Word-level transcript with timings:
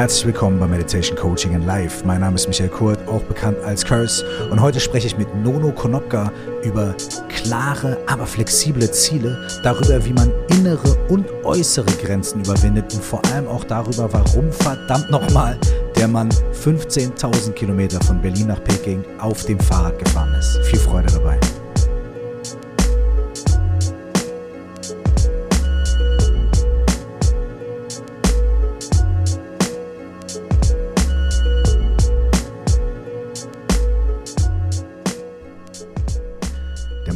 Herzlich 0.00 0.24
willkommen 0.24 0.58
bei 0.58 0.66
Meditation 0.66 1.14
Coaching 1.14 1.52
in 1.52 1.66
Life. 1.66 2.06
Mein 2.06 2.22
Name 2.22 2.34
ist 2.34 2.48
Michael 2.48 2.70
Kurt, 2.70 3.06
auch 3.06 3.20
bekannt 3.24 3.58
als 3.66 3.84
Curse. 3.84 4.24
Und 4.50 4.58
heute 4.58 4.80
spreche 4.80 5.06
ich 5.06 5.18
mit 5.18 5.28
Nono 5.44 5.72
Konopka 5.72 6.32
über 6.62 6.94
klare, 7.28 7.98
aber 8.06 8.24
flexible 8.24 8.90
Ziele, 8.90 9.46
darüber, 9.62 10.02
wie 10.02 10.14
man 10.14 10.32
innere 10.48 10.96
und 11.10 11.26
äußere 11.44 11.92
Grenzen 12.02 12.40
überwindet 12.42 12.94
und 12.94 13.04
vor 13.04 13.20
allem 13.26 13.46
auch 13.46 13.64
darüber, 13.64 14.10
warum 14.10 14.50
verdammt 14.50 15.10
nochmal 15.10 15.58
der 15.96 16.08
Mann 16.08 16.30
15.000 16.64 17.52
Kilometer 17.52 18.02
von 18.02 18.22
Berlin 18.22 18.46
nach 18.46 18.64
Peking 18.64 19.04
auf 19.18 19.44
dem 19.44 19.60
Fahrrad 19.60 19.98
gefahren 19.98 20.34
ist. 20.38 20.64
Viel 20.64 20.78
Freude 20.78 21.12
dabei. 21.12 21.38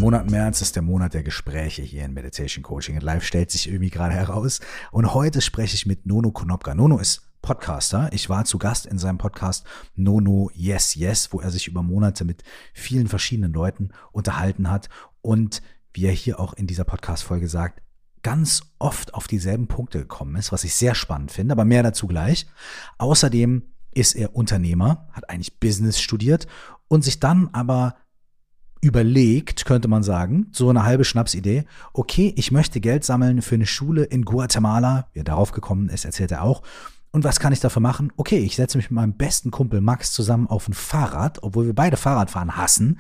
Monat 0.05 0.31
März 0.31 0.61
ist 0.61 0.77
der 0.77 0.83
Monat 0.83 1.15
der 1.15 1.23
Gespräche 1.23 1.81
hier 1.81 2.05
in 2.05 2.13
Meditation 2.13 2.63
Coaching 2.63 2.97
and 2.97 3.03
Live, 3.03 3.25
stellt 3.25 3.51
sich 3.51 3.69
irgendwie 3.69 3.89
gerade 3.89 4.13
heraus. 4.13 4.61
Und 4.93 5.15
heute 5.15 5.41
spreche 5.41 5.77
ich 5.77 5.87
mit 5.87 6.05
Nono 6.05 6.31
Konopka. 6.31 6.75
Nono 6.75 6.99
ist 6.99 7.23
Podcaster. 7.41 8.11
Ich 8.13 8.29
war 8.29 8.45
zu 8.45 8.59
Gast 8.59 8.85
in 8.85 8.99
seinem 8.99 9.17
Podcast 9.17 9.65
Nono 9.95 10.51
Yes 10.53 10.95
Yes, 10.95 11.33
wo 11.33 11.41
er 11.41 11.51
sich 11.51 11.69
über 11.69 11.83
Monate 11.83 12.27
mit 12.27 12.45
vielen 12.75 13.09
verschiedenen 13.09 13.55
Leuten 13.55 13.93
unterhalten 14.13 14.71
hat 14.71 14.91
und 15.23 15.63
wie 15.95 16.05
er 16.05 16.13
hier 16.13 16.39
auch 16.39 16.53
in 16.53 16.67
dieser 16.67 16.85
Podcast-Folge 16.85 17.49
sagt, 17.49 17.81
ganz 18.23 18.61
oft 18.79 19.15
auf 19.15 19.27
dieselben 19.27 19.69
Punkte 19.69 20.01
gekommen 20.01 20.37
ist, 20.37 20.53
was 20.53 20.65
ich 20.65 20.75
sehr 20.75 20.95
spannend 20.95 21.33
finde, 21.33 21.53
aber 21.53 21.65
mehr 21.65 21.83
dazu 21.83 22.07
gleich. 22.07 22.47
Außerdem 22.99 23.63
ist 23.95 24.17
er 24.17 24.37
Unternehmer, 24.37 25.09
hat 25.13 25.31
eigentlich 25.31 25.61
Business 25.61 25.99
studiert 25.99 26.47
und 26.89 27.05
sich 27.05 27.21
dann 27.21 27.49
aber 27.55 27.97
überlegt, 28.85 29.65
könnte 29.65 29.89
man 29.89 30.03
sagen, 30.03 30.49
so 30.53 30.69
eine 30.69 30.85
halbe 30.85 31.05
Schnapsidee, 31.05 31.65
okay, 31.95 32.35
ich 32.37 32.53
möchte 32.53 32.81
Geld 32.81 33.03
sammeln 33.03 33.41
für 33.41 33.55
eine 33.55 33.67
Schule 33.67 34.05
in 34.05 34.25
Guatemala, 34.25 35.09
wie 35.13 35.21
er 35.21 35.25
darauf 35.25 35.53
gekommen 35.53 35.89
ist, 35.89 36.05
erzählt 36.05 36.33
er 36.33 36.43
auch. 36.43 36.63
Und 37.11 37.25
was 37.25 37.41
kann 37.41 37.53
ich 37.53 37.61
dafür 37.61 37.81
machen? 37.81 38.13
Okay, 38.17 38.39
ich 38.39 38.57
setze 38.57 38.77
mich 38.77 38.91
mit 38.91 38.97
meinem 38.97 39.17
besten 39.17 39.51
Kumpel 39.51 39.81
Max 39.81 40.13
zusammen 40.13 40.49
auf 40.49 40.69
ein 40.69 40.75
Fahrrad, 40.75 41.43
obwohl 41.43 41.65
wir 41.65 41.75
beide 41.75 41.97
Fahrradfahren 41.97 42.57
hassen. 42.57 42.99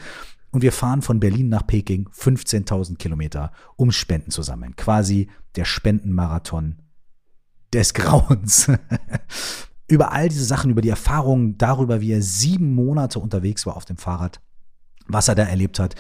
Und 0.51 0.63
wir 0.63 0.73
fahren 0.73 1.03
von 1.03 1.21
Berlin 1.21 1.49
nach 1.49 1.67
Peking 1.67 2.09
15.000 2.17 2.97
Kilometer, 2.97 3.53
um 3.77 3.91
Spenden 3.91 4.31
zu 4.31 4.43
sammeln. 4.43 4.77
Quasi 4.77 5.29
der 5.57 5.65
Spendenmarathon 5.65 6.77
des 7.73 7.93
Grauens. 7.93 8.71
über 9.89 10.13
all 10.13 10.29
diese 10.29 10.45
Sachen, 10.45 10.71
über 10.71 10.81
die 10.81 10.89
Erfahrungen 10.89 11.59
darüber, 11.59 12.01
wie 12.01 12.13
er 12.13 12.23
sieben 12.23 12.75
Monate 12.75 13.19
unterwegs 13.19 13.67
war 13.67 13.77
auf 13.77 13.85
dem 13.85 13.97
Fahrrad, 13.97 14.41
was 15.07 15.29
er 15.29 15.35
da 15.35 15.45
erlebt 15.45 15.79
hat, 15.79 15.95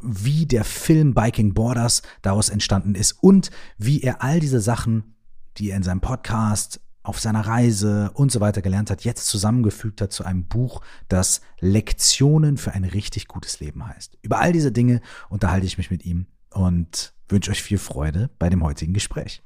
wie 0.00 0.46
der 0.46 0.64
Film 0.64 1.14
Biking 1.14 1.54
Borders 1.54 2.02
daraus 2.22 2.48
entstanden 2.48 2.94
ist 2.94 3.12
und 3.22 3.50
wie 3.78 4.02
er 4.02 4.22
all 4.22 4.40
diese 4.40 4.60
Sachen, 4.60 5.14
die 5.56 5.70
er 5.70 5.76
in 5.76 5.82
seinem 5.82 6.00
Podcast, 6.00 6.80
auf 7.02 7.18
seiner 7.18 7.46
Reise 7.46 8.10
und 8.14 8.30
so 8.30 8.40
weiter 8.40 8.60
gelernt 8.60 8.90
hat, 8.90 9.04
jetzt 9.04 9.26
zusammengefügt 9.26 10.00
hat 10.00 10.12
zu 10.12 10.24
einem 10.24 10.44
Buch, 10.44 10.82
das 11.08 11.40
Lektionen 11.58 12.58
für 12.58 12.72
ein 12.72 12.84
richtig 12.84 13.26
gutes 13.26 13.60
Leben 13.60 13.86
heißt. 13.86 14.18
Über 14.22 14.38
all 14.38 14.52
diese 14.52 14.70
Dinge 14.70 15.00
unterhalte 15.28 15.66
ich 15.66 15.78
mich 15.78 15.90
mit 15.90 16.04
ihm 16.04 16.26
und 16.50 17.14
wünsche 17.28 17.50
euch 17.50 17.62
viel 17.62 17.78
Freude 17.78 18.30
bei 18.38 18.50
dem 18.50 18.62
heutigen 18.62 18.92
Gespräch. 18.92 19.42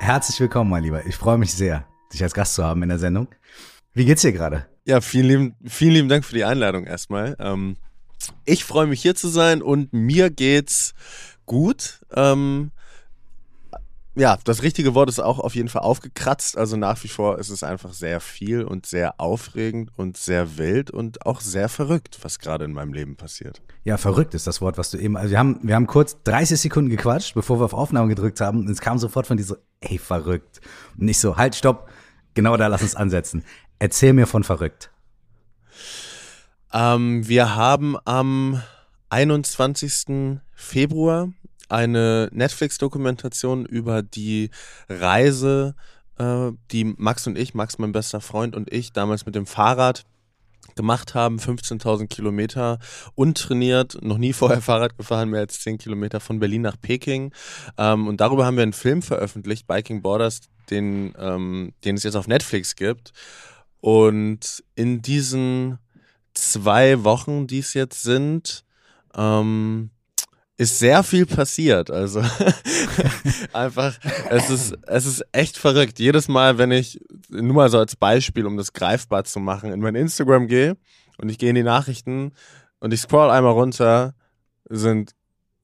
Herzlich 0.00 0.38
willkommen, 0.38 0.70
mein 0.70 0.84
Lieber. 0.84 1.06
Ich 1.06 1.16
freue 1.16 1.38
mich 1.38 1.52
sehr, 1.52 1.86
dich 2.12 2.22
als 2.22 2.34
Gast 2.34 2.54
zu 2.54 2.64
haben 2.64 2.82
in 2.82 2.88
der 2.88 2.98
Sendung. 2.98 3.28
Wie 3.94 4.04
geht's 4.04 4.22
dir 4.22 4.32
gerade? 4.32 4.66
Ja, 4.88 5.02
vielen 5.02 5.26
lieben, 5.26 5.54
vielen 5.66 5.92
lieben 5.92 6.08
Dank 6.08 6.24
für 6.24 6.34
die 6.34 6.44
Einladung 6.44 6.84
erstmal. 6.84 7.36
Ähm, 7.40 7.76
ich 8.46 8.64
freue 8.64 8.86
mich 8.86 9.02
hier 9.02 9.14
zu 9.14 9.28
sein 9.28 9.60
und 9.60 9.92
mir 9.92 10.30
geht's 10.30 10.94
gut. 11.44 12.00
Ähm, 12.14 12.70
ja, 14.14 14.38
das 14.44 14.62
richtige 14.62 14.94
Wort 14.94 15.10
ist 15.10 15.20
auch 15.20 15.40
auf 15.40 15.54
jeden 15.54 15.68
Fall 15.68 15.82
aufgekratzt. 15.82 16.56
Also 16.56 16.78
nach 16.78 17.04
wie 17.04 17.08
vor 17.08 17.38
ist 17.38 17.50
es 17.50 17.62
einfach 17.62 17.92
sehr 17.92 18.18
viel 18.18 18.62
und 18.62 18.86
sehr 18.86 19.20
aufregend 19.20 19.90
und 19.98 20.16
sehr 20.16 20.56
wild 20.56 20.90
und 20.90 21.26
auch 21.26 21.42
sehr 21.42 21.68
verrückt, 21.68 22.20
was 22.22 22.38
gerade 22.38 22.64
in 22.64 22.72
meinem 22.72 22.94
Leben 22.94 23.14
passiert. 23.14 23.60
Ja, 23.84 23.98
verrückt 23.98 24.32
ist 24.32 24.46
das 24.46 24.62
Wort, 24.62 24.78
was 24.78 24.90
du 24.90 24.96
eben. 24.96 25.18
Also 25.18 25.32
wir 25.32 25.38
haben, 25.38 25.60
wir 25.64 25.74
haben 25.74 25.86
kurz 25.86 26.16
30 26.24 26.58
Sekunden 26.58 26.88
gequatscht, 26.88 27.34
bevor 27.34 27.60
wir 27.60 27.66
auf 27.66 27.74
Aufnahme 27.74 28.08
gedrückt 28.08 28.40
haben. 28.40 28.60
Und 28.60 28.70
es 28.70 28.80
kam 28.80 28.96
sofort 28.96 29.26
von 29.26 29.36
dir 29.36 29.44
so, 29.44 29.56
ey, 29.80 29.98
verrückt. 29.98 30.62
Und 30.96 31.04
nicht 31.04 31.18
so, 31.18 31.36
halt, 31.36 31.56
stopp. 31.56 31.90
Genau 32.32 32.56
da 32.56 32.68
lass 32.68 32.82
uns 32.82 32.94
ansetzen. 32.94 33.44
Erzähl 33.78 34.12
mir 34.12 34.26
von 34.26 34.44
verrückt. 34.44 34.90
Ähm, 36.72 37.26
wir 37.26 37.54
haben 37.56 37.96
am 38.04 38.62
21. 39.10 40.38
Februar 40.54 41.32
eine 41.68 42.28
Netflix-Dokumentation 42.32 43.66
über 43.66 44.02
die 44.02 44.50
Reise, 44.88 45.74
äh, 46.18 46.50
die 46.70 46.84
Max 46.84 47.26
und 47.26 47.38
ich, 47.38 47.54
Max 47.54 47.78
mein 47.78 47.92
bester 47.92 48.20
Freund 48.20 48.56
und 48.56 48.72
ich 48.72 48.92
damals 48.92 49.26
mit 49.26 49.34
dem 49.34 49.46
Fahrrad 49.46 50.04
gemacht 50.74 51.14
haben, 51.14 51.38
15.000 51.38 52.06
Kilometer 52.08 52.78
untrainiert, 53.14 53.98
noch 54.02 54.18
nie 54.18 54.32
vorher 54.32 54.62
Fahrrad 54.62 54.96
gefahren, 54.96 55.30
mehr 55.30 55.40
als 55.40 55.60
10 55.60 55.78
Kilometer 55.78 56.20
von 56.20 56.38
Berlin 56.38 56.62
nach 56.62 56.76
Peking. 56.80 57.32
Ähm, 57.76 58.06
und 58.06 58.20
darüber 58.20 58.46
haben 58.46 58.56
wir 58.56 58.62
einen 58.62 58.72
Film 58.72 59.02
veröffentlicht, 59.02 59.66
Biking 59.66 60.02
Borders, 60.02 60.40
den, 60.70 61.14
ähm, 61.18 61.72
den 61.84 61.96
es 61.96 62.02
jetzt 62.02 62.16
auf 62.16 62.28
Netflix 62.28 62.76
gibt. 62.76 63.12
Und 63.80 64.64
in 64.74 65.02
diesen 65.02 65.78
zwei 66.34 67.04
Wochen, 67.04 67.46
die 67.46 67.60
es 67.60 67.74
jetzt 67.74 68.02
sind, 68.02 68.64
ähm, 69.14 69.90
ist 70.56 70.78
sehr 70.80 71.04
viel 71.04 71.24
passiert. 71.24 71.90
Also 71.90 72.20
einfach, 73.52 73.96
es 74.28 74.50
ist, 74.50 74.76
es 74.86 75.06
ist 75.06 75.24
echt 75.32 75.56
verrückt. 75.56 76.00
Jedes 76.00 76.28
Mal, 76.28 76.58
wenn 76.58 76.72
ich, 76.72 77.00
nur 77.30 77.54
mal 77.54 77.70
so 77.70 77.78
als 77.78 77.94
Beispiel, 77.94 78.44
um 78.44 78.56
das 78.56 78.72
greifbar 78.72 79.24
zu 79.24 79.38
machen, 79.38 79.72
in 79.72 79.80
mein 79.80 79.94
Instagram 79.94 80.48
gehe 80.48 80.76
und 81.18 81.28
ich 81.28 81.38
gehe 81.38 81.50
in 81.50 81.54
die 81.54 81.62
Nachrichten 81.62 82.32
und 82.80 82.92
ich 82.92 83.00
scroll 83.00 83.30
einmal 83.30 83.52
runter, 83.52 84.14
sind 84.68 85.14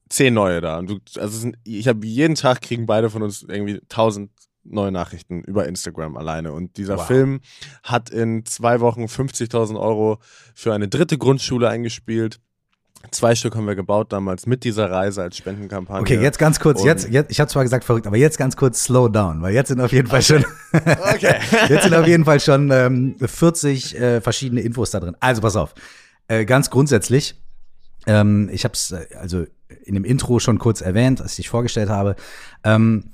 zehn 0.09 0.33
neue 0.33 0.61
da. 0.61 0.79
Und 0.79 0.89
du, 0.89 0.99
also 1.19 1.37
sind, 1.37 1.57
ich 1.65 1.89
habe 1.89 2.05
jeden 2.07 2.35
Tag 2.35 2.61
kriegen 2.61 2.85
beide 2.85 3.09
von 3.09 3.21
uns 3.21 3.43
irgendwie 3.43 3.81
tausend 3.89 4.31
neue 4.65 4.91
Nachrichten 4.91 5.41
über 5.41 5.67
Instagram 5.67 6.17
alleine. 6.17 6.51
Und 6.51 6.77
dieser 6.77 6.97
wow. 6.97 7.07
Film 7.07 7.41
hat 7.83 8.09
in 8.09 8.45
zwei 8.45 8.79
Wochen 8.79 9.05
50.000 9.05 9.79
Euro 9.79 10.19
für 10.53 10.73
eine 10.73 10.87
dritte 10.87 11.17
Grundschule 11.17 11.69
eingespielt. 11.69 12.39
Zwei 13.11 13.35
Stück 13.35 13.55
haben 13.55 13.67
wir 13.67 13.75
gebaut 13.75 14.11
damals 14.11 14.47
mit 14.47 14.63
dieser 14.63 14.89
Reise 14.89 15.21
als 15.21 15.37
Spendenkampagne. 15.37 16.01
Okay, 16.01 16.19
jetzt 16.19 16.39
ganz 16.39 16.59
kurz, 16.59 16.83
jetzt, 16.83 17.07
jetzt, 17.09 17.31
ich 17.31 17.39
habe 17.39 17.49
zwar 17.49 17.63
gesagt 17.63 17.83
verrückt, 17.83 18.07
aber 18.07 18.17
jetzt 18.17 18.37
ganz 18.37 18.57
kurz 18.57 18.83
slow 18.83 19.09
down, 19.09 19.41
weil 19.41 19.53
jetzt 19.53 19.67
sind 19.67 19.79
auf 19.79 19.91
jeden 19.91 20.07
Fall 20.07 20.21
okay. 20.21 20.41
schon, 20.41 20.45
okay. 21.13 21.35
jetzt 21.69 21.83
sind 21.83 21.93
auf 21.93 22.07
jeden 22.07 22.25
Fall 22.25 22.39
schon 22.39 22.71
ähm, 22.71 23.15
40 23.19 23.99
äh, 23.99 24.21
verschiedene 24.21 24.61
Infos 24.61 24.89
da 24.89 24.99
drin. 24.99 25.15
Also 25.19 25.41
pass 25.41 25.55
auf, 25.55 25.75
äh, 26.27 26.45
ganz 26.45 26.71
grundsätzlich, 26.71 27.35
ähm, 28.07 28.49
ich 28.51 28.63
habe 28.63 28.73
es 28.73 28.91
äh, 28.91 29.05
also 29.19 29.45
in 29.83 29.93
dem 29.93 30.03
Intro 30.03 30.39
schon 30.39 30.57
kurz 30.57 30.81
erwähnt, 30.81 31.21
als 31.21 31.31
ich 31.31 31.37
dich 31.37 31.49
vorgestellt 31.49 31.89
habe. 31.89 32.15
Ähm, 32.63 33.11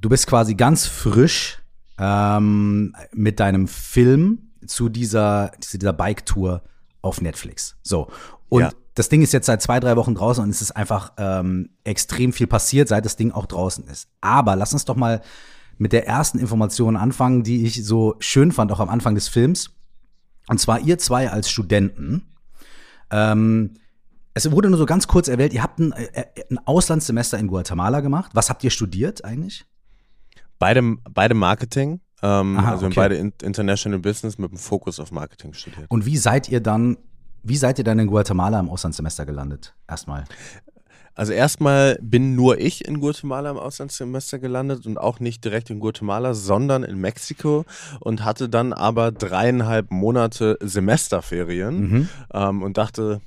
du 0.00 0.08
bist 0.08 0.26
quasi 0.26 0.54
ganz 0.54 0.86
frisch 0.86 1.58
ähm, 1.98 2.94
mit 3.12 3.40
deinem 3.40 3.68
Film 3.68 4.50
zu 4.66 4.88
dieser, 4.88 5.52
zu 5.60 5.78
dieser 5.78 5.92
Bike-Tour 5.92 6.62
auf 7.02 7.20
Netflix. 7.20 7.76
So. 7.82 8.08
Und 8.48 8.62
ja. 8.62 8.70
das 8.94 9.08
Ding 9.08 9.22
ist 9.22 9.32
jetzt 9.32 9.46
seit 9.46 9.62
zwei, 9.62 9.80
drei 9.80 9.96
Wochen 9.96 10.14
draußen 10.14 10.42
und 10.42 10.50
es 10.50 10.62
ist 10.62 10.72
einfach 10.72 11.12
ähm, 11.18 11.70
extrem 11.84 12.32
viel 12.32 12.46
passiert, 12.46 12.88
seit 12.88 13.04
das 13.04 13.16
Ding 13.16 13.32
auch 13.32 13.46
draußen 13.46 13.86
ist. 13.88 14.08
Aber 14.20 14.56
lass 14.56 14.72
uns 14.72 14.84
doch 14.84 14.96
mal 14.96 15.22
mit 15.78 15.92
der 15.92 16.06
ersten 16.06 16.38
Information 16.38 16.96
anfangen, 16.96 17.42
die 17.42 17.64
ich 17.64 17.84
so 17.84 18.16
schön 18.18 18.52
fand, 18.52 18.70
auch 18.72 18.80
am 18.80 18.90
Anfang 18.90 19.14
des 19.14 19.28
Films. 19.28 19.70
Und 20.46 20.60
zwar 20.60 20.80
ihr 20.80 20.98
zwei 20.98 21.30
als 21.30 21.50
Studenten. 21.50 22.28
Ähm, 23.10 23.74
es 24.34 24.50
wurde 24.50 24.68
nur 24.68 24.78
so 24.78 24.86
ganz 24.86 25.06
kurz 25.06 25.28
erwähnt, 25.28 25.52
ihr 25.52 25.62
habt 25.62 25.78
ein, 25.78 25.92
äh, 25.92 26.24
ein 26.50 26.58
Auslandssemester 26.66 27.38
in 27.38 27.46
Guatemala 27.46 28.00
gemacht. 28.00 28.32
Was 28.34 28.50
habt 28.50 28.62
ihr 28.62 28.70
studiert 28.70 29.24
eigentlich? 29.24 29.64
Beide, 30.60 30.82
beide 31.12 31.34
Marketing. 31.34 32.00
Ähm, 32.22 32.58
Aha, 32.58 32.72
also 32.72 32.86
okay. 32.86 32.94
beide 32.94 33.16
International 33.16 33.98
Business 33.98 34.38
mit 34.38 34.50
dem 34.50 34.58
Fokus 34.58 35.00
auf 35.00 35.10
Marketing 35.10 35.54
studiert. 35.54 35.86
Und 35.90 36.04
wie 36.04 36.18
seid 36.18 36.50
ihr 36.50 36.60
dann, 36.60 36.98
wie 37.42 37.56
seid 37.56 37.78
ihr 37.78 37.84
dann 37.84 37.98
in 37.98 38.06
Guatemala 38.06 38.60
im 38.60 38.68
Auslandssemester 38.68 39.24
gelandet? 39.24 39.74
Erstmal. 39.88 40.26
Also 41.14 41.32
erstmal 41.32 41.98
bin 42.00 42.34
nur 42.34 42.60
ich 42.60 42.86
in 42.86 43.00
Guatemala 43.00 43.50
im 43.50 43.56
Auslandssemester 43.56 44.38
gelandet 44.38 44.86
und 44.86 44.98
auch 44.98 45.18
nicht 45.18 45.44
direkt 45.44 45.70
in 45.70 45.80
Guatemala, 45.80 46.34
sondern 46.34 46.82
in 46.82 47.00
Mexiko 47.00 47.64
und 48.00 48.24
hatte 48.24 48.48
dann 48.48 48.72
aber 48.72 49.12
dreieinhalb 49.12 49.90
Monate 49.90 50.56
Semesterferien 50.60 51.80
mhm. 51.80 52.08
ähm, 52.32 52.62
und 52.62 52.76
dachte, 52.78 53.20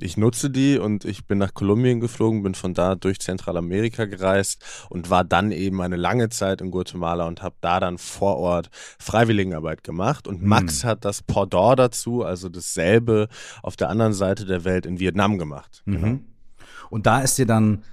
ich 0.00 0.16
nutze 0.16 0.50
die 0.50 0.78
und 0.78 1.04
ich 1.04 1.26
bin 1.26 1.38
nach 1.38 1.54
Kolumbien 1.54 2.00
geflogen, 2.00 2.42
bin 2.42 2.54
von 2.54 2.74
da 2.74 2.94
durch 2.94 3.20
Zentralamerika 3.20 4.06
gereist 4.06 4.62
und 4.90 5.08
war 5.10 5.24
dann 5.24 5.52
eben 5.52 5.80
eine 5.80 5.96
lange 5.96 6.30
Zeit 6.30 6.60
in 6.60 6.70
Guatemala 6.70 7.26
und 7.26 7.42
habe 7.42 7.54
da 7.60 7.78
dann 7.80 7.98
vor 7.98 8.36
Ort 8.36 8.70
Freiwilligenarbeit 8.98 9.84
gemacht. 9.84 10.26
Und 10.26 10.42
Max 10.42 10.82
mhm. 10.82 10.88
hat 10.88 11.04
das 11.04 11.22
Pendant 11.22 11.78
dazu, 11.78 12.24
also 12.24 12.48
dasselbe 12.48 13.28
auf 13.62 13.76
der 13.76 13.88
anderen 13.88 14.12
Seite 14.12 14.46
der 14.46 14.64
Welt 14.64 14.84
in 14.84 14.98
Vietnam 14.98 15.38
gemacht. 15.38 15.82
Mhm. 15.84 15.94
Genau. 15.94 16.18
Und 16.90 17.06
da 17.06 17.20
ist 17.20 17.38
dir 17.38 17.46
dann, 17.46 17.84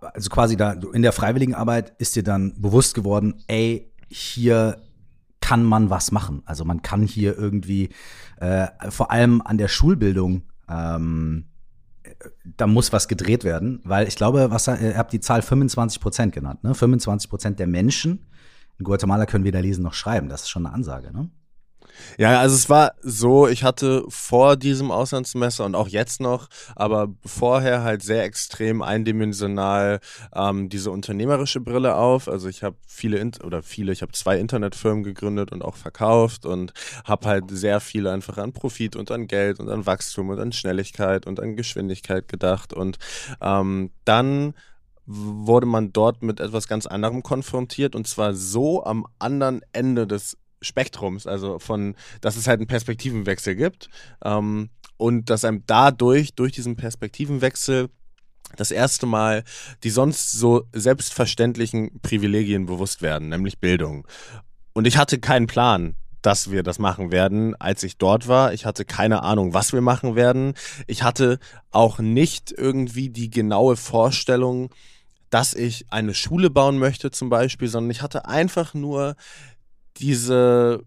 also 0.00 0.28
quasi 0.30 0.56
da 0.56 0.72
in 0.92 1.02
der 1.02 1.12
Freiwilligenarbeit 1.12 1.94
ist 1.98 2.16
dir 2.16 2.22
dann 2.22 2.60
bewusst 2.60 2.94
geworden, 2.94 3.42
ey, 3.46 3.90
hier 4.08 4.82
kann 5.40 5.62
man 5.62 5.90
was 5.90 6.10
machen. 6.10 6.42
Also 6.46 6.64
man 6.64 6.82
kann 6.82 7.02
hier 7.02 7.36
irgendwie 7.36 7.90
äh, 8.40 8.66
vor 8.88 9.10
allem 9.10 9.42
an 9.42 9.58
der 9.58 9.68
Schulbildung 9.68 10.42
ähm, 10.68 11.44
da 12.44 12.66
muss 12.66 12.92
was 12.92 13.08
gedreht 13.08 13.44
werden, 13.44 13.80
weil 13.84 14.06
ich 14.06 14.16
glaube, 14.16 14.50
was 14.50 14.66
ihr 14.68 14.96
habt 14.96 15.12
die 15.12 15.20
Zahl 15.20 15.42
25 15.42 16.00
Prozent 16.00 16.34
genannt, 16.34 16.62
ne? 16.62 16.74
25 16.74 17.30
Prozent 17.30 17.58
der 17.58 17.66
Menschen 17.66 18.26
in 18.78 18.84
Guatemala 18.84 19.26
können 19.26 19.44
weder 19.44 19.62
lesen 19.62 19.82
noch 19.82 19.94
schreiben. 19.94 20.28
Das 20.28 20.42
ist 20.42 20.50
schon 20.50 20.66
eine 20.66 20.74
Ansage, 20.74 21.12
ne? 21.12 21.30
Ja, 22.18 22.40
also 22.40 22.54
es 22.54 22.68
war 22.68 22.94
so, 23.02 23.48
ich 23.48 23.64
hatte 23.64 24.04
vor 24.08 24.56
diesem 24.56 24.90
Auslandssemester 24.90 25.64
und 25.64 25.74
auch 25.74 25.88
jetzt 25.88 26.20
noch, 26.20 26.48
aber 26.76 27.08
vorher 27.24 27.82
halt 27.82 28.02
sehr 28.02 28.24
extrem 28.24 28.82
eindimensional 28.82 30.00
ähm, 30.34 30.68
diese 30.68 30.90
unternehmerische 30.90 31.60
Brille 31.60 31.96
auf. 31.96 32.28
Also 32.28 32.48
ich 32.48 32.62
habe 32.62 32.76
viele 32.86 33.24
oder 33.42 33.62
viele, 33.62 33.92
ich 33.92 34.02
habe 34.02 34.12
zwei 34.12 34.38
Internetfirmen 34.38 35.02
gegründet 35.02 35.52
und 35.52 35.62
auch 35.62 35.76
verkauft 35.76 36.46
und 36.46 36.72
habe 37.04 37.28
halt 37.28 37.44
sehr 37.50 37.80
viel 37.80 38.06
einfach 38.06 38.38
an 38.38 38.52
Profit 38.52 38.96
und 38.96 39.10
an 39.10 39.26
Geld 39.26 39.60
und 39.60 39.68
an 39.68 39.86
Wachstum 39.86 40.30
und 40.30 40.40
an 40.40 40.52
Schnelligkeit 40.52 41.26
und 41.26 41.40
an 41.40 41.56
Geschwindigkeit 41.56 42.28
gedacht 42.28 42.72
und 42.72 42.98
ähm, 43.40 43.90
dann 44.04 44.54
wurde 45.06 45.66
man 45.66 45.92
dort 45.92 46.22
mit 46.22 46.40
etwas 46.40 46.66
ganz 46.66 46.86
anderem 46.86 47.22
konfrontiert 47.22 47.94
und 47.94 48.06
zwar 48.06 48.34
so 48.34 48.84
am 48.84 49.06
anderen 49.18 49.60
Ende 49.72 50.06
des 50.06 50.36
Spektrums, 50.60 51.26
also 51.26 51.58
von, 51.58 51.94
dass 52.20 52.36
es 52.36 52.46
halt 52.46 52.60
einen 52.60 52.66
Perspektivenwechsel 52.66 53.54
gibt 53.54 53.88
ähm, 54.24 54.70
und 54.96 55.30
dass 55.30 55.44
einem 55.44 55.62
dadurch, 55.66 56.34
durch 56.34 56.52
diesen 56.52 56.76
Perspektivenwechsel, 56.76 57.88
das 58.56 58.70
erste 58.70 59.06
Mal 59.06 59.42
die 59.82 59.90
sonst 59.90 60.32
so 60.32 60.64
selbstverständlichen 60.72 62.00
Privilegien 62.02 62.66
bewusst 62.66 63.02
werden, 63.02 63.28
nämlich 63.28 63.58
Bildung. 63.58 64.06
Und 64.72 64.86
ich 64.86 64.96
hatte 64.96 65.18
keinen 65.18 65.46
Plan, 65.46 65.96
dass 66.24 66.50
wir 66.50 66.62
das 66.62 66.78
machen 66.78 67.12
werden, 67.12 67.54
als 67.60 67.82
ich 67.82 67.98
dort 67.98 68.28
war. 68.28 68.54
Ich 68.54 68.64
hatte 68.64 68.84
keine 68.84 69.22
Ahnung, 69.22 69.52
was 69.52 69.72
wir 69.72 69.82
machen 69.82 70.16
werden. 70.16 70.54
Ich 70.86 71.02
hatte 71.02 71.38
auch 71.70 71.98
nicht 71.98 72.52
irgendwie 72.56 73.10
die 73.10 73.28
genaue 73.28 73.76
Vorstellung, 73.76 74.70
dass 75.28 75.52
ich 75.52 75.86
eine 75.90 76.14
Schule 76.14 76.48
bauen 76.48 76.78
möchte 76.78 77.10
zum 77.10 77.28
Beispiel, 77.28 77.68
sondern 77.68 77.90
ich 77.90 78.02
hatte 78.02 78.26
einfach 78.26 78.72
nur 78.72 79.16
diese 79.96 80.82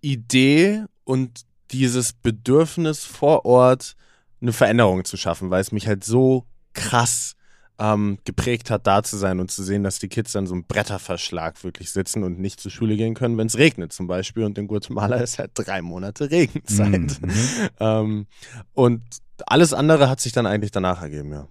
Idee 0.00 0.84
und 1.04 1.42
dieses 1.70 2.12
Bedürfnis 2.12 3.04
vor 3.04 3.44
Ort 3.44 3.96
eine 4.40 4.52
Veränderung 4.52 5.04
zu 5.04 5.16
schaffen, 5.16 5.50
weil 5.50 5.60
es 5.60 5.72
mich 5.72 5.86
halt 5.86 6.04
so 6.04 6.46
krass 6.74 7.34
ähm, 7.78 8.18
geprägt 8.24 8.70
hat, 8.70 8.86
da 8.86 9.02
zu 9.02 9.16
sein 9.16 9.40
und 9.40 9.50
zu 9.50 9.62
sehen, 9.62 9.82
dass 9.82 9.98
die 9.98 10.08
Kids 10.08 10.32
dann 10.32 10.46
so 10.46 10.54
einen 10.54 10.64
Bretterverschlag 10.64 11.62
wirklich 11.64 11.90
sitzen 11.90 12.22
und 12.24 12.38
nicht 12.38 12.60
zur 12.60 12.70
Schule 12.70 12.96
gehen 12.96 13.14
können, 13.14 13.36
wenn 13.36 13.48
es 13.48 13.58
regnet 13.58 13.92
zum 13.92 14.06
Beispiel. 14.06 14.44
Und 14.44 14.56
in 14.58 14.66
Guatemala 14.66 15.16
ist 15.16 15.38
halt 15.38 15.52
drei 15.54 15.82
Monate 15.82 16.30
Regenzeit. 16.30 17.20
Mhm. 17.20 17.32
ähm, 17.80 18.26
und 18.72 19.02
alles 19.46 19.74
andere 19.74 20.08
hat 20.08 20.20
sich 20.20 20.32
dann 20.32 20.46
eigentlich 20.46 20.70
danach 20.70 21.02
ergeben, 21.02 21.32
ja. 21.32 21.48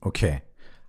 Okay. 0.00 0.42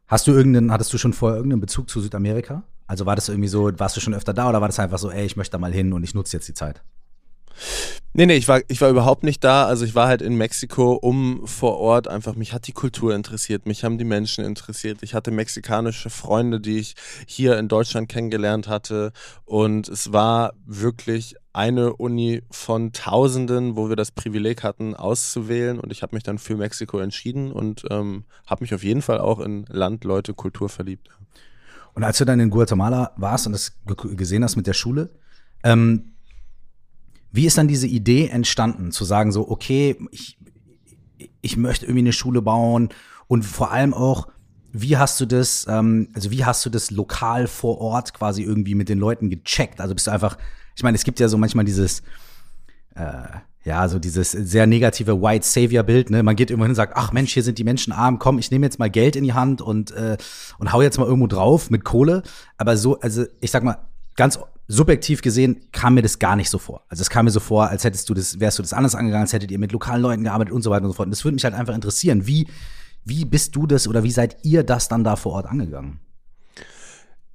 Hast 0.07 0.27
du 0.27 0.31
irgendeinen, 0.33 0.71
hattest 0.71 0.92
du 0.92 0.97
schon 0.97 1.13
vorher 1.13 1.38
irgendeinen 1.38 1.62
Bezug 1.62 1.89
zu 1.89 2.01
Südamerika? 2.01 2.63
Also 2.91 3.05
war 3.05 3.15
das 3.15 3.29
irgendwie 3.29 3.47
so, 3.47 3.71
warst 3.79 3.95
du 3.95 4.01
schon 4.01 4.13
öfter 4.13 4.33
da 4.33 4.49
oder 4.49 4.59
war 4.59 4.67
das 4.67 4.77
einfach 4.77 4.97
so, 4.97 5.09
ey, 5.09 5.25
ich 5.25 5.38
möchte 5.38 5.53
da 5.53 5.57
mal 5.59 5.71
hin 5.71 5.93
und 5.93 6.03
ich 6.03 6.13
nutze 6.13 6.35
jetzt 6.35 6.49
die 6.49 6.53
Zeit? 6.53 6.81
Nee, 8.11 8.25
nee, 8.25 8.35
ich 8.35 8.49
war, 8.49 8.59
ich 8.67 8.81
war 8.81 8.89
überhaupt 8.89 9.23
nicht 9.23 9.45
da. 9.45 9.65
Also 9.65 9.85
ich 9.85 9.95
war 9.95 10.09
halt 10.09 10.21
in 10.21 10.35
Mexiko, 10.35 10.95
um 10.95 11.47
vor 11.47 11.77
Ort 11.77 12.09
einfach, 12.09 12.35
mich 12.35 12.51
hat 12.51 12.67
die 12.67 12.73
Kultur 12.73 13.15
interessiert, 13.15 13.65
mich 13.65 13.85
haben 13.85 13.97
die 13.97 14.03
Menschen 14.03 14.43
interessiert. 14.43 14.97
Ich 15.03 15.13
hatte 15.13 15.31
mexikanische 15.31 16.09
Freunde, 16.09 16.59
die 16.59 16.79
ich 16.79 16.95
hier 17.25 17.57
in 17.57 17.69
Deutschland 17.69 18.09
kennengelernt 18.09 18.67
hatte. 18.67 19.13
Und 19.45 19.87
es 19.87 20.11
war 20.11 20.51
wirklich 20.65 21.35
eine 21.53 21.94
Uni 21.94 22.41
von 22.51 22.91
Tausenden, 22.91 23.77
wo 23.77 23.87
wir 23.87 23.95
das 23.95 24.11
Privileg 24.11 24.63
hatten, 24.63 24.95
auszuwählen. 24.95 25.79
Und 25.79 25.94
ich 25.94 26.01
habe 26.01 26.13
mich 26.13 26.23
dann 26.23 26.39
für 26.39 26.57
Mexiko 26.57 26.99
entschieden 26.99 27.53
und 27.53 27.85
ähm, 27.89 28.25
habe 28.45 28.65
mich 28.65 28.73
auf 28.73 28.83
jeden 28.83 29.01
Fall 29.01 29.19
auch 29.19 29.39
in 29.39 29.63
Land, 29.69 30.03
Leute, 30.03 30.33
Kultur 30.33 30.67
verliebt. 30.67 31.07
Und 31.93 32.03
als 32.03 32.17
du 32.17 32.25
dann 32.25 32.39
in 32.39 32.49
Guatemala 32.49 33.11
warst 33.17 33.47
und 33.47 33.53
das 33.53 33.73
gesehen 34.15 34.43
hast 34.43 34.55
mit 34.55 34.67
der 34.67 34.73
Schule, 34.73 35.09
ähm, 35.63 36.13
wie 37.31 37.45
ist 37.45 37.57
dann 37.57 37.67
diese 37.67 37.88
Idee 37.88 38.27
entstanden, 38.27 38.91
zu 38.91 39.05
sagen 39.05 39.31
so, 39.31 39.49
okay, 39.49 39.97
ich, 40.11 40.38
ich 41.41 41.57
möchte 41.57 41.85
irgendwie 41.85 41.99
eine 41.99 42.13
Schule 42.13 42.41
bauen 42.41 42.89
und 43.27 43.43
vor 43.43 43.71
allem 43.71 43.93
auch, 43.93 44.27
wie 44.73 44.97
hast 44.97 45.19
du 45.19 45.25
das, 45.25 45.65
ähm, 45.69 46.09
also 46.13 46.31
wie 46.31 46.45
hast 46.45 46.65
du 46.65 46.69
das 46.69 46.91
lokal 46.91 47.47
vor 47.47 47.79
Ort 47.79 48.13
quasi 48.13 48.44
irgendwie 48.44 48.75
mit 48.75 48.89
den 48.89 48.99
Leuten 48.99 49.29
gecheckt? 49.29 49.81
Also 49.81 49.94
bist 49.94 50.07
du 50.07 50.11
einfach, 50.11 50.37
ich 50.75 50.83
meine, 50.83 50.95
es 50.95 51.03
gibt 51.03 51.19
ja 51.19 51.27
so 51.27 51.37
manchmal 51.37 51.65
dieses, 51.65 52.01
äh, 52.95 53.39
ja, 53.63 53.87
so 53.87 53.99
dieses 53.99 54.31
sehr 54.31 54.65
negative 54.65 55.21
White 55.21 55.45
Savior 55.45 55.83
Bild, 55.83 56.09
ne? 56.09 56.23
Man 56.23 56.35
geht 56.35 56.49
irgendwo 56.49 56.65
hin 56.65 56.71
und 56.71 56.75
sagt, 56.75 56.93
ach 56.95 57.11
Mensch, 57.11 57.33
hier 57.33 57.43
sind 57.43 57.59
die 57.59 57.63
Menschen 57.63 57.93
arm, 57.93 58.17
komm, 58.17 58.39
ich 58.39 58.49
nehme 58.49 58.65
jetzt 58.65 58.79
mal 58.79 58.89
Geld 58.89 59.15
in 59.15 59.23
die 59.23 59.33
Hand 59.33 59.61
und 59.61 59.91
äh, 59.91 60.17
und 60.57 60.73
hau 60.73 60.81
jetzt 60.81 60.97
mal 60.97 61.05
irgendwo 61.05 61.27
drauf 61.27 61.69
mit 61.69 61.83
Kohle, 61.83 62.23
aber 62.57 62.75
so 62.75 62.99
also 62.99 63.25
ich 63.39 63.51
sag 63.51 63.63
mal 63.63 63.77
ganz 64.15 64.39
subjektiv 64.67 65.21
gesehen 65.21 65.67
kam 65.71 65.93
mir 65.93 66.01
das 66.01 66.17
gar 66.17 66.35
nicht 66.35 66.49
so 66.49 66.57
vor. 66.57 66.85
Also 66.89 67.01
es 67.01 67.09
kam 67.09 67.25
mir 67.25 67.31
so 67.31 67.39
vor, 67.39 67.69
als 67.69 67.83
hättest 67.83 68.09
du 68.09 68.15
das 68.15 68.39
wärst 68.39 68.57
du 68.57 68.63
das 68.63 68.73
anders 68.73 68.95
angegangen, 68.95 69.23
als 69.23 69.33
hättet 69.33 69.51
ihr 69.51 69.59
mit 69.59 69.71
lokalen 69.71 70.01
Leuten 70.01 70.23
gearbeitet 70.23 70.53
und 70.53 70.63
so 70.63 70.71
weiter 70.71 70.85
und 70.85 70.91
so 70.91 70.95
fort. 70.95 71.07
Und 71.07 71.11
das 71.11 71.23
würde 71.23 71.35
mich 71.35 71.43
halt 71.43 71.53
einfach 71.53 71.75
interessieren, 71.75 72.25
wie 72.25 72.47
wie 73.03 73.25
bist 73.25 73.55
du 73.55 73.67
das 73.67 73.87
oder 73.87 74.03
wie 74.03 74.11
seid 74.11 74.37
ihr 74.43 74.63
das 74.63 74.87
dann 74.87 75.03
da 75.03 75.15
vor 75.15 75.33
Ort 75.33 75.45
angegangen? 75.45 75.99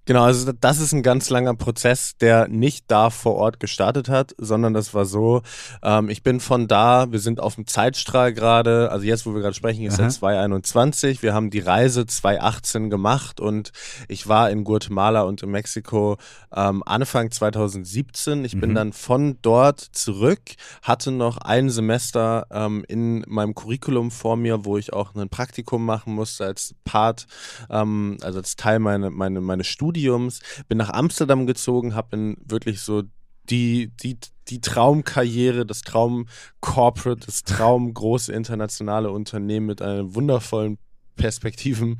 Genau, 0.06 0.23
also 0.23 0.53
das 0.53 0.79
ist 0.79 0.93
ein 0.93 1.03
ganz 1.03 1.31
langer 1.31 1.55
Prozess, 1.55 2.17
der 2.17 2.47
nicht 2.47 2.85
da 2.88 3.11
vor 3.11 3.35
Ort 3.35 3.58
gestartet 3.58 4.08
hat, 4.08 4.37
sondern 4.38 4.73
das 4.73 4.94
war 4.94 5.05
so, 5.05 5.43
ähm, 5.82 6.08
ich 6.08 6.23
bin 6.23 6.38
von 6.38 6.69
da, 6.69 7.11
wir 7.11 7.19
sind 7.19 7.41
auf 7.41 7.56
dem 7.56 7.67
Zeitstrahl 7.67 8.32
gerade, 8.32 8.93
also 8.93 9.05
jetzt, 9.05 9.26
wo 9.26 9.35
wir 9.35 9.41
gerade 9.41 9.55
sprechen, 9.55 9.85
ist 9.85 9.99
ja 9.99 10.08
2021, 10.08 11.23
wir 11.23 11.35
haben 11.35 11.50
die 11.50 11.58
Reise 11.58 12.06
2018 12.06 12.88
gemacht 12.88 13.41
und 13.41 13.73
ich 14.06 14.29
war 14.29 14.49
in 14.49 14.62
Guatemala 14.62 15.23
und 15.23 15.43
in 15.43 15.50
Mexiko 15.50 16.19
ähm, 16.54 16.85
Anfang 16.87 17.33
2017. 17.33 18.45
Ich 18.45 18.54
mhm. 18.54 18.61
bin 18.61 18.75
dann 18.76 18.92
von 18.92 19.38
dort 19.42 19.81
zurück, 19.81 20.40
hatte 20.83 21.11
noch 21.11 21.38
ein 21.38 21.69
Semester 21.69 22.47
ähm, 22.52 22.85
in 22.87 23.25
meinem 23.26 23.57
Curriculum 23.57 24.12
vor 24.12 24.37
mir, 24.37 24.64
wo 24.64 24.78
ich 24.78 24.92
auch 24.92 25.16
ein 25.16 25.28
Praktikum 25.28 25.85
machen 25.85 26.14
musste 26.14 26.45
als 26.45 26.76
Part, 26.85 27.26
ähm, 27.71 28.19
also 28.23 28.38
als 28.38 28.54
Teil 28.54 28.78
meiner 28.78 29.11
meine, 29.11 29.40
meine 29.40 29.64
Studie 29.64 29.96
Studiums, 29.97 30.41
bin 30.69 30.79
nach 30.79 30.91
Amsterdam 30.91 31.47
gezogen, 31.47 31.95
habe 31.95 32.17
in 32.17 32.37
wirklich 32.45 32.81
so 32.81 33.03
die, 33.49 33.91
die, 34.03 34.19
die 34.49 34.61
Traumkarriere, 34.61 35.65
das 35.65 35.83
Traum-Corporate, 35.83 37.25
das 37.25 37.45
Traum 37.45 37.95
große 37.95 38.33
internationale 38.33 39.11
Unternehmen 39.11 39.67
mit 39.67 39.81
einer 39.81 40.15
wundervollen 40.15 40.79
Perspektiven 41.17 41.99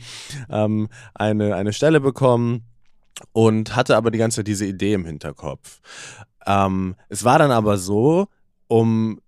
ähm, 0.51 0.89
eine, 1.15 1.55
eine 1.55 1.73
Stelle 1.73 2.01
bekommen 2.01 2.65
und 3.33 3.75
hatte 3.75 3.97
aber 3.97 4.11
die 4.11 4.19
ganze 4.19 4.37
Zeit 4.37 4.49
diese 4.49 4.67
Idee 4.67 4.93
im 4.93 5.07
Hinterkopf. 5.07 5.81
Ähm, 6.47 6.97
es 7.09 7.25
war 7.25 7.39
dann 7.39 7.51
aber 7.51 7.79
so, 7.79 8.29
um 8.69 9.21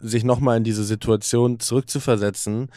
sich 0.00 0.24
nochmal 0.24 0.58
in 0.58 0.64
diese 0.64 0.84
Situation 0.84 1.58
zurückzuversetzen, 1.58 2.68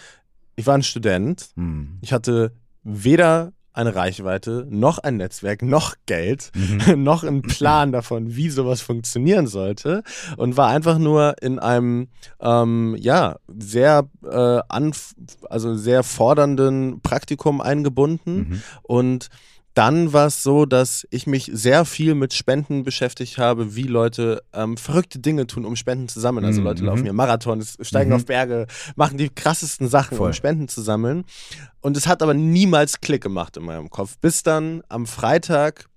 ich 0.56 0.66
war 0.66 0.76
ein 0.76 0.84
Student, 0.84 1.50
hm. 1.56 1.98
ich 2.02 2.14
hatte 2.14 2.54
weder 2.84 3.52
eine 3.74 3.96
Reichweite, 3.96 4.68
noch 4.70 5.00
ein 5.00 5.18
Netzwerk, 5.18 5.62
noch 5.62 5.96
Geld, 6.06 6.52
mhm. 6.56 7.04
noch 7.04 7.24
einen 7.24 7.42
Plan 7.42 7.92
davon, 7.92 8.36
wie 8.36 8.50
sowas 8.50 8.82
funktionieren 8.82 9.48
sollte 9.48 10.04
und 10.38 10.58
war 10.58 10.70
einfach 10.70 10.98
nur 10.98 11.36
in 11.42 11.60
einem 11.60 12.08
ähm, 12.40 12.96
ja 13.00 13.38
sehr 13.48 14.08
äh, 14.24 14.62
also 15.50 15.76
sehr 15.76 16.04
fordernden 16.04 17.02
Praktikum 17.02 17.62
eingebunden 17.62 18.36
mhm. 18.36 18.64
und 18.84 19.30
dann 19.74 20.14
war 20.14 20.28
es 20.28 20.44
so, 20.44 20.66
dass 20.66 21.08
ich 21.10 21.26
mich 21.26 21.50
sehr 21.52 21.86
viel 21.86 22.14
mit 22.14 22.34
Spenden 22.34 22.84
beschäftigt 22.84 23.38
habe, 23.38 23.76
wie 23.76 23.84
Leute 23.84 24.44
ähm, 24.54 24.78
verrückte 24.78 25.20
Dinge 25.20 25.48
tun, 25.48 25.66
um 25.66 25.76
Spenden 25.76 26.08
zu 26.08 26.20
sammeln. 26.20 26.46
Also 26.46 26.62
Leute 26.62 26.84
mhm. 26.84 26.90
laufen 26.90 27.04
hier 27.04 27.14
Marathon, 27.14 27.64
steigen 27.82 28.12
mhm. 28.12 28.16
auf 28.18 28.26
Berge, 28.26 28.68
machen 28.96 29.18
die 29.18 29.30
krassesten 29.30 29.88
Sachen, 29.88 30.18
Voll. 30.18 30.28
um 30.28 30.34
Spenden 30.34 30.68
zu 30.68 30.82
sammeln. 30.82 31.26
Und 31.82 31.98
es 31.98 32.08
hat 32.08 32.22
aber 32.22 32.34
niemals 32.34 33.02
Klick 33.02 33.24
gemacht 33.24 33.58
in 33.58 33.64
meinem 33.64 33.90
Kopf. 33.90 34.18
Bis 34.20 34.44
dann 34.44 34.84
am 34.90 35.08
Freitag 35.08 35.90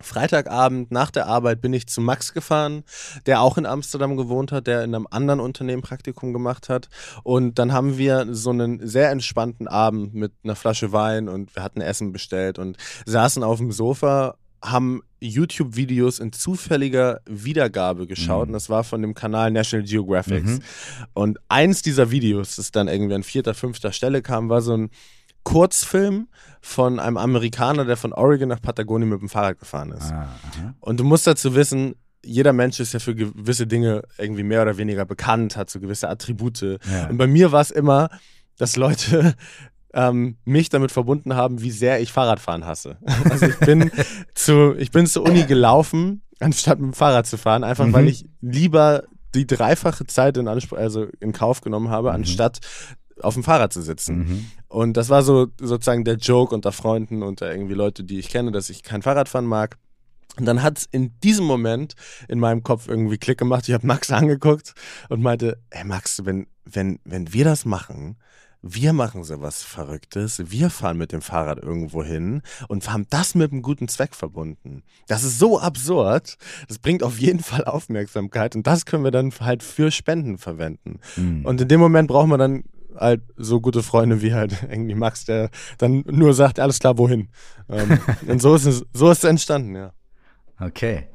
Freitagabend 0.00 0.90
nach 0.90 1.10
der 1.10 1.26
Arbeit 1.26 1.60
bin 1.60 1.72
ich 1.72 1.86
zu 1.86 2.00
Max 2.00 2.32
gefahren, 2.32 2.84
der 3.26 3.40
auch 3.40 3.56
in 3.56 3.66
Amsterdam 3.66 4.16
gewohnt 4.16 4.52
hat, 4.52 4.66
der 4.66 4.84
in 4.84 4.94
einem 4.94 5.06
anderen 5.10 5.40
Unternehmen 5.40 5.82
Praktikum 5.82 6.32
gemacht 6.32 6.68
hat. 6.68 6.88
Und 7.22 7.58
dann 7.58 7.72
haben 7.72 7.98
wir 7.98 8.26
so 8.30 8.50
einen 8.50 8.86
sehr 8.86 9.10
entspannten 9.10 9.68
Abend 9.68 10.14
mit 10.14 10.32
einer 10.44 10.56
Flasche 10.56 10.92
Wein 10.92 11.28
und 11.28 11.54
wir 11.56 11.62
hatten 11.62 11.80
Essen 11.80 12.12
bestellt 12.12 12.58
und 12.58 12.76
saßen 13.06 13.42
auf 13.42 13.58
dem 13.58 13.72
Sofa 13.72 14.36
haben 14.62 15.02
YouTube-Videos 15.20 16.18
in 16.18 16.32
zufälliger 16.32 17.20
Wiedergabe 17.26 18.06
geschaut. 18.06 18.46
Mhm. 18.46 18.50
Und 18.50 18.52
das 18.54 18.70
war 18.70 18.84
von 18.84 19.00
dem 19.02 19.14
Kanal 19.14 19.50
National 19.50 19.86
Geographic. 19.86 20.44
Mhm. 20.44 20.60
Und 21.14 21.38
eins 21.48 21.82
dieser 21.82 22.10
Videos, 22.10 22.56
das 22.56 22.70
dann 22.70 22.88
irgendwie 22.88 23.14
an 23.14 23.22
vierter, 23.22 23.54
fünfter 23.54 23.92
Stelle 23.92 24.22
kam, 24.22 24.48
war 24.48 24.60
so 24.62 24.76
ein 24.76 24.90
Kurzfilm 25.46 26.26
von 26.60 26.98
einem 26.98 27.16
Amerikaner, 27.16 27.84
der 27.84 27.96
von 27.96 28.12
Oregon 28.12 28.48
nach 28.48 28.60
Patagonien 28.60 29.08
mit 29.08 29.20
dem 29.20 29.28
Fahrrad 29.28 29.60
gefahren 29.60 29.92
ist. 29.92 30.10
Ah, 30.10 30.26
und 30.80 30.98
du 30.98 31.04
musst 31.04 31.24
dazu 31.24 31.54
wissen, 31.54 31.94
jeder 32.24 32.52
Mensch 32.52 32.80
ist 32.80 32.92
ja 32.92 32.98
für 32.98 33.14
gewisse 33.14 33.68
Dinge 33.68 34.02
irgendwie 34.18 34.42
mehr 34.42 34.62
oder 34.62 34.76
weniger 34.76 35.04
bekannt, 35.04 35.56
hat 35.56 35.70
so 35.70 35.78
gewisse 35.78 36.08
Attribute. 36.08 36.60
Ja. 36.62 37.06
Und 37.08 37.16
bei 37.16 37.28
mir 37.28 37.52
war 37.52 37.60
es 37.60 37.70
immer, 37.70 38.08
dass 38.58 38.74
Leute 38.74 39.36
ähm, 39.94 40.36
mich 40.44 40.68
damit 40.68 40.90
verbunden 40.90 41.36
haben, 41.36 41.62
wie 41.62 41.70
sehr 41.70 42.00
ich 42.00 42.10
Fahrradfahren 42.10 42.66
hasse. 42.66 42.96
Also 43.30 43.46
ich 43.46 43.58
bin 43.60 43.92
zu, 44.34 44.74
ich 44.76 44.90
bin 44.90 45.06
zur 45.06 45.22
Uni 45.22 45.44
gelaufen, 45.44 46.22
anstatt 46.40 46.80
mit 46.80 46.90
dem 46.92 46.94
Fahrrad 46.94 47.28
zu 47.28 47.38
fahren, 47.38 47.62
einfach 47.62 47.86
mhm. 47.86 47.92
weil 47.92 48.08
ich 48.08 48.26
lieber 48.40 49.04
die 49.36 49.46
dreifache 49.46 50.06
Zeit 50.06 50.38
in 50.38 50.48
Anspruch, 50.48 50.78
also 50.78 51.06
in 51.20 51.30
Kauf 51.30 51.60
genommen 51.60 51.90
habe, 51.90 52.08
mhm. 52.08 52.16
anstatt 52.16 52.58
auf 53.20 53.34
dem 53.34 53.44
Fahrrad 53.44 53.72
zu 53.72 53.82
sitzen. 53.82 54.18
Mhm. 54.18 54.46
Und 54.68 54.96
das 54.96 55.08
war 55.08 55.22
so 55.22 55.48
sozusagen 55.60 56.04
der 56.04 56.16
Joke 56.16 56.54
unter 56.54 56.72
Freunden, 56.72 57.22
unter 57.22 57.50
irgendwie 57.50 57.74
Leute, 57.74 58.04
die 58.04 58.18
ich 58.18 58.28
kenne, 58.28 58.52
dass 58.52 58.70
ich 58.70 58.82
kein 58.82 59.02
Fahrradfahren 59.02 59.46
mag. 59.46 59.78
Und 60.38 60.44
dann 60.44 60.62
hat 60.62 60.78
es 60.78 60.88
in 60.90 61.18
diesem 61.20 61.46
Moment 61.46 61.94
in 62.28 62.38
meinem 62.38 62.62
Kopf 62.62 62.88
irgendwie 62.88 63.16
Klick 63.16 63.38
gemacht. 63.38 63.68
Ich 63.68 63.74
habe 63.74 63.86
Max 63.86 64.10
angeguckt 64.12 64.74
und 65.08 65.22
meinte, 65.22 65.58
hey 65.70 65.84
Max, 65.84 66.24
wenn, 66.24 66.46
wenn, 66.64 66.98
wenn 67.04 67.32
wir 67.32 67.44
das 67.44 67.64
machen, 67.64 68.16
wir 68.62 68.92
machen 68.92 69.22
sowas 69.22 69.62
Verrücktes, 69.62 70.50
wir 70.50 70.70
fahren 70.70 70.98
mit 70.98 71.12
dem 71.12 71.22
Fahrrad 71.22 71.62
irgendwo 71.62 72.02
hin 72.02 72.42
und 72.68 72.90
haben 72.90 73.06
das 73.10 73.34
mit 73.34 73.52
einem 73.52 73.62
guten 73.62 73.86
Zweck 73.86 74.14
verbunden. 74.14 74.82
Das 75.06 75.22
ist 75.22 75.38
so 75.38 75.60
absurd, 75.60 76.36
das 76.66 76.78
bringt 76.78 77.02
auf 77.02 77.18
jeden 77.18 77.40
Fall 77.40 77.64
Aufmerksamkeit 77.64 78.56
und 78.56 78.66
das 78.66 78.84
können 78.84 79.04
wir 79.04 79.10
dann 79.10 79.32
halt 79.40 79.62
für 79.62 79.90
Spenden 79.90 80.38
verwenden. 80.38 80.98
Mhm. 81.16 81.44
Und 81.44 81.60
in 81.60 81.68
dem 81.68 81.80
Moment 81.80 82.08
brauchen 82.08 82.30
wir 82.30 82.38
dann 82.38 82.64
halt 82.98 83.22
so 83.36 83.60
gute 83.60 83.82
Freunde 83.82 84.22
wie 84.22 84.34
halt 84.34 84.54
irgendwie 84.70 84.94
Max, 84.94 85.24
der 85.24 85.50
dann 85.78 86.04
nur 86.06 86.34
sagt, 86.34 86.60
alles 86.60 86.78
klar, 86.78 86.98
wohin. 86.98 87.28
Ähm, 87.68 87.98
und 88.26 88.42
so 88.42 88.54
ist 88.54 88.66
es, 88.66 88.84
so 88.92 89.10
ist 89.10 89.18
es 89.18 89.30
entstanden, 89.30 89.74
ja. 89.74 89.92
Okay. 90.60 91.06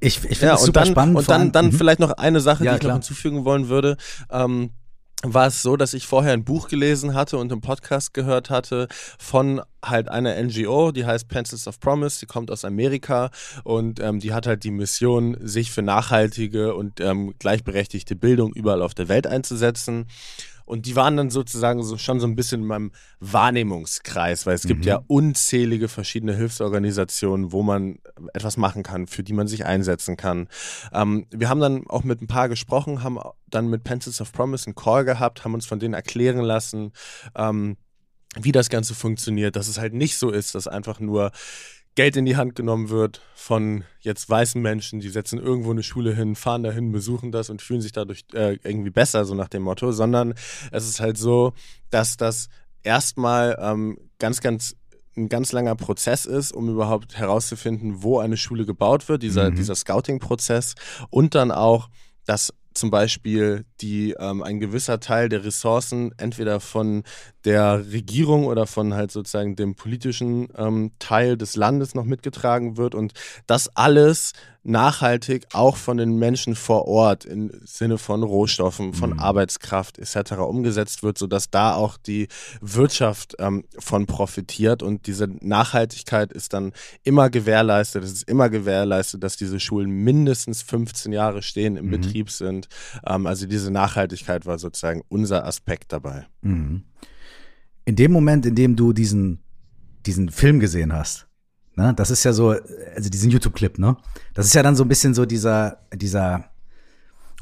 Ich, 0.00 0.16
ich 0.24 0.38
finde 0.38 0.46
ja, 0.46 0.54
es 0.54 0.62
super 0.62 0.80
dann, 0.80 0.92
spannend. 0.92 1.16
Und 1.16 1.28
dann, 1.28 1.52
dann 1.52 1.66
mhm. 1.66 1.72
vielleicht 1.72 2.00
noch 2.00 2.12
eine 2.12 2.40
Sache, 2.40 2.64
ja, 2.64 2.72
die 2.72 2.76
ich 2.76 2.80
klar. 2.80 2.92
noch 2.92 2.98
hinzufügen 2.98 3.44
wollen 3.44 3.68
würde. 3.68 3.96
Ähm, 4.30 4.70
war 5.22 5.48
es 5.48 5.62
so, 5.62 5.76
dass 5.76 5.94
ich 5.94 6.06
vorher 6.06 6.32
ein 6.32 6.44
Buch 6.44 6.68
gelesen 6.68 7.14
hatte 7.14 7.38
und 7.38 7.50
einen 7.50 7.60
Podcast 7.60 8.14
gehört 8.14 8.50
hatte 8.50 8.86
von 9.18 9.60
halt 9.84 10.08
einer 10.08 10.40
NGO, 10.40 10.92
die 10.92 11.06
heißt 11.06 11.28
Pencils 11.28 11.66
of 11.66 11.80
Promise, 11.80 12.20
die 12.20 12.26
kommt 12.26 12.50
aus 12.52 12.64
Amerika 12.64 13.30
und 13.64 13.98
ähm, 13.98 14.20
die 14.20 14.32
hat 14.32 14.46
halt 14.46 14.62
die 14.62 14.70
Mission, 14.70 15.36
sich 15.40 15.72
für 15.72 15.82
nachhaltige 15.82 16.74
und 16.74 17.00
ähm, 17.00 17.34
gleichberechtigte 17.38 18.14
Bildung 18.14 18.52
überall 18.52 18.82
auf 18.82 18.94
der 18.94 19.08
Welt 19.08 19.26
einzusetzen. 19.26 20.06
Und 20.68 20.84
die 20.84 20.96
waren 20.96 21.16
dann 21.16 21.30
sozusagen 21.30 21.82
so 21.82 21.96
schon 21.96 22.20
so 22.20 22.26
ein 22.26 22.36
bisschen 22.36 22.60
in 22.60 22.66
meinem 22.66 22.92
Wahrnehmungskreis, 23.20 24.44
weil 24.44 24.54
es 24.54 24.64
mhm. 24.64 24.68
gibt 24.68 24.84
ja 24.84 25.00
unzählige 25.06 25.88
verschiedene 25.88 26.34
Hilfsorganisationen, 26.34 27.52
wo 27.52 27.62
man 27.62 28.00
etwas 28.34 28.58
machen 28.58 28.82
kann, 28.82 29.06
für 29.06 29.22
die 29.22 29.32
man 29.32 29.48
sich 29.48 29.64
einsetzen 29.64 30.18
kann. 30.18 30.48
Ähm, 30.92 31.26
wir 31.30 31.48
haben 31.48 31.60
dann 31.60 31.86
auch 31.88 32.04
mit 32.04 32.20
ein 32.20 32.26
paar 32.26 32.50
gesprochen, 32.50 33.02
haben 33.02 33.18
dann 33.46 33.68
mit 33.68 33.82
Pencils 33.82 34.20
of 34.20 34.30
Promise 34.32 34.66
einen 34.66 34.74
Call 34.74 35.06
gehabt, 35.06 35.42
haben 35.42 35.54
uns 35.54 35.64
von 35.64 35.78
denen 35.78 35.94
erklären 35.94 36.42
lassen, 36.42 36.92
ähm, 37.34 37.78
wie 38.38 38.52
das 38.52 38.68
Ganze 38.68 38.94
funktioniert, 38.94 39.56
dass 39.56 39.68
es 39.68 39.78
halt 39.78 39.94
nicht 39.94 40.18
so 40.18 40.30
ist, 40.30 40.54
dass 40.54 40.68
einfach 40.68 41.00
nur 41.00 41.32
Geld 41.98 42.16
in 42.16 42.26
die 42.26 42.36
Hand 42.36 42.54
genommen 42.54 42.90
wird 42.90 43.22
von 43.34 43.82
jetzt 43.98 44.30
weißen 44.30 44.62
Menschen, 44.62 45.00
die 45.00 45.08
setzen 45.08 45.40
irgendwo 45.40 45.72
eine 45.72 45.82
Schule 45.82 46.14
hin, 46.14 46.36
fahren 46.36 46.62
dahin, 46.62 46.92
besuchen 46.92 47.32
das 47.32 47.50
und 47.50 47.60
fühlen 47.60 47.80
sich 47.80 47.90
dadurch 47.90 48.24
äh, 48.34 48.56
irgendwie 48.62 48.90
besser, 48.90 49.24
so 49.24 49.34
nach 49.34 49.48
dem 49.48 49.64
Motto, 49.64 49.90
sondern 49.90 50.34
es 50.70 50.88
ist 50.88 51.00
halt 51.00 51.18
so, 51.18 51.54
dass 51.90 52.16
das 52.16 52.50
erstmal 52.84 53.58
ähm, 53.60 53.98
ganz, 54.20 54.40
ganz 54.40 54.76
ein 55.16 55.28
ganz 55.28 55.50
langer 55.50 55.74
Prozess 55.74 56.24
ist, 56.24 56.52
um 56.52 56.68
überhaupt 56.68 57.18
herauszufinden, 57.18 58.00
wo 58.04 58.20
eine 58.20 58.36
Schule 58.36 58.64
gebaut 58.64 59.08
wird, 59.08 59.24
dieser, 59.24 59.50
mhm. 59.50 59.56
dieser 59.56 59.74
Scouting-Prozess 59.74 60.76
und 61.10 61.34
dann 61.34 61.50
auch, 61.50 61.88
dass 62.26 62.54
zum 62.78 62.90
Beispiel 62.90 63.64
die 63.80 64.14
ähm, 64.18 64.42
ein 64.42 64.60
gewisser 64.60 65.00
Teil 65.00 65.28
der 65.28 65.44
Ressourcen 65.44 66.12
entweder 66.16 66.60
von 66.60 67.02
der 67.44 67.90
Regierung 67.92 68.46
oder 68.46 68.66
von 68.66 68.94
halt 68.94 69.10
sozusagen 69.10 69.56
dem 69.56 69.74
politischen 69.74 70.48
ähm, 70.56 70.92
Teil 70.98 71.36
des 71.36 71.56
Landes 71.56 71.94
noch 71.94 72.04
mitgetragen 72.04 72.76
wird 72.76 72.94
und 72.94 73.12
das 73.46 73.74
alles 73.76 74.32
nachhaltig 74.68 75.46
auch 75.52 75.76
von 75.76 75.96
den 75.96 76.18
Menschen 76.18 76.54
vor 76.54 76.86
Ort 76.86 77.24
im 77.24 77.50
Sinne 77.64 77.98
von 77.98 78.22
Rohstoffen, 78.22 78.92
von 78.92 79.10
mhm. 79.10 79.18
Arbeitskraft 79.18 79.98
etc. 79.98 80.32
umgesetzt 80.34 81.02
wird, 81.02 81.18
sodass 81.18 81.50
da 81.50 81.74
auch 81.74 81.96
die 81.96 82.28
Wirtschaft 82.60 83.36
ähm, 83.38 83.64
von 83.78 84.06
profitiert 84.06 84.82
und 84.82 85.06
diese 85.06 85.28
Nachhaltigkeit 85.40 86.32
ist 86.32 86.52
dann 86.52 86.72
immer 87.02 87.30
gewährleistet. 87.30 88.04
Es 88.04 88.12
ist 88.12 88.28
immer 88.28 88.50
gewährleistet, 88.50 89.22
dass 89.22 89.36
diese 89.36 89.58
Schulen 89.60 89.90
mindestens 89.90 90.62
15 90.62 91.12
Jahre 91.12 91.42
stehen, 91.42 91.76
im 91.76 91.86
mhm. 91.86 91.90
Betrieb 91.90 92.30
sind. 92.30 92.68
Ähm, 93.06 93.26
also 93.26 93.46
diese 93.46 93.70
Nachhaltigkeit 93.70 94.46
war 94.46 94.58
sozusagen 94.58 95.02
unser 95.08 95.44
Aspekt 95.44 95.92
dabei. 95.92 96.26
Mhm. 96.42 96.84
In 97.84 97.96
dem 97.96 98.12
Moment, 98.12 98.44
in 98.44 98.54
dem 98.54 98.76
du 98.76 98.92
diesen, 98.92 99.42
diesen 100.04 100.30
Film 100.30 100.60
gesehen 100.60 100.92
hast, 100.92 101.27
Ne? 101.78 101.94
Das 101.94 102.10
ist 102.10 102.24
ja 102.24 102.32
so, 102.32 102.56
also 102.96 103.08
diesen 103.08 103.30
YouTube-Clip, 103.30 103.78
ne? 103.78 103.96
Das 104.34 104.46
ist 104.46 104.54
ja 104.54 104.64
dann 104.64 104.74
so 104.74 104.82
ein 104.82 104.88
bisschen 104.88 105.14
so 105.14 105.24
dieser, 105.24 105.78
dieser 105.94 106.46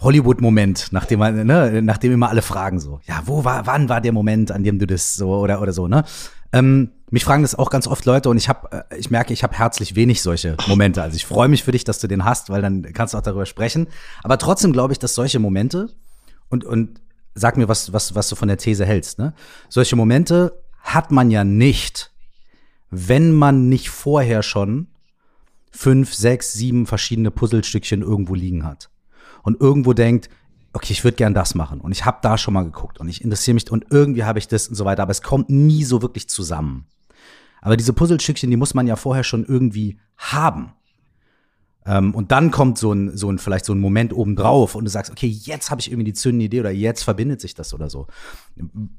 Hollywood-Moment, 0.00 0.88
nachdem 0.90 1.20
man, 1.20 1.46
ne, 1.46 1.80
nachdem 1.82 2.12
immer 2.12 2.28
alle 2.28 2.42
fragen 2.42 2.78
so, 2.78 3.00
ja, 3.06 3.22
wo 3.24 3.44
war, 3.44 3.66
wann 3.66 3.88
war 3.88 4.02
der 4.02 4.12
Moment, 4.12 4.52
an 4.52 4.62
dem 4.62 4.78
du 4.78 4.86
das 4.86 5.14
so 5.14 5.30
oder 5.30 5.62
oder 5.62 5.72
so, 5.72 5.88
ne? 5.88 6.04
Ähm, 6.52 6.90
mich 7.10 7.24
fragen 7.24 7.42
das 7.42 7.54
auch 7.54 7.70
ganz 7.70 7.86
oft 7.86 8.04
Leute 8.04 8.28
und 8.28 8.36
ich 8.36 8.50
habe, 8.50 8.84
äh, 8.90 8.98
ich 8.98 9.10
merke, 9.10 9.32
ich 9.32 9.42
habe 9.42 9.56
herzlich 9.56 9.96
wenig 9.96 10.20
solche 10.20 10.56
Momente. 10.66 11.02
Also 11.02 11.16
ich 11.16 11.24
freue 11.24 11.48
mich 11.48 11.64
für 11.64 11.72
dich, 11.72 11.84
dass 11.84 11.98
du 11.98 12.08
den 12.08 12.26
hast, 12.26 12.50
weil 12.50 12.60
dann 12.60 12.82
kannst 12.92 13.14
du 13.14 13.18
auch 13.18 13.22
darüber 13.22 13.46
sprechen. 13.46 13.86
Aber 14.22 14.36
trotzdem 14.36 14.74
glaube 14.74 14.92
ich, 14.92 14.98
dass 14.98 15.14
solche 15.14 15.38
Momente 15.38 15.88
und 16.50 16.62
und 16.62 17.00
sag 17.34 17.56
mir, 17.56 17.68
was 17.68 17.94
was 17.94 18.14
was 18.14 18.28
du 18.28 18.36
von 18.36 18.48
der 18.48 18.58
These 18.58 18.84
hältst, 18.84 19.18
ne? 19.18 19.32
Solche 19.70 19.96
Momente 19.96 20.62
hat 20.82 21.10
man 21.10 21.30
ja 21.30 21.42
nicht, 21.42 22.12
wenn 22.90 23.32
man 23.32 23.68
nicht 23.68 23.90
vorher 23.90 24.42
schon 24.42 24.88
fünf, 25.70 26.14
sechs, 26.14 26.52
sieben 26.52 26.86
verschiedene 26.86 27.30
Puzzlestückchen 27.30 28.02
irgendwo 28.02 28.34
liegen 28.34 28.64
hat 28.64 28.90
und 29.42 29.60
irgendwo 29.60 29.92
denkt, 29.92 30.28
okay, 30.72 30.92
ich 30.92 31.04
würde 31.04 31.16
gern 31.16 31.34
das 31.34 31.54
machen 31.54 31.80
und 31.80 31.92
ich 31.92 32.04
habe 32.04 32.18
da 32.22 32.38
schon 32.38 32.54
mal 32.54 32.64
geguckt 32.64 32.98
und 32.98 33.08
ich 33.08 33.22
interessiere 33.22 33.54
mich 33.54 33.70
und 33.70 33.86
irgendwie 33.90 34.24
habe 34.24 34.38
ich 34.38 34.48
das 34.48 34.68
und 34.68 34.74
so 34.74 34.84
weiter, 34.84 35.02
aber 35.02 35.10
es 35.10 35.22
kommt 35.22 35.50
nie 35.50 35.84
so 35.84 36.02
wirklich 36.02 36.28
zusammen. 36.28 36.86
Aber 37.62 37.76
diese 37.76 37.92
Puzzlestückchen, 37.92 38.50
die 38.50 38.56
muss 38.56 38.74
man 38.74 38.86
ja 38.86 38.96
vorher 38.96 39.24
schon 39.24 39.44
irgendwie 39.44 39.98
haben. 40.16 40.72
Ähm, 41.86 42.14
und 42.14 42.32
dann 42.32 42.50
kommt 42.50 42.78
so 42.78 42.92
ein, 42.92 43.16
so 43.16 43.30
ein, 43.30 43.38
vielleicht 43.38 43.64
so 43.64 43.72
ein 43.72 43.80
Moment 43.80 44.12
obendrauf 44.12 44.74
und 44.74 44.84
du 44.84 44.90
sagst, 44.90 45.10
okay, 45.10 45.28
jetzt 45.28 45.70
habe 45.70 45.80
ich 45.80 45.90
irgendwie 45.90 46.04
die 46.04 46.12
zündende 46.12 46.46
Idee 46.46 46.60
oder 46.60 46.70
jetzt 46.70 47.02
verbindet 47.02 47.40
sich 47.40 47.54
das 47.54 47.72
oder 47.72 47.88
so. 47.88 48.06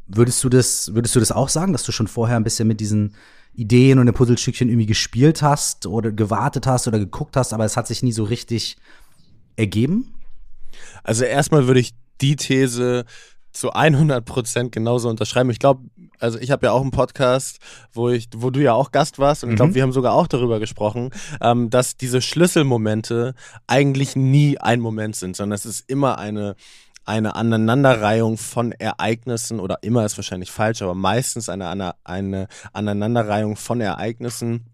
Würdest 0.07 0.43
du 0.43 0.49
das, 0.49 0.93
würdest 0.93 1.15
du 1.15 1.19
das 1.19 1.31
auch 1.31 1.49
sagen, 1.49 1.73
dass 1.73 1.83
du 1.83 1.91
schon 1.91 2.07
vorher 2.07 2.37
ein 2.37 2.43
bisschen 2.43 2.67
mit 2.67 2.79
diesen 2.79 3.13
Ideen 3.57 3.99
und 3.99 4.05
den 4.05 4.15
Puzzlestückchen 4.15 4.69
irgendwie 4.69 4.85
gespielt 4.85 5.41
hast 5.41 5.87
oder 5.87 6.11
gewartet 6.11 6.67
hast 6.67 6.87
oder 6.87 6.99
geguckt 6.99 7.35
hast, 7.35 7.53
aber 7.53 7.65
es 7.65 7.75
hat 7.75 7.87
sich 7.87 8.03
nie 8.03 8.11
so 8.11 8.23
richtig 8.23 8.77
ergeben? 9.55 10.13
Also 11.03 11.25
erstmal 11.25 11.67
würde 11.67 11.79
ich 11.79 11.93
die 12.21 12.35
These 12.35 13.05
zu 13.51 13.71
100 13.71 14.23
Prozent 14.23 14.71
genauso 14.71 15.09
unterschreiben. 15.09 15.49
Ich 15.49 15.57
glaube, 15.57 15.81
also 16.19 16.37
ich 16.37 16.51
habe 16.51 16.67
ja 16.67 16.71
auch 16.71 16.81
einen 16.81 16.91
Podcast, 16.91 17.57
wo 17.91 18.09
ich, 18.09 18.29
wo 18.35 18.51
du 18.51 18.61
ja 18.61 18.73
auch 18.73 18.91
Gast 18.91 19.17
warst 19.17 19.43
und 19.43 19.49
ich 19.49 19.55
glaube, 19.55 19.71
mhm. 19.71 19.75
wir 19.75 19.83
haben 19.83 19.91
sogar 19.91 20.13
auch 20.13 20.27
darüber 20.27 20.59
gesprochen, 20.59 21.09
ähm, 21.41 21.71
dass 21.71 21.97
diese 21.97 22.21
Schlüsselmomente 22.21 23.33
eigentlich 23.65 24.15
nie 24.15 24.59
ein 24.59 24.79
Moment 24.79 25.15
sind, 25.15 25.35
sondern 25.35 25.55
es 25.55 25.65
ist 25.65 25.89
immer 25.89 26.19
eine 26.19 26.55
eine 27.07 27.35
Aneinanderreihung 27.35 28.37
von 28.37 28.71
Ereignissen 28.73 29.59
oder 29.59 29.79
immer 29.81 30.05
ist 30.05 30.17
wahrscheinlich 30.17 30.51
falsch, 30.51 30.81
aber 30.81 30.93
meistens 30.93 31.49
eine, 31.49 31.69
eine, 31.69 31.95
eine 32.03 32.47
Aneinanderreihung 32.73 33.55
von 33.55 33.81
Ereignissen 33.81 34.65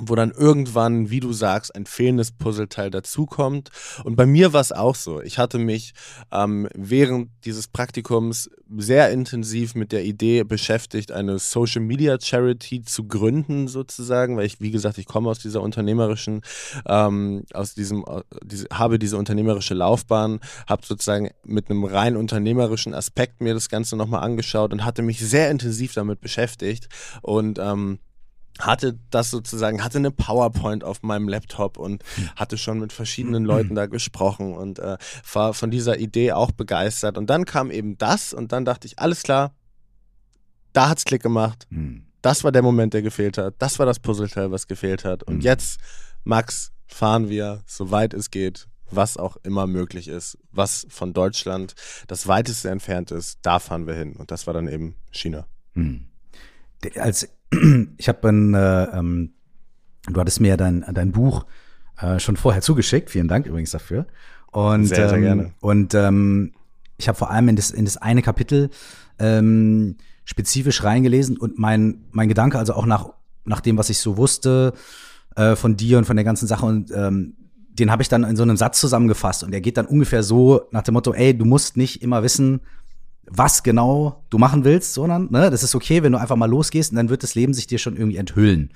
wo 0.00 0.14
dann 0.14 0.30
irgendwann, 0.30 1.10
wie 1.10 1.20
du 1.20 1.32
sagst, 1.32 1.74
ein 1.74 1.86
fehlendes 1.86 2.32
Puzzleteil 2.32 2.90
dazukommt. 2.90 3.70
Und 4.04 4.16
bei 4.16 4.26
mir 4.26 4.52
war 4.52 4.60
es 4.60 4.72
auch 4.72 4.94
so. 4.94 5.20
Ich 5.20 5.38
hatte 5.38 5.58
mich 5.58 5.94
ähm, 6.32 6.68
während 6.74 7.30
dieses 7.44 7.68
Praktikums 7.68 8.50
sehr 8.76 9.10
intensiv 9.10 9.74
mit 9.74 9.92
der 9.92 10.04
Idee 10.04 10.42
beschäftigt, 10.44 11.12
eine 11.12 11.38
Social 11.38 11.82
Media 11.82 12.18
Charity 12.20 12.82
zu 12.82 13.04
gründen, 13.04 13.68
sozusagen, 13.68 14.36
weil 14.36 14.46
ich, 14.46 14.60
wie 14.60 14.70
gesagt, 14.70 14.98
ich 14.98 15.06
komme 15.06 15.30
aus 15.30 15.38
dieser 15.38 15.62
unternehmerischen, 15.62 16.42
ähm, 16.86 17.44
aus 17.54 17.74
diesem, 17.74 18.04
äh, 18.06 18.22
diese, 18.44 18.66
habe 18.72 18.98
diese 18.98 19.16
unternehmerische 19.16 19.74
Laufbahn, 19.74 20.40
habe 20.68 20.84
sozusagen 20.84 21.30
mit 21.44 21.70
einem 21.70 21.84
rein 21.84 22.16
unternehmerischen 22.16 22.94
Aspekt 22.94 23.40
mir 23.40 23.54
das 23.54 23.68
Ganze 23.68 23.96
nochmal 23.96 24.22
angeschaut 24.22 24.72
und 24.72 24.84
hatte 24.84 25.02
mich 25.02 25.20
sehr 25.20 25.50
intensiv 25.50 25.94
damit 25.94 26.20
beschäftigt. 26.20 26.88
Und 27.22 27.58
ähm, 27.58 27.98
hatte 28.58 28.98
das 29.10 29.30
sozusagen, 29.30 29.82
hatte 29.84 29.98
eine 29.98 30.10
PowerPoint 30.10 30.84
auf 30.84 31.02
meinem 31.02 31.28
Laptop 31.28 31.76
und 31.78 32.02
hatte 32.36 32.56
schon 32.58 32.78
mit 32.80 32.92
verschiedenen 32.92 33.44
Leuten 33.44 33.74
da 33.74 33.86
gesprochen 33.86 34.54
und 34.54 34.78
äh, 34.78 34.96
war 35.32 35.54
von 35.54 35.70
dieser 35.70 35.98
Idee 35.98 36.32
auch 36.32 36.50
begeistert. 36.52 37.18
Und 37.18 37.28
dann 37.28 37.44
kam 37.44 37.70
eben 37.70 37.98
das 37.98 38.32
und 38.32 38.52
dann 38.52 38.64
dachte 38.64 38.86
ich, 38.86 38.98
alles 38.98 39.22
klar, 39.22 39.54
da 40.72 40.88
hat's 40.88 41.04
Klick 41.04 41.22
gemacht. 41.22 41.66
Hm. 41.70 42.06
Das 42.22 42.44
war 42.44 42.52
der 42.52 42.62
Moment, 42.62 42.92
der 42.94 43.02
gefehlt 43.02 43.38
hat. 43.38 43.54
Das 43.58 43.78
war 43.78 43.86
das 43.86 44.00
Puzzleteil, 44.00 44.50
was 44.50 44.66
gefehlt 44.66 45.04
hat. 45.04 45.22
Und 45.22 45.36
Mhm. 45.36 45.40
jetzt, 45.42 45.78
Max, 46.24 46.72
fahren 46.86 47.28
wir, 47.28 47.62
soweit 47.66 48.14
es 48.14 48.30
geht, 48.30 48.66
was 48.90 49.16
auch 49.16 49.36
immer 49.42 49.66
möglich 49.66 50.08
ist, 50.08 50.38
was 50.50 50.86
von 50.88 51.12
Deutschland 51.12 51.74
das 52.06 52.26
weiteste 52.26 52.70
entfernt 52.70 53.10
ist, 53.10 53.38
da 53.42 53.58
fahren 53.58 53.86
wir 53.86 53.94
hin. 53.94 54.14
Und 54.16 54.30
das 54.30 54.46
war 54.46 54.54
dann 54.54 54.68
eben 54.68 54.96
China. 55.10 55.46
Hm. 55.74 56.06
De- 56.84 56.98
Als 56.98 57.28
ich 57.96 58.08
habe 58.08 58.28
ein, 58.28 58.54
äh, 58.54 58.84
ähm, 58.84 59.32
du 60.08 60.20
hattest 60.20 60.40
mir 60.40 60.48
ja 60.48 60.56
dein, 60.56 60.84
dein 60.92 61.12
Buch 61.12 61.46
äh, 62.00 62.18
schon 62.18 62.36
vorher 62.36 62.62
zugeschickt. 62.62 63.10
Vielen 63.10 63.28
Dank 63.28 63.46
übrigens 63.46 63.70
dafür. 63.70 64.06
Und, 64.52 64.86
Sehr, 64.86 65.08
sehr 65.08 65.18
ähm, 65.18 65.24
gerne. 65.24 65.52
Und 65.60 65.94
ähm, 65.94 66.52
ich 66.98 67.08
habe 67.08 67.18
vor 67.18 67.30
allem 67.30 67.48
in 67.48 67.56
das, 67.56 67.70
in 67.70 67.84
das 67.84 67.96
eine 67.96 68.22
Kapitel 68.22 68.70
ähm, 69.18 69.96
spezifisch 70.24 70.82
reingelesen 70.82 71.36
und 71.36 71.58
mein, 71.58 72.04
mein 72.10 72.28
Gedanke, 72.28 72.58
also 72.58 72.74
auch 72.74 72.86
nach, 72.86 73.10
nach 73.44 73.60
dem, 73.60 73.76
was 73.78 73.90
ich 73.90 73.98
so 73.98 74.16
wusste 74.16 74.72
äh, 75.36 75.56
von 75.56 75.76
dir 75.76 75.98
und 75.98 76.04
von 76.04 76.16
der 76.16 76.24
ganzen 76.24 76.46
Sache 76.46 76.66
und 76.66 76.90
ähm, 76.90 77.34
den 77.68 77.90
habe 77.90 78.02
ich 78.02 78.08
dann 78.08 78.24
in 78.24 78.36
so 78.36 78.42
einem 78.42 78.56
Satz 78.56 78.80
zusammengefasst 78.80 79.44
und 79.44 79.50
der 79.50 79.60
geht 79.60 79.76
dann 79.76 79.86
ungefähr 79.86 80.22
so 80.22 80.62
nach 80.70 80.82
dem 80.82 80.94
Motto, 80.94 81.12
ey, 81.12 81.36
du 81.36 81.44
musst 81.44 81.76
nicht 81.76 82.02
immer 82.02 82.22
wissen, 82.22 82.60
was 83.28 83.62
genau 83.62 84.24
du 84.30 84.38
machen 84.38 84.64
willst, 84.64 84.94
sondern 84.94 85.28
ne, 85.30 85.50
das 85.50 85.62
ist 85.62 85.74
okay, 85.74 86.02
wenn 86.02 86.12
du 86.12 86.18
einfach 86.18 86.36
mal 86.36 86.48
losgehst 86.48 86.92
und 86.92 86.96
dann 86.96 87.08
wird 87.08 87.22
das 87.22 87.34
Leben 87.34 87.54
sich 87.54 87.66
dir 87.66 87.78
schon 87.78 87.96
irgendwie 87.96 88.16
enthüllen. 88.16 88.72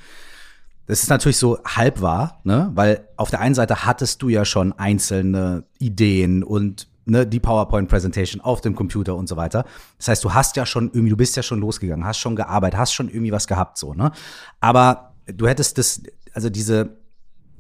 Das 0.86 1.02
ist 1.04 1.08
natürlich 1.08 1.36
so 1.36 1.58
halb 1.64 2.00
wahr, 2.00 2.40
ne? 2.42 2.72
Weil 2.74 3.06
auf 3.16 3.30
der 3.30 3.40
einen 3.40 3.54
Seite 3.54 3.84
hattest 3.84 4.22
du 4.22 4.28
ja 4.28 4.44
schon 4.44 4.72
einzelne 4.72 5.64
Ideen 5.78 6.42
und 6.42 6.88
ne, 7.04 7.26
die 7.26 7.38
PowerPoint-Präsentation 7.38 8.40
auf 8.40 8.60
dem 8.60 8.74
Computer 8.74 9.14
und 9.14 9.28
so 9.28 9.36
weiter. 9.36 9.64
Das 9.98 10.08
heißt, 10.08 10.24
du 10.24 10.34
hast 10.34 10.56
ja 10.56 10.66
schon 10.66 10.86
irgendwie, 10.86 11.10
du 11.10 11.16
bist 11.16 11.36
ja 11.36 11.44
schon 11.44 11.60
losgegangen, 11.60 12.04
hast 12.04 12.18
schon 12.18 12.34
gearbeitet, 12.34 12.78
hast 12.78 12.92
schon 12.92 13.08
irgendwie 13.08 13.30
was 13.30 13.46
gehabt, 13.46 13.78
so, 13.78 13.94
ne? 13.94 14.10
Aber 14.58 15.14
du 15.26 15.46
hättest 15.46 15.78
das, 15.78 16.02
also 16.32 16.50
diese, 16.50 16.96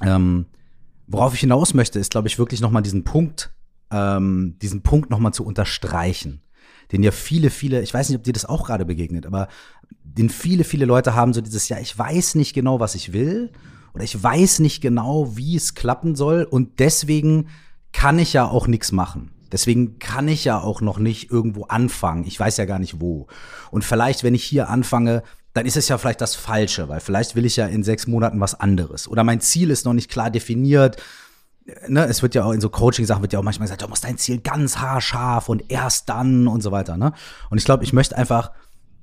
ähm, 0.02 0.46
worauf 1.06 1.34
ich 1.34 1.40
hinaus 1.40 1.72
möchte, 1.72 2.00
ist, 2.00 2.10
glaube 2.10 2.26
ich, 2.26 2.38
wirklich 2.38 2.60
nochmal 2.60 2.82
diesen 2.82 3.04
Punkt, 3.04 3.52
ähm, 3.92 4.56
diesen 4.60 4.82
Punkt 4.82 5.10
nochmal 5.10 5.32
zu 5.32 5.44
unterstreichen. 5.44 6.42
Den 6.92 7.02
ja 7.02 7.10
viele, 7.10 7.50
viele, 7.50 7.82
ich 7.82 7.94
weiß 7.94 8.08
nicht, 8.08 8.18
ob 8.18 8.24
dir 8.24 8.32
das 8.32 8.44
auch 8.44 8.66
gerade 8.66 8.84
begegnet, 8.84 9.26
aber 9.26 9.48
den 10.02 10.28
viele, 10.28 10.64
viele 10.64 10.86
Leute 10.86 11.14
haben 11.14 11.32
so 11.32 11.40
dieses, 11.40 11.68
ja, 11.68 11.78
ich 11.78 11.96
weiß 11.96 12.34
nicht 12.34 12.52
genau, 12.52 12.80
was 12.80 12.94
ich 12.94 13.12
will 13.12 13.50
oder 13.94 14.04
ich 14.04 14.20
weiß 14.20 14.58
nicht 14.58 14.80
genau, 14.80 15.36
wie 15.36 15.56
es 15.56 15.74
klappen 15.74 16.16
soll 16.16 16.44
und 16.44 16.80
deswegen 16.80 17.48
kann 17.92 18.18
ich 18.18 18.32
ja 18.32 18.46
auch 18.46 18.66
nichts 18.66 18.92
machen. 18.92 19.30
Deswegen 19.52 19.98
kann 19.98 20.28
ich 20.28 20.44
ja 20.44 20.60
auch 20.60 20.80
noch 20.80 20.98
nicht 20.98 21.30
irgendwo 21.30 21.64
anfangen. 21.64 22.24
Ich 22.24 22.38
weiß 22.38 22.56
ja 22.56 22.66
gar 22.66 22.78
nicht 22.78 23.00
wo. 23.00 23.26
Und 23.70 23.84
vielleicht, 23.84 24.22
wenn 24.22 24.34
ich 24.34 24.44
hier 24.44 24.68
anfange, 24.68 25.24
dann 25.52 25.66
ist 25.66 25.76
es 25.76 25.88
ja 25.88 25.98
vielleicht 25.98 26.20
das 26.20 26.36
Falsche, 26.36 26.88
weil 26.88 27.00
vielleicht 27.00 27.34
will 27.34 27.44
ich 27.44 27.56
ja 27.56 27.66
in 27.66 27.82
sechs 27.82 28.06
Monaten 28.06 28.38
was 28.38 28.58
anderes. 28.58 29.08
Oder 29.08 29.24
mein 29.24 29.40
Ziel 29.40 29.70
ist 29.70 29.84
noch 29.84 29.92
nicht 29.92 30.10
klar 30.10 30.30
definiert. 30.30 31.02
Ne, 31.88 32.04
es 32.06 32.22
wird 32.22 32.34
ja 32.34 32.44
auch 32.44 32.52
in 32.52 32.60
so 32.60 32.68
Coaching-Sachen 32.68 33.22
wird 33.22 33.32
ja 33.32 33.38
auch 33.38 33.44
manchmal 33.44 33.66
gesagt, 33.66 33.82
du 33.82 33.88
musst 33.88 34.04
dein 34.04 34.18
Ziel 34.18 34.40
ganz 34.40 34.78
haarscharf 34.78 35.48
und 35.48 35.70
erst 35.70 36.08
dann 36.08 36.48
und 36.48 36.62
so 36.62 36.72
weiter. 36.72 36.96
Ne? 36.96 37.12
Und 37.50 37.58
ich 37.58 37.64
glaube, 37.64 37.84
ich 37.84 37.92
möchte 37.92 38.16
einfach 38.16 38.52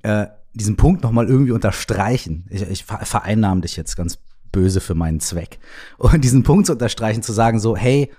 äh, 0.03 0.27
diesen 0.53 0.75
Punkt 0.75 1.03
nochmal 1.03 1.27
irgendwie 1.27 1.51
unterstreichen. 1.51 2.45
Ich, 2.49 2.61
ich 2.63 2.85
ver- 2.85 3.05
vereinnahme 3.05 3.61
dich 3.61 3.75
jetzt 3.75 3.95
ganz 3.95 4.17
böse 4.51 4.81
für 4.81 4.95
meinen 4.95 5.19
Zweck. 5.19 5.59
Und 5.97 6.23
diesen 6.23 6.43
Punkt 6.43 6.65
zu 6.65 6.73
unterstreichen, 6.73 7.21
zu 7.21 7.33
sagen 7.33 7.59
so, 7.59 7.75
hey, 7.75 8.11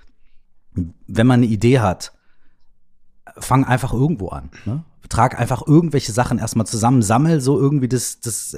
wenn 1.07 1.27
man 1.27 1.41
eine 1.41 1.47
Idee 1.51 1.79
hat, 1.79 2.13
fang 3.37 3.65
einfach 3.65 3.93
irgendwo 3.93 4.29
an. 4.29 4.49
Ne? 4.65 4.83
Trag 5.09 5.39
einfach 5.39 5.65
irgendwelche 5.65 6.11
Sachen 6.11 6.37
erstmal 6.37 6.67
zusammen, 6.67 7.01
sammel 7.01 7.41
so 7.41 7.59
irgendwie 7.59 7.87
das, 7.87 8.19
das, 8.19 8.55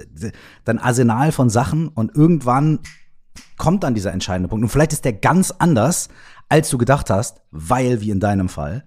dein 0.65 0.79
Arsenal 0.79 1.31
von 1.31 1.49
Sachen 1.49 1.87
und 1.87 2.13
irgendwann 2.13 2.79
kommt 3.57 3.83
dann 3.83 3.93
dieser 3.93 4.11
entscheidende 4.11 4.49
Punkt. 4.49 4.63
Und 4.63 4.69
vielleicht 4.69 4.93
ist 4.93 5.05
der 5.05 5.13
ganz 5.13 5.51
anders, 5.51 6.09
als 6.49 6.69
du 6.69 6.77
gedacht 6.77 7.09
hast, 7.09 7.41
weil, 7.51 8.01
wie 8.01 8.11
in 8.11 8.19
deinem 8.19 8.49
Fall, 8.49 8.85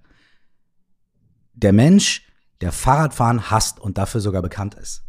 der 1.53 1.73
Mensch, 1.73 2.23
der 2.61 2.71
Fahrradfahren 2.71 3.49
hasst 3.49 3.79
und 3.79 3.97
dafür 3.97 4.21
sogar 4.21 4.41
bekannt 4.41 4.75
ist, 4.75 5.03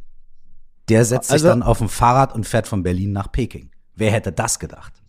der 0.89 1.05
setzt 1.05 1.29
sich 1.29 1.35
Also- 1.35 1.49
dann 1.49 1.63
auf 1.63 1.81
ein 1.81 1.89
Fahrrad 1.89 2.35
und 2.35 2.47
fährt 2.47 2.67
von 2.69 2.83
Berlin 2.83 3.13
nach 3.13 3.31
Peking. 3.33 3.71
Wer 3.95 4.13
hätte 4.13 4.33
das 4.33 4.59
gedacht? 4.59 5.03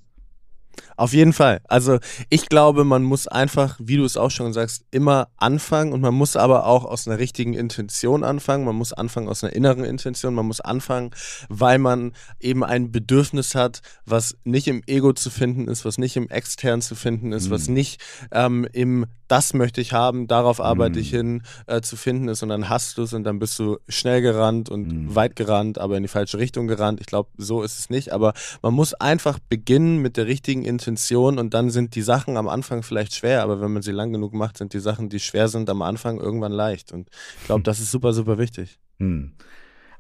Auf 0.98 1.14
jeden 1.14 1.32
Fall. 1.32 1.62
Also 1.68 2.00
ich 2.30 2.50
glaube, 2.50 2.84
man 2.84 3.04
muss 3.04 3.28
einfach, 3.28 3.80
wie 3.80 3.98
du 3.98 4.04
es 4.04 4.18
auch 4.18 4.32
schon 4.32 4.52
sagst, 4.52 4.84
immer 4.90 5.28
anfangen 5.38 5.94
und 5.94 6.02
man 6.02 6.16
muss 6.16 6.36
aber 6.36 6.66
auch 6.66 6.86
aus 6.86 7.08
einer 7.08 7.20
richtigen 7.20 7.54
Intention 7.54 8.24
anfangen. 8.24 8.66
Man 8.66 8.76
muss 8.76 8.94
anfangen 8.94 9.30
aus 9.30 9.44
einer 9.44 9.54
inneren 9.54 9.86
Intention. 9.86 10.34
Man 10.34 10.48
muss 10.48 10.60
anfangen, 10.60 11.12
weil 11.50 11.78
man 11.78 12.14
eben 12.40 12.64
ein 12.64 12.92
Bedürfnis 12.92 13.54
hat, 13.54 13.82
was 14.06 14.38
nicht 14.44 14.68
im 14.68 14.82
Ego 14.88 15.14
zu 15.14 15.30
finden 15.30 15.68
ist, 15.68 15.86
was 15.86 16.00
nicht 16.00 16.18
im 16.18 16.30
Extern 16.30 16.82
zu 16.82 16.96
finden 16.96 17.32
ist, 17.32 17.52
was 17.52 17.68
nicht 17.68 18.02
ähm, 18.32 18.68
im 18.74 19.06
das 19.28 19.54
möchte 19.54 19.82
ich 19.82 19.92
haben, 19.92 20.28
darauf 20.28 20.62
arbeite 20.62 21.02
ich 21.02 21.10
hin 21.10 21.42
äh, 21.66 21.82
zu 21.82 21.98
finden 21.98 22.30
ist 22.30 22.44
und 22.44 22.50
dann 22.50 22.70
hast 22.70 22.98
du 22.98 23.02
es 23.02 23.12
und 23.12 23.26
dann 23.26 23.40
bist 23.40 23.60
du 23.60 23.78
schnell 23.90 24.22
gerannt 24.22 24.70
und 24.70 25.14
weit 25.14 25.36
gerannt, 25.36 25.80
aber 25.80 25.98
in 25.98 26.04
die 26.04 26.08
falsche 26.08 26.38
Richtung 26.38 26.68
gerannt. 26.68 27.02
Ich 27.02 27.08
glaube, 27.08 27.30
so 27.38 27.62
ist 27.62 27.78
es 27.78 27.90
nicht. 27.90 28.14
Aber 28.14 28.34
man 28.62 28.74
muss 28.74 28.94
einfach 28.94 29.38
beginnen 29.50 29.98
mit 29.98 30.16
der 30.16 30.28
richtigen 30.28 30.64
Intention 30.64 30.87
und 30.88 31.54
dann 31.54 31.70
sind 31.70 31.96
die 31.96 32.02
Sachen 32.02 32.38
am 32.38 32.48
Anfang 32.48 32.84
vielleicht 32.84 33.14
schwer, 33.14 33.44
aber 33.44 33.60
wenn 33.62 33.74
man 33.74 33.82
sie 33.82 33.92
lang 33.92 34.14
genug 34.14 34.34
macht, 34.34 34.58
sind 34.58 34.74
die 34.74 34.80
Sachen, 34.80 35.10
die 35.10 35.20
schwer 35.20 35.48
sind, 35.48 35.70
am 35.70 35.82
Anfang 35.82 36.20
irgendwann 36.20 36.52
leicht. 36.52 36.92
Und 36.92 37.10
ich 37.40 37.46
glaube, 37.46 37.64
das 37.64 37.80
ist 37.80 37.92
super, 37.92 38.14
super 38.14 38.38
wichtig. 38.38 38.80
Hm. 39.00 39.34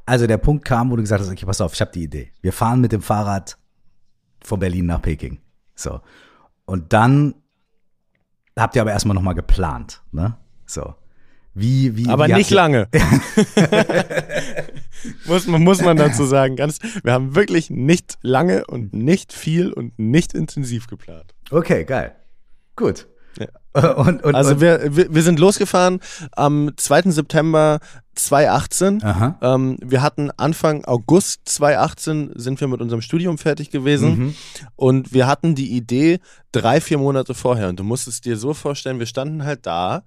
Also 0.06 0.26
der 0.28 0.38
Punkt 0.38 0.64
kam, 0.64 0.90
wo 0.90 0.96
du 0.96 1.02
gesagt 1.02 1.22
hast, 1.22 1.30
okay, 1.30 1.46
pass 1.46 1.60
auf, 1.60 1.74
ich 1.74 1.82
habe 1.82 1.92
die 1.92 2.04
Idee. 2.04 2.32
Wir 2.42 2.54
fahren 2.54 2.80
mit 2.80 2.92
dem 2.92 3.02
Fahrrad 3.02 3.58
von 4.42 4.60
Berlin 4.60 4.86
nach 4.86 5.02
Peking. 5.02 5.40
So. 5.76 6.00
Und 6.66 6.94
dann 6.94 7.36
habt 8.56 8.76
ihr 8.76 8.82
aber 8.82 8.92
erstmal 8.92 9.16
nochmal 9.16 9.36
geplant, 9.36 10.02
ne? 10.12 10.38
So. 10.66 10.96
Wie, 11.54 11.98
wie, 11.98 12.08
Aber 12.08 12.28
wie 12.28 12.34
nicht 12.34 12.52
lange. 12.52 12.88
muss, 15.26 15.48
man, 15.48 15.64
muss 15.64 15.82
man 15.82 15.98
dazu 15.98 16.26
sagen. 16.26 16.56
Ganz, 16.56 16.80
wir 17.04 17.14
haben 17.14 17.36
wirklich 17.36 17.70
nicht 17.70 18.18
lange 18.22 18.66
und 18.66 18.94
nicht 18.94 19.34
viel 19.34 19.72
und 19.72 19.98
nicht 20.00 20.34
intensiv 20.34 20.88
geplant. 20.88 21.34
Okay, 21.52 21.84
geil. 21.86 22.16
Gut. 22.76 23.08
Ja. 23.40 23.92
Und, 23.98 24.24
und, 24.24 24.34
Also 24.34 24.54
und, 24.54 24.62
wir, 24.62 24.96
wir, 24.96 25.14
wir 25.14 25.22
sind 25.22 25.38
losgefahren 25.38 26.00
am 26.32 26.72
2. 26.76 27.12
September 27.12 27.80
2018. 28.16 29.04
Aha. 29.04 29.38
Ähm, 29.42 29.78
wir 29.84 30.02
hatten 30.02 30.32
Anfang 30.38 30.84
August 30.86 31.42
2018 31.46 32.32
sind 32.36 32.60
wir 32.60 32.68
mit 32.68 32.82
unserem 32.82 33.02
Studium 33.02 33.38
fertig 33.38 33.70
gewesen 33.70 34.10
Mhm. 34.18 34.36
und 34.76 35.14
wir 35.14 35.28
hatten 35.28 35.54
die 35.54 35.72
Idee 35.78 36.20
drei, 36.52 36.82
vier 36.82 36.98
Monate 36.98 37.36
vorher. 37.36 37.70
Und 37.70 37.80
du 37.80 37.84
musst 37.84 38.08
es 38.08 38.20
dir 38.22 38.38
so 38.38 38.56
vorstellen, 38.56 38.98
wir 38.98 39.06
standen 39.06 39.44
halt 39.44 39.68
da. 39.68 40.02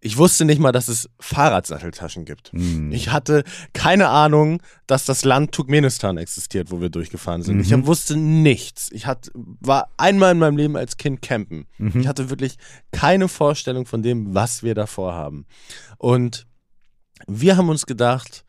Ich 0.00 0.18
wusste 0.18 0.44
nicht 0.44 0.60
mal, 0.60 0.72
dass 0.72 0.88
es 0.88 1.08
Fahrradsatteltaschen 1.18 2.26
gibt. 2.26 2.52
Mhm. 2.52 2.92
Ich 2.92 3.10
hatte 3.10 3.44
keine 3.72 4.08
Ahnung, 4.08 4.62
dass 4.86 5.04
das 5.04 5.24
Land 5.24 5.52
Turkmenistan 5.52 6.18
existiert, 6.18 6.70
wo 6.70 6.80
wir 6.80 6.90
durchgefahren 6.90 7.42
sind. 7.42 7.60
Ich 7.60 7.70
Mhm. 7.70 7.80
hab, 7.80 7.86
wusste 7.86 8.16
nichts. 8.16 8.90
Ich 8.92 9.06
hat, 9.06 9.30
war 9.34 9.88
einmal 9.96 10.32
in 10.32 10.38
meinem 10.38 10.56
Leben 10.58 10.76
als 10.76 10.96
Kind 10.98 11.22
campen. 11.22 11.66
Mhm. 11.78 12.00
Ich 12.00 12.06
hatte 12.06 12.28
wirklich 12.30 12.56
keine 12.92 13.26
Vorstellung 13.28 13.86
von 13.86 14.02
dem, 14.02 14.34
was 14.34 14.62
wir 14.62 14.74
da 14.74 14.86
vorhaben. 14.86 15.46
Und 15.98 16.46
wir 17.26 17.56
haben 17.56 17.70
uns 17.70 17.86
gedacht, 17.86 18.44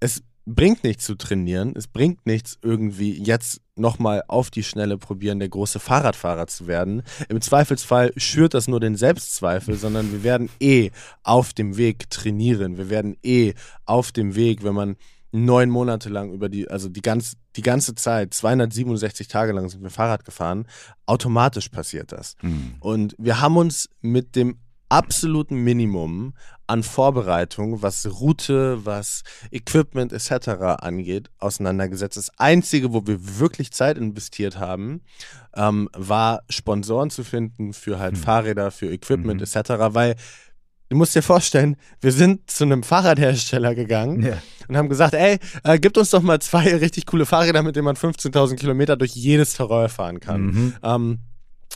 es 0.00 0.22
bringt 0.46 0.84
nichts 0.84 1.04
zu 1.04 1.14
trainieren, 1.14 1.72
es 1.74 1.86
bringt 1.86 2.26
nichts 2.26 2.58
irgendwie 2.62 3.22
jetzt 3.22 3.60
nochmal 3.76 4.22
auf 4.28 4.50
die 4.50 4.62
Schnelle 4.62 4.98
probieren, 4.98 5.38
der 5.38 5.48
große 5.48 5.80
Fahrradfahrer 5.80 6.46
zu 6.46 6.66
werden. 6.66 7.02
Im 7.28 7.40
Zweifelsfall 7.40 8.12
schürt 8.16 8.54
das 8.54 8.68
nur 8.68 8.80
den 8.80 8.96
Selbstzweifel, 8.96 9.76
sondern 9.76 10.12
wir 10.12 10.22
werden 10.22 10.50
eh 10.60 10.90
auf 11.22 11.52
dem 11.52 11.76
Weg 11.76 12.10
trainieren. 12.10 12.76
Wir 12.76 12.90
werden 12.90 13.16
eh 13.22 13.54
auf 13.86 14.12
dem 14.12 14.34
Weg, 14.34 14.62
wenn 14.62 14.74
man 14.74 14.96
neun 15.32 15.68
Monate 15.68 16.08
lang 16.08 16.32
über 16.32 16.48
die, 16.48 16.70
also 16.70 16.88
die, 16.88 17.02
ganz, 17.02 17.36
die 17.56 17.62
ganze 17.62 17.96
Zeit, 17.96 18.32
267 18.34 19.26
Tage 19.26 19.52
lang 19.52 19.68
sind 19.68 19.82
wir 19.82 19.90
Fahrrad 19.90 20.24
gefahren. 20.24 20.66
Automatisch 21.06 21.68
passiert 21.70 22.12
das. 22.12 22.36
Hm. 22.40 22.76
Und 22.78 23.16
wir 23.18 23.40
haben 23.40 23.56
uns 23.56 23.88
mit 24.00 24.36
dem 24.36 24.58
absoluten 24.94 25.56
Minimum 25.56 26.34
an 26.66 26.82
Vorbereitung, 26.82 27.82
was 27.82 28.06
Route, 28.20 28.84
was 28.86 29.22
Equipment 29.50 30.12
etc. 30.12 30.48
angeht, 30.80 31.28
auseinandergesetzt. 31.38 32.16
Das 32.16 32.30
Einzige, 32.38 32.92
wo 32.92 33.06
wir 33.06 33.38
wirklich 33.38 33.70
Zeit 33.72 33.98
investiert 33.98 34.58
haben, 34.58 35.02
ähm, 35.54 35.88
war 35.92 36.42
Sponsoren 36.48 37.10
zu 37.10 37.22
finden 37.24 37.72
für 37.74 37.98
halt 37.98 38.14
Hm. 38.16 38.22
Fahrräder, 38.22 38.70
für 38.70 38.90
Equipment 38.90 39.40
Mhm. 39.40 39.44
etc., 39.46 39.70
weil 39.94 40.14
du 40.88 40.96
musst 40.96 41.14
dir 41.14 41.22
vorstellen, 41.22 41.76
wir 42.00 42.12
sind 42.12 42.50
zu 42.50 42.64
einem 42.64 42.82
Fahrradhersteller 42.82 43.74
gegangen 43.74 44.22
Ja. 44.24 44.38
und 44.68 44.76
haben 44.76 44.88
gesagt, 44.88 45.12
ey, 45.14 45.38
äh, 45.64 45.78
gib 45.78 45.96
uns 45.96 46.10
doch 46.10 46.22
mal 46.22 46.40
zwei 46.40 46.64
richtig 46.76 47.04
coole 47.06 47.26
Fahrräder, 47.26 47.62
mit 47.62 47.76
denen 47.76 47.84
man 47.86 47.96
15.000 47.96 48.56
Kilometer 48.56 48.96
durch 48.96 49.12
jedes 49.14 49.54
Terrain 49.54 49.88
fahren 49.90 50.20
kann. 50.20 50.40
Mhm. 50.46 50.74
Ähm, 50.82 51.18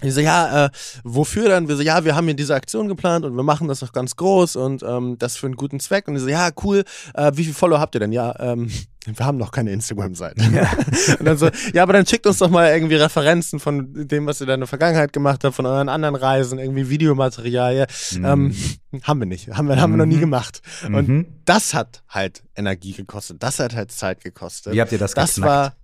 ich 0.02 0.14
so, 0.14 0.20
ja, 0.20 0.66
äh, 0.66 0.70
wofür 1.02 1.48
dann? 1.48 1.66
Wir 1.68 1.76
so, 1.76 1.82
ja, 1.82 2.04
wir 2.04 2.14
haben 2.14 2.26
hier 2.26 2.34
diese 2.34 2.54
Aktion 2.54 2.86
geplant 2.88 3.24
und 3.24 3.34
wir 3.36 3.42
machen 3.42 3.66
das 3.66 3.82
auch 3.82 3.92
ganz 3.92 4.14
groß 4.16 4.54
und 4.56 4.82
ähm, 4.84 5.16
das 5.18 5.36
für 5.36 5.46
einen 5.46 5.56
guten 5.56 5.80
Zweck. 5.80 6.06
Und 6.06 6.14
die 6.14 6.20
so, 6.20 6.28
ja, 6.28 6.50
cool, 6.62 6.84
äh, 7.14 7.32
wie 7.34 7.42
viele 7.44 7.54
Follower 7.54 7.80
habt 7.80 7.96
ihr 7.96 8.00
denn? 8.00 8.12
Ja, 8.12 8.32
ähm, 8.38 8.70
wir 9.06 9.26
haben 9.26 9.38
noch 9.38 9.50
keine 9.50 9.72
Instagram-Seite. 9.72 10.40
und 11.18 11.24
dann 11.26 11.36
so, 11.36 11.48
ja, 11.74 11.82
aber 11.82 11.94
dann 11.94 12.06
schickt 12.06 12.26
uns 12.26 12.38
doch 12.38 12.48
mal 12.50 12.72
irgendwie 12.72 12.94
Referenzen 12.94 13.58
von 13.58 13.92
dem, 14.06 14.26
was 14.26 14.40
ihr 14.40 14.46
da 14.46 14.54
in 14.54 14.60
der 14.60 14.66
Vergangenheit 14.68 15.12
gemacht 15.12 15.42
habt, 15.42 15.56
von 15.56 15.66
euren 15.66 15.88
anderen 15.88 16.14
Reisen, 16.14 16.58
irgendwie 16.60 16.88
Videomaterial. 16.90 17.74
Ja. 17.76 17.86
Ähm, 18.34 18.54
haben 19.02 19.18
wir 19.20 19.26
nicht, 19.26 19.48
haben 19.48 19.66
wir, 19.68 19.80
haben 19.80 19.92
wir 19.92 19.96
noch 19.96 20.06
nie 20.06 20.16
Mhm. 20.16 20.20
gemacht. 20.20 20.62
Und 20.86 21.08
Mhm. 21.08 21.26
das 21.44 21.74
hat 21.74 22.02
halt 22.08 22.44
Energie 22.54 22.92
gekostet, 22.92 23.42
das 23.42 23.58
hat 23.58 23.74
halt 23.74 23.90
Zeit 23.90 24.22
gekostet. 24.22 24.74
Wie 24.74 24.80
habt 24.80 24.92
ihr 24.92 24.98
das 24.98 25.14
Das 25.14 25.34
geknackt? 25.34 25.50
war 25.52 25.76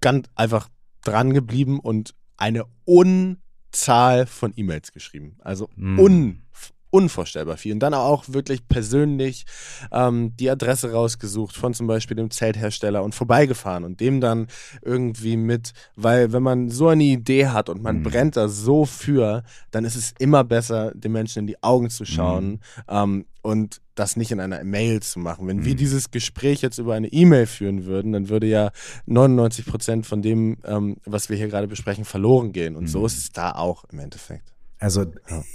ganz 0.00 0.26
einfach 0.36 0.68
dran 1.04 1.34
geblieben 1.34 1.80
und 1.80 2.14
eine 2.36 2.64
Unzahl 2.84 4.26
von 4.26 4.52
E-Mails 4.56 4.92
geschrieben. 4.92 5.36
Also 5.40 5.68
Mm. 5.76 5.98
un, 5.98 6.42
unvorstellbar 6.90 7.56
viel. 7.58 7.72
Und 7.74 7.80
dann 7.80 7.92
auch 7.94 8.24
wirklich 8.28 8.68
persönlich 8.68 9.44
ähm, 9.92 10.34
die 10.36 10.48
Adresse 10.48 10.92
rausgesucht 10.92 11.54
von 11.54 11.74
zum 11.74 11.86
Beispiel 11.86 12.16
dem 12.16 12.30
Zelthersteller 12.30 13.02
und 13.02 13.14
vorbeigefahren 13.14 13.84
und 13.84 14.00
dem 14.00 14.20
dann 14.20 14.46
irgendwie 14.82 15.36
mit, 15.36 15.72
weil 15.96 16.32
wenn 16.32 16.42
man 16.42 16.70
so 16.70 16.88
eine 16.88 17.04
Idee 17.04 17.48
hat 17.48 17.68
und 17.68 17.82
man 17.82 18.00
Mm. 18.00 18.02
brennt 18.04 18.36
da 18.36 18.48
so 18.48 18.86
für, 18.86 19.42
dann 19.72 19.84
ist 19.84 19.96
es 19.96 20.14
immer 20.18 20.44
besser, 20.44 20.92
den 20.94 21.12
Menschen 21.12 21.40
in 21.40 21.46
die 21.46 21.62
Augen 21.62 21.90
zu 21.90 22.04
schauen 22.06 22.60
ähm, 22.88 23.26
und 23.42 23.80
das 23.96 24.16
nicht 24.16 24.30
in 24.30 24.38
einer 24.40 24.62
Mail 24.62 25.00
zu 25.02 25.18
machen. 25.18 25.46
Wenn 25.48 25.64
wir 25.64 25.72
Mhm. 25.74 25.78
dieses 25.78 26.10
Gespräch 26.12 26.62
jetzt 26.62 26.78
über 26.78 26.94
eine 26.94 27.08
E-Mail 27.08 27.46
führen 27.46 27.84
würden, 27.86 28.12
dann 28.12 28.28
würde 28.28 28.46
ja 28.46 28.70
99 29.06 29.66
Prozent 29.66 30.06
von 30.06 30.22
dem, 30.22 30.58
ähm, 30.64 30.96
was 31.04 31.28
wir 31.28 31.36
hier 31.36 31.48
gerade 31.48 31.66
besprechen, 31.66 32.04
verloren 32.04 32.52
gehen. 32.52 32.76
Und 32.76 32.88
so 32.88 33.00
Mhm. 33.00 33.06
ist 33.06 33.18
es 33.18 33.32
da 33.32 33.52
auch 33.52 33.84
im 33.90 33.98
Endeffekt. 33.98 34.52
Also 34.78 35.06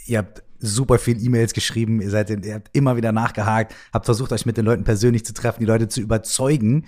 ihr 0.08 0.18
habt 0.18 0.44
super 0.60 0.98
viel 1.00 1.24
E-Mails 1.24 1.54
geschrieben, 1.54 2.02
ihr 2.02 2.10
seid, 2.10 2.30
ihr 2.46 2.56
habt 2.56 2.70
immer 2.74 2.96
wieder 2.96 3.12
nachgehakt, 3.12 3.74
habt 3.94 4.06
versucht, 4.06 4.32
euch 4.32 4.46
mit 4.46 4.58
den 4.58 4.66
Leuten 4.66 4.84
persönlich 4.84 5.24
zu 5.26 5.34
treffen, 5.34 5.60
die 5.60 5.66
Leute 5.66 5.88
zu 5.88 6.02
überzeugen 6.02 6.86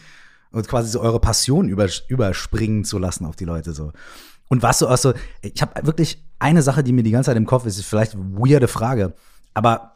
und 0.52 0.68
quasi 0.68 0.90
so 0.90 1.00
eure 1.02 1.20
Passion 1.20 1.68
übers- 1.70 2.04
überspringen 2.08 2.84
zu 2.84 2.98
lassen 3.00 3.26
auf 3.26 3.36
die 3.36 3.46
Leute 3.46 3.74
so. 3.74 3.92
Und 4.50 4.62
was 4.62 4.80
so, 4.80 4.88
also, 4.88 5.14
ich 5.42 5.62
habe 5.62 5.86
wirklich 5.88 6.24
eine 6.40 6.62
Sache, 6.62 6.84
die 6.84 6.92
mir 6.94 7.02
die 7.04 7.12
ganze 7.12 7.28
Zeit 7.30 7.38
im 7.38 7.46
Kopf 7.46 7.66
ist, 7.66 7.78
ist 7.78 7.86
vielleicht 7.86 8.14
eine 8.14 8.24
weirde 8.38 8.68
Frage, 8.68 9.14
aber 9.56 9.93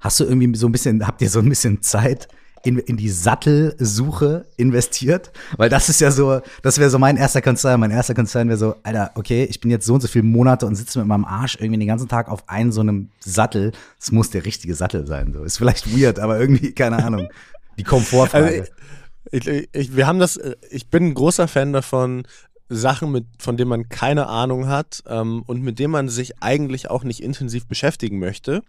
hast 0.00 0.20
du 0.20 0.24
irgendwie 0.24 0.56
so 0.56 0.66
ein 0.66 0.72
bisschen, 0.72 1.06
habt 1.06 1.22
ihr 1.22 1.30
so 1.30 1.40
ein 1.40 1.48
bisschen 1.48 1.82
Zeit 1.82 2.28
in, 2.64 2.78
in 2.78 2.96
die 2.96 3.08
Sattelsuche 3.08 4.46
investiert? 4.56 5.32
Weil 5.56 5.68
das 5.68 5.88
ist 5.88 6.00
ja 6.00 6.10
so, 6.10 6.40
das 6.62 6.78
wäre 6.78 6.90
so 6.90 6.98
mein 6.98 7.16
erster 7.16 7.42
Konzern. 7.42 7.80
Mein 7.80 7.90
erster 7.90 8.14
Konzern 8.14 8.48
wäre 8.48 8.58
so, 8.58 8.76
Alter, 8.82 9.12
okay, 9.14 9.44
ich 9.44 9.60
bin 9.60 9.70
jetzt 9.70 9.86
so 9.86 9.94
und 9.94 10.00
so 10.00 10.08
viele 10.08 10.24
Monate 10.24 10.66
und 10.66 10.74
sitze 10.74 10.98
mit 10.98 11.08
meinem 11.08 11.24
Arsch 11.24 11.56
irgendwie 11.60 11.78
den 11.78 11.88
ganzen 11.88 12.08
Tag 12.08 12.28
auf 12.28 12.48
einem 12.48 12.72
so 12.72 12.80
einem 12.80 13.10
Sattel. 13.20 13.72
Es 14.00 14.12
muss 14.12 14.30
der 14.30 14.44
richtige 14.44 14.74
Sattel 14.74 15.06
sein. 15.06 15.32
So. 15.32 15.42
Ist 15.44 15.58
vielleicht 15.58 15.96
weird, 15.96 16.18
aber 16.18 16.38
irgendwie, 16.38 16.72
keine 16.72 17.04
Ahnung. 17.04 17.28
Die 17.78 17.84
Komfortfrage. 17.84 18.46
Also 18.46 19.50
ich, 19.50 19.68
ich, 19.72 19.96
wir 19.96 20.06
haben 20.06 20.18
das, 20.18 20.40
ich 20.70 20.88
bin 20.88 21.06
ein 21.06 21.14
großer 21.14 21.48
Fan 21.48 21.72
davon, 21.72 22.24
Sachen, 22.70 23.12
mit, 23.12 23.26
von 23.38 23.56
denen 23.56 23.70
man 23.70 23.88
keine 23.88 24.26
Ahnung 24.26 24.68
hat 24.68 25.02
ähm, 25.06 25.42
und 25.46 25.62
mit 25.62 25.78
denen 25.78 25.92
man 25.92 26.08
sich 26.08 26.42
eigentlich 26.42 26.90
auch 26.90 27.04
nicht 27.04 27.22
intensiv 27.22 27.66
beschäftigen 27.66 28.18
möchte, 28.18 28.62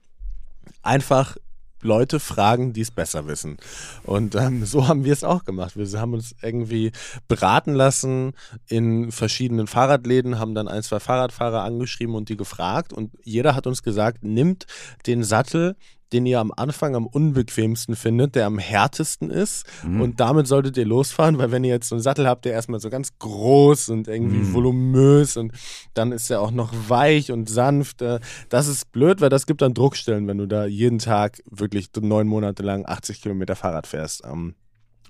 einfach 0.82 1.38
Leute 1.82 2.20
fragen, 2.20 2.74
die 2.74 2.82
es 2.82 2.92
besser 2.92 3.28
wissen. 3.28 3.58
Und 4.04 4.36
ähm, 4.36 4.66
so 4.66 4.88
haben 4.88 5.06
wir 5.06 5.14
es 5.14 5.24
auch 5.24 5.46
gemacht. 5.46 5.78
Wir 5.78 6.00
haben 6.00 6.14
uns 6.14 6.36
irgendwie 6.42 6.92
beraten 7.28 7.74
lassen 7.74 8.34
in 8.68 9.12
verschiedenen 9.12 9.68
Fahrradläden, 9.68 10.40
haben 10.40 10.56
dann 10.56 10.68
ein, 10.68 10.84
zwei 10.84 11.00
Fahrradfahrer 11.00 11.64
angeschrieben 11.64 12.16
und 12.16 12.30
die 12.30 12.38
gefragt. 12.38 12.92
Und 12.92 13.12
jeder 13.24 13.56
hat 13.56 13.68
uns 13.68 13.84
gesagt, 13.84 14.24
nimmt 14.24 14.66
den 15.08 15.24
Sattel, 15.24 15.76
den 16.14 16.26
ihr 16.26 16.40
am 16.40 16.52
Anfang 16.56 16.96
am 16.96 17.06
unbequemsten 17.06 17.96
findet, 17.96 18.36
der 18.36 18.46
am 18.46 18.58
härtesten 18.58 19.30
ist. 19.30 19.66
Mhm. 19.84 20.02
Und 20.02 20.20
damit 20.20 20.48
solltet 20.48 20.78
ihr 20.78 20.86
losfahren, 20.86 21.38
weil 21.38 21.52
wenn 21.52 21.64
ihr 21.64 21.72
jetzt 21.72 21.90
so 21.90 21.96
einen 21.96 22.02
Sattel 22.02 22.28
habt, 22.28 22.46
der 22.46 22.54
erstmal 22.54 22.80
so 22.80 22.90
ganz 22.90 23.18
groß 23.20 23.90
und 23.90 24.08
irgendwie 24.08 24.38
Mhm. 24.38 24.54
voluminös 24.54 25.38
und 25.38 25.52
dann 25.94 26.12
ist 26.12 26.30
er 26.30 26.42
auch 26.42 26.52
noch 26.52 26.74
weich 26.88 27.32
und 27.32 27.50
sanft, 27.50 28.02
äh, 28.02 28.20
das 28.50 28.68
ist 28.68 28.92
blöd, 28.92 29.22
weil 29.22 29.30
das 29.30 29.46
gibt 29.46 29.62
dann 29.62 29.74
Druckstellen, 29.74 30.28
wenn 30.28 30.38
du 30.38 30.48
da 30.48 30.66
jeden 30.66 31.00
Tag 31.00 31.42
wirklich 31.50 31.90
neun 32.00 32.28
Monate 32.28 32.64
lang 32.64 32.86
80 32.86 33.22
Kilometer 33.22 33.56
Fahrrad 33.56 33.88
fährst. 33.88 34.24
Ähm, 34.26 34.56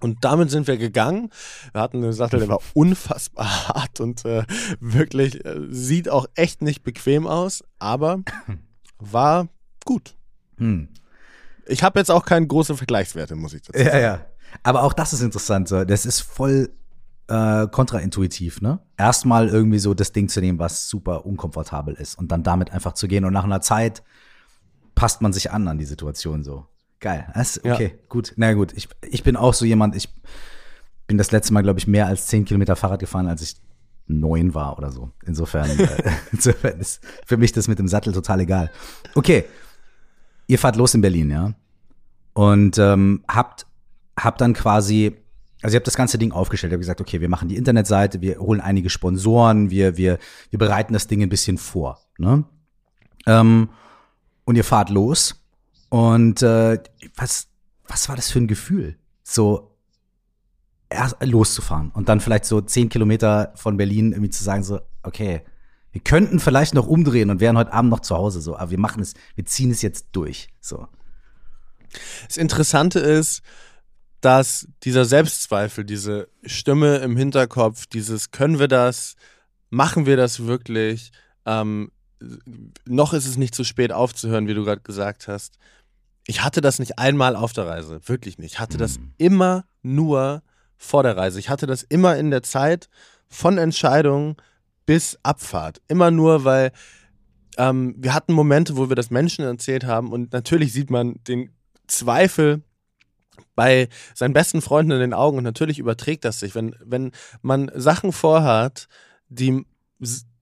und 0.01 0.23
damit 0.23 0.49
sind 0.49 0.67
wir 0.67 0.77
gegangen. 0.77 1.29
Wir 1.73 1.81
hatten 1.81 2.01
einen 2.03 2.13
Sattel, 2.13 2.39
der 2.39 2.47
war 2.49 2.59
unfassbar 2.73 3.67
hart 3.69 3.99
und 3.99 4.23
äh, 4.25 4.43
wirklich 4.79 5.43
äh, 5.45 5.59
sieht 5.69 6.09
auch 6.09 6.25
echt 6.35 6.61
nicht 6.61 6.83
bequem 6.83 7.27
aus, 7.27 7.63
aber 7.79 8.21
war 8.99 9.47
gut. 9.85 10.15
Hm. 10.59 10.87
Ich 11.65 11.83
habe 11.83 11.99
jetzt 11.99 12.09
auch 12.11 12.25
keine 12.25 12.47
großen 12.47 12.77
Vergleichswerte, 12.77 13.35
muss 13.35 13.53
ich 13.53 13.61
dazu 13.61 13.77
sagen. 13.77 13.89
Ja, 13.95 13.99
ja. 13.99 14.25
Aber 14.63 14.83
auch 14.83 14.93
das 14.93 15.13
ist 15.13 15.21
interessant. 15.21 15.71
Das 15.71 16.05
ist 16.05 16.21
voll 16.21 16.69
äh, 17.27 17.67
kontraintuitiv, 17.67 18.61
ne? 18.61 18.79
Erstmal 18.97 19.49
irgendwie 19.49 19.79
so 19.79 19.93
das 19.93 20.11
Ding 20.11 20.29
zu 20.29 20.41
nehmen, 20.41 20.57
was 20.57 20.89
super 20.89 21.25
unkomfortabel 21.25 21.93
ist 21.93 22.17
und 22.17 22.31
dann 22.31 22.43
damit 22.43 22.71
einfach 22.71 22.93
zu 22.93 23.07
gehen 23.07 23.25
und 23.25 23.33
nach 23.33 23.43
einer 23.43 23.61
Zeit 23.61 24.03
passt 24.95 25.21
man 25.21 25.31
sich 25.31 25.51
an 25.51 25.67
an 25.67 25.77
die 25.77 25.85
Situation 25.85 26.43
so. 26.43 26.65
Geil. 26.99 27.27
Das 27.33 27.57
ist 27.57 27.65
Ja. 27.65 27.75
okay, 27.75 27.99
gut. 28.09 28.33
Na 28.35 28.53
gut, 28.53 28.73
ich, 28.75 28.89
ich 29.09 29.23
bin 29.23 29.35
auch 29.37 29.53
so 29.53 29.63
jemand, 29.65 29.95
ich 29.95 30.09
bin 31.07 31.17
das 31.17 31.31
letzte 31.31 31.53
Mal, 31.53 31.61
glaube 31.61 31.79
ich, 31.79 31.87
mehr 31.87 32.07
als 32.07 32.27
zehn 32.27 32.45
Kilometer 32.45 32.75
Fahrrad 32.75 32.99
gefahren, 32.99 33.27
als 33.27 33.41
ich 33.41 33.55
neun 34.07 34.53
war 34.55 34.77
oder 34.77 34.91
so. 34.91 35.11
Insofern, 35.25 35.69
äh, 35.79 36.11
insofern 36.31 36.79
ist 36.79 37.01
für 37.25 37.37
mich 37.37 37.51
das 37.51 37.67
mit 37.67 37.79
dem 37.79 37.87
Sattel 37.87 38.11
total 38.11 38.41
egal. 38.41 38.71
Okay, 39.15 39.45
ihr 40.49 40.59
fahrt 40.59 40.75
los 40.75 40.93
in 40.95 41.01
Berlin, 41.01 41.29
ja? 41.29 41.53
Und 42.33 42.77
ähm, 42.77 43.23
habt, 43.27 43.67
habt 44.19 44.41
dann 44.41 44.53
quasi, 44.53 45.15
also 45.61 45.75
ihr 45.75 45.79
habt 45.79 45.87
das 45.87 45.95
ganze 45.95 46.17
Ding 46.17 46.31
aufgestellt, 46.31 46.71
ihr 46.71 46.75
habt 46.75 46.81
gesagt, 46.81 47.01
okay, 47.01 47.21
wir 47.21 47.29
machen 47.29 47.49
die 47.49 47.55
Internetseite, 47.55 48.21
wir 48.21 48.39
holen 48.39 48.59
einige 48.59 48.89
Sponsoren, 48.89 49.69
wir, 49.69 49.95
wir, 49.95 50.17
wir 50.49 50.59
bereiten 50.59 50.93
das 50.93 51.07
Ding 51.07 51.21
ein 51.21 51.29
bisschen 51.29 51.57
vor. 51.57 51.99
Ne? 52.17 52.43
Ähm, 53.27 53.69
und 54.43 54.55
ihr 54.55 54.63
fahrt 54.63 54.89
los. 54.89 55.45
Und 55.89 56.41
äh, 56.41 56.79
was, 57.15 57.47
was 57.87 58.09
war 58.09 58.15
das 58.15 58.31
für 58.31 58.39
ein 58.39 58.47
Gefühl? 58.47 58.97
So 59.23 59.75
erst 60.89 61.17
loszufahren 61.23 61.91
und 61.93 62.09
dann 62.09 62.19
vielleicht 62.19 62.45
so 62.45 62.61
zehn 62.61 62.89
Kilometer 62.89 63.53
von 63.55 63.77
Berlin 63.77 64.13
irgendwie 64.13 64.31
zu 64.31 64.43
sagen, 64.43 64.63
so, 64.63 64.79
okay, 65.03 65.43
wir 65.91 66.01
könnten 66.01 66.39
vielleicht 66.39 66.73
noch 66.73 66.87
umdrehen 66.87 67.29
und 67.29 67.39
wären 67.39 67.57
heute 67.57 67.73
Abend 67.73 67.89
noch 67.89 68.01
zu 68.01 68.15
Hause, 68.15 68.41
so, 68.41 68.55
aber 68.55 68.71
wir 68.71 68.79
machen 68.79 69.01
es, 69.01 69.13
wir 69.35 69.45
ziehen 69.45 69.71
es 69.71 69.81
jetzt 69.81 70.07
durch. 70.11 70.49
So. 70.61 70.87
Das 72.27 72.37
Interessante 72.37 72.99
ist, 72.99 73.41
dass 74.21 74.67
dieser 74.83 75.05
Selbstzweifel, 75.05 75.85
diese 75.85 76.27
Stimme 76.43 76.97
im 76.97 77.15
Hinterkopf, 77.17 77.85
dieses 77.87 78.31
können 78.31 78.59
wir 78.59 78.67
das, 78.67 79.15
machen 79.69 80.05
wir 80.05 80.17
das 80.17 80.45
wirklich, 80.45 81.11
ähm, 81.45 81.91
noch 82.85 83.13
ist 83.13 83.25
es 83.25 83.37
nicht 83.37 83.55
zu 83.55 83.63
spät 83.63 83.91
aufzuhören, 83.91 84.47
wie 84.47 84.53
du 84.53 84.65
gerade 84.65 84.81
gesagt 84.81 85.27
hast. 85.27 85.57
Ich 86.27 86.43
hatte 86.43 86.61
das 86.61 86.77
nicht 86.77 86.99
einmal 86.99 87.35
auf 87.35 87.53
der 87.53 87.65
Reise, 87.65 88.01
wirklich 88.05 88.37
nicht. 88.37 88.53
Ich 88.53 88.59
hatte 88.59 88.77
das 88.77 88.99
Mhm. 88.99 89.13
immer 89.17 89.63
nur 89.81 90.43
vor 90.77 91.01
der 91.03 91.17
Reise. 91.17 91.39
Ich 91.39 91.49
hatte 91.49 91.65
das 91.65 91.81
immer 91.83 92.17
in 92.17 92.29
der 92.29 92.43
Zeit 92.43 92.89
von 93.29 93.57
Entscheidung 93.57 94.35
bis 94.89 95.19
Abfahrt. 95.21 95.83
Immer 95.87 96.09
nur, 96.09 96.45
weil 96.45 96.71
ähm, 97.59 97.93
wir 97.99 98.15
hatten 98.15 98.33
Momente, 98.33 98.75
wo 98.75 98.89
wir 98.89 98.95
das 98.95 99.11
Menschen 99.11 99.45
erzählt 99.45 99.83
haben 99.83 100.11
und 100.11 100.33
natürlich 100.33 100.73
sieht 100.73 100.89
man 100.89 101.19
den 101.27 101.51
Zweifel 101.85 102.63
bei 103.53 103.87
seinen 104.15 104.33
besten 104.33 104.63
Freunden 104.63 104.93
in 104.93 104.99
den 104.99 105.13
Augen 105.13 105.37
und 105.37 105.43
natürlich 105.43 105.77
überträgt 105.77 106.25
das 106.25 106.39
sich. 106.39 106.55
Wenn, 106.55 106.75
wenn 106.83 107.11
man 107.43 107.69
Sachen 107.75 108.11
vorhat, 108.11 108.87
die 109.27 109.63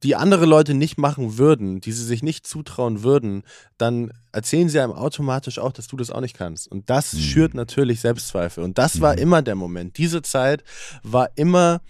die 0.03 0.15
andere 0.15 0.45
Leute 0.45 0.73
nicht 0.73 0.97
machen 0.97 1.38
würden, 1.38 1.81
die 1.81 1.91
sie 1.91 2.05
sich 2.05 2.23
nicht 2.23 2.47
zutrauen 2.47 3.03
würden, 3.03 3.43
dann 3.77 4.13
erzählen 4.31 4.69
sie 4.69 4.79
einem 4.79 4.93
automatisch 4.93 5.60
auch, 5.60 5.73
dass 5.73 5.88
du 5.88 5.97
das 5.97 6.10
auch 6.10 6.21
nicht 6.21 6.38
kannst. 6.38 6.71
Und 6.71 6.89
das 6.89 7.12
mhm. 7.12 7.19
schürt 7.19 7.53
natürlich 7.53 7.99
Selbstzweifel. 7.99 8.63
Und 8.63 8.77
das 8.77 8.95
mhm. 8.95 9.01
war 9.01 9.17
immer 9.17 9.41
der 9.41 9.55
Moment. 9.55 9.97
Diese 9.97 10.21
Zeit 10.21 10.63
war 11.03 11.31
immer 11.36 11.81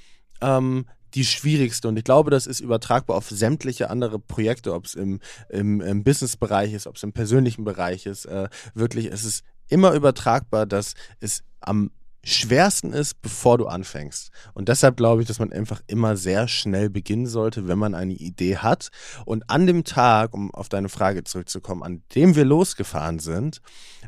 ähm, 0.42 0.86
die 1.18 1.26
schwierigste. 1.26 1.88
Und 1.88 1.98
ich 1.98 2.04
glaube, 2.04 2.30
das 2.30 2.46
ist 2.46 2.60
übertragbar 2.60 3.18
auf 3.18 3.30
sämtliche 3.30 3.90
andere 3.90 4.20
Projekte, 4.20 4.74
ob 4.74 4.86
es 4.86 4.94
im, 4.94 5.20
im, 5.50 5.82
im 5.82 6.04
Business-Bereich 6.04 6.74
ist, 6.74 6.86
ob 6.86 6.96
es 6.96 7.04
im 7.04 7.12
persönlichen 7.12 7.64
Bereich 7.64 8.06
ist. 8.06 8.26
Äh, 8.26 8.50
wirklich, 8.76 9.08
es 9.08 9.26
ist 9.26 9.44
immer 9.68 9.94
übertragbar, 9.94 10.68
dass 10.68 10.94
es 11.20 11.44
am 11.60 11.90
schwersten 12.24 12.94
ist, 12.94 13.20
bevor 13.22 13.58
du 13.58 13.66
anfängst. 13.66 14.30
Und 14.54 14.70
deshalb 14.70 14.98
glaube 14.98 15.22
ich, 15.22 15.28
dass 15.28 15.40
man 15.40 15.52
einfach 15.52 15.82
immer 15.88 16.18
sehr 16.18 16.48
schnell 16.48 16.90
beginnen 16.90 17.26
sollte, 17.26 17.68
wenn 17.68 17.80
man 17.80 17.96
eine 17.96 18.14
Idee 18.14 18.58
hat. 18.58 18.90
Und 19.26 19.50
an 19.50 19.66
dem 19.66 19.86
Tag, 19.86 20.36
um 20.36 20.54
auf 20.54 20.70
deine 20.70 20.90
Frage 20.90 21.24
zurückzukommen, 21.24 21.82
an 21.82 22.04
dem 22.14 22.36
wir 22.36 22.46
losgefahren 22.46 23.18
sind, 23.18 23.62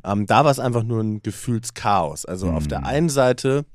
ähm, 0.04 0.28
da 0.28 0.44
war 0.44 0.52
es 0.52 0.60
einfach 0.60 0.84
nur 0.84 1.02
ein 1.02 1.24
Gefühlschaos. 1.24 2.26
Also 2.26 2.48
mhm. 2.48 2.56
auf 2.56 2.68
der 2.68 2.80
mhm. 2.80 2.86
einen 2.86 3.10
Seite 3.10 3.66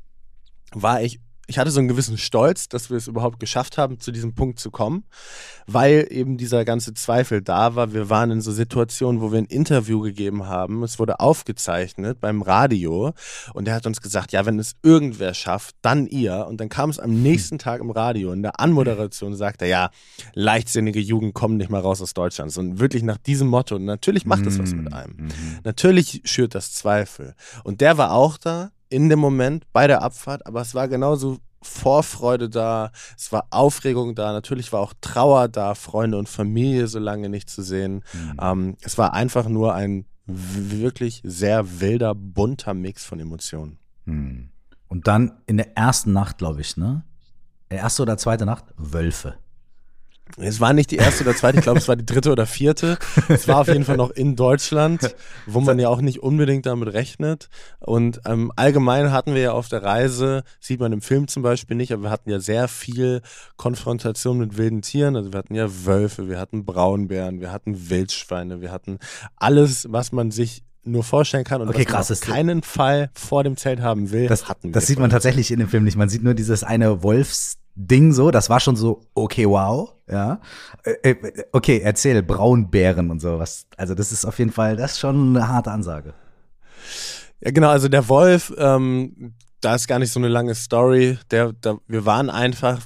war 0.72 1.02
ich 1.02 1.20
ich 1.46 1.58
hatte 1.58 1.70
so 1.70 1.78
einen 1.78 1.88
gewissen 1.88 2.18
Stolz, 2.18 2.68
dass 2.68 2.90
wir 2.90 2.96
es 2.96 3.06
überhaupt 3.06 3.40
geschafft 3.40 3.78
haben, 3.78 4.00
zu 4.00 4.12
diesem 4.12 4.34
Punkt 4.34 4.58
zu 4.58 4.70
kommen, 4.70 5.04
weil 5.66 6.06
eben 6.10 6.36
dieser 6.36 6.64
ganze 6.64 6.94
Zweifel 6.94 7.42
da 7.42 7.74
war. 7.74 7.92
Wir 7.92 8.10
waren 8.10 8.30
in 8.30 8.40
so 8.40 8.52
Situationen, 8.52 9.20
wo 9.20 9.32
wir 9.32 9.38
ein 9.38 9.46
Interview 9.46 10.00
gegeben 10.00 10.46
haben. 10.46 10.82
Es 10.82 10.98
wurde 10.98 11.20
aufgezeichnet 11.20 12.20
beim 12.20 12.42
Radio 12.42 13.12
und 13.52 13.68
er 13.68 13.74
hat 13.74 13.86
uns 13.86 14.00
gesagt, 14.00 14.32
ja, 14.32 14.46
wenn 14.46 14.58
es 14.58 14.76
irgendwer 14.82 15.34
schafft, 15.34 15.76
dann 15.82 16.06
ihr. 16.06 16.46
Und 16.46 16.60
dann 16.60 16.68
kam 16.68 16.90
es 16.90 16.98
am 16.98 17.22
nächsten 17.22 17.58
Tag 17.58 17.80
im 17.80 17.90
Radio 17.90 18.32
in 18.32 18.42
der 18.42 18.60
Anmoderation 18.60 19.34
sagt 19.34 19.62
er, 19.62 19.68
ja, 19.68 19.90
leichtsinnige 20.34 21.00
Jugend 21.00 21.34
kommen 21.34 21.56
nicht 21.56 21.70
mal 21.70 21.80
raus 21.80 22.02
aus 22.02 22.14
Deutschland. 22.14 22.56
Und 22.56 22.78
wirklich 22.78 23.02
nach 23.02 23.18
diesem 23.18 23.48
Motto. 23.48 23.76
Und 23.76 23.84
natürlich 23.84 24.26
macht 24.26 24.46
es 24.46 24.58
was 24.58 24.74
mit 24.74 24.90
mm, 24.90 24.94
einem. 24.94 25.16
Mhm. 25.16 25.30
Natürlich 25.64 26.22
schürt 26.24 26.54
das 26.54 26.72
Zweifel. 26.72 27.34
Und 27.62 27.80
der 27.80 27.98
war 27.98 28.12
auch 28.12 28.36
da 28.36 28.70
in 28.94 29.08
dem 29.08 29.18
Moment 29.18 29.66
bei 29.72 29.88
der 29.88 30.02
Abfahrt, 30.02 30.46
aber 30.46 30.60
es 30.60 30.74
war 30.74 30.86
genauso 30.86 31.38
Vorfreude 31.62 32.48
da, 32.48 32.92
es 33.18 33.32
war 33.32 33.48
Aufregung 33.50 34.14
da, 34.14 34.32
natürlich 34.32 34.72
war 34.72 34.80
auch 34.80 34.92
Trauer 35.00 35.48
da, 35.48 35.74
Freunde 35.74 36.16
und 36.16 36.28
Familie 36.28 36.86
so 36.86 37.00
lange 37.00 37.28
nicht 37.28 37.50
zu 37.50 37.62
sehen. 37.62 38.04
Mhm. 38.12 38.36
Ähm, 38.40 38.76
es 38.82 38.96
war 38.96 39.12
einfach 39.12 39.48
nur 39.48 39.74
ein 39.74 40.04
wirklich 40.26 41.22
sehr 41.24 41.80
wilder, 41.80 42.14
bunter 42.14 42.72
Mix 42.74 43.04
von 43.04 43.18
Emotionen. 43.18 43.78
Mhm. 44.04 44.50
Und 44.88 45.08
dann 45.08 45.40
in 45.46 45.56
der 45.56 45.76
ersten 45.76 46.12
Nacht, 46.12 46.38
glaube 46.38 46.60
ich, 46.60 46.76
ne? 46.76 47.02
Erste 47.68 48.02
oder 48.02 48.16
zweite 48.16 48.46
Nacht? 48.46 48.66
Wölfe. 48.76 49.34
Es 50.36 50.60
war 50.60 50.72
nicht 50.72 50.90
die 50.90 50.96
erste 50.96 51.22
oder 51.22 51.36
zweite, 51.36 51.58
ich 51.58 51.64
glaube, 51.64 51.78
es 51.78 51.86
war 51.86 51.96
die 51.96 52.06
dritte 52.06 52.32
oder 52.32 52.46
vierte. 52.46 52.98
Es 53.28 53.46
war 53.46 53.60
auf 53.60 53.68
jeden 53.68 53.84
Fall 53.84 53.96
noch 53.96 54.10
in 54.10 54.36
Deutschland, 54.36 55.14
wo 55.46 55.60
man 55.60 55.78
ja 55.78 55.88
auch 55.88 56.00
nicht 56.00 56.22
unbedingt 56.22 56.66
damit 56.66 56.92
rechnet. 56.92 57.48
Und 57.78 58.20
ähm, 58.24 58.50
allgemein 58.56 59.12
hatten 59.12 59.34
wir 59.34 59.42
ja 59.42 59.52
auf 59.52 59.68
der 59.68 59.82
Reise, 59.82 60.42
sieht 60.60 60.80
man 60.80 60.92
im 60.92 61.02
Film 61.02 61.28
zum 61.28 61.42
Beispiel 61.42 61.76
nicht, 61.76 61.92
aber 61.92 62.04
wir 62.04 62.10
hatten 62.10 62.30
ja 62.30 62.40
sehr 62.40 62.68
viel 62.68 63.20
Konfrontation 63.56 64.38
mit 64.38 64.56
wilden 64.56 64.82
Tieren. 64.82 65.14
Also 65.14 65.32
wir 65.32 65.38
hatten 65.38 65.54
ja 65.54 65.68
Wölfe, 65.84 66.28
wir 66.28 66.40
hatten 66.40 66.64
Braunbären, 66.64 67.40
wir 67.40 67.52
hatten 67.52 67.90
Wildschweine, 67.90 68.60
wir 68.60 68.72
hatten 68.72 68.98
alles, 69.36 69.86
was 69.90 70.10
man 70.10 70.30
sich 70.30 70.64
nur 70.86 71.04
vorstellen 71.04 71.44
kann 71.44 71.62
und 71.62 71.68
okay, 71.68 71.86
was 71.88 72.08
krass, 72.08 72.10
man 72.10 72.16
auf 72.18 72.34
keinen 72.34 72.62
Fall 72.62 73.10
vor 73.14 73.42
dem 73.42 73.56
Zelt 73.56 73.80
haben 73.80 74.10
will, 74.10 74.26
das 74.26 74.48
hatten 74.48 74.68
wir. 74.68 74.72
Das 74.72 74.86
sieht 74.86 74.98
man 74.98 75.10
tatsächlich 75.10 75.50
in 75.50 75.58
dem 75.58 75.68
Film 75.68 75.84
nicht. 75.84 75.96
Man 75.96 76.08
sieht 76.08 76.22
nur 76.22 76.34
dieses 76.34 76.62
eine 76.62 77.02
Wolfs 77.02 77.56
Ding 77.76 78.12
so, 78.12 78.30
das 78.30 78.50
war 78.50 78.60
schon 78.60 78.76
so, 78.76 79.02
okay, 79.14 79.48
wow, 79.48 79.94
ja. 80.08 80.40
Äh, 80.84 81.10
äh, 81.10 81.44
okay, 81.52 81.80
erzähl, 81.82 82.22
Braunbären 82.22 83.10
und 83.10 83.20
sowas. 83.20 83.66
Also 83.76 83.94
das 83.94 84.12
ist 84.12 84.24
auf 84.24 84.38
jeden 84.38 84.52
Fall, 84.52 84.76
das 84.76 84.92
ist 84.92 85.00
schon 85.00 85.36
eine 85.36 85.48
harte 85.48 85.70
Ansage. 85.72 86.14
Ja, 87.40 87.50
genau, 87.50 87.68
also 87.68 87.88
der 87.88 88.08
Wolf, 88.08 88.54
ähm, 88.56 89.34
da 89.60 89.74
ist 89.74 89.88
gar 89.88 89.98
nicht 89.98 90.12
so 90.12 90.20
eine 90.20 90.28
lange 90.28 90.54
Story. 90.54 91.18
Der, 91.30 91.52
der, 91.52 91.78
wir 91.88 92.06
waren 92.06 92.30
einfach, 92.30 92.80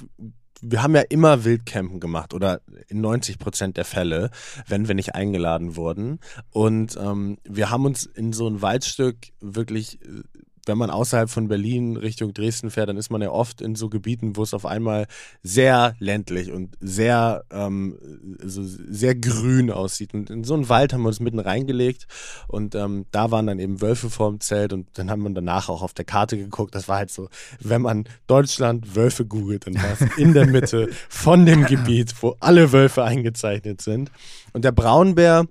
wir 0.61 0.81
haben 0.81 0.95
ja 0.95 1.01
immer 1.01 1.43
Wildcampen 1.43 1.99
gemacht 1.99 2.33
oder 2.33 2.61
in 2.87 3.01
90 3.01 3.37
Prozent 3.37 3.77
der 3.77 3.85
Fälle, 3.85 4.31
wenn 4.67 4.87
wir 4.87 4.95
nicht 4.95 5.13
eingeladen 5.13 5.75
wurden. 5.75 6.19
Und 6.51 6.97
ähm, 6.97 7.37
wir 7.43 7.69
haben 7.69 7.85
uns 7.85 8.05
in 8.05 8.33
so 8.33 8.47
ein 8.47 8.61
Waldstück 8.61 9.17
wirklich 9.39 10.01
äh, 10.01 10.23
wenn 10.69 10.77
man 10.77 10.91
außerhalb 10.91 11.29
von 11.29 11.47
Berlin 11.47 11.97
Richtung 11.97 12.33
Dresden 12.33 12.69
fährt, 12.69 12.89
dann 12.89 12.97
ist 12.97 13.09
man 13.09 13.21
ja 13.21 13.31
oft 13.31 13.59
in 13.59 13.73
so 13.73 13.89
Gebieten, 13.89 14.37
wo 14.37 14.43
es 14.43 14.53
auf 14.53 14.67
einmal 14.67 15.07
sehr 15.41 15.95
ländlich 15.97 16.51
und 16.51 16.77
sehr, 16.79 17.43
ähm, 17.51 17.97
so 18.43 18.61
sehr 18.63 19.15
grün 19.15 19.71
aussieht. 19.71 20.13
Und 20.13 20.29
in 20.29 20.43
so 20.43 20.53
einen 20.53 20.69
Wald 20.69 20.93
haben 20.93 21.01
wir 21.01 21.07
uns 21.07 21.19
mitten 21.19 21.39
reingelegt 21.39 22.05
und 22.47 22.75
ähm, 22.75 23.07
da 23.11 23.31
waren 23.31 23.47
dann 23.47 23.57
eben 23.57 23.81
Wölfe 23.81 24.11
vorm 24.11 24.39
Zelt 24.39 24.71
und 24.71 24.87
dann 24.93 25.09
haben 25.09 25.23
wir 25.23 25.31
danach 25.31 25.69
auch 25.69 25.81
auf 25.81 25.93
der 25.93 26.05
Karte 26.05 26.37
geguckt. 26.37 26.75
Das 26.75 26.87
war 26.87 26.97
halt 26.97 27.09
so, 27.09 27.29
wenn 27.59 27.81
man 27.81 28.05
Deutschland 28.27 28.95
Wölfe 28.95 29.25
googelt, 29.25 29.65
dann 29.65 29.75
war 29.75 29.93
es 29.99 30.01
in 30.17 30.33
der 30.33 30.45
Mitte 30.45 30.89
von 31.09 31.47
dem 31.47 31.65
Gebiet, 31.65 32.13
wo 32.21 32.35
alle 32.39 32.71
Wölfe 32.71 33.03
eingezeichnet 33.03 33.81
sind. 33.81 34.11
Und 34.53 34.65
der 34.65 34.71
Braunbär, 34.71 35.47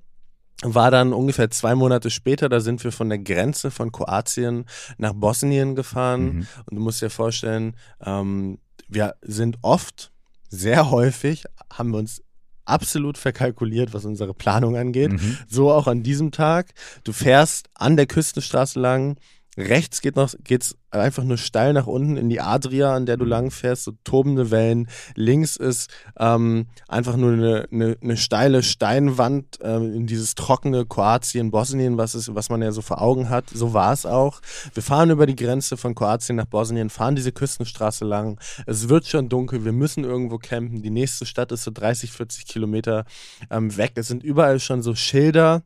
war 0.63 0.91
dann 0.91 1.13
ungefähr 1.13 1.51
zwei 1.51 1.75
Monate 1.75 2.11
später, 2.11 2.49
da 2.49 2.61
sind 2.61 2.83
wir 2.83 2.91
von 2.91 3.09
der 3.09 3.19
Grenze 3.19 3.71
von 3.71 3.93
Kroatien 3.93 4.65
nach 4.97 5.13
Bosnien 5.13 5.77
gefahren. 5.77 6.25
Mhm. 6.25 6.47
Und 6.67 6.77
du 6.77 6.81
musst 6.81 7.01
dir 7.01 7.11
vorstellen, 7.11 7.77
ähm, 8.05 8.59
wir 8.89 9.15
sind 9.23 9.59
oft, 9.63 10.11
sehr 10.51 10.91
häufig, 10.91 11.45
haben 11.71 11.91
wir 11.91 11.99
uns 11.99 12.23
absolut 12.65 13.19
verkalkuliert, 13.19 13.95
was 13.95 14.05
unsere 14.05 14.35
Planung 14.35 14.77
angeht. 14.77 15.13
Mhm. 15.13 15.39
So 15.49 15.73
auch 15.73 15.87
an 15.87 16.03
diesem 16.03 16.33
Tag. 16.33 16.73
Du 17.05 17.13
fährst 17.13 17.69
an 17.75 17.97
der 17.97 18.07
Küstenstraße 18.07 18.81
lang, 18.81 19.17
Rechts 19.59 20.01
geht 20.01 20.15
noch, 20.15 20.33
geht's 20.45 20.77
einfach 20.93 21.25
nur 21.25 21.37
steil 21.37 21.73
nach 21.73 21.89
unten 21.89 22.17
in 22.17 22.29
die 22.29 22.41
Adria, 22.41 22.95
an 22.95 23.07
der 23.07 23.17
du 23.17 23.25
mhm. 23.25 23.31
lang 23.31 23.51
fährst, 23.51 23.85
so 23.85 23.93
tobende 24.05 24.53
Wellen. 24.53 24.89
Links 25.17 25.57
ist 25.57 25.91
ähm, 26.19 26.67
einfach 26.87 27.17
nur 27.17 27.33
eine, 27.33 27.69
eine, 27.73 27.97
eine 28.01 28.17
steile 28.17 28.63
Steinwand 28.63 29.61
äh, 29.61 29.77
in 29.77 30.07
dieses 30.07 30.37
trockene 30.37 30.87
Kroatien, 30.87 31.51
Bosnien, 31.51 31.99
was, 31.99 32.15
ist, 32.15 32.35
was 32.35 32.51
man 32.51 32.63
ja 32.63 32.71
so 32.71 32.83
vor 32.83 33.03
Augen 33.03 33.29
hat. 33.29 33.51
So 33.51 33.75
war 33.75 33.93
es 33.93 34.07
auch. 34.07 34.41
Wir 34.75 34.83
fahren 34.83 35.11
über 35.11 35.27
die 35.27 35.37
Grenze 35.37 35.77
von 35.77 35.97
Kroatien 35.97 36.37
nach 36.37 36.47
Bosnien, 36.47 36.89
fahren 36.89 37.17
diese 37.17 37.33
Küstenstraße 37.33 38.05
lang. 38.05 38.41
Es 38.67 38.89
wird 38.89 39.07
schon 39.07 39.29
dunkel, 39.29 39.65
wir 39.65 39.73
müssen 39.73 40.05
irgendwo 40.05 40.39
campen. 40.39 40.83
Die 40.83 40.91
nächste 40.91 41.27
Stadt 41.27 41.51
ist 41.51 41.65
so 41.65 41.73
30, 41.73 42.13
40 42.13 42.47
Kilometer 42.47 43.05
ähm, 43.51 43.77
weg. 43.77 43.93
Es 43.97 44.07
sind 44.07 44.23
überall 44.23 44.61
schon 44.61 44.83
so 44.83 44.95
Schilder 44.95 45.63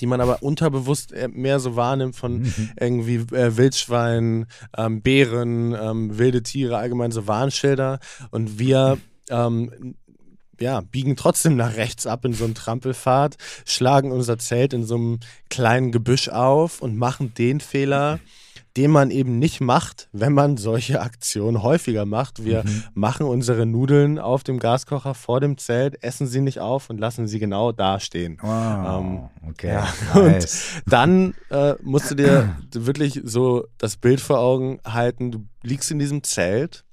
die 0.00 0.06
man 0.06 0.20
aber 0.20 0.42
unterbewusst 0.42 1.12
äh, 1.12 1.28
mehr 1.28 1.60
so 1.60 1.76
wahrnimmt 1.76 2.16
von 2.16 2.42
mhm. 2.42 2.70
irgendwie 2.78 3.16
äh, 3.34 3.56
Wildschweinen, 3.56 4.46
ähm, 4.76 5.02
Bären, 5.02 5.74
ähm, 5.74 6.18
wilde 6.18 6.42
Tiere, 6.42 6.78
allgemein 6.78 7.12
so 7.12 7.26
Warnschilder. 7.26 8.00
Und 8.30 8.58
wir 8.58 8.98
ähm, 9.28 9.94
ja, 10.60 10.82
biegen 10.82 11.16
trotzdem 11.16 11.56
nach 11.56 11.76
rechts 11.76 12.06
ab 12.06 12.24
in 12.24 12.34
so 12.34 12.44
einen 12.44 12.54
Trampelpfad, 12.54 13.36
schlagen 13.64 14.12
unser 14.12 14.38
Zelt 14.38 14.72
in 14.72 14.84
so 14.84 14.94
einem 14.94 15.20
kleinen 15.48 15.90
Gebüsch 15.90 16.28
auf 16.28 16.82
und 16.82 16.96
machen 16.96 17.32
den 17.34 17.60
Fehler, 17.60 18.20
den 18.76 18.90
man 18.90 19.10
eben 19.10 19.38
nicht 19.38 19.60
macht, 19.60 20.08
wenn 20.12 20.32
man 20.32 20.56
solche 20.56 21.00
Aktionen 21.00 21.62
häufiger 21.62 22.06
macht. 22.06 22.44
Wir 22.44 22.64
mhm. 22.64 22.84
machen 22.94 23.26
unsere 23.26 23.66
Nudeln 23.66 24.18
auf 24.18 24.44
dem 24.44 24.58
Gaskocher 24.58 25.14
vor 25.14 25.40
dem 25.40 25.58
Zelt, 25.58 26.02
essen 26.02 26.26
sie 26.26 26.40
nicht 26.40 26.60
auf 26.60 26.90
und 26.90 26.98
lassen 26.98 27.26
sie 27.26 27.38
genau 27.38 27.72
da 27.72 27.98
stehen. 27.98 28.38
Wow, 28.40 29.00
ähm, 29.00 29.28
okay. 29.48 29.68
Ja. 29.68 29.88
Nice. 30.20 30.74
Und 30.84 30.92
dann 30.92 31.34
äh, 31.50 31.74
musst 31.82 32.10
du 32.10 32.14
dir 32.14 32.56
wirklich 32.72 33.20
so 33.24 33.66
das 33.78 33.96
Bild 33.96 34.20
vor 34.20 34.38
Augen 34.38 34.80
halten. 34.84 35.32
Du 35.32 35.46
liegst 35.62 35.90
in 35.90 35.98
diesem 35.98 36.22
Zelt 36.22 36.84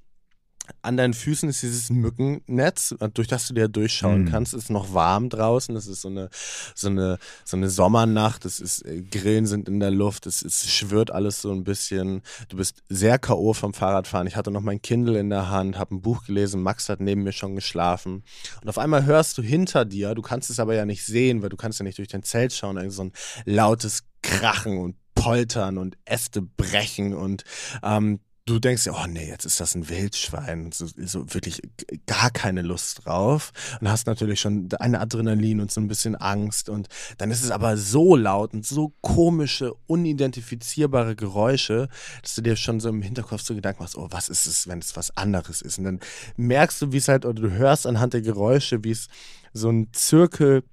an 0.82 0.97
deinen 0.97 1.13
Füßen 1.13 1.49
ist 1.49 1.62
dieses 1.62 1.89
Mückennetz, 1.89 2.95
durch 3.13 3.27
das 3.27 3.47
du 3.47 3.53
dir 3.53 3.67
durchschauen 3.67 4.23
mhm. 4.23 4.30
kannst. 4.30 4.53
Es 4.53 4.65
ist 4.65 4.69
noch 4.69 4.93
warm 4.93 5.30
draußen. 5.30 5.75
Es 5.75 5.88
ist 5.88 6.01
so 6.01 6.10
eine, 6.10 6.30
so 6.75 6.88
eine, 6.88 7.17
so 7.45 7.58
eine 7.58 7.69
Sommernacht. 7.69 8.45
Es 8.45 8.60
ist, 8.60 8.86
äh, 8.86 9.01
Grillen 9.01 9.45
sind 9.45 9.67
in 9.67 9.80
der 9.80 9.91
Luft. 9.91 10.25
Es, 10.25 10.43
es 10.43 10.69
schwirrt 10.69 11.12
alles 11.12 11.41
so 11.41 11.51
ein 11.51 11.63
bisschen. 11.63 12.21
Du 12.49 12.58
bist 12.58 12.84
sehr 12.89 13.19
K.O. 13.19 13.53
vom 13.53 13.73
Fahrradfahren. 13.73 14.27
Ich 14.27 14.36
hatte 14.36 14.51
noch 14.51 14.62
mein 14.62 14.82
Kindle 14.82 15.19
in 15.19 15.30
der 15.30 15.49
Hand, 15.49 15.77
habe 15.77 15.95
ein 15.95 16.01
Buch 16.01 16.25
gelesen. 16.25 16.62
Max 16.62 16.89
hat 16.89 17.01
neben 17.01 17.23
mir 17.23 17.34
schon 17.34 17.56
geschlafen. 17.56 18.23
Und 18.62 18.69
auf 18.69 18.77
einmal 18.77 19.06
hörst 19.06 19.38
du 19.38 19.41
hinter 19.41 19.86
dir, 19.86 20.15
du 20.15 20.21
kannst 20.21 20.49
es 20.49 20.60
aber 20.60 20.75
ja 20.75 20.86
nicht 20.86 21.06
sehen, 21.06 21.41
weil 21.41 21.49
du 21.49 21.58
kannst 21.58 21.80
ja 21.80 21.84
nicht 21.84 21.97
durch 21.97 22.08
dein 22.08 22.23
Zelt 22.23 22.53
schauen, 22.53 22.89
so 22.89 23.03
ein 23.03 23.12
lautes 23.45 24.03
Krachen 24.21 24.77
und 24.77 24.95
Poltern 25.15 25.77
und 25.77 25.97
Äste 26.06 26.41
brechen 26.41 27.13
und 27.13 27.43
ähm, 27.84 28.19
du 28.47 28.60
denkst 28.60 28.86
ja, 28.86 28.93
oh 28.93 29.07
nee, 29.07 29.27
jetzt 29.27 29.45
ist 29.45 29.60
das 29.60 29.75
ein 29.75 29.89
Wildschwein, 29.89 30.71
so, 30.71 30.88
so 30.88 31.33
wirklich 31.33 31.62
gar 32.05 32.31
keine 32.31 32.62
Lust 32.62 33.05
drauf. 33.05 33.51
Und 33.79 33.89
hast 33.89 34.07
natürlich 34.07 34.39
schon 34.39 34.69
eine 34.79 35.01
Adrenalin 35.01 35.60
und 35.60 35.71
so 35.71 35.81
ein 35.81 35.88
bisschen 35.88 36.15
Angst. 36.15 36.69
Und 36.69 36.88
dann 37.17 37.29
ist 37.29 37.43
es 37.43 37.51
aber 37.51 37.77
so 37.77 38.15
laut 38.15 38.53
und 38.53 38.65
so 38.65 38.93
komische, 39.01 39.73
unidentifizierbare 39.88 41.15
Geräusche, 41.15 41.89
dass 42.21 42.36
du 42.36 42.41
dir 42.41 42.55
schon 42.55 42.79
so 42.79 42.89
im 42.89 43.01
Hinterkopf 43.01 43.41
so 43.41 43.53
Gedanken 43.53 43.83
machst, 43.83 43.97
oh, 43.97 44.07
was 44.12 44.29
ist 44.29 44.45
es, 44.45 44.67
wenn 44.67 44.79
es 44.79 44.95
was 44.95 45.15
anderes 45.17 45.62
ist? 45.62 45.77
Und 45.77 45.83
dann 45.83 45.99
merkst 46.38 46.81
du, 46.81 46.91
wie 46.93 46.97
es 46.97 47.10
halt, 47.10 47.25
oder 47.25 47.41
du 47.41 47.51
hörst 47.51 47.86
anhand 47.86 48.13
der 48.13 48.21
Geräusche, 48.21 48.83
wie 48.83 48.91
es 48.91 49.07
so 49.53 49.69
ein 49.69 49.89
Zirkel 49.91 50.63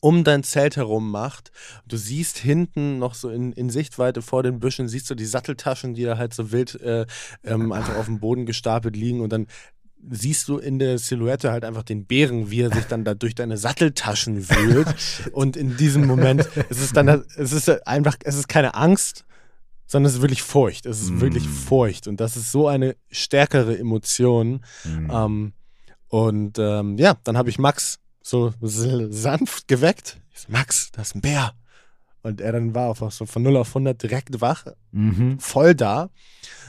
um 0.00 0.24
dein 0.24 0.42
Zelt 0.42 0.76
herum 0.76 1.10
macht. 1.10 1.50
Du 1.86 1.96
siehst 1.96 2.38
hinten 2.38 2.98
noch 2.98 3.14
so 3.14 3.30
in, 3.30 3.52
in 3.52 3.70
Sichtweite 3.70 4.22
vor 4.22 4.42
den 4.42 4.60
Büschen, 4.60 4.88
siehst 4.88 5.08
du 5.10 5.14
die 5.14 5.26
Satteltaschen, 5.26 5.94
die 5.94 6.04
da 6.04 6.18
halt 6.18 6.34
so 6.34 6.52
wild 6.52 6.80
äh, 6.80 7.06
ähm, 7.44 7.72
einfach 7.72 7.96
auf 7.96 8.06
dem 8.06 8.20
Boden 8.20 8.46
gestapelt 8.46 8.96
liegen 8.96 9.20
und 9.20 9.32
dann 9.32 9.46
siehst 10.10 10.48
du 10.48 10.58
in 10.58 10.78
der 10.78 10.98
Silhouette 10.98 11.50
halt 11.50 11.64
einfach 11.64 11.82
den 11.82 12.06
Bären, 12.06 12.50
wie 12.50 12.62
er 12.62 12.72
sich 12.72 12.84
dann 12.84 13.04
da 13.04 13.14
durch 13.14 13.34
deine 13.34 13.56
Satteltaschen 13.56 14.48
wühlt. 14.50 14.88
und 15.32 15.56
in 15.56 15.76
diesem 15.76 16.06
Moment 16.06 16.48
es 16.70 16.80
ist 16.80 16.96
dann, 16.96 17.24
es 17.36 17.52
ist 17.52 17.86
einfach, 17.86 18.16
es 18.24 18.36
ist 18.36 18.48
keine 18.48 18.74
Angst, 18.74 19.24
sondern 19.86 20.08
es 20.08 20.16
ist 20.16 20.22
wirklich 20.22 20.42
Furcht. 20.42 20.86
Es 20.86 21.00
ist 21.00 21.10
mm. 21.10 21.20
wirklich 21.20 21.48
Furcht. 21.48 22.06
Und 22.08 22.20
das 22.20 22.36
ist 22.36 22.52
so 22.52 22.68
eine 22.68 22.94
stärkere 23.10 23.76
Emotion. 23.76 24.60
Mm. 24.84 25.10
Ähm, 25.10 25.52
und 26.08 26.58
ähm, 26.58 26.98
ja, 26.98 27.16
dann 27.24 27.38
habe 27.38 27.48
ich 27.48 27.58
Max 27.58 27.98
so 28.28 28.52
sanft 28.60 29.68
geweckt. 29.68 30.20
So, 30.34 30.52
Max, 30.52 30.90
das 30.92 31.08
ist 31.08 31.14
ein 31.16 31.20
Bär. 31.20 31.52
Und 32.22 32.40
er 32.40 32.52
dann 32.52 32.74
war 32.74 32.90
einfach 32.90 33.10
so 33.10 33.26
von 33.26 33.42
0 33.42 33.56
auf 33.56 33.68
100 33.68 34.02
direkt 34.02 34.40
wach, 34.40 34.66
mhm. 34.90 35.38
voll 35.38 35.74
da. 35.74 36.10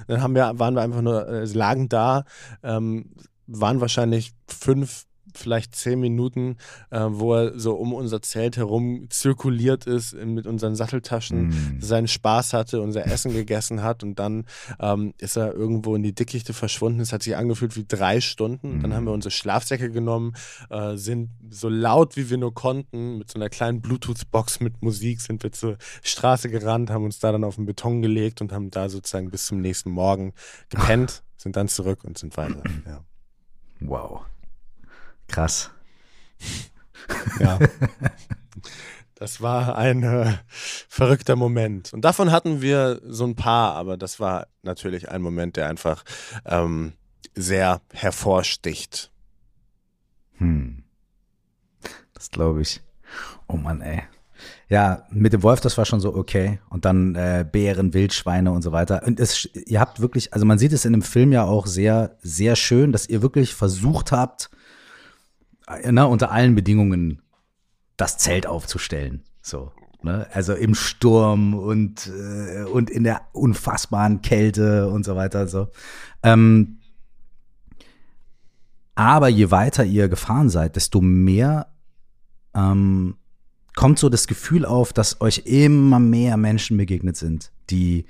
Dann 0.08 0.22
haben 0.22 0.36
wir, 0.36 0.58
waren 0.60 0.76
wir 0.76 0.82
einfach 0.82 1.02
nur, 1.02 1.28
äh, 1.28 1.44
lagen 1.46 1.90
da, 1.90 2.24
ähm, 2.64 3.12
waren 3.48 3.82
wahrscheinlich 3.82 4.34
fünf 4.48 5.06
vielleicht 5.36 5.76
zehn 5.76 6.00
Minuten, 6.00 6.58
äh, 6.90 7.06
wo 7.10 7.36
er 7.36 7.60
so 7.60 7.76
um 7.76 7.94
unser 7.94 8.22
Zelt 8.22 8.58
herum 8.58 9.08
zirkuliert 9.10 9.86
ist 9.86 10.14
mit 10.14 10.48
unseren 10.48 10.76
Satteltaschen, 10.76 11.48
mm. 11.48 11.82
seinen 11.82 12.08
Spaß 12.08 12.54
hatte, 12.54 12.82
unser 12.82 13.06
Essen 13.06 13.34
gegessen 13.34 13.84
hat 13.84 14.04
und 14.04 14.20
dann 14.20 14.46
ähm, 14.80 15.14
ist 15.18 15.38
er 15.38 15.54
irgendwo 15.54 15.96
in 15.96 16.04
die 16.04 16.14
Dickichte 16.14 16.54
verschwunden. 16.54 17.00
Es 17.00 17.14
hat 17.14 17.24
sich 17.24 17.36
angefühlt 17.36 17.76
wie 17.76 17.86
drei 17.88 18.22
Stunden. 18.22 18.80
Mm. 18.80 18.82
Dann 18.82 18.94
haben 18.94 19.06
wir 19.06 19.14
unsere 19.14 19.32
Schlafsäcke 19.32 19.90
genommen, 19.90 20.34
äh, 20.70 20.96
sind 20.96 21.30
so 21.50 21.70
laut 21.70 22.16
wie 22.18 22.30
wir 22.30 22.38
nur 22.38 22.54
konnten, 22.54 23.18
mit 23.18 23.32
so 23.32 23.40
einer 23.40 23.50
kleinen 23.50 23.82
Bluetooth-Box 23.82 24.60
mit 24.60 24.82
Musik 24.82 25.22
sind 25.22 25.44
wir 25.44 25.52
zur 25.52 25.78
Straße 26.04 26.50
gerannt, 26.50 26.90
haben 26.90 27.06
uns 27.06 27.20
da 27.20 27.32
dann 27.32 27.44
auf 27.44 27.56
den 27.56 27.66
Beton 27.66 28.02
gelegt 28.02 28.42
und 28.42 28.52
haben 28.52 28.70
da 28.72 28.90
sozusagen 28.90 29.30
bis 29.30 29.46
zum 29.46 29.62
nächsten 29.62 29.92
Morgen 29.92 30.34
gepennt, 30.70 31.24
sind 31.38 31.56
dann 31.56 31.68
zurück 31.68 32.04
und 32.04 32.18
sind 32.18 32.36
weiter. 32.38 32.64
Ja. 32.86 33.04
Wow. 33.82 34.22
Krass. 35.30 35.72
Ja. 37.40 37.60
Das 39.16 39.42
war 39.42 39.78
ein 39.78 40.04
äh, 40.04 40.34
verrückter 40.88 41.36
Moment. 41.36 41.94
Und 41.94 42.06
davon 42.06 42.32
hatten 42.32 42.62
wir 42.62 43.02
so 43.04 43.26
ein 43.26 43.36
paar, 43.36 43.76
aber 43.76 43.98
das 43.98 44.22
war 44.22 44.48
natürlich 44.64 45.10
ein 45.10 45.22
Moment, 45.22 45.58
der 45.58 45.68
einfach 45.68 46.06
ähm, 46.46 46.94
sehr 47.36 47.82
hervorsticht. 47.92 49.12
Hm. 50.38 50.84
Das 52.14 52.32
glaube 52.32 52.62
ich. 52.62 52.82
Oh 53.48 53.58
Mann, 53.58 53.82
ey. 53.82 54.04
Ja, 54.70 55.06
mit 55.10 55.34
dem 55.34 55.44
Wolf, 55.44 55.60
das 55.60 55.78
war 55.78 55.84
schon 55.84 56.00
so 56.00 56.16
okay. 56.16 56.60
Und 56.70 56.86
dann 56.86 57.16
äh, 57.16 57.46
Bären, 57.50 57.94
Wildschweine 57.94 58.52
und 58.54 58.62
so 58.62 58.72
weiter. 58.72 59.04
Und 59.06 59.20
es, 59.20 59.50
ihr 59.54 59.82
habt 59.82 60.00
wirklich, 60.00 60.34
also 60.34 60.46
man 60.46 60.60
sieht 60.60 60.72
es 60.72 60.86
in 60.86 60.94
dem 60.94 61.02
Film 61.02 61.34
ja 61.34 61.44
auch 61.44 61.68
sehr, 61.68 62.18
sehr 62.22 62.56
schön, 62.56 62.94
dass 62.94 63.10
ihr 63.10 63.22
wirklich 63.22 63.54
versucht 63.54 64.14
habt, 64.14 64.50
ne, 65.92 66.08
unter 66.08 66.32
allen 66.32 66.56
Bedingungen 66.56 67.22
das 67.98 68.18
Zelt 68.18 68.48
aufzustellen. 68.48 69.24
So. 69.42 69.72
Ne? 70.02 70.28
Also 70.32 70.54
im 70.54 70.76
Sturm 70.76 71.54
und, 71.54 72.08
äh, 72.08 72.64
und 72.64 72.90
in 72.90 73.04
der 73.04 73.22
unfassbaren 73.34 74.22
Kälte 74.22 74.90
und 74.90 75.04
so 75.04 75.16
weiter. 75.16 75.48
So. 75.48 75.68
Ähm, 76.24 76.80
aber 78.96 79.30
je 79.30 79.52
weiter 79.52 79.84
ihr 79.84 80.10
gefahren 80.10 80.50
seid, 80.50 80.76
desto 80.76 81.02
mehr 81.02 81.68
ähm, 82.54 83.16
kommt 83.76 84.00
so 84.00 84.10
das 84.10 84.28
Gefühl 84.28 84.66
auf, 84.66 84.94
dass 84.94 85.22
euch 85.22 85.44
immer 85.46 86.00
mehr 86.00 86.38
Menschen 86.38 86.78
begegnet 86.78 87.16
sind, 87.16 87.52
die 87.70 88.06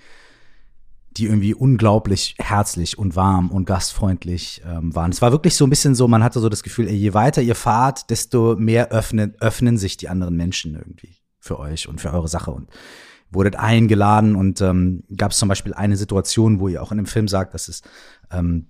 die 1.20 1.26
irgendwie 1.26 1.54
unglaublich 1.54 2.36
herzlich 2.40 2.98
und 2.98 3.16
warm 3.16 3.52
und 3.52 3.66
gastfreundlich 3.66 4.62
ähm, 4.66 4.96
waren. 4.96 5.12
Es 5.12 5.22
war 5.22 5.32
wirklich 5.32 5.56
so 5.56 5.66
ein 5.66 5.70
bisschen 5.70 5.96
so, 5.96 6.08
man 6.08 6.24
hatte 6.24 6.40
so 6.40 6.50
das 6.50 6.64
Gefühl, 6.64 6.88
ey, 6.88 6.96
je 6.96 7.14
weiter 7.14 7.42
ihr 7.42 7.56
fahrt, 7.56 8.10
desto 8.10 8.56
mehr 8.58 8.90
öffnen, 8.92 9.36
öffnen 9.40 9.78
sich 9.78 9.98
die 9.98 10.08
anderen 10.08 10.38
Menschen 10.38 10.76
irgendwie 10.76 11.18
für 11.40 11.60
euch 11.60 11.88
und 11.88 12.00
für 12.00 12.14
eure 12.14 12.28
Sache 12.28 12.52
und 12.52 12.70
wurdet 13.32 13.58
eingeladen 13.58 14.36
und 14.36 14.62
ähm, 14.62 15.04
gab 15.16 15.32
es 15.32 15.38
zum 15.38 15.50
Beispiel 15.50 15.74
eine 15.74 15.98
Situation, 15.98 16.60
wo 16.60 16.68
ihr 16.68 16.82
auch 16.82 16.92
in 16.92 16.98
dem 16.98 17.06
Film 17.06 17.28
sagt, 17.28 17.54
dass 17.54 17.68
es, 17.68 17.82
ähm, 18.32 18.68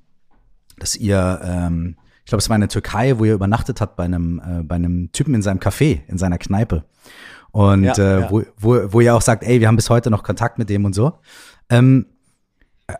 dass 0.77 0.95
ihr, 0.95 1.39
ähm, 1.43 1.97
ich 2.25 2.29
glaube, 2.29 2.41
es 2.41 2.49
war 2.49 2.55
in 2.55 2.61
der 2.61 2.69
Türkei, 2.69 3.19
wo 3.19 3.25
ihr 3.25 3.35
übernachtet 3.35 3.79
habt 3.79 3.95
bei 3.95 4.03
einem, 4.05 4.41
äh, 4.43 4.63
bei 4.63 4.75
einem 4.75 5.11
Typen 5.11 5.35
in 5.35 5.41
seinem 5.41 5.59
Café, 5.59 6.01
in 6.07 6.17
seiner 6.17 6.37
Kneipe. 6.37 6.83
Und 7.51 7.83
ja, 7.83 7.93
äh, 7.93 8.19
ja. 8.21 8.31
Wo, 8.31 8.43
wo, 8.57 8.93
wo 8.93 9.01
ihr 9.01 9.15
auch 9.15 9.21
sagt, 9.21 9.43
ey, 9.43 9.59
wir 9.59 9.67
haben 9.67 9.75
bis 9.75 9.89
heute 9.89 10.09
noch 10.09 10.23
Kontakt 10.23 10.57
mit 10.57 10.69
dem 10.69 10.85
und 10.85 10.93
so. 10.93 11.13
Ähm, 11.69 12.07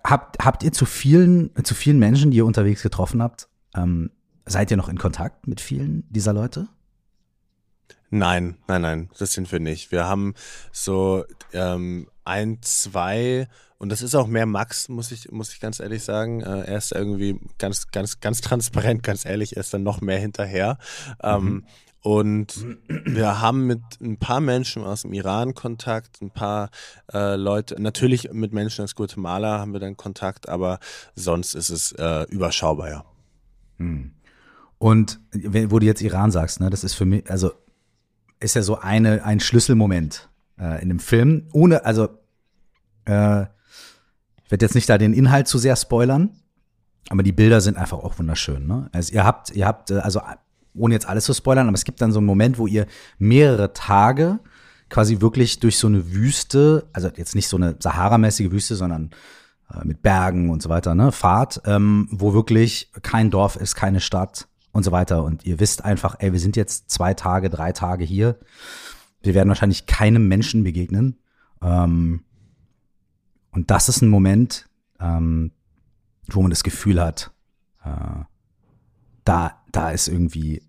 Habt, 0.04 0.44
habt 0.44 0.64
ihr 0.64 0.72
zu 0.72 0.86
vielen, 0.86 1.52
zu 1.64 1.74
vielen 1.74 2.00
Menschen, 2.00 2.32
die 2.32 2.38
ihr 2.38 2.46
unterwegs 2.46 2.84
getroffen 2.84 3.22
habt, 3.22 3.48
ähm, 3.76 4.12
seid 4.46 4.72
ihr 4.72 4.78
noch 4.78 4.90
in 4.90 4.98
Kontakt 4.98 5.48
mit 5.48 5.62
vielen 5.62 6.04
dieser 6.12 6.34
Leute? 6.34 6.68
Nein, 8.12 8.58
nein, 8.68 8.82
nein, 8.82 9.10
das 9.18 9.34
sind 9.34 9.52
wir 9.52 9.60
nicht. 9.60 9.92
Wir 9.92 10.06
haben 10.06 10.34
so 10.72 11.26
ähm, 11.54 12.08
ein, 12.24 12.58
zwei 12.62 13.48
und 13.80 13.90
das 13.90 14.02
ist 14.02 14.14
auch 14.14 14.28
mehr 14.28 14.46
Max, 14.46 14.90
muss 14.90 15.12
ich, 15.12 15.32
muss 15.32 15.54
ich 15.54 15.60
ganz 15.60 15.80
ehrlich 15.80 16.04
sagen. 16.04 16.42
Äh, 16.42 16.64
er 16.66 16.78
ist 16.78 16.92
irgendwie 16.92 17.40
ganz, 17.58 17.88
ganz, 17.92 18.20
ganz 18.20 18.42
transparent, 18.42 19.04
ganz 19.04 19.26
ehrlich, 19.26 19.56
er 19.56 19.62
ist 19.62 19.74
dann 19.74 19.84
noch 19.84 20.02
mehr 20.02 20.20
hinterher. 20.20 20.78
Ähm, 21.24 21.44
mhm. 21.44 21.66
Und 22.02 22.66
wir 22.88 23.42
haben 23.42 23.68
mit 23.68 23.82
ein 24.02 24.18
paar 24.18 24.40
Menschen 24.40 24.84
aus 24.84 25.02
dem 25.02 25.14
Iran 25.14 25.54
Kontakt, 25.54 26.22
ein 26.22 26.32
paar 26.32 26.70
äh, 27.12 27.36
Leute, 27.36 27.82
natürlich 27.82 28.32
mit 28.32 28.54
Menschen 28.54 28.84
aus 28.84 28.96
Guatemala 28.96 29.60
haben 29.60 29.74
wir 29.74 29.82
dann 29.82 29.98
Kontakt, 29.98 30.48
aber 30.48 30.80
sonst 31.16 31.56
ist 31.56 31.70
es 31.70 31.92
äh, 31.94 32.24
überschaubar, 32.30 32.90
ja. 32.90 33.06
Hm. 33.78 34.12
Und 34.78 35.20
wo 35.34 35.80
du 35.80 35.86
jetzt 35.86 36.02
Iran 36.02 36.32
sagst, 36.32 36.62
ne, 36.62 36.70
das 36.70 36.86
ist 36.86 36.94
für 36.94 37.06
mich, 37.06 37.30
also 37.30 37.52
ist 38.40 38.56
ja 38.56 38.62
so 38.62 38.80
eine, 38.80 39.26
ein 39.26 39.42
Schlüsselmoment 39.42 40.30
äh, 40.58 40.82
in 40.82 40.88
dem 40.88 41.00
Film. 41.00 41.48
Ohne, 41.52 41.84
also 41.84 42.06
äh, 43.04 43.42
ich 43.42 44.52
werde 44.52 44.66
jetzt 44.66 44.76
nicht 44.76 44.90
da 44.90 44.98
den 44.98 45.14
Inhalt 45.14 45.50
zu 45.50 45.58
sehr 45.58 45.76
spoilern, 45.76 46.30
aber 47.10 47.24
die 47.24 47.34
Bilder 47.34 47.60
sind 47.60 47.76
einfach 47.76 47.98
auch 47.98 48.18
wunderschön. 48.20 48.68
Ne? 48.68 48.90
Also 48.94 49.14
ihr 49.14 49.26
habt, 49.26 49.50
ihr 49.52 49.66
habt, 49.66 49.92
äh, 49.92 49.98
also 49.98 50.22
ohne 50.74 50.94
jetzt 50.94 51.08
alles 51.08 51.26
zu 51.26 51.34
spoilern, 51.34 51.68
aber 51.68 51.76
es 51.76 51.84
gibt 51.84 52.02
dann 52.02 52.12
so 52.12 52.20
einen 52.20 52.28
Moment, 52.28 52.58
wo 52.58 52.68
ihr 52.68 52.86
mehrere 53.18 53.74
Tage 53.74 54.40
quasi 54.90 55.22
wirklich 55.22 55.60
durch 55.60 55.78
so 55.78 55.88
eine 55.88 56.12
Wüste, 56.14 56.88
also 56.94 57.10
jetzt 57.16 57.36
nicht 57.36 57.48
so 57.48 57.58
eine 57.58 57.76
Sahara-mäßige 57.80 58.52
Wüste, 58.52 58.76
sondern 58.76 59.12
äh, 59.74 59.86
mit 59.86 60.02
Bergen 60.02 60.50
und 60.50 60.62
so 60.62 60.70
weiter, 60.70 60.96
ne, 60.96 61.12
fahrt, 61.12 61.62
ähm, 61.66 62.08
wo 62.12 62.34
wirklich 62.34 62.92
kein 63.02 63.30
Dorf 63.30 63.56
ist, 63.56 63.76
keine 63.76 64.00
Stadt 64.00 64.48
und 64.72 64.84
so 64.84 64.92
weiter. 64.92 65.24
Und 65.24 65.46
ihr 65.46 65.60
wisst 65.60 65.86
einfach, 65.86 66.16
ey, 66.20 66.34
wir 66.34 66.40
sind 66.40 66.56
jetzt 66.56 66.90
zwei 66.90 67.14
Tage, 67.14 67.50
drei 67.50 67.72
Tage 67.72 68.04
hier. 68.04 68.40
Wir 69.22 69.34
werden 69.34 69.50
wahrscheinlich 69.50 69.86
keinem 69.86 70.28
Menschen 70.28 70.64
begegnen. 70.64 71.20
Ähm, 71.62 72.24
und 73.52 73.72
das 73.72 73.90
ist 73.90 74.02
ein 74.02 74.10
Moment, 74.10 74.68
ähm, 75.00 75.52
wo 76.28 76.42
man 76.42 76.52
das 76.52 76.64
Gefühl 76.64 77.02
hat, 77.02 77.32
äh, 77.84 78.24
da, 79.24 79.59
da 79.72 79.92
ist 79.92 80.08
irgendwie, 80.08 80.62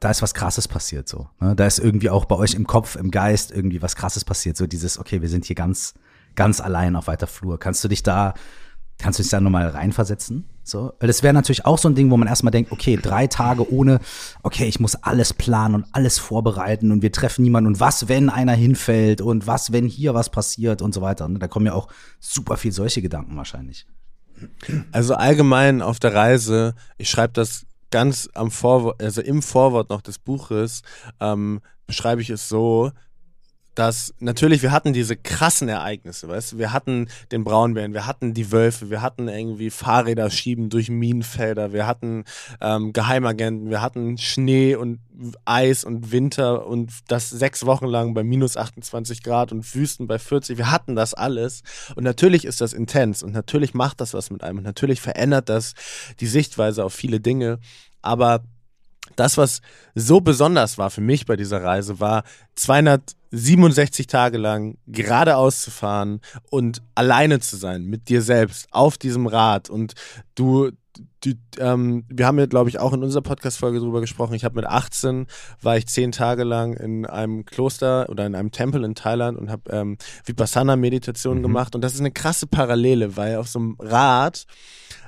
da 0.00 0.10
ist 0.10 0.22
was 0.22 0.34
Krasses 0.34 0.68
passiert 0.68 1.08
so. 1.08 1.28
Ne? 1.40 1.54
Da 1.54 1.66
ist 1.66 1.78
irgendwie 1.78 2.10
auch 2.10 2.24
bei 2.24 2.36
euch 2.36 2.54
im 2.54 2.66
Kopf, 2.66 2.96
im 2.96 3.10
Geist 3.10 3.50
irgendwie 3.50 3.82
was 3.82 3.96
Krasses 3.96 4.24
passiert. 4.24 4.56
So 4.56 4.66
dieses, 4.66 4.98
okay, 4.98 5.22
wir 5.22 5.28
sind 5.28 5.44
hier 5.44 5.56
ganz, 5.56 5.94
ganz 6.34 6.60
allein 6.60 6.96
auf 6.96 7.06
weiter 7.06 7.26
Flur. 7.26 7.58
Kannst 7.58 7.84
du 7.84 7.88
dich 7.88 8.02
da, 8.02 8.34
kannst 8.98 9.18
du 9.18 9.22
dich 9.22 9.30
da 9.30 9.40
nochmal 9.40 9.68
reinversetzen? 9.68 10.48
So, 10.64 10.92
weil 11.00 11.08
das 11.08 11.22
wäre 11.22 11.34
natürlich 11.34 11.64
auch 11.64 11.78
so 11.78 11.88
ein 11.88 11.94
Ding, 11.94 12.10
wo 12.10 12.16
man 12.16 12.28
erstmal 12.28 12.52
denkt, 12.52 12.70
okay, 12.70 12.96
drei 13.00 13.26
Tage 13.26 13.72
ohne, 13.72 14.00
okay, 14.42 14.66
ich 14.66 14.78
muss 14.78 14.94
alles 14.94 15.34
planen 15.34 15.74
und 15.74 15.86
alles 15.92 16.18
vorbereiten 16.18 16.92
und 16.92 17.02
wir 17.02 17.10
treffen 17.10 17.42
niemanden 17.42 17.68
und 17.68 17.80
was, 17.80 18.08
wenn 18.08 18.30
einer 18.30 18.52
hinfällt 18.52 19.20
und 19.20 19.46
was, 19.46 19.72
wenn 19.72 19.86
hier 19.86 20.14
was 20.14 20.30
passiert 20.30 20.80
und 20.82 20.94
so 20.94 21.02
weiter. 21.02 21.28
Ne? 21.28 21.40
Da 21.40 21.48
kommen 21.48 21.66
ja 21.66 21.74
auch 21.74 21.88
super 22.20 22.56
viel 22.56 22.72
solche 22.72 23.02
Gedanken 23.02 23.36
wahrscheinlich. 23.36 23.86
Also 24.92 25.14
allgemein 25.14 25.82
auf 25.82 25.98
der 25.98 26.14
Reise, 26.14 26.74
ich 26.98 27.10
schreibe 27.10 27.32
das 27.32 27.66
ganz 27.92 28.28
am 28.34 28.50
Vorwort, 28.50 29.00
also 29.00 29.20
im 29.20 29.42
Vorwort 29.42 29.90
noch 29.90 30.00
des 30.00 30.18
Buches, 30.18 30.82
ähm, 31.20 31.60
beschreibe 31.86 32.22
ich 32.22 32.30
es 32.30 32.48
so, 32.48 32.90
dass 33.74 34.14
natürlich, 34.18 34.62
wir 34.62 34.70
hatten 34.70 34.92
diese 34.92 35.16
krassen 35.16 35.68
Ereignisse, 35.68 36.28
weißt 36.28 36.52
du, 36.52 36.58
wir 36.58 36.72
hatten 36.72 37.08
den 37.30 37.44
Braunbären, 37.44 37.94
wir 37.94 38.06
hatten 38.06 38.34
die 38.34 38.52
Wölfe, 38.52 38.90
wir 38.90 39.00
hatten 39.00 39.28
irgendwie 39.28 39.70
Fahrräder 39.70 40.30
schieben 40.30 40.68
durch 40.68 40.90
Minenfelder, 40.90 41.72
wir 41.72 41.86
hatten 41.86 42.24
ähm, 42.60 42.92
Geheimagenten, 42.92 43.70
wir 43.70 43.80
hatten 43.80 44.18
Schnee 44.18 44.74
und 44.74 45.00
Eis 45.44 45.84
und 45.84 46.12
Winter 46.12 46.66
und 46.66 46.92
das 47.08 47.30
sechs 47.30 47.64
Wochen 47.64 47.86
lang 47.86 48.12
bei 48.14 48.22
minus 48.22 48.56
28 48.56 49.22
Grad 49.22 49.52
und 49.52 49.74
Wüsten 49.74 50.06
bei 50.06 50.18
40, 50.18 50.58
wir 50.58 50.70
hatten 50.70 50.94
das 50.94 51.14
alles. 51.14 51.62
Und 51.94 52.04
natürlich 52.04 52.44
ist 52.44 52.60
das 52.60 52.72
intens 52.72 53.22
und 53.22 53.32
natürlich 53.32 53.74
macht 53.74 54.00
das 54.00 54.14
was 54.14 54.30
mit 54.30 54.42
einem. 54.42 54.58
Und 54.58 54.64
natürlich 54.64 55.00
verändert 55.00 55.48
das 55.48 55.74
die 56.20 56.26
Sichtweise 56.26 56.84
auf 56.84 56.92
viele 56.92 57.20
Dinge, 57.20 57.58
aber 58.02 58.42
das, 59.16 59.36
was 59.36 59.60
so 59.94 60.20
besonders 60.20 60.78
war 60.78 60.90
für 60.90 61.00
mich 61.00 61.26
bei 61.26 61.36
dieser 61.36 61.62
Reise, 61.62 62.00
war 62.00 62.24
267 62.56 64.06
Tage 64.06 64.38
lang 64.38 64.76
geradeaus 64.86 65.62
zu 65.62 65.70
fahren 65.70 66.20
und 66.50 66.82
alleine 66.94 67.40
zu 67.40 67.56
sein 67.56 67.84
mit 67.84 68.08
dir 68.08 68.22
selbst 68.22 68.68
auf 68.70 68.98
diesem 68.98 69.26
Rad. 69.26 69.70
Und 69.70 69.94
du, 70.34 70.70
die, 71.24 71.38
ähm, 71.58 72.04
wir 72.08 72.26
haben 72.26 72.38
ja, 72.38 72.46
glaube 72.46 72.68
ich, 72.68 72.78
auch 72.78 72.92
in 72.92 73.02
unserer 73.02 73.22
Podcast-Folge 73.22 73.78
drüber 73.78 74.00
gesprochen. 74.00 74.34
Ich 74.34 74.44
habe 74.44 74.56
mit 74.56 74.66
18 74.66 75.26
war 75.60 75.76
ich 75.76 75.86
zehn 75.86 76.12
Tage 76.12 76.44
lang 76.44 76.74
in 76.74 77.06
einem 77.06 77.44
Kloster 77.44 78.08
oder 78.08 78.26
in 78.26 78.34
einem 78.34 78.50
Tempel 78.50 78.84
in 78.84 78.94
Thailand 78.94 79.38
und 79.38 79.50
habe 79.50 79.70
ähm, 79.70 79.96
Vipassana-Meditation 80.24 81.38
mhm. 81.38 81.42
gemacht. 81.42 81.74
Und 81.74 81.82
das 81.82 81.94
ist 81.94 82.00
eine 82.00 82.10
krasse 82.10 82.46
Parallele, 82.46 83.16
weil 83.16 83.36
auf 83.36 83.48
so 83.48 83.58
einem 83.58 83.76
Rad 83.78 84.46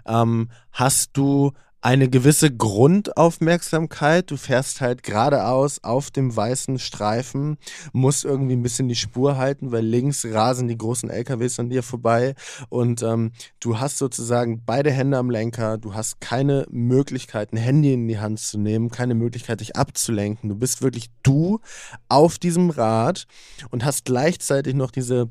ähm, 0.07 0.49
hast 0.73 1.17
du 1.17 1.53
eine 1.85 2.09
gewisse 2.09 2.51
Grundaufmerksamkeit. 2.51 4.31
Du 4.31 4.39
fährst 4.39 4.81
halt 4.81 5.03
geradeaus 5.03 5.85
auf 5.85 6.11
dem 6.11 6.35
weißen 6.35 6.79
Streifen, 6.79 7.59
musst 7.93 8.25
irgendwie 8.25 8.57
ein 8.57 8.63
bisschen 8.63 8.89
die 8.89 8.95
Spur 8.95 9.37
halten, 9.37 9.71
weil 9.71 9.85
links 9.85 10.25
rasen 10.25 10.67
die 10.67 10.79
großen 10.79 11.11
LKWs 11.11 11.59
an 11.61 11.69
dir 11.69 11.83
vorbei 11.83 12.37
und 12.71 13.03
ähm, 13.03 13.33
du 13.61 13.79
hast 13.79 13.99
sozusagen 13.99 14.63
beide 14.65 14.91
Hände 14.91 15.19
am 15.19 15.29
Lenker. 15.29 15.77
Du 15.77 15.93
hast 15.93 16.23
keine 16.23 16.67
Möglichkeit, 16.71 17.53
ein 17.53 17.59
Handy 17.59 17.93
in 17.93 18.09
die 18.09 18.19
Hand 18.19 18.41
zu 18.41 18.57
nehmen, 18.59 18.91
keine 18.91 19.15
Möglichkeit, 19.15 19.61
dich 19.61 19.77
abzulenken. 19.77 20.49
Du 20.49 20.57
bist 20.57 20.81
wirklich 20.81 21.11
du 21.23 21.61
auf 22.09 22.39
diesem 22.39 22.71
Rad 22.71 23.27
und 23.71 23.85
hast 23.85 24.07
gleichzeitig 24.07 24.75
noch 24.75 24.91
diese 24.91 25.29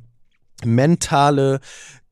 mentale 0.63 1.61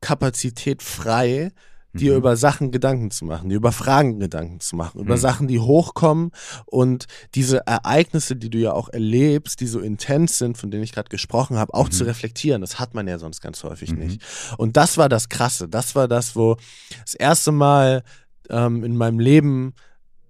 Kapazität 0.00 0.82
frei, 0.82 1.52
dir 1.94 2.12
mhm. 2.12 2.18
über 2.18 2.36
Sachen 2.36 2.70
Gedanken 2.70 3.10
zu 3.10 3.24
machen, 3.24 3.48
dir 3.48 3.56
über 3.56 3.72
Fragen 3.72 4.18
Gedanken 4.18 4.60
zu 4.60 4.76
machen, 4.76 5.00
über 5.00 5.16
mhm. 5.16 5.20
Sachen, 5.20 5.48
die 5.48 5.58
hochkommen 5.58 6.30
und 6.66 7.06
diese 7.34 7.66
Ereignisse, 7.66 8.36
die 8.36 8.50
du 8.50 8.58
ja 8.58 8.72
auch 8.72 8.88
erlebst, 8.88 9.60
die 9.60 9.66
so 9.66 9.80
intens 9.80 10.38
sind, 10.38 10.56
von 10.56 10.70
denen 10.70 10.82
ich 10.82 10.92
gerade 10.92 11.08
gesprochen 11.08 11.58
habe, 11.58 11.74
auch 11.74 11.86
mhm. 11.86 11.92
zu 11.92 12.04
reflektieren. 12.04 12.60
Das 12.60 12.78
hat 12.78 12.94
man 12.94 13.06
ja 13.08 13.18
sonst 13.18 13.40
ganz 13.40 13.62
häufig 13.64 13.92
mhm. 13.92 13.98
nicht. 13.98 14.22
Und 14.56 14.76
das 14.76 14.96
war 14.96 15.08
das 15.08 15.28
Krasse. 15.28 15.68
Das 15.68 15.94
war 15.94 16.08
das, 16.08 16.34
wo 16.36 16.56
das 17.02 17.14
erste 17.14 17.52
Mal 17.52 18.02
ähm, 18.48 18.84
in 18.84 18.96
meinem 18.96 19.20
Leben 19.20 19.74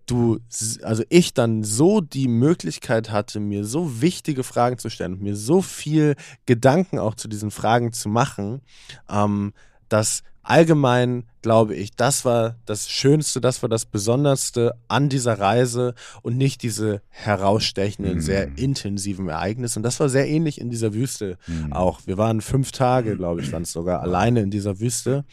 du, 0.07 0.39
also 0.83 1.05
ich 1.09 1.35
dann 1.35 1.65
so 1.65 2.01
die 2.01 2.29
Möglichkeit 2.29 3.11
hatte, 3.11 3.41
mir 3.41 3.65
so 3.65 4.01
wichtige 4.01 4.43
Fragen 4.43 4.79
zu 4.79 4.91
stellen 4.91 5.15
und 5.15 5.23
mir 5.23 5.37
so 5.37 5.63
viel 5.63 6.17
Gedanken 6.47 6.99
auch 6.99 7.15
zu 7.15 7.29
diesen 7.29 7.51
Fragen 7.51 7.93
zu 7.93 8.09
machen, 8.09 8.63
ähm, 9.09 9.53
dass 9.89 10.23
allgemein 10.43 11.25
glaube 11.43 11.75
ich, 11.75 11.95
das 11.95 12.25
war 12.25 12.57
das 12.67 12.89
Schönste, 12.89 13.41
das 13.41 13.63
war 13.63 13.69
das 13.69 13.85
Besonderste 13.85 14.75
an 14.89 15.09
dieser 15.09 15.39
Reise 15.39 15.95
und 16.23 16.37
nicht 16.37 16.63
diese 16.63 17.03
herausstechenden, 17.09 18.17
mhm. 18.17 18.21
sehr 18.21 18.57
intensiven 18.57 19.29
Ereignisse. 19.29 19.79
Und 19.79 19.83
das 19.83 20.01
war 20.01 20.09
sehr 20.09 20.29
ähnlich 20.29 20.61
in 20.61 20.71
dieser 20.71 20.95
Wüste 20.95 21.37
mhm. 21.47 21.73
auch. 21.73 22.01
Wir 22.07 22.17
waren 22.17 22.41
fünf 22.41 22.73
Tage, 22.73 23.17
glaube 23.17 23.43
ich, 23.43 23.53
waren 23.53 23.63
es 23.63 23.73
sogar 23.73 24.01
alleine 24.01 24.41
in 24.41 24.51
dieser 24.51 24.81
Wüste. 24.81 25.25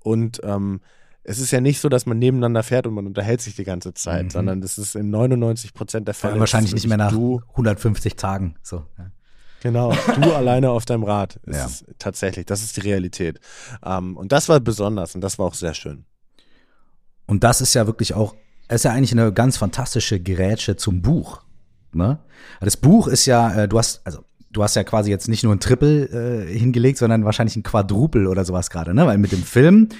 Und 0.00 0.40
ähm, 0.42 0.80
es 1.22 1.38
ist 1.38 1.52
ja 1.52 1.60
nicht 1.60 1.80
so, 1.80 1.88
dass 1.88 2.06
man 2.06 2.18
nebeneinander 2.18 2.62
fährt 2.62 2.86
und 2.86 2.94
man 2.94 3.06
unterhält 3.06 3.40
sich 3.40 3.54
die 3.54 3.64
ganze 3.64 3.94
Zeit, 3.94 4.24
mhm. 4.24 4.30
sondern 4.30 4.60
das 4.60 4.78
ist 4.78 4.96
in 4.96 5.10
99 5.10 5.74
Prozent 5.74 6.08
der 6.08 6.14
Fälle. 6.14 6.40
Wahrscheinlich 6.40 6.74
nicht 6.74 6.88
mehr 6.88 6.96
nach 6.96 7.12
150 7.12 8.16
Tagen. 8.16 8.56
So. 8.62 8.86
Ja. 8.98 9.10
Genau, 9.62 9.94
du 10.20 10.32
alleine 10.34 10.70
auf 10.70 10.84
deinem 10.84 11.04
Rad. 11.04 11.38
Ja. 11.46 11.68
tatsächlich, 11.98 12.46
das 12.46 12.64
ist 12.64 12.76
die 12.76 12.80
Realität. 12.80 13.38
Ähm, 13.84 14.16
und 14.16 14.32
das 14.32 14.48
war 14.48 14.58
besonders 14.58 15.14
und 15.14 15.20
das 15.20 15.38
war 15.38 15.46
auch 15.46 15.54
sehr 15.54 15.74
schön. 15.74 16.04
Und 17.26 17.44
das 17.44 17.60
ist 17.60 17.72
ja 17.74 17.86
wirklich 17.86 18.14
auch, 18.14 18.34
es 18.66 18.76
ist 18.76 18.84
ja 18.84 18.90
eigentlich 18.90 19.12
eine 19.12 19.32
ganz 19.32 19.56
fantastische 19.56 20.18
Gerätsche 20.18 20.74
zum 20.74 21.00
Buch. 21.00 21.42
Ne? 21.92 22.18
Das 22.60 22.76
Buch 22.76 23.06
ist 23.06 23.26
ja, 23.26 23.54
äh, 23.54 23.68
du 23.68 23.78
hast, 23.78 24.04
also 24.04 24.24
du 24.50 24.64
hast 24.64 24.74
ja 24.74 24.82
quasi 24.82 25.10
jetzt 25.10 25.28
nicht 25.28 25.44
nur 25.44 25.54
ein 25.54 25.60
Triple 25.60 26.06
äh, 26.06 26.58
hingelegt, 26.58 26.98
sondern 26.98 27.24
wahrscheinlich 27.24 27.54
ein 27.54 27.62
Quadrupel 27.62 28.26
oder 28.26 28.44
sowas 28.44 28.68
gerade, 28.68 28.94
ne? 28.94 29.06
Weil 29.06 29.18
mit 29.18 29.30
dem 29.30 29.44
Film, 29.44 29.90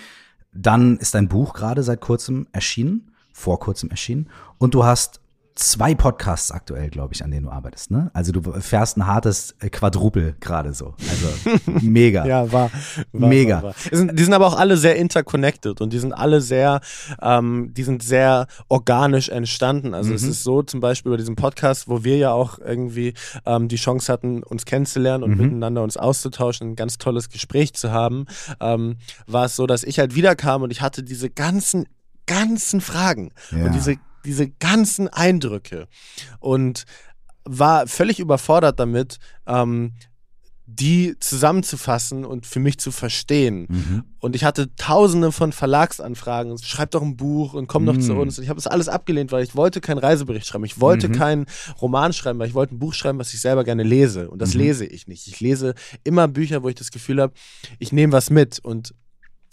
dann 0.52 0.98
ist 0.98 1.14
dein 1.14 1.28
Buch 1.28 1.54
gerade 1.54 1.82
seit 1.84 2.00
kurzem 2.00 2.48
erschienen, 2.52 3.12
vor 3.32 3.60
kurzem 3.60 3.90
erschienen, 3.90 4.28
und 4.58 4.74
du 4.74 4.84
hast 4.84 5.21
zwei 5.70 5.94
Podcasts 5.94 6.50
aktuell, 6.50 6.90
glaube 6.90 7.14
ich, 7.14 7.24
an 7.24 7.30
denen 7.30 7.46
du 7.46 7.50
arbeitest. 7.50 7.90
Ne? 7.90 8.10
Also 8.12 8.32
du 8.32 8.42
fährst 8.60 8.96
ein 8.96 9.06
hartes 9.06 9.54
Quadrupel 9.70 10.36
gerade 10.40 10.74
so. 10.74 10.94
Also 11.08 11.28
mega. 11.80 12.26
ja, 12.26 12.50
war, 12.52 12.70
war 13.12 13.28
mega. 13.28 13.56
War, 13.56 13.62
war. 13.62 13.74
Die, 13.90 13.96
sind, 13.96 14.18
die, 14.18 14.24
sind, 14.24 14.34
aber 14.34 14.46
auch 14.46 14.58
alle 14.58 14.76
sehr 14.76 14.96
interconnected 14.96 15.80
und 15.80 15.92
die 15.92 15.98
sind 15.98 16.12
alle 16.12 16.40
sehr, 16.40 16.80
ähm, 17.20 17.72
die 17.74 17.82
sind 17.84 18.02
sehr 18.02 18.46
organisch 18.68 19.28
entstanden. 19.28 19.94
Also 19.94 20.10
mhm. 20.10 20.16
es 20.16 20.22
ist 20.24 20.42
so 20.42 20.62
zum 20.62 20.80
Beispiel 20.80 21.12
bei 21.12 21.18
diesem 21.18 21.36
Podcast, 21.36 21.88
wo 21.88 22.04
wir 22.04 22.16
ja 22.16 22.32
auch 22.32 22.58
irgendwie 22.58 23.14
ähm, 23.46 23.68
die 23.68 23.76
Chance 23.76 24.12
hatten, 24.12 24.42
uns 24.42 24.64
kennenzulernen 24.64 25.24
und 25.24 25.36
mhm. 25.36 25.44
miteinander 25.44 25.82
uns 25.82 25.96
auszutauschen, 25.96 26.72
ein 26.72 26.76
ganz 26.76 26.98
tolles 26.98 27.28
Gespräch 27.30 27.74
zu 27.74 27.92
haben, 27.92 28.26
ähm, 28.60 28.96
war 29.26 29.46
es 29.46 29.56
so, 29.56 29.66
dass 29.66 29.84
ich 29.84 29.98
halt 29.98 30.14
wiederkam 30.14 30.62
und 30.62 30.70
ich 30.70 30.82
hatte 30.82 31.02
diese 31.02 31.30
ganzen 31.30 31.86
ganzen 32.26 32.80
Fragen 32.80 33.30
ja. 33.50 33.66
und 33.66 33.74
diese 33.74 33.96
diese 34.24 34.48
ganzen 34.48 35.08
Eindrücke 35.08 35.88
und 36.40 36.84
war 37.44 37.86
völlig 37.86 38.20
überfordert 38.20 38.78
damit, 38.78 39.18
ähm, 39.46 39.94
die 40.64 41.16
zusammenzufassen 41.18 42.24
und 42.24 42.46
für 42.46 42.60
mich 42.60 42.78
zu 42.78 42.92
verstehen. 42.92 43.66
Mhm. 43.68 44.04
Und 44.20 44.36
ich 44.36 44.44
hatte 44.44 44.74
tausende 44.76 45.32
von 45.32 45.52
Verlagsanfragen. 45.52 46.56
Schreib 46.58 46.92
doch 46.92 47.02
ein 47.02 47.16
Buch 47.16 47.52
und 47.52 47.66
komm 47.66 47.84
doch 47.84 47.94
mhm. 47.94 48.00
zu 48.00 48.14
uns. 48.14 48.38
Und 48.38 48.44
ich 48.44 48.48
habe 48.48 48.58
das 48.58 48.68
alles 48.68 48.88
abgelehnt, 48.88 49.32
weil 49.32 49.42
ich 49.42 49.54
wollte 49.54 49.80
keinen 49.80 49.98
Reisebericht 49.98 50.46
schreiben. 50.46 50.64
Ich 50.64 50.80
wollte 50.80 51.08
mhm. 51.08 51.12
keinen 51.12 51.46
Roman 51.80 52.12
schreiben, 52.12 52.38
weil 52.38 52.48
ich 52.48 52.54
wollte 52.54 52.74
ein 52.74 52.78
Buch 52.78 52.94
schreiben, 52.94 53.18
was 53.18 53.34
ich 53.34 53.40
selber 53.40 53.64
gerne 53.64 53.82
lese. 53.82 54.30
Und 54.30 54.40
das 54.40 54.54
mhm. 54.54 54.60
lese 54.60 54.86
ich 54.86 55.08
nicht. 55.08 55.26
Ich 55.26 55.40
lese 55.40 55.74
immer 56.04 56.28
Bücher, 56.28 56.62
wo 56.62 56.68
ich 56.68 56.76
das 56.76 56.90
Gefühl 56.90 57.20
habe, 57.20 57.34
ich 57.78 57.92
nehme 57.92 58.12
was 58.12 58.30
mit. 58.30 58.58
Und 58.60 58.94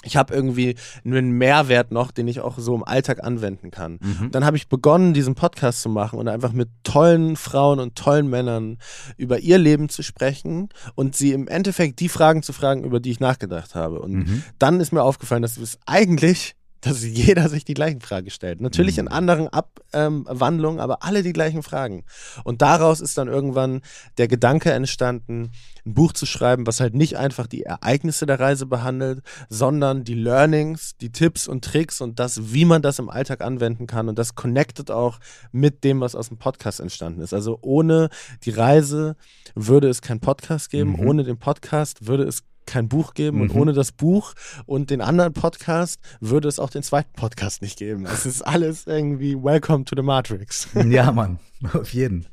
ich 0.03 0.15
habe 0.15 0.33
irgendwie 0.33 0.75
einen 1.03 1.31
Mehrwert 1.31 1.91
noch, 1.91 2.11
den 2.11 2.27
ich 2.29 2.39
auch 2.39 2.57
so 2.57 2.73
im 2.73 2.85
Alltag 2.85 3.21
anwenden 3.23 3.69
kann. 3.69 3.99
Mhm. 4.01 4.31
Dann 4.31 4.45
habe 4.45 4.55
ich 4.55 4.69
begonnen, 4.69 5.13
diesen 5.13 5.35
Podcast 5.35 5.81
zu 5.81 5.89
machen 5.89 6.17
und 6.19 6.29
einfach 6.29 6.53
mit 6.53 6.69
tollen 6.83 7.35
Frauen 7.35 7.79
und 7.79 7.95
tollen 7.95 8.29
Männern 8.29 8.77
über 9.17 9.39
ihr 9.39 9.57
Leben 9.57 9.89
zu 9.89 10.01
sprechen 10.01 10.69
und 10.95 11.15
sie 11.15 11.33
im 11.33 11.49
Endeffekt 11.49 11.99
die 11.99 12.07
Fragen 12.07 12.43
zu 12.43 12.53
fragen, 12.53 12.85
über 12.85 13.01
die 13.01 13.11
ich 13.11 13.19
nachgedacht 13.19 13.75
habe. 13.75 13.99
Und 13.99 14.13
mhm. 14.13 14.43
dann 14.57 14.79
ist 14.79 14.93
mir 14.93 15.03
aufgefallen, 15.03 15.41
dass 15.41 15.57
es 15.57 15.77
eigentlich 15.85 16.55
dass 16.81 17.03
jeder 17.03 17.49
sich 17.49 17.65
die 17.65 17.73
gleichen 17.73 18.01
Fragen 18.01 18.29
stellt. 18.29 18.61
Natürlich 18.61 18.97
in 18.97 19.05
mhm. 19.05 19.11
anderen 19.11 19.47
Abwandlungen, 19.47 20.79
ähm, 20.79 20.83
aber 20.83 21.03
alle 21.03 21.23
die 21.23 21.33
gleichen 21.33 21.63
Fragen. 21.63 22.03
Und 22.43 22.61
daraus 22.61 23.01
ist 23.01 23.17
dann 23.17 23.27
irgendwann 23.27 23.81
der 24.17 24.27
Gedanke 24.27 24.71
entstanden, 24.71 25.51
ein 25.85 25.93
Buch 25.93 26.13
zu 26.13 26.25
schreiben, 26.25 26.67
was 26.67 26.79
halt 26.79 26.93
nicht 26.93 27.17
einfach 27.17 27.47
die 27.47 27.63
Ereignisse 27.63 28.25
der 28.25 28.39
Reise 28.39 28.65
behandelt, 28.65 29.21
sondern 29.49 30.03
die 30.03 30.13
Learnings, 30.13 30.95
die 30.97 31.11
Tipps 31.11 31.47
und 31.47 31.65
Tricks 31.65 32.01
und 32.01 32.19
das, 32.19 32.53
wie 32.53 32.65
man 32.65 32.81
das 32.81 32.99
im 32.99 33.09
Alltag 33.09 33.41
anwenden 33.41 33.87
kann. 33.87 34.07
Und 34.07 34.17
das 34.17 34.35
connectet 34.35 34.91
auch 34.91 35.19
mit 35.51 35.83
dem, 35.83 35.99
was 36.01 36.15
aus 36.15 36.29
dem 36.29 36.37
Podcast 36.37 36.79
entstanden 36.79 37.21
ist. 37.21 37.33
Also 37.33 37.59
ohne 37.61 38.09
die 38.43 38.51
Reise 38.51 39.15
würde 39.55 39.89
es 39.89 40.01
keinen 40.01 40.19
Podcast 40.19 40.69
geben, 40.69 40.91
mhm. 40.91 41.07
ohne 41.07 41.23
den 41.23 41.37
Podcast 41.37 42.07
würde 42.07 42.23
es 42.23 42.43
kein 42.69 42.87
Buch 42.87 43.13
geben 43.13 43.37
mhm. 43.37 43.43
und 43.43 43.55
ohne 43.55 43.73
das 43.73 43.91
Buch 43.91 44.33
und 44.65 44.89
den 44.89 45.01
anderen 45.01 45.33
Podcast 45.33 45.99
würde 46.19 46.47
es 46.47 46.59
auch 46.59 46.69
den 46.69 46.83
zweiten 46.83 47.13
Podcast 47.13 47.61
nicht 47.61 47.77
geben. 47.77 48.05
Es 48.05 48.25
ist 48.25 48.41
alles 48.41 48.87
irgendwie 48.87 49.35
Welcome 49.35 49.85
to 49.85 49.95
the 49.95 50.03
Matrix. 50.03 50.67
Ja, 50.89 51.11
Mann, 51.11 51.39
auf 51.73 51.93
jeden. 51.93 52.25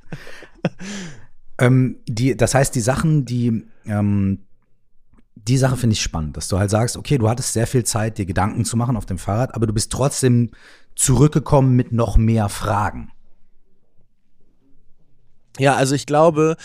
ähm, 1.58 1.96
die, 2.06 2.36
das 2.36 2.54
heißt, 2.54 2.74
die 2.74 2.80
Sachen, 2.80 3.24
die 3.24 3.64
ähm, 3.86 4.46
die 5.34 5.58
Sache 5.58 5.76
finde 5.76 5.94
ich 5.94 6.02
spannend, 6.02 6.36
dass 6.36 6.48
du 6.48 6.58
halt 6.58 6.70
sagst, 6.70 6.96
okay, 6.96 7.18
du 7.18 7.28
hattest 7.28 7.52
sehr 7.52 7.66
viel 7.66 7.84
Zeit, 7.84 8.18
dir 8.18 8.26
Gedanken 8.26 8.64
zu 8.64 8.76
machen 8.76 8.96
auf 8.96 9.06
dem 9.06 9.18
Fahrrad, 9.18 9.54
aber 9.54 9.66
du 9.66 9.72
bist 9.72 9.92
trotzdem 9.92 10.50
zurückgekommen 10.96 11.76
mit 11.76 11.92
noch 11.92 12.16
mehr 12.16 12.48
Fragen. 12.48 13.12
Ja, 15.58 15.74
also 15.76 15.94
ich 15.94 16.06
glaube, 16.06 16.56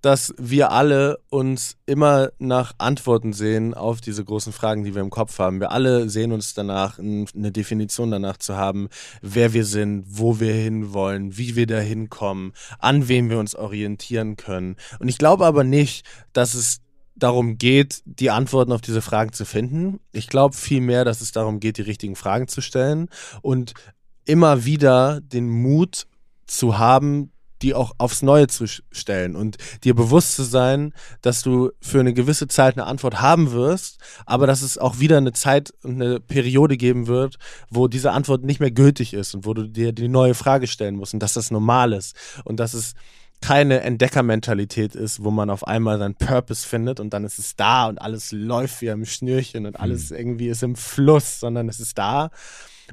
dass 0.00 0.34
wir 0.38 0.70
alle 0.70 1.18
uns 1.28 1.76
immer 1.86 2.30
nach 2.38 2.72
Antworten 2.78 3.32
sehen 3.32 3.74
auf 3.74 4.00
diese 4.00 4.24
großen 4.24 4.52
Fragen, 4.52 4.84
die 4.84 4.94
wir 4.94 5.02
im 5.02 5.10
Kopf 5.10 5.38
haben. 5.38 5.60
Wir 5.60 5.72
alle 5.72 6.08
sehen 6.08 6.32
uns 6.32 6.54
danach, 6.54 6.98
eine 6.98 7.52
Definition 7.52 8.10
danach 8.10 8.36
zu 8.36 8.56
haben, 8.56 8.88
wer 9.22 9.52
wir 9.52 9.64
sind, 9.64 10.04
wo 10.08 10.40
wir 10.40 10.54
hinwollen, 10.54 11.36
wie 11.36 11.56
wir 11.56 11.66
da 11.66 11.78
hinkommen, 11.78 12.52
an 12.78 13.08
wem 13.08 13.30
wir 13.30 13.38
uns 13.38 13.54
orientieren 13.54 14.36
können. 14.36 14.76
Und 15.00 15.08
ich 15.08 15.18
glaube 15.18 15.46
aber 15.46 15.64
nicht, 15.64 16.06
dass 16.32 16.54
es 16.54 16.80
darum 17.16 17.58
geht, 17.58 18.02
die 18.04 18.30
Antworten 18.30 18.72
auf 18.72 18.80
diese 18.80 19.02
Fragen 19.02 19.32
zu 19.32 19.44
finden. 19.44 20.00
Ich 20.12 20.28
glaube 20.28 20.54
vielmehr, 20.54 21.04
dass 21.04 21.20
es 21.20 21.32
darum 21.32 21.58
geht, 21.58 21.78
die 21.78 21.82
richtigen 21.82 22.14
Fragen 22.14 22.46
zu 22.46 22.60
stellen 22.60 23.08
und 23.42 23.74
immer 24.24 24.64
wieder 24.64 25.20
den 25.20 25.48
Mut 25.48 26.06
zu 26.46 26.78
haben, 26.78 27.32
die 27.62 27.74
auch 27.74 27.92
aufs 27.98 28.22
Neue 28.22 28.46
zu 28.46 28.66
stellen 28.66 29.36
und 29.36 29.56
dir 29.84 29.94
bewusst 29.94 30.34
zu 30.34 30.42
sein, 30.42 30.92
dass 31.22 31.42
du 31.42 31.70
für 31.80 32.00
eine 32.00 32.14
gewisse 32.14 32.48
Zeit 32.48 32.76
eine 32.76 32.86
Antwort 32.86 33.20
haben 33.20 33.52
wirst, 33.52 33.98
aber 34.26 34.46
dass 34.46 34.62
es 34.62 34.78
auch 34.78 34.98
wieder 35.00 35.16
eine 35.16 35.32
Zeit 35.32 35.72
und 35.82 36.00
eine 36.00 36.20
Periode 36.20 36.76
geben 36.76 37.06
wird, 37.06 37.36
wo 37.70 37.88
diese 37.88 38.12
Antwort 38.12 38.44
nicht 38.44 38.60
mehr 38.60 38.70
gültig 38.70 39.14
ist 39.14 39.34
und 39.34 39.46
wo 39.46 39.54
du 39.54 39.68
dir 39.68 39.92
die 39.92 40.08
neue 40.08 40.34
Frage 40.34 40.66
stellen 40.66 40.96
musst 40.96 41.14
und 41.14 41.20
dass 41.20 41.34
das 41.34 41.50
normal 41.50 41.92
ist 41.92 42.16
und 42.44 42.60
dass 42.60 42.74
es 42.74 42.94
keine 43.40 43.80
Entdeckermentalität 43.82 44.94
ist, 44.96 45.22
wo 45.22 45.30
man 45.30 45.48
auf 45.48 45.66
einmal 45.66 45.98
seinen 45.98 46.16
Purpose 46.16 46.66
findet 46.66 46.98
und 46.98 47.14
dann 47.14 47.24
ist 47.24 47.38
es 47.38 47.54
da 47.54 47.86
und 47.86 48.00
alles 48.02 48.32
läuft 48.32 48.80
wie 48.80 48.90
am 48.90 49.04
Schnürchen 49.04 49.66
und 49.66 49.78
alles 49.78 50.10
mhm. 50.10 50.16
irgendwie 50.16 50.48
ist 50.48 50.62
im 50.62 50.74
Fluss, 50.74 51.38
sondern 51.38 51.68
es 51.68 51.78
ist 51.78 51.98
da 51.98 52.30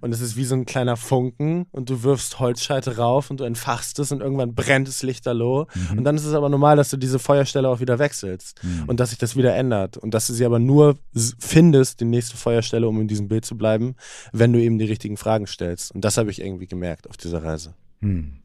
und 0.01 0.13
es 0.13 0.21
ist 0.21 0.35
wie 0.35 0.45
so 0.45 0.55
ein 0.55 0.65
kleiner 0.65 0.97
Funken 0.97 1.67
und 1.71 1.89
du 1.89 2.03
wirfst 2.03 2.39
Holzscheite 2.39 2.97
rauf 2.97 3.29
und 3.29 3.39
du 3.39 3.43
entfachst 3.43 3.99
es 3.99 4.11
und 4.11 4.21
irgendwann 4.21 4.53
brennt 4.55 4.87
es 4.87 5.03
lichterloh. 5.03 5.67
Mhm. 5.73 5.99
Und 5.99 6.03
dann 6.03 6.15
ist 6.15 6.25
es 6.25 6.33
aber 6.33 6.49
normal, 6.49 6.75
dass 6.75 6.89
du 6.89 6.97
diese 6.97 7.19
Feuerstelle 7.19 7.69
auch 7.69 7.79
wieder 7.79 7.99
wechselst 7.99 8.63
mhm. 8.63 8.83
und 8.87 8.99
dass 8.99 9.09
sich 9.09 9.19
das 9.19 9.35
wieder 9.35 9.55
ändert 9.55 9.97
und 9.97 10.13
dass 10.13 10.27
du 10.27 10.33
sie 10.33 10.45
aber 10.45 10.59
nur 10.59 10.97
findest, 11.39 12.01
die 12.01 12.05
nächste 12.05 12.37
Feuerstelle, 12.37 12.87
um 12.87 13.01
in 13.01 13.07
diesem 13.07 13.27
Bild 13.27 13.45
zu 13.45 13.57
bleiben, 13.57 13.95
wenn 14.31 14.53
du 14.53 14.61
eben 14.61 14.77
die 14.77 14.85
richtigen 14.85 15.17
Fragen 15.17 15.47
stellst. 15.47 15.93
Und 15.93 16.05
das 16.05 16.17
habe 16.17 16.31
ich 16.31 16.41
irgendwie 16.41 16.67
gemerkt 16.67 17.09
auf 17.09 17.17
dieser 17.17 17.43
Reise. 17.43 17.73
Mhm. 18.01 18.39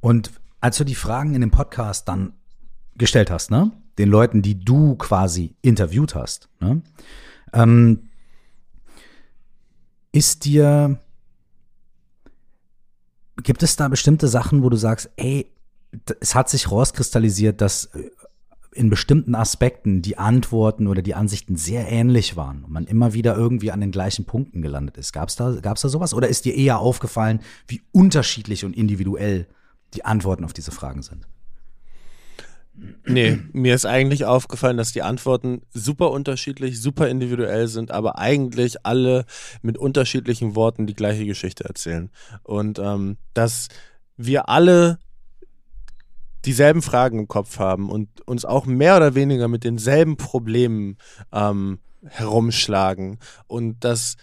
Und 0.00 0.32
als 0.60 0.78
du 0.78 0.84
die 0.84 0.94
Fragen 0.94 1.34
in 1.34 1.40
dem 1.40 1.50
Podcast 1.50 2.08
dann 2.08 2.34
gestellt 2.96 3.30
hast, 3.30 3.50
ne? 3.50 3.72
Den 3.98 4.08
Leuten, 4.08 4.42
die 4.42 4.58
du 4.58 4.96
quasi 4.96 5.54
interviewt 5.60 6.14
hast, 6.14 6.48
ne? 6.60 6.82
Ähm, 7.52 8.08
ist 10.12 10.44
dir, 10.44 11.00
gibt 13.42 13.62
es 13.62 13.76
da 13.76 13.88
bestimmte 13.88 14.28
Sachen, 14.28 14.62
wo 14.62 14.68
du 14.68 14.76
sagst, 14.76 15.10
ey, 15.16 15.50
es 16.20 16.34
hat 16.34 16.48
sich 16.48 16.70
rauskristallisiert, 16.70 17.60
dass 17.60 17.86
äh, 17.86 18.10
in 18.74 18.88
bestimmten 18.88 19.34
Aspekten 19.34 20.00
die 20.00 20.16
Antworten 20.16 20.86
oder 20.86 21.02
die 21.02 21.14
Ansichten 21.14 21.56
sehr 21.56 21.90
ähnlich 21.90 22.36
waren 22.36 22.64
und 22.64 22.72
man 22.72 22.86
immer 22.86 23.12
wieder 23.12 23.36
irgendwie 23.36 23.70
an 23.70 23.80
den 23.80 23.90
gleichen 23.90 24.24
Punkten 24.24 24.62
gelandet 24.62 24.96
ist. 24.96 25.12
Gab 25.12 25.28
es 25.28 25.36
da, 25.36 25.50
gab's 25.60 25.82
da 25.82 25.88
sowas? 25.88 26.14
Oder 26.14 26.28
ist 26.28 26.46
dir 26.46 26.54
eher 26.54 26.78
aufgefallen, 26.78 27.40
wie 27.66 27.82
unterschiedlich 27.92 28.64
und 28.64 28.74
individuell 28.74 29.46
die 29.92 30.04
Antworten 30.06 30.44
auf 30.44 30.54
diese 30.54 30.70
Fragen 30.70 31.02
sind? 31.02 31.26
Nee, 33.04 33.38
mir 33.52 33.74
ist 33.74 33.84
eigentlich 33.84 34.24
aufgefallen, 34.24 34.76
dass 34.76 34.92
die 34.92 35.02
Antworten 35.02 35.62
super 35.72 36.10
unterschiedlich, 36.10 36.80
super 36.80 37.08
individuell 37.08 37.68
sind, 37.68 37.90
aber 37.90 38.18
eigentlich 38.18 38.86
alle 38.86 39.26
mit 39.60 39.76
unterschiedlichen 39.76 40.56
Worten 40.56 40.86
die 40.86 40.94
gleiche 40.94 41.26
Geschichte 41.26 41.64
erzählen. 41.64 42.10
Und 42.42 42.78
ähm, 42.78 43.18
dass 43.34 43.68
wir 44.16 44.48
alle 44.48 44.98
dieselben 46.44 46.82
Fragen 46.82 47.20
im 47.20 47.28
Kopf 47.28 47.58
haben 47.58 47.90
und 47.90 48.26
uns 48.26 48.44
auch 48.44 48.66
mehr 48.66 48.96
oder 48.96 49.14
weniger 49.14 49.48
mit 49.48 49.64
denselben 49.64 50.16
Problemen 50.16 50.96
ähm, 51.32 51.78
herumschlagen 52.04 53.18
und 53.46 53.84
dass 53.84 54.16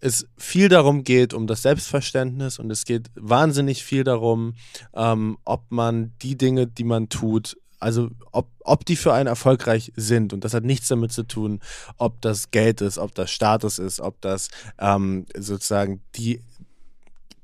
es 0.00 0.26
viel 0.36 0.68
darum 0.68 1.04
geht, 1.04 1.34
um 1.34 1.46
das 1.46 1.62
Selbstverständnis 1.62 2.58
und 2.58 2.70
es 2.70 2.84
geht 2.84 3.08
wahnsinnig 3.14 3.82
viel 3.82 4.04
darum, 4.04 4.54
ähm, 4.94 5.38
ob 5.44 5.70
man 5.70 6.12
die 6.22 6.36
Dinge, 6.36 6.66
die 6.66 6.84
man 6.84 7.08
tut, 7.08 7.56
also 7.78 8.10
ob, 8.32 8.48
ob 8.64 8.84
die 8.84 8.96
für 8.96 9.12
einen 9.12 9.28
erfolgreich 9.28 9.92
sind. 9.96 10.32
Und 10.32 10.44
das 10.44 10.54
hat 10.54 10.64
nichts 10.64 10.88
damit 10.88 11.12
zu 11.12 11.22
tun, 11.22 11.60
ob 11.96 12.20
das 12.20 12.50
Geld 12.50 12.80
ist, 12.80 12.98
ob 12.98 13.14
das 13.14 13.30
Status 13.30 13.78
ist, 13.78 14.00
ob 14.00 14.20
das 14.20 14.48
ähm, 14.78 15.26
sozusagen 15.36 16.02
die 16.16 16.40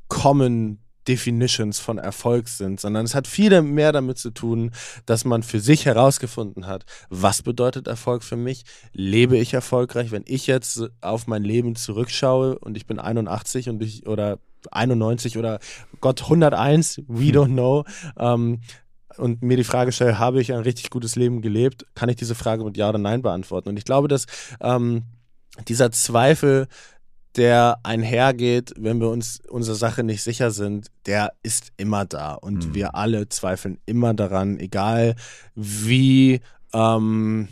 Common 0.09 0.79
Definitions 1.09 1.81
von 1.81 1.99
Erfolg 1.99 2.49
sind, 2.49 2.81
sondern 2.81 3.05
es 3.05 3.15
hat 3.15 3.27
viel 3.27 3.61
mehr 3.63 3.93
damit 3.93 4.19
zu 4.19 4.31
tun, 4.31 4.71
dass 5.07 5.25
man 5.25 5.43
für 5.43 5.61
sich 5.61 5.87
herausgefunden 5.87 6.67
hat, 6.67 6.85
was 7.11 7.43
bedeutet 7.43 7.87
Erfolg 7.87 8.23
für 8.23 8.37
mich? 8.37 8.65
Lebe 8.93 9.37
ich 9.37 9.53
erfolgreich? 9.53 10.11
Wenn 10.13 10.25
ich 10.27 10.47
jetzt 10.47 10.83
auf 11.01 11.27
mein 11.27 11.45
Leben 11.45 11.77
zurückschaue 11.77 12.59
und 12.59 12.77
ich 12.77 12.87
bin 12.87 12.99
81 12.99 13.69
und 13.69 13.83
ich 13.83 14.07
oder 14.07 14.39
91 14.71 15.37
oder 15.37 15.59
Gott 16.01 16.23
101, 16.23 17.03
we 17.07 17.25
don't 17.25 17.53
know, 17.53 17.85
ähm, 18.19 18.61
und 19.17 19.43
mir 19.43 19.57
die 19.57 19.65
Frage 19.65 19.93
stelle, 19.93 20.19
habe 20.19 20.41
ich 20.41 20.53
ein 20.53 20.61
richtig 20.61 20.91
gutes 20.91 21.17
Leben 21.17 21.43
gelebt, 21.43 21.87
kann 21.95 22.09
ich 22.09 22.17
diese 22.17 22.35
Frage 22.35 22.65
mit 22.65 22.77
Ja 22.77 22.89
oder 22.89 22.99
Nein 22.99 23.23
beantworten. 23.23 23.69
Und 23.69 23.77
ich 23.77 23.85
glaube, 23.85 24.09
dass 24.09 24.27
ähm, 24.61 25.05
dieser 25.69 25.91
Zweifel, 25.93 26.67
der 27.37 27.79
einhergeht, 27.83 28.75
wenn 28.77 29.01
wir 29.01 29.09
uns 29.09 29.41
unserer 29.49 29.75
Sache 29.75 30.05
nicht 30.05 30.23
sicher 30.23 30.51
sind, 30.51 30.89
der 31.07 31.33
ist 31.43 31.73
immer 31.77 32.05
da. 32.05 32.35
Und 32.35 32.69
mhm. 32.69 32.75
wir 32.75 32.95
alle 32.95 33.29
zweifeln 33.29 33.79
immer 33.87 34.15
daran, 34.15 34.59
egal 34.61 35.17
wie 35.55 36.41
ähm, 36.73 37.49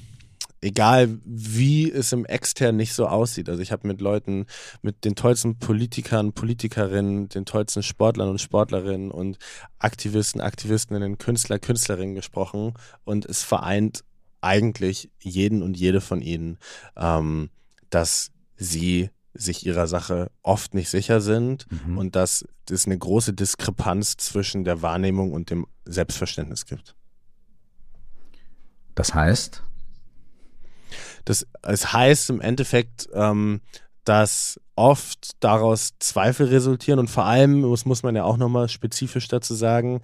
egal 0.62 1.18
wie 1.24 1.90
es 1.90 2.12
im 2.12 2.24
Extern 2.24 2.76
nicht 2.76 2.94
so 2.94 3.06
aussieht. 3.06 3.48
Also 3.48 3.60
ich 3.60 3.72
habe 3.72 3.86
mit 3.86 4.00
Leuten, 4.00 4.46
mit 4.80 5.04
den 5.04 5.16
tollsten 5.16 5.58
Politikern, 5.58 6.32
Politikerinnen, 6.32 7.28
den 7.28 7.44
tollsten 7.44 7.82
Sportlern 7.82 8.30
und 8.30 8.40
Sportlerinnen 8.40 9.10
und 9.10 9.38
Aktivisten, 9.78 10.40
Aktivistinnen, 10.40 11.18
Künstler, 11.18 11.58
Künstlerinnen 11.58 12.14
gesprochen 12.14 12.74
und 13.04 13.26
es 13.26 13.42
vereint 13.42 14.04
eigentlich 14.40 15.10
jeden 15.20 15.62
und 15.62 15.76
jede 15.76 16.00
von 16.00 16.22
ihnen, 16.22 16.58
ähm, 16.96 17.50
dass 17.90 18.30
sie 18.56 19.10
sich 19.34 19.66
ihrer 19.66 19.86
Sache 19.86 20.30
oft 20.42 20.74
nicht 20.74 20.90
sicher 20.90 21.20
sind 21.20 21.66
mhm. 21.70 21.98
und 21.98 22.16
dass 22.16 22.44
es 22.70 22.86
eine 22.86 22.98
große 22.98 23.32
Diskrepanz 23.32 24.16
zwischen 24.16 24.64
der 24.64 24.82
Wahrnehmung 24.82 25.32
und 25.32 25.50
dem 25.50 25.66
Selbstverständnis 25.84 26.66
gibt. 26.66 26.94
Das 28.94 29.14
heißt? 29.14 29.62
Das, 31.24 31.46
es 31.62 31.92
heißt 31.92 32.30
im 32.30 32.40
Endeffekt, 32.40 33.08
ähm, 33.14 33.60
dass 34.04 34.60
oft 34.74 35.32
daraus 35.40 35.92
Zweifel 35.98 36.48
resultieren 36.48 36.98
und 36.98 37.08
vor 37.08 37.24
allem, 37.24 37.68
das 37.70 37.84
muss 37.84 38.02
man 38.02 38.16
ja 38.16 38.24
auch 38.24 38.36
nochmal 38.36 38.68
spezifisch 38.68 39.28
dazu 39.28 39.54
sagen, 39.54 40.00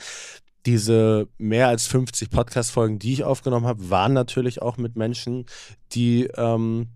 diese 0.66 1.28
mehr 1.38 1.68
als 1.68 1.86
50 1.86 2.30
Podcast-Folgen, 2.30 2.98
die 2.98 3.14
ich 3.14 3.24
aufgenommen 3.24 3.66
habe, 3.66 3.90
waren 3.90 4.12
natürlich 4.12 4.60
auch 4.60 4.76
mit 4.76 4.96
Menschen, 4.96 5.46
die 5.92 6.28
ähm, 6.36 6.88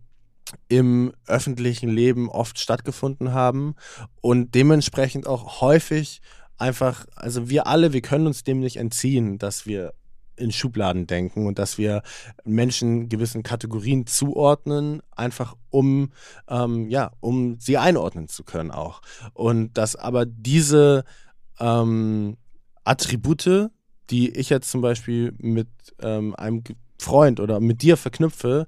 im 0.68 1.12
öffentlichen 1.26 1.88
Leben 1.88 2.28
oft 2.28 2.58
stattgefunden 2.58 3.32
haben 3.32 3.74
und 4.20 4.54
dementsprechend 4.54 5.26
auch 5.26 5.60
häufig 5.60 6.20
einfach, 6.58 7.06
also 7.16 7.48
wir 7.48 7.66
alle, 7.66 7.92
wir 7.92 8.02
können 8.02 8.26
uns 8.26 8.44
dem 8.44 8.60
nicht 8.60 8.76
entziehen, 8.76 9.38
dass 9.38 9.66
wir 9.66 9.94
in 10.36 10.52
Schubladen 10.52 11.06
denken 11.06 11.46
und 11.46 11.58
dass 11.58 11.78
wir 11.78 12.02
Menschen 12.44 13.08
gewissen 13.08 13.42
Kategorien 13.42 14.06
zuordnen, 14.06 15.02
einfach 15.10 15.56
um, 15.70 16.10
ähm, 16.48 16.88
ja, 16.88 17.12
um 17.20 17.58
sie 17.58 17.78
einordnen 17.78 18.28
zu 18.28 18.44
können 18.44 18.70
auch. 18.70 19.02
Und 19.34 19.76
dass 19.76 19.96
aber 19.96 20.26
diese 20.26 21.04
ähm, 21.60 22.36
Attribute, 22.84 23.70
die 24.10 24.30
ich 24.30 24.50
jetzt 24.50 24.70
zum 24.70 24.80
Beispiel 24.80 25.34
mit 25.38 25.68
ähm, 26.00 26.34
einem 26.34 26.62
Freund 26.98 27.40
oder 27.40 27.60
mit 27.60 27.82
dir 27.82 27.96
verknüpfe, 27.96 28.66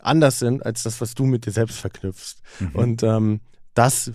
anders 0.00 0.38
sind 0.38 0.64
als 0.64 0.82
das, 0.82 1.00
was 1.00 1.14
du 1.14 1.24
mit 1.24 1.46
dir 1.46 1.52
selbst 1.52 1.78
verknüpfst. 1.78 2.36
Mhm. 2.60 2.70
Und 2.74 3.02
ähm, 3.02 3.40
das 3.74 4.12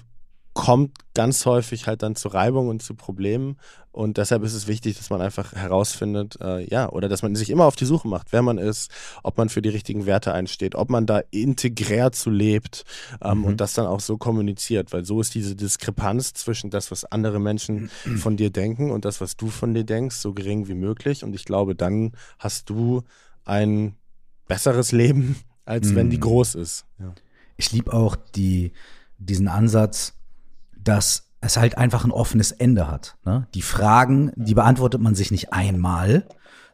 kommt 0.54 0.92
ganz 1.14 1.46
häufig 1.46 1.88
halt 1.88 2.04
dann 2.04 2.16
zu 2.16 2.28
Reibung 2.28 2.68
und 2.68 2.82
zu 2.82 2.94
Problemen. 2.96 3.58
Und 3.92 4.18
deshalb 4.18 4.44
ist 4.44 4.54
es 4.54 4.68
wichtig, 4.68 4.98
dass 4.98 5.12
man 5.12 5.22
einfach 5.22 5.54
herausfindet, 5.54 6.40
äh, 6.42 6.68
ja, 6.68 6.90
oder 6.90 7.10
dass 7.10 7.22
man 7.22 7.36
sich 7.36 7.52
immer 7.52 7.66
auf 7.66 7.76
die 7.76 7.86
Suche 7.86 8.08
macht, 8.08 8.32
wer 8.32 8.42
man 8.42 8.58
ist, 8.58 8.90
ob 9.22 9.38
man 9.38 9.50
für 9.50 9.62
die 9.62 9.70
richtigen 9.70 10.08
Werte 10.08 10.34
einsteht, 10.34 10.74
ob 10.74 10.90
man 10.90 11.06
da 11.06 11.22
integrär 11.30 12.12
zu 12.12 12.32
lebt 12.32 12.86
ähm, 13.22 13.40
mhm. 13.40 13.44
und 13.46 13.62
das 13.62 13.74
dann 13.74 13.86
auch 13.86 14.00
so 14.00 14.18
kommuniziert, 14.18 14.94
weil 14.94 15.06
so 15.06 15.22
ist 15.22 15.36
diese 15.36 15.56
Diskrepanz 15.56 16.34
zwischen 16.34 16.72
das, 16.72 16.90
was 16.90 17.06
andere 17.06 17.40
Menschen 17.40 17.90
von 18.18 18.36
dir 18.36 18.50
denken 18.50 18.90
und 18.90 19.06
das, 19.06 19.22
was 19.22 19.38
du 19.38 19.50
von 19.50 19.76
dir 19.76 19.84
denkst, 19.84 20.16
so 20.16 20.34
gering 20.34 20.68
wie 20.68 20.76
möglich. 20.76 21.24
Und 21.24 21.36
ich 21.36 21.46
glaube, 21.46 21.76
dann 21.76 22.14
hast 22.40 22.70
du 22.72 23.04
ein 23.46 23.96
besseres 24.48 24.92
Leben, 24.92 25.36
als 25.66 25.90
mhm. 25.90 25.96
wenn 25.96 26.10
die 26.10 26.18
mhm. 26.18 26.22
groß 26.22 26.56
ist. 26.56 26.86
Ja. 27.00 27.14
Ich 27.58 27.72
liebe 27.72 27.94
auch 27.94 28.16
die, 28.16 28.72
diesen 29.20 29.48
Ansatz, 29.48 30.16
dass 30.84 31.30
es 31.42 31.58
halt 31.58 31.78
einfach 31.78 32.06
ein 32.06 32.12
offenes 32.12 32.52
Ende 32.52 32.88
hat. 32.88 33.18
Ne? 33.26 33.48
Die 33.54 33.62
Fragen, 33.62 34.32
die 34.36 34.54
beantwortet 34.54 35.02
man 35.02 35.14
sich 35.14 35.30
nicht 35.30 35.52
einmal, 35.52 36.26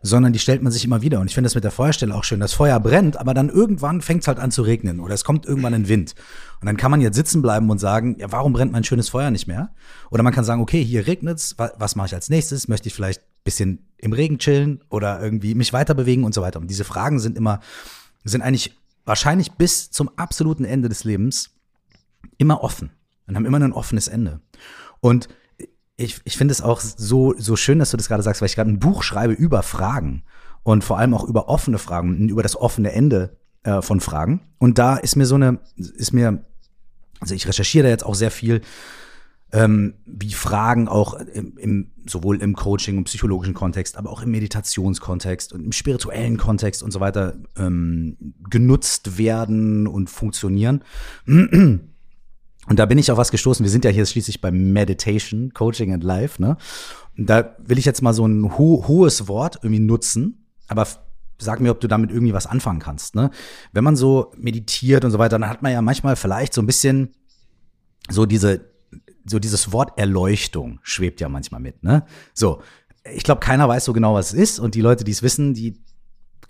sondern 0.02 0.32
die 0.32 0.40
stellt 0.40 0.62
man 0.62 0.72
sich 0.72 0.86
immer 0.86 1.02
wieder. 1.02 1.20
Und 1.20 1.28
ich 1.28 1.34
finde 1.34 1.48
das 1.48 1.56
mit 1.56 1.64
der 1.64 1.72
Feuerstelle 1.72 2.14
auch 2.16 2.24
schön. 2.24 2.40
Das 2.40 2.54
Feuer 2.54 2.80
brennt, 2.80 3.18
aber 3.18 3.34
dann 3.34 3.50
irgendwann 3.50 4.02
fängt 4.02 4.22
es 4.22 4.28
halt 4.28 4.40
an 4.40 4.52
zu 4.52 4.62
regnen 4.62 5.00
oder 5.00 5.14
es 5.14 5.24
kommt 5.24 5.46
irgendwann 5.46 5.74
ein 5.74 5.88
Wind. 5.90 6.16
Und 6.62 6.68
dann 6.68 6.78
kann 6.78 6.92
man 6.92 7.02
jetzt 7.02 7.16
sitzen 7.16 7.42
bleiben 7.42 7.70
und 7.70 7.80
sagen, 7.80 8.16
ja, 8.20 8.32
warum 8.32 8.54
brennt 8.54 8.72
mein 8.72 8.84
schönes 8.84 9.10
Feuer 9.10 9.32
nicht 9.32 9.48
mehr? 9.48 9.74
Oder 10.10 10.24
man 10.24 10.34
kann 10.34 10.46
sagen, 10.46 10.62
okay, 10.62 10.84
hier 10.84 11.08
regnet's, 11.08 11.56
was 11.58 11.96
mache 11.96 12.08
ich 12.08 12.16
als 12.16 12.30
nächstes? 12.30 12.68
Möchte 12.68 12.88
ich 12.88 12.94
vielleicht 12.94 13.24
bisschen 13.44 13.88
im 13.98 14.14
Regen 14.14 14.38
chillen 14.38 14.84
oder 14.90 15.22
irgendwie 15.22 15.56
mich 15.56 15.74
weiter 15.74 15.96
bewegen 15.96 16.24
und 16.24 16.34
so 16.34 16.42
weiter. 16.42 16.60
Und 16.60 16.70
diese 16.70 16.84
Fragen 16.84 17.20
sind 17.20 17.38
immer, 17.38 17.60
sind 18.24 18.42
eigentlich 18.42 18.78
wahrscheinlich 19.06 19.54
bis 19.54 19.90
zum 19.90 20.10
absoluten 20.18 20.66
Ende 20.66 20.88
des 20.88 21.04
Lebens 21.04 21.52
immer 22.38 22.64
offen 22.64 22.92
und 23.30 23.36
haben 23.36 23.46
immer 23.46 23.60
ein 23.60 23.74
offenes 23.74 24.08
Ende. 24.08 24.42
Und 25.00 25.30
ich, 25.96 26.20
ich 26.24 26.38
finde 26.38 26.52
es 26.54 26.62
auch 26.62 26.80
so, 26.80 27.34
so 27.38 27.56
schön, 27.56 27.80
dass 27.80 27.92
du 27.92 27.98
das 27.98 28.08
gerade 28.08 28.24
sagst, 28.24 28.42
weil 28.42 28.48
ich 28.48 28.56
gerade 28.56 28.72
ein 28.72 28.80
Buch 28.80 29.04
schreibe 29.04 29.34
über 29.34 29.64
Fragen 29.64 30.24
und 30.64 30.84
vor 30.84 30.98
allem 30.98 31.14
auch 31.14 31.24
über 31.26 31.50
offene 31.50 31.78
Fragen 31.78 32.30
über 32.30 32.44
das 32.44 32.56
offene 32.56 32.92
Ende 32.92 33.38
äh, 33.64 33.82
von 33.82 34.00
Fragen. 34.00 34.42
Und 34.58 34.78
da 34.78 34.98
ist 34.98 35.16
mir 35.16 35.26
so 35.26 35.36
eine, 35.36 35.60
ist 35.76 36.14
mir, 36.14 36.46
also 37.20 37.36
ich 37.36 37.48
recherchiere 37.48 37.84
da 37.84 37.90
jetzt 37.90 38.06
auch 38.06 38.16
sehr 38.16 38.32
viel, 38.32 38.62
ähm, 39.52 39.96
wie 40.06 40.32
Fragen 40.32 40.88
auch 40.88 41.16
im, 41.16 41.58
im, 41.58 41.92
sowohl 42.06 42.42
im 42.42 42.56
Coaching 42.56 42.98
und 42.98 43.06
psychologischen 43.06 43.54
Kontext, 43.56 43.98
aber 43.98 44.12
auch 44.12 44.22
im 44.22 44.32
Meditationskontext 44.32 45.54
und 45.54 45.66
im 45.66 45.72
spirituellen 45.72 46.38
Kontext 46.38 46.84
und 46.84 46.92
so 46.92 47.00
weiter 47.00 47.36
ähm, 47.58 48.36
genutzt 48.50 49.18
werden 49.18 49.88
und 49.88 50.10
funktionieren. 50.10 50.84
Und 52.70 52.78
da 52.78 52.86
bin 52.86 53.00
ich 53.00 53.12
auf 53.12 53.18
was 53.18 53.32
gestoßen. 53.32 53.64
Wir 53.64 53.72
sind 53.72 53.84
ja 53.84 53.92
hier 53.92 54.06
schließlich 54.06 54.42
beim 54.42 54.72
Meditation, 54.72 55.54
Coaching 55.54 55.92
and 55.92 56.04
Life, 56.04 56.40
ne? 56.42 56.56
Und 57.18 57.28
da 57.28 57.56
will 57.58 57.80
ich 57.80 57.86
jetzt 57.86 58.04
mal 58.04 58.14
so 58.14 58.26
ein 58.26 58.58
ho 58.58 58.86
hohes 58.88 59.28
Wort 59.28 59.58
irgendwie 59.64 59.82
nutzen, 59.82 60.46
aber 60.68 60.88
sag 61.40 61.62
mir, 61.62 61.72
ob 61.72 61.80
du 61.80 61.88
damit 61.88 62.12
irgendwie 62.12 62.34
was 62.34 62.46
anfangen 62.46 62.80
kannst, 62.80 63.16
ne? 63.16 63.32
Wenn 63.74 63.84
man 63.84 63.96
so 63.96 64.32
meditiert 64.38 65.04
und 65.04 65.10
so 65.10 65.18
weiter, 65.18 65.40
dann 65.40 65.50
hat 65.50 65.64
man 65.64 65.72
ja 65.72 65.82
manchmal 65.82 66.16
vielleicht 66.16 66.54
so 66.54 66.62
ein 66.62 66.68
bisschen 66.68 67.10
so 68.08 68.28
diese, 68.28 68.70
so 69.26 69.40
dieses 69.40 69.72
Wort 69.72 69.98
Erleuchtung 69.98 70.80
schwebt 70.84 71.22
ja 71.22 71.28
manchmal 71.28 71.62
mit, 71.62 71.84
ne? 71.84 72.06
So. 72.34 72.62
Ich 73.12 73.24
glaube, 73.24 73.40
keiner 73.40 73.68
weiß 73.68 73.86
so 73.86 73.94
genau, 73.94 74.14
was 74.14 74.34
es 74.34 74.40
ist 74.40 74.60
und 74.60 74.76
die 74.76 74.82
Leute, 74.82 75.04
die 75.04 75.12
es 75.12 75.24
wissen, 75.24 75.56
die 75.56 75.82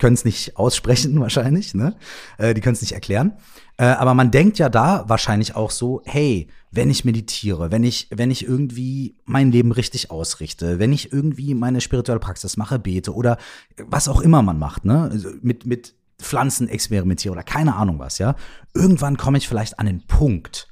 können 0.00 0.14
es 0.14 0.24
nicht 0.24 0.56
aussprechen 0.56 1.20
wahrscheinlich, 1.20 1.74
ne? 1.74 1.96
Äh, 2.38 2.54
die 2.54 2.60
können 2.60 2.74
es 2.74 2.80
nicht 2.80 2.92
erklären. 2.92 3.34
Äh, 3.76 3.84
aber 3.84 4.14
man 4.14 4.32
denkt 4.32 4.58
ja 4.58 4.68
da 4.68 5.04
wahrscheinlich 5.06 5.54
auch 5.54 5.70
so, 5.70 6.02
hey, 6.04 6.48
wenn 6.72 6.90
ich 6.90 7.04
meditiere, 7.04 7.70
wenn 7.70 7.84
ich, 7.84 8.08
wenn 8.10 8.30
ich 8.30 8.44
irgendwie 8.44 9.16
mein 9.24 9.52
Leben 9.52 9.72
richtig 9.72 10.10
ausrichte, 10.10 10.78
wenn 10.78 10.92
ich 10.92 11.12
irgendwie 11.12 11.54
meine 11.54 11.80
spirituelle 11.80 12.20
Praxis 12.20 12.56
mache, 12.56 12.78
bete 12.78 13.14
oder 13.14 13.38
was 13.76 14.08
auch 14.08 14.20
immer 14.20 14.42
man 14.42 14.58
macht, 14.58 14.84
ne? 14.84 15.08
Also 15.10 15.30
mit, 15.42 15.66
mit 15.66 15.94
Pflanzen 16.18 16.68
experimentiere 16.68 17.32
oder 17.32 17.42
keine 17.42 17.76
Ahnung 17.76 17.98
was, 17.98 18.18
ja. 18.18 18.34
Irgendwann 18.74 19.16
komme 19.16 19.38
ich 19.38 19.48
vielleicht 19.48 19.78
an 19.78 19.86
den 19.86 20.06
Punkt. 20.06 20.68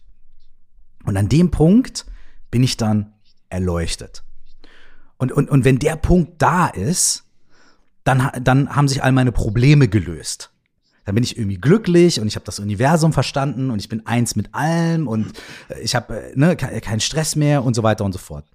Und 1.05 1.17
an 1.17 1.29
dem 1.29 1.51
Punkt 1.51 2.07
bin 2.51 2.63
ich 2.63 2.77
dann 2.77 3.15
erleuchtet. 3.49 4.25
Und, 5.17 5.33
und, 5.33 5.51
und 5.51 5.65
wenn 5.65 5.79
der 5.79 5.97
Punkt 5.97 6.41
da 6.41 6.69
ist, 6.69 7.28
dann, 8.09 8.31
dann 8.43 8.75
haben 8.75 8.89
sich 8.89 9.05
all 9.05 9.13
meine 9.13 9.33
Probleme 9.33 9.87
gelöst. 9.87 10.51
Dann 11.05 11.15
bin 11.15 11.25
ich 11.25 11.37
irgendwie 11.37 11.59
glücklich 11.59 12.21
und 12.21 12.27
ich 12.27 12.37
habe 12.37 12.47
das 12.47 12.59
Universum 12.59 13.13
verstanden 13.13 13.71
und 13.71 13.79
ich 13.81 13.89
bin 13.89 14.07
eins 14.07 14.35
mit 14.35 14.55
allem 14.55 15.07
und 15.07 15.33
äh, 15.69 15.81
ich 15.81 15.95
habe 15.95 16.19
äh, 16.19 16.33
ne, 16.35 16.57
keinen 16.57 17.01
Stress 17.01 17.37
mehr 17.37 17.65
und 17.65 17.75
so 17.75 17.83
weiter 17.83 18.05
und 18.05 18.13
so 18.13 18.19
fort. 18.19 18.47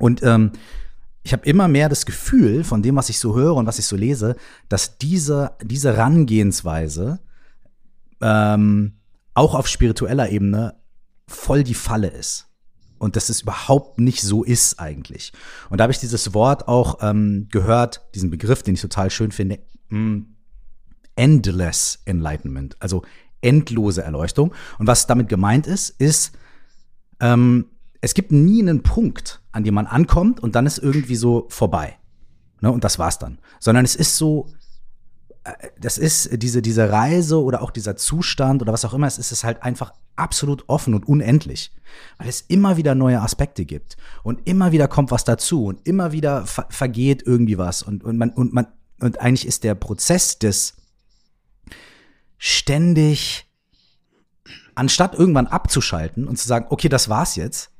Und 0.00 0.22
ähm, 0.22 0.52
ich 1.22 1.32
habe 1.32 1.44
immer 1.46 1.68
mehr 1.68 1.88
das 1.88 2.06
Gefühl 2.06 2.64
von 2.64 2.82
dem, 2.82 2.96
was 2.96 3.08
ich 3.08 3.18
so 3.18 3.34
höre 3.34 3.54
und 3.54 3.66
was 3.66 3.78
ich 3.78 3.86
so 3.86 3.96
lese, 3.96 4.36
dass 4.68 4.98
diese, 4.98 5.52
diese 5.62 5.94
Herangehensweise 5.96 7.20
ähm, 8.22 8.94
auch 9.34 9.54
auf 9.54 9.66
spiritueller 9.68 10.30
Ebene 10.30 10.76
voll 11.26 11.62
die 11.62 11.74
Falle 11.74 12.08
ist 12.08 12.45
und 12.98 13.16
dass 13.16 13.28
es 13.28 13.42
überhaupt 13.42 13.98
nicht 13.98 14.22
so 14.22 14.44
ist 14.44 14.80
eigentlich. 14.80 15.32
Und 15.70 15.78
da 15.78 15.82
habe 15.82 15.92
ich 15.92 15.98
dieses 15.98 16.34
Wort 16.34 16.68
auch 16.68 16.98
ähm, 17.02 17.48
gehört, 17.50 18.06
diesen 18.14 18.30
Begriff, 18.30 18.62
den 18.62 18.74
ich 18.74 18.80
total 18.80 19.10
schön 19.10 19.32
finde, 19.32 19.58
mm, 19.90 20.20
endless 21.14 22.00
enlightenment, 22.04 22.76
also 22.80 23.02
endlose 23.40 24.02
Erleuchtung. 24.02 24.52
Und 24.78 24.86
was 24.86 25.06
damit 25.06 25.28
gemeint 25.28 25.66
ist, 25.66 25.90
ist, 25.90 26.32
ähm, 27.20 27.66
es 28.00 28.14
gibt 28.14 28.32
nie 28.32 28.60
einen 28.60 28.82
Punkt, 28.82 29.40
an 29.52 29.64
dem 29.64 29.74
man 29.74 29.86
ankommt 29.86 30.40
und 30.40 30.54
dann 30.54 30.66
ist 30.66 30.78
irgendwie 30.78 31.16
so 31.16 31.46
vorbei. 31.48 31.96
Ne, 32.60 32.70
und 32.70 32.84
das 32.84 32.98
war's 32.98 33.18
dann. 33.18 33.38
Sondern 33.60 33.84
es 33.84 33.96
ist 33.96 34.16
so, 34.16 34.48
das 35.78 35.98
ist 35.98 36.30
diese, 36.42 36.62
diese 36.62 36.90
Reise 36.90 37.42
oder 37.42 37.62
auch 37.62 37.70
dieser 37.70 37.96
Zustand 37.96 38.62
oder 38.62 38.72
was 38.72 38.84
auch 38.84 38.94
immer, 38.94 39.06
es 39.06 39.18
ist 39.18 39.32
es 39.32 39.44
halt 39.44 39.62
einfach 39.62 39.92
absolut 40.16 40.64
offen 40.68 40.94
und 40.94 41.06
unendlich, 41.06 41.72
weil 42.18 42.28
es 42.28 42.40
immer 42.42 42.76
wieder 42.76 42.94
neue 42.94 43.20
Aspekte 43.20 43.64
gibt 43.64 43.96
und 44.22 44.46
immer 44.46 44.72
wieder 44.72 44.88
kommt 44.88 45.10
was 45.10 45.24
dazu 45.24 45.66
und 45.66 45.86
immer 45.86 46.12
wieder 46.12 46.46
ver 46.46 46.66
vergeht 46.70 47.22
irgendwie 47.24 47.58
was 47.58 47.82
und, 47.82 48.02
und 48.02 48.16
man, 48.16 48.30
und 48.30 48.52
man, 48.52 48.66
und 49.00 49.20
eigentlich 49.20 49.46
ist 49.46 49.64
der 49.64 49.74
Prozess 49.74 50.38
des 50.38 50.74
ständig, 52.38 53.46
anstatt 54.74 55.14
irgendwann 55.14 55.46
abzuschalten 55.46 56.26
und 56.26 56.36
zu 56.36 56.48
sagen, 56.48 56.66
okay, 56.70 56.88
das 56.88 57.08
war's 57.08 57.36
jetzt, 57.36 57.70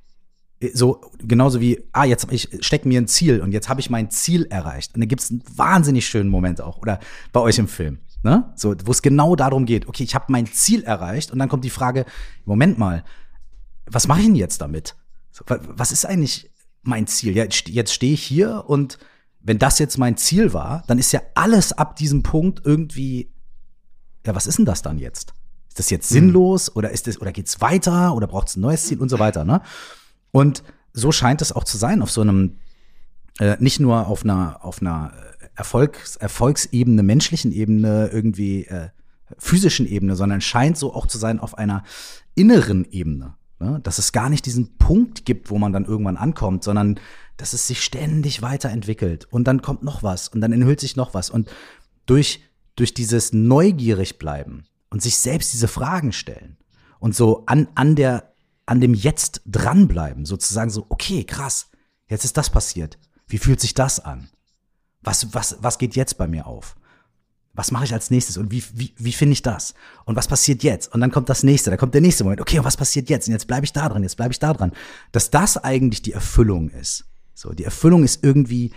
so 0.73 1.01
genauso 1.19 1.61
wie, 1.61 1.85
ah, 1.93 2.05
jetzt 2.05 2.31
ich 2.31 2.49
steck 2.61 2.87
mir 2.87 3.01
ein 3.01 3.09
Ziel 3.09 3.41
und 3.41 3.53
jetzt 3.53 3.69
habe 3.69 3.81
ich 3.81 3.91
mein 3.91 4.11
Ziel 4.11 4.47
erreicht. 4.47 4.95
Und 4.95 5.01
da 5.01 5.07
gibt 5.07 5.23
es 5.23 5.31
einen 5.31 5.43
wahnsinnig 5.55 6.07
schönen 6.07 6.31
Moment 6.31 6.61
auch. 6.61 6.79
Oder 6.79 6.99
bei 7.33 7.41
euch 7.41 7.59
im 7.59 7.69
Film. 7.69 7.99
Ne? 8.23 8.53
So, 8.57 8.75
wo 8.85 8.91
es 8.91 9.03
genau 9.03 9.37
darum 9.37 9.67
geht, 9.67 9.87
okay, 9.87 10.03
ich 10.03 10.15
habe 10.15 10.27
mein 10.29 10.47
Ziel 10.47 10.83
erreicht 10.83 11.31
und 11.31 11.39
dann 11.39 11.49
kommt 11.49 11.65
die 11.65 11.71
Frage, 11.71 12.07
Moment 12.45 12.79
mal, 12.79 13.05
was 13.87 14.09
mache 14.09 14.21
ich 14.21 14.27
denn 14.27 14.35
jetzt 14.35 14.61
damit? 14.61 14.97
Was 15.47 15.93
ist 15.93 16.07
eigentlich 16.07 16.51
mein 16.83 17.07
Ziel? 17.07 17.37
Ja, 17.37 17.45
jetzt 17.45 17.93
stehe 17.93 18.15
ich 18.15 18.23
hier 18.23 18.65
und 18.67 18.99
wenn 19.41 19.59
das 19.59 19.79
jetzt 19.79 19.99
mein 19.99 20.17
Ziel 20.17 20.53
war, 20.53 20.83
dann 20.89 20.99
ist 20.99 21.13
ja 21.13 21.21
alles 21.35 21.73
ab 21.73 21.95
diesem 21.95 22.25
Punkt 22.25 22.63
irgendwie, 22.65 23.31
ja, 24.27 24.35
was 24.35 24.49
ist 24.49 24.59
denn 24.59 24.65
das 24.65 24.83
dann 24.83 24.99
jetzt? 24.99 25.35
Ist 25.69 25.79
das 25.79 25.91
jetzt 25.91 26.09
sinnlos 26.09 26.75
oder 26.75 26.91
ist 26.91 27.07
es 27.07 27.21
oder 27.21 27.31
geht's 27.31 27.61
weiter 27.61 28.15
oder 28.15 28.27
braucht 28.27 28.49
es 28.49 28.57
ein 28.57 28.63
neues 28.63 28.87
Ziel 28.87 28.99
und 28.99 29.09
so 29.09 29.21
weiter, 29.21 29.45
ne? 29.45 29.61
Und 30.37 30.63
so 30.93 31.13
scheint 31.13 31.41
es 31.41 31.51
auch 31.51 31.65
zu 31.65 31.79
sein 31.79 32.03
auf 32.03 32.11
so 32.11 32.21
einem, 32.21 32.59
äh, 33.39 33.57
nicht 33.59 33.81
nur 33.81 34.07
auf 34.07 34.23
einer, 34.23 34.63
auf 34.63 34.83
einer 34.83 35.15
Erfolgs, 35.55 36.17
Erfolgsebene, 36.17 37.03
menschlichen 37.03 37.53
Ebene, 37.53 38.11
irgendwie 38.13 38.67
äh, 38.67 38.91
physischen 39.39 39.87
Ebene, 39.87 40.15
sondern 40.15 40.43
scheint 40.43 40.77
so 40.77 40.93
auch 40.93 41.07
zu 41.07 41.17
sein 41.17 41.41
auf 41.41 41.57
einer 41.57 41.85
inneren 42.35 42.85
Ebene. 42.91 43.33
Ne? 43.61 43.81
Dass 43.83 43.97
es 43.97 44.13
gar 44.13 44.29
nicht 44.29 44.45
diesen 44.45 44.77
Punkt 44.77 45.25
gibt, 45.25 45.49
wo 45.49 45.57
man 45.57 45.73
dann 45.73 45.87
irgendwann 45.87 46.19
ankommt, 46.19 46.65
sondern 46.65 47.01
dass 47.39 47.55
es 47.55 47.67
sich 47.67 47.83
ständig 47.83 48.43
weiterentwickelt 48.43 49.25
und 49.31 49.49
dann 49.49 49.63
kommt 49.63 49.85
noch 49.85 50.03
was 50.03 50.29
und 50.29 50.43
dann 50.43 50.53
enthüllt 50.53 50.81
sich 50.81 50.97
noch 50.97 51.15
was. 51.15 51.31
Und 51.31 51.49
durch, 52.05 52.43
durch 52.75 52.93
dieses 52.93 53.33
neugierig 53.33 54.19
bleiben 54.19 54.65
und 54.91 55.01
sich 55.01 55.17
selbst 55.17 55.55
diese 55.55 55.67
Fragen 55.67 56.13
stellen 56.13 56.59
und 56.99 57.17
so 57.17 57.45
an, 57.47 57.69
an 57.75 57.97
der 57.97 58.36
an 58.67 58.81
dem 58.81 58.95
Jetzt 58.95 59.43
dranbleiben, 59.47 60.27
sozusagen 60.27 60.71
so, 60.71 60.87
okay, 60.89 61.25
krass, 61.25 61.71
jetzt 62.09 62.25
ist 62.25 62.37
das 62.37 62.51
passiert. 62.51 62.99
Wie 63.29 63.39
fühlt 63.39 63.61
sich 63.61 63.75
das 63.75 64.01
an? 64.01 64.29
Was, 65.01 65.33
was, 65.35 65.57
was 65.61 65.79
geht 65.79 65.95
jetzt 65.95 66.19
bei 66.19 66.27
mir 66.27 66.47
auf? 66.47 66.77
Was 67.55 67.71
mache 67.71 67.85
ich 67.85 67.95
als 67.95 68.11
nächstes 68.11 68.37
und 68.37 68.51
wie, 68.51 68.63
wie, 68.75 68.93
wie 68.99 69.13
finde 69.13 69.33
ich 69.33 69.41
das? 69.41 69.73
Und 70.05 70.15
was 70.15 70.29
passiert 70.29 70.63
jetzt? 70.63 70.93
Und 70.93 71.01
dann 71.01 71.11
kommt 71.11 71.31
das 71.31 71.43
nächste, 71.43 71.71
da 71.71 71.77
kommt 71.79 71.95
der 71.95 72.03
nächste 72.03 72.25
Moment. 72.25 72.43
Okay, 72.43 72.59
und 72.59 72.67
was 72.67 72.77
passiert 72.77 73.09
jetzt? 73.09 73.29
Und 73.29 73.33
jetzt 73.33 73.47
bleibe 73.47 73.65
ich 73.65 73.73
da 73.73 73.89
dran, 73.89 74.03
jetzt 74.03 74.17
bleibe 74.17 74.33
ich 74.33 74.39
da 74.39 74.53
dran. 74.53 74.73
Dass 75.13 75.31
das 75.31 75.57
eigentlich 75.57 76.03
die 76.03 76.13
Erfüllung 76.13 76.69
ist. 76.69 77.07
So, 77.35 77.53
die 77.53 77.65
Erfüllung 77.65 78.05
ist 78.05 78.23
irgendwie 78.23 78.73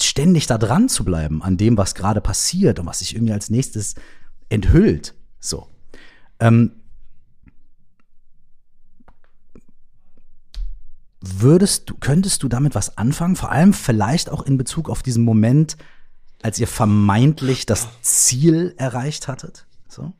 ständig 0.00 0.46
da 0.46 0.58
dran 0.58 0.88
zu 0.88 1.04
bleiben 1.04 1.42
an 1.42 1.56
dem, 1.56 1.76
was 1.76 1.94
gerade 1.94 2.20
passiert 2.20 2.78
und 2.78 2.86
was 2.86 3.00
sich 3.00 3.14
irgendwie 3.14 3.32
als 3.32 3.50
nächstes 3.50 3.94
enthüllt. 4.48 5.14
So. 5.40 5.68
Ähm, 6.40 6.72
Würdest 11.26 11.88
du, 11.88 11.94
könntest 11.98 12.42
du 12.42 12.48
damit 12.48 12.74
was 12.74 12.98
anfangen? 12.98 13.34
Vor 13.34 13.50
allem 13.50 13.72
vielleicht 13.72 14.28
auch 14.30 14.42
in 14.42 14.58
Bezug 14.58 14.90
auf 14.90 15.02
diesen 15.02 15.24
Moment, 15.24 15.76
als 16.42 16.58
ihr 16.58 16.66
vermeintlich 16.66 17.64
das 17.64 17.88
Ziel 18.02 18.74
erreicht 18.76 19.26
hattet? 19.26 19.66
So? 19.88 20.12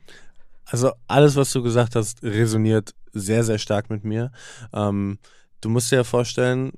Also 0.64 0.92
alles, 1.06 1.36
was 1.36 1.52
du 1.52 1.62
gesagt 1.62 1.94
hast, 1.94 2.22
resoniert 2.22 2.94
sehr, 3.12 3.44
sehr 3.44 3.58
stark 3.58 3.90
mit 3.90 4.04
mir. 4.04 4.32
Ähm, 4.72 5.18
du 5.60 5.68
musst 5.68 5.92
dir 5.92 5.96
ja 5.96 6.04
vorstellen, 6.04 6.72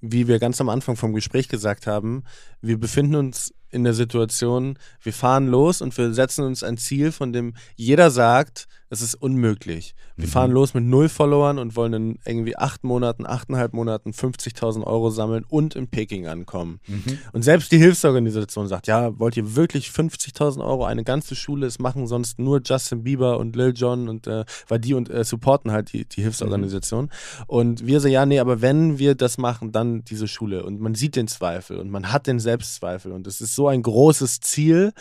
wie 0.00 0.26
wir 0.26 0.40
ganz 0.40 0.60
am 0.60 0.68
Anfang 0.68 0.96
vom 0.96 1.12
Gespräch 1.12 1.48
gesagt 1.48 1.86
haben, 1.86 2.24
wir 2.60 2.78
befinden 2.78 3.14
uns 3.14 3.54
in 3.70 3.84
der 3.84 3.94
Situation, 3.94 4.78
wir 5.02 5.12
fahren 5.12 5.46
los 5.46 5.80
und 5.80 5.96
wir 5.96 6.12
setzen 6.14 6.44
uns 6.44 6.62
ein 6.62 6.78
Ziel, 6.78 7.12
von 7.12 7.32
dem 7.32 7.54
jeder 7.76 8.10
sagt, 8.10 8.68
es 8.90 9.02
ist 9.02 9.14
unmöglich. 9.14 9.94
Wir 10.16 10.26
mhm. 10.26 10.30
fahren 10.30 10.50
los 10.50 10.72
mit 10.72 10.84
null 10.84 11.08
Followern 11.08 11.58
und 11.58 11.76
wollen 11.76 11.92
in 11.92 12.18
irgendwie 12.24 12.56
acht 12.56 12.84
Monaten, 12.84 13.26
achteinhalb 13.26 13.74
Monaten 13.74 14.10
50.000 14.10 14.84
Euro 14.84 15.10
sammeln 15.10 15.44
und 15.46 15.76
in 15.76 15.88
Peking 15.88 16.26
ankommen. 16.26 16.80
Mhm. 16.86 17.18
Und 17.32 17.42
selbst 17.42 17.70
die 17.70 17.78
Hilfsorganisation 17.78 18.66
sagt, 18.66 18.86
ja, 18.86 19.18
wollt 19.18 19.36
ihr 19.36 19.56
wirklich 19.56 19.88
50.000 19.88 20.64
Euro 20.64 20.84
eine 20.84 21.04
ganze 21.04 21.34
Schule? 21.36 21.66
Es 21.66 21.78
machen 21.78 22.06
sonst 22.06 22.38
nur 22.38 22.62
Justin 22.64 23.04
Bieber 23.04 23.38
und 23.38 23.54
Lil 23.56 23.74
Jon 23.76 24.08
und 24.08 24.26
äh, 24.26 24.44
weil 24.68 24.78
die 24.78 24.94
und 24.94 25.10
äh, 25.10 25.22
supporten 25.22 25.70
halt 25.70 25.92
die, 25.92 26.06
die 26.06 26.22
Hilfsorganisation. 26.22 27.04
Mhm. 27.04 27.44
Und 27.46 27.86
wir 27.86 28.00
so, 28.00 28.08
ja, 28.08 28.24
nee, 28.24 28.38
aber 28.38 28.62
wenn 28.62 28.98
wir 28.98 29.14
das 29.14 29.36
machen, 29.36 29.70
dann 29.70 30.02
diese 30.04 30.28
Schule. 30.28 30.64
Und 30.64 30.80
man 30.80 30.94
sieht 30.94 31.14
den 31.14 31.28
Zweifel 31.28 31.78
und 31.78 31.90
man 31.90 32.10
hat 32.10 32.26
den 32.26 32.40
Selbstzweifel 32.40 33.12
und 33.12 33.26
es 33.26 33.40
ist 33.42 33.54
so 33.58 33.66
ein 33.66 33.82
großes 33.82 34.38
Ziel, 34.40 34.92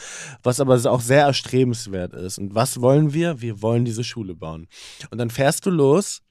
was 0.41 0.59
aber 0.59 0.73
auch 0.91 1.01
sehr 1.01 1.21
erstrebenswert 1.21 2.13
ist. 2.13 2.39
Und 2.39 2.55
was 2.55 2.81
wollen 2.81 3.13
wir? 3.13 3.39
Wir 3.39 3.61
wollen 3.61 3.85
diese 3.85 4.03
Schule 4.03 4.33
bauen. 4.33 4.67
Und 5.11 5.19
dann 5.19 5.29
fährst 5.29 5.67
du 5.67 5.69
los 5.69 6.23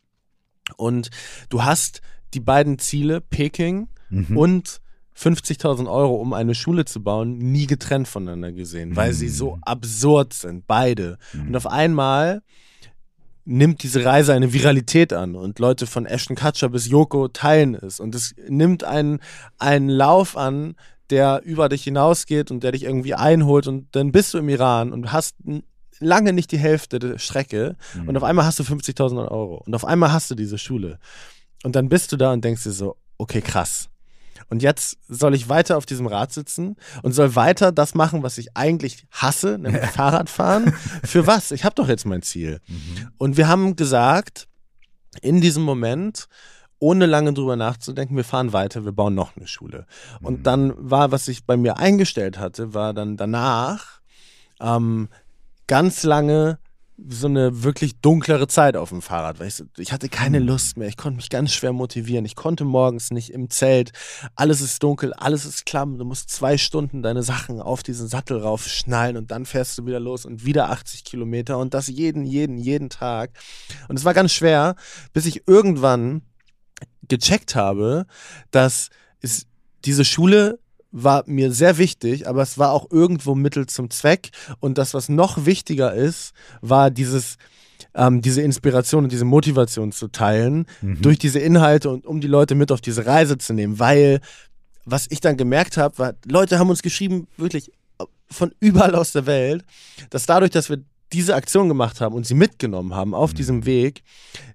und 0.77 1.11
du 1.51 1.63
hast 1.63 2.01
die 2.35 2.41
beiden 2.41 2.81
Ziele, 2.81 3.21
Peking 3.21 3.87
mhm. 4.11 4.37
und 4.37 4.81
50.000 5.17 5.89
Euro, 5.89 6.17
um 6.17 6.33
eine 6.33 6.57
Schule 6.57 6.85
zu 6.85 7.01
bauen, 7.01 7.39
nie 7.39 7.69
getrennt 7.69 8.09
voneinander 8.09 8.51
gesehen, 8.51 8.97
weil 8.97 9.13
mhm. 9.13 9.17
sie 9.17 9.29
so 9.29 9.59
absurd 9.63 10.33
sind, 10.33 10.67
beide. 10.67 11.19
Mhm. 11.33 11.49
Und 11.49 11.57
auf 11.57 11.69
einmal 11.69 12.43
nimmt 13.45 13.85
diese 13.85 14.05
Reise 14.05 14.35
eine 14.35 14.53
Viralität 14.53 15.13
an 15.13 15.37
und 15.37 15.61
Leute 15.61 15.87
von 15.87 16.07
Ashton 16.07 16.35
Kutcher 16.35 16.69
bis 16.71 16.89
Yoko 16.89 17.29
teilen 17.29 17.77
es 17.77 18.01
und 18.01 18.17
es 18.17 18.35
nimmt 18.49 18.83
einen, 18.83 19.21
einen 19.59 19.89
Lauf 19.89 20.37
an, 20.37 20.75
der 21.11 21.43
über 21.45 21.69
dich 21.69 21.85
hinausgeht 21.85 22.51
und 22.51 22.63
der 22.63 22.73
dich 22.73 22.85
irgendwie 22.85 23.15
einholt 23.15 23.67
und 23.67 23.95
dann 23.95 24.13
bist 24.13 24.35
du 24.35 24.39
im 24.39 24.49
Iran 24.49 24.93
und 24.93 25.13
hast 25.13 25.37
lange 25.99 26.33
nicht 26.33 26.53
die 26.53 26.59
Hälfte 26.59 26.99
der 26.99 27.19
Strecke 27.19 27.77
mhm. 27.95 28.09
und 28.09 28.17
auf 28.17 28.25
einmal 28.25 28.45
hast 28.45 28.59
du 28.59 28.63
50.000 28.63 29.31
Euro 29.31 29.63
und 29.67 29.75
auf 29.75 29.85
einmal 29.85 30.13
hast 30.13 30.31
du 30.31 30.35
diese 30.35 30.59
Schule 30.59 30.99
und 31.63 31.77
dann 31.77 31.89
bist 31.89 32.13
du 32.13 32.17
da 32.17 32.33
und 32.33 32.45
denkst 32.45 32.65
dir 32.65 32.73
so, 32.73 32.97
okay, 33.19 33.41
krass. 33.41 33.89
Und 34.49 34.63
jetzt 34.63 34.99
soll 35.09 35.35
ich 35.35 35.49
weiter 35.49 35.77
auf 35.77 35.87
diesem 35.87 36.07
Rad 36.07 36.33
sitzen 36.33 36.77
und 37.03 37.13
soll 37.13 37.35
weiter 37.35 37.73
das 37.73 37.95
machen, 37.95 38.23
was 38.23 38.39
ich 38.39 38.57
eigentlich 38.57 39.07
hasse, 39.11 39.59
nämlich 39.59 39.85
Fahrradfahren. 39.91 40.73
Für 41.03 41.27
was? 41.27 41.51
Ich 41.51 41.65
habe 41.65 41.75
doch 41.75 41.89
jetzt 41.89 42.07
mein 42.07 42.23
Ziel. 42.23 42.61
Mhm. 42.69 43.09
Und 43.19 43.37
wir 43.37 43.49
haben 43.49 43.75
gesagt, 43.75 44.47
in 45.23 45.41
diesem 45.41 45.63
Moment, 45.63 46.29
ohne 46.79 47.07
lange 47.07 47.33
drüber 47.33 47.57
nachzudenken, 47.57 48.17
wir 48.17 48.25
fahren 48.25 48.53
weiter, 48.53 48.85
wir 48.85 48.93
bauen 48.93 49.15
noch 49.15 49.37
eine 49.37 49.47
Schule. 49.47 49.87
Und 50.23 50.41
mhm. 50.41 50.43
dann 50.43 50.75
war, 50.77 51.11
was 51.11 51.29
ich 51.29 51.45
bei 51.45 51.57
mir 51.57 51.79
eingestellt 51.79 52.39
hatte, 52.39 52.75
war 52.75 52.93
dann 52.93 53.17
danach 53.17 54.01
ähm, 54.61 55.09
ganz 55.67 56.03
lange 56.03 56.59
so 57.09 57.27
eine 57.27 57.63
wirklich 57.63 58.01
dunklere 58.01 58.49
Zeit 58.49 58.75
auf 58.77 58.89
dem 58.89 59.03
Fahrrad, 59.03 59.39
weil 59.39 59.49
ich, 59.49 59.63
ich 59.77 59.93
hatte 59.93 60.09
keine 60.09 60.41
mhm. 60.41 60.47
Lust 60.47 60.79
mehr, 60.79 60.89
ich 60.89 60.97
konnte 60.97 61.17
mich 61.17 61.29
ganz 61.29 61.53
schwer 61.53 61.73
motivieren, 61.73 62.25
ich 62.25 62.37
konnte 62.37 62.65
morgens 62.65 63.11
nicht 63.11 63.31
im 63.31 63.51
Zelt, 63.51 63.93
alles 64.35 64.63
ist 64.63 64.83
dunkel, 64.83 65.13
alles 65.13 65.45
ist 65.45 65.67
klamm, 65.67 65.99
du 65.99 66.07
musst 66.07 66.31
zwei 66.31 66.57
Stunden 66.57 67.03
deine 67.03 67.23
Sachen 67.23 67.61
auf 67.61 67.83
diesen 67.83 68.09
Sattel 68.09 68.39
raufschnallen 68.39 69.19
und 69.19 69.31
dann 69.31 69.45
fährst 69.45 69.77
du 69.77 69.85
wieder 69.85 70.01
los 70.01 70.25
und 70.25 70.47
wieder 70.47 70.71
80 70.71 71.05
Kilometer 71.05 71.59
und 71.59 71.75
das 71.75 71.89
jeden, 71.89 72.25
jeden, 72.25 72.57
jeden 72.57 72.89
Tag 72.89 73.31
und 73.89 73.99
es 73.99 74.07
war 74.07 74.15
ganz 74.15 74.33
schwer, 74.33 74.75
bis 75.13 75.27
ich 75.27 75.47
irgendwann 75.47 76.23
gecheckt 77.09 77.55
habe, 77.55 78.07
dass 78.51 78.91
es 79.21 79.47
diese 79.85 80.05
Schule 80.05 80.59
war 80.93 81.25
mir 81.27 81.53
sehr 81.53 81.79
wichtig, 81.79 82.27
aber 82.27 82.43
es 82.43 82.59
war 82.59 82.73
auch 82.73 82.91
irgendwo 82.91 83.35
Mittel 83.35 83.67
zum 83.67 83.91
Zweck. 83.91 84.31
Und 84.61 84.79
das, 84.79 84.95
was 84.95 85.09
noch 85.09 85.45
wichtiger 85.45 85.93
ist, 85.93 86.33
war 86.63 86.91
dieses, 86.91 87.37
ähm, 87.95 88.23
diese 88.23 88.41
Inspiration 88.41 89.05
und 89.05 89.13
diese 89.13 89.25
Motivation 89.25 89.93
zu 89.93 90.09
teilen 90.09 90.67
mhm. 90.81 91.03
durch 91.03 91.19
diese 91.19 91.39
Inhalte 91.39 91.91
und 91.91 92.07
um 92.07 92.21
die 92.21 92.29
Leute 92.29 92.55
mit 92.55 92.73
auf 92.73 92.81
diese 92.81 93.05
Reise 93.05 93.37
zu 93.37 93.53
nehmen. 93.53 93.79
Weil, 93.79 94.21
was 94.85 95.07
ich 95.11 95.21
dann 95.21 95.37
gemerkt 95.37 95.77
habe, 95.77 95.99
war, 95.99 96.15
Leute 96.25 96.59
haben 96.59 96.71
uns 96.71 96.83
geschrieben, 96.83 97.27
wirklich 97.37 97.73
von 98.31 98.53
überall 98.61 98.95
aus 98.95 99.13
der 99.13 99.27
Welt, 99.27 99.65
dass 100.11 100.27
dadurch, 100.27 100.51
dass 100.51 100.71
wir 100.71 100.83
diese 101.13 101.35
Aktion 101.35 101.69
gemacht 101.69 102.01
haben 102.01 102.15
und 102.15 102.27
sie 102.27 102.35
mitgenommen 102.35 102.95
haben 102.95 103.15
auf 103.15 103.33
mhm. 103.33 103.37
diesem 103.37 103.67
Weg, 103.67 104.03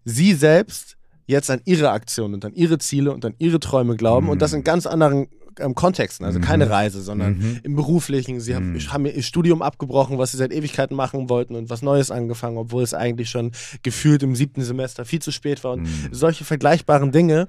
sie 0.06 0.34
selbst 0.34 0.98
jetzt 1.26 1.50
an 1.50 1.62
ihre 1.66 1.92
Aktion 1.92 2.34
und 2.34 2.46
an 2.46 2.54
ihre 2.54 2.78
Ziele 2.78 3.14
und 3.14 3.26
an 3.26 3.36
ihre 3.38 3.60
Träume 3.60 3.96
glauben 3.96 4.26
mhm. 4.26 4.32
und 4.32 4.42
das 4.42 4.54
in 4.54 4.64
ganz 4.64 4.86
anderen 4.86 5.28
ähm, 5.60 5.76
Kontexten, 5.76 6.26
also 6.26 6.40
mhm. 6.40 6.44
keine 6.44 6.70
Reise, 6.70 7.02
sondern 7.02 7.38
mhm. 7.38 7.60
im 7.64 7.76
beruflichen. 7.76 8.40
Sie 8.40 8.56
haben, 8.56 8.74
mhm. 8.74 8.94
haben 8.94 9.06
ihr 9.06 9.24
Studium 9.24 9.62
abgebrochen, 9.62 10.18
was 10.18 10.32
sie 10.32 10.38
seit 10.38 10.54
Ewigkeiten 10.54 10.96
machen 10.96 11.30
wollten 11.30 11.56
und 11.56 11.70
was 11.70 11.82
Neues 11.82 12.12
angefangen, 12.12 12.58
obwohl 12.58 12.84
es 12.84 12.94
eigentlich 12.94 13.30
schon 13.30 13.52
gefühlt 13.84 14.24
im 14.24 14.36
siebten 14.36 14.64
Semester 14.64 15.06
viel 15.06 15.22
zu 15.22 15.32
spät 15.32 15.64
war 15.64 15.74
und 15.74 15.84
mhm. 15.84 16.10
solche 16.12 16.46
vergleichbaren 16.46 17.12
Dinge. 17.12 17.48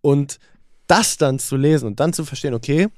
Und 0.00 0.38
das 0.86 1.16
dann 1.16 1.38
zu 1.38 1.56
lesen 1.56 1.86
und 1.86 2.00
dann 2.00 2.12
zu 2.12 2.24
verstehen, 2.24 2.54
okay, 2.54 2.88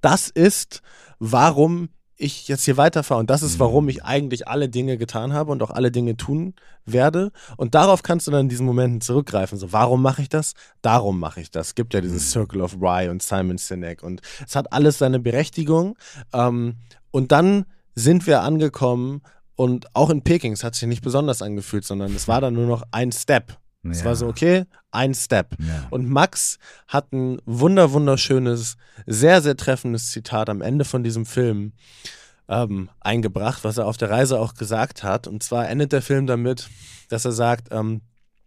das 0.00 0.28
ist, 0.28 0.82
warum 1.18 1.88
ich 2.20 2.48
jetzt 2.48 2.64
hier 2.64 2.76
weiterfahre. 2.76 3.20
Und 3.20 3.30
das 3.30 3.42
ist, 3.42 3.58
warum 3.58 3.88
ich 3.88 4.04
eigentlich 4.04 4.46
alle 4.46 4.68
Dinge 4.68 4.98
getan 4.98 5.32
habe 5.32 5.50
und 5.50 5.62
auch 5.62 5.70
alle 5.70 5.90
Dinge 5.90 6.16
tun 6.16 6.54
werde. 6.84 7.32
Und 7.56 7.74
darauf 7.74 8.02
kannst 8.02 8.26
du 8.26 8.30
dann 8.30 8.42
in 8.42 8.48
diesen 8.48 8.66
Momenten 8.66 9.00
zurückgreifen. 9.00 9.58
So, 9.58 9.72
warum 9.72 10.02
mache 10.02 10.22
ich 10.22 10.28
das? 10.28 10.54
Darum 10.82 11.18
mache 11.18 11.40
ich 11.40 11.50
das. 11.50 11.68
Es 11.68 11.74
gibt 11.74 11.94
ja 11.94 12.00
dieses 12.00 12.24
mhm. 12.24 12.28
Circle 12.28 12.60
of 12.62 12.76
Rye 12.80 13.10
und 13.10 13.22
Simon 13.22 13.58
Sinek 13.58 14.02
und 14.02 14.20
es 14.46 14.54
hat 14.54 14.72
alles 14.72 14.98
seine 14.98 15.18
Berechtigung. 15.18 15.96
Ähm, 16.32 16.76
und 17.10 17.32
dann 17.32 17.66
sind 17.94 18.26
wir 18.26 18.42
angekommen 18.42 19.22
und 19.56 19.94
auch 19.94 20.10
in 20.10 20.22
Peking, 20.22 20.52
es 20.52 20.64
hat 20.64 20.74
sich 20.74 20.88
nicht 20.88 21.02
besonders 21.02 21.42
angefühlt, 21.42 21.84
sondern 21.84 22.14
es 22.14 22.28
war 22.28 22.40
dann 22.40 22.54
nur 22.54 22.66
noch 22.66 22.82
ein 22.92 23.12
Step. 23.12 23.58
Ja. 23.82 23.90
Es 23.90 24.04
war 24.04 24.14
so, 24.14 24.26
okay, 24.26 24.64
ein 24.90 25.14
Step. 25.14 25.56
Ja. 25.58 25.86
Und 25.90 26.08
Max 26.08 26.58
hat 26.86 27.12
ein 27.12 27.40
wunder, 27.46 27.92
wunderschönes, 27.92 28.76
sehr, 29.06 29.40
sehr 29.40 29.56
treffendes 29.56 30.10
Zitat 30.10 30.50
am 30.50 30.60
Ende 30.60 30.84
von 30.84 31.02
diesem 31.02 31.24
Film 31.24 31.72
ähm, 32.48 32.90
eingebracht, 33.00 33.64
was 33.64 33.78
er 33.78 33.86
auf 33.86 33.96
der 33.96 34.10
Reise 34.10 34.38
auch 34.38 34.54
gesagt 34.54 35.02
hat. 35.02 35.26
Und 35.26 35.42
zwar 35.42 35.68
endet 35.68 35.92
der 35.92 36.02
Film 36.02 36.26
damit, 36.26 36.68
dass 37.08 37.24
er 37.24 37.32
sagt, 37.32 37.68
ähm, 37.70 38.02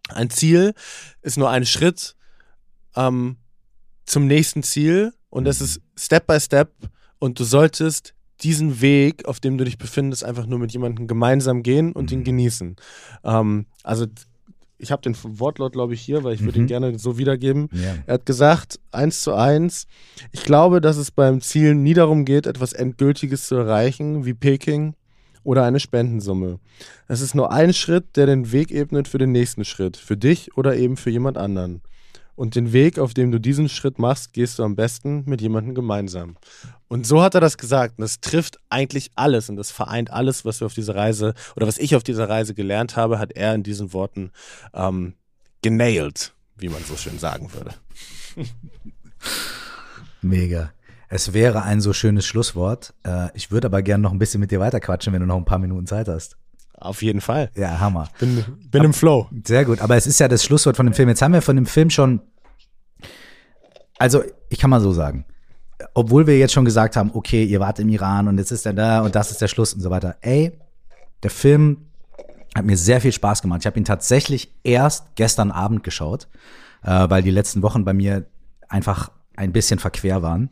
ein 0.10 0.30
Ziel 0.30 0.74
ist 1.22 1.38
nur 1.38 1.50
ein 1.50 1.66
Schritt 1.66 2.16
ähm, 2.96 3.38
zum 4.06 4.28
nächsten 4.28 4.62
Ziel 4.62 5.14
und 5.30 5.48
es 5.48 5.62
ist 5.62 5.82
Step 5.98 6.28
by 6.28 6.40
Step 6.40 6.72
und 7.20 7.40
du 7.40 7.46
solltest 7.46 8.14
diesen 8.42 8.82
Weg, 8.82 9.26
auf 9.26 9.40
dem 9.40 9.58
du 9.58 9.64
dich 9.64 9.78
befindest, 9.78 10.26
einfach 10.26 10.46
nur 10.46 10.60
mit 10.60 10.74
jemandem 10.74 11.08
gemeinsam 11.08 11.64
gehen 11.64 11.94
und 11.94 12.12
ihn 12.12 12.20
mhm. 12.20 12.26
genießen. 12.26 12.76
Ähm, 13.24 13.66
also 13.84 14.06
ich 14.84 14.92
habe 14.92 15.02
den 15.02 15.16
Wortlaut, 15.40 15.72
glaube 15.72 15.94
ich, 15.94 16.02
hier, 16.02 16.24
weil 16.24 16.36
ich 16.36 16.44
würde 16.44 16.60
mhm. 16.60 16.66
ihn 16.66 16.68
gerne 16.68 17.00
so 17.00 17.18
wiedergeben. 17.18 17.70
Ja. 17.72 17.96
Er 18.06 18.16
hat 18.16 18.26
gesagt, 18.26 18.80
eins 18.92 19.22
zu 19.22 19.34
eins, 19.34 19.88
ich 20.32 20.44
glaube, 20.44 20.82
dass 20.82 20.98
es 20.98 21.10
beim 21.10 21.42
Zielen 21.42 21.82
nie 21.82 21.94
darum 21.94 22.26
geht, 22.26 22.46
etwas 22.46 22.74
Endgültiges 22.74 23.48
zu 23.48 23.56
erreichen, 23.56 24.26
wie 24.26 24.34
Peking 24.34 24.94
oder 25.44 25.64
eine 25.64 25.80
Spendensumme. 25.80 26.60
Es 27.08 27.22
ist 27.22 27.34
nur 27.34 27.52
ein 27.52 27.74
Schritt, 27.74 28.16
der 28.16 28.26
den 28.26 28.52
Weg 28.52 28.72
ebnet 28.72 29.08
für 29.08 29.18
den 29.18 29.32
nächsten 29.32 29.66
Schritt, 29.66 29.98
für 29.98 30.18
dich 30.18 30.56
oder 30.58 30.76
eben 30.76 30.98
für 30.98 31.10
jemand 31.10 31.38
anderen. 31.38 31.82
Und 32.36 32.56
den 32.56 32.74
Weg, 32.74 32.98
auf 32.98 33.14
dem 33.14 33.32
du 33.32 33.40
diesen 33.40 33.70
Schritt 33.70 34.00
machst, 34.00 34.34
gehst 34.34 34.58
du 34.58 34.64
am 34.64 34.76
besten 34.76 35.24
mit 35.26 35.42
jemandem 35.42 35.76
gemeinsam. 35.76 36.36
Und 36.88 37.06
so 37.06 37.22
hat 37.22 37.36
er 37.36 37.42
das 37.42 37.58
gesagt. 37.58 37.98
Und 37.98 38.02
das 38.02 38.22
trifft 38.22 38.58
eigentlich 38.70 39.12
alles 39.16 39.50
und 39.50 39.56
das 39.56 39.72
vereint 39.72 40.12
alles, 40.12 40.44
was 40.44 40.60
wir 40.60 40.66
auf 40.66 40.74
dieser 40.74 40.96
Reise 40.96 41.34
oder 41.56 41.68
was 41.68 41.78
ich 41.78 41.96
auf 41.96 42.04
dieser 42.04 42.30
Reise 42.30 42.54
gelernt 42.54 42.96
habe, 42.96 43.20
hat 43.20 43.34
er 43.34 43.54
in 43.54 43.64
diesen 43.64 43.94
Worten 43.94 44.32
ähm, 44.74 45.14
genailed, 45.62 46.34
wie 46.58 46.70
man 46.70 46.84
so 46.84 46.96
schön 46.96 47.20
sagen 47.20 47.52
würde. 47.54 47.74
Mega. 50.22 50.72
Es 51.10 51.34
wäre 51.34 51.62
ein 51.62 51.80
so 51.80 51.94
schönes 51.94 52.26
Schlusswort. 52.26 52.96
Äh, 53.04 53.30
ich 53.36 53.52
würde 53.52 53.68
aber 53.68 53.84
gerne 53.84 54.02
noch 54.02 54.12
ein 54.12 54.20
bisschen 54.20 54.40
mit 54.40 54.50
dir 54.50 54.60
weiterquatschen, 54.60 55.14
wenn 55.14 55.20
du 55.20 55.28
noch 55.28 55.38
ein 55.38 55.46
paar 55.46 55.60
Minuten 55.60 55.86
Zeit 55.86 56.08
hast. 56.08 56.38
Auf 56.78 57.01
jeden 57.01 57.21
Fall. 57.21 57.49
Ja, 57.55 57.80
Hammer. 57.80 58.09
Bin, 58.19 58.43
bin 58.71 58.82
Ab, 58.82 58.86
im 58.86 58.93
Flow. 58.93 59.30
Sehr 59.45 59.65
gut. 59.65 59.80
Aber 59.80 59.95
es 59.95 60.07
ist 60.07 60.19
ja 60.19 60.28
das 60.28 60.43
Schlusswort 60.43 60.76
von 60.76 60.86
dem 60.86 60.93
Film. 60.93 61.09
Jetzt 61.09 61.21
haben 61.21 61.34
wir 61.34 61.41
von 61.41 61.55
dem 61.55 61.65
Film 61.65 61.89
schon. 61.89 62.21
Also, 63.97 64.24
ich 64.49 64.59
kann 64.59 64.69
mal 64.69 64.82
so 64.82 64.91
sagen. 64.91 65.26
Obwohl 65.93 66.28
wir 66.28 66.38
jetzt 66.38 66.53
schon 66.53 66.65
gesagt 66.65 66.95
haben, 66.95 67.11
okay, 67.13 67.43
ihr 67.43 67.59
wart 67.59 67.80
im 67.80 67.89
Iran 67.89 68.28
und 68.28 68.38
jetzt 68.38 68.51
ist 68.51 68.65
er 68.65 68.74
da 68.74 69.01
und 69.01 69.15
das 69.15 69.32
ist 69.32 69.41
der 69.41 69.47
Schluss 69.47 69.74
und 69.74 69.82
so 69.82 69.89
weiter. 69.89 70.15
Ey, 70.21 70.51
der 71.24 71.32
Film 71.32 71.88
hat 72.55 72.65
mir 72.65 72.78
sehr 72.78 73.01
viel 73.01 73.11
Spaß 73.11 73.41
gemacht. 73.41 73.61
Ich 73.61 73.65
habe 73.65 73.80
ihn 73.80 73.86
tatsächlich 73.86 74.53
erst 74.63 75.15
gestern 75.15 75.51
Abend 75.51 75.84
geschaut, 75.84 76.28
äh, 76.84 77.09
weil 77.09 77.24
die 77.24 77.32
letzten 77.32 77.61
Wochen 77.61 77.86
bei 77.86 77.93
mir 77.93 78.26
einfach 78.69 79.11
ein 79.36 79.51
bisschen 79.51 79.80
verquer 79.80 80.21
waren. 80.21 80.49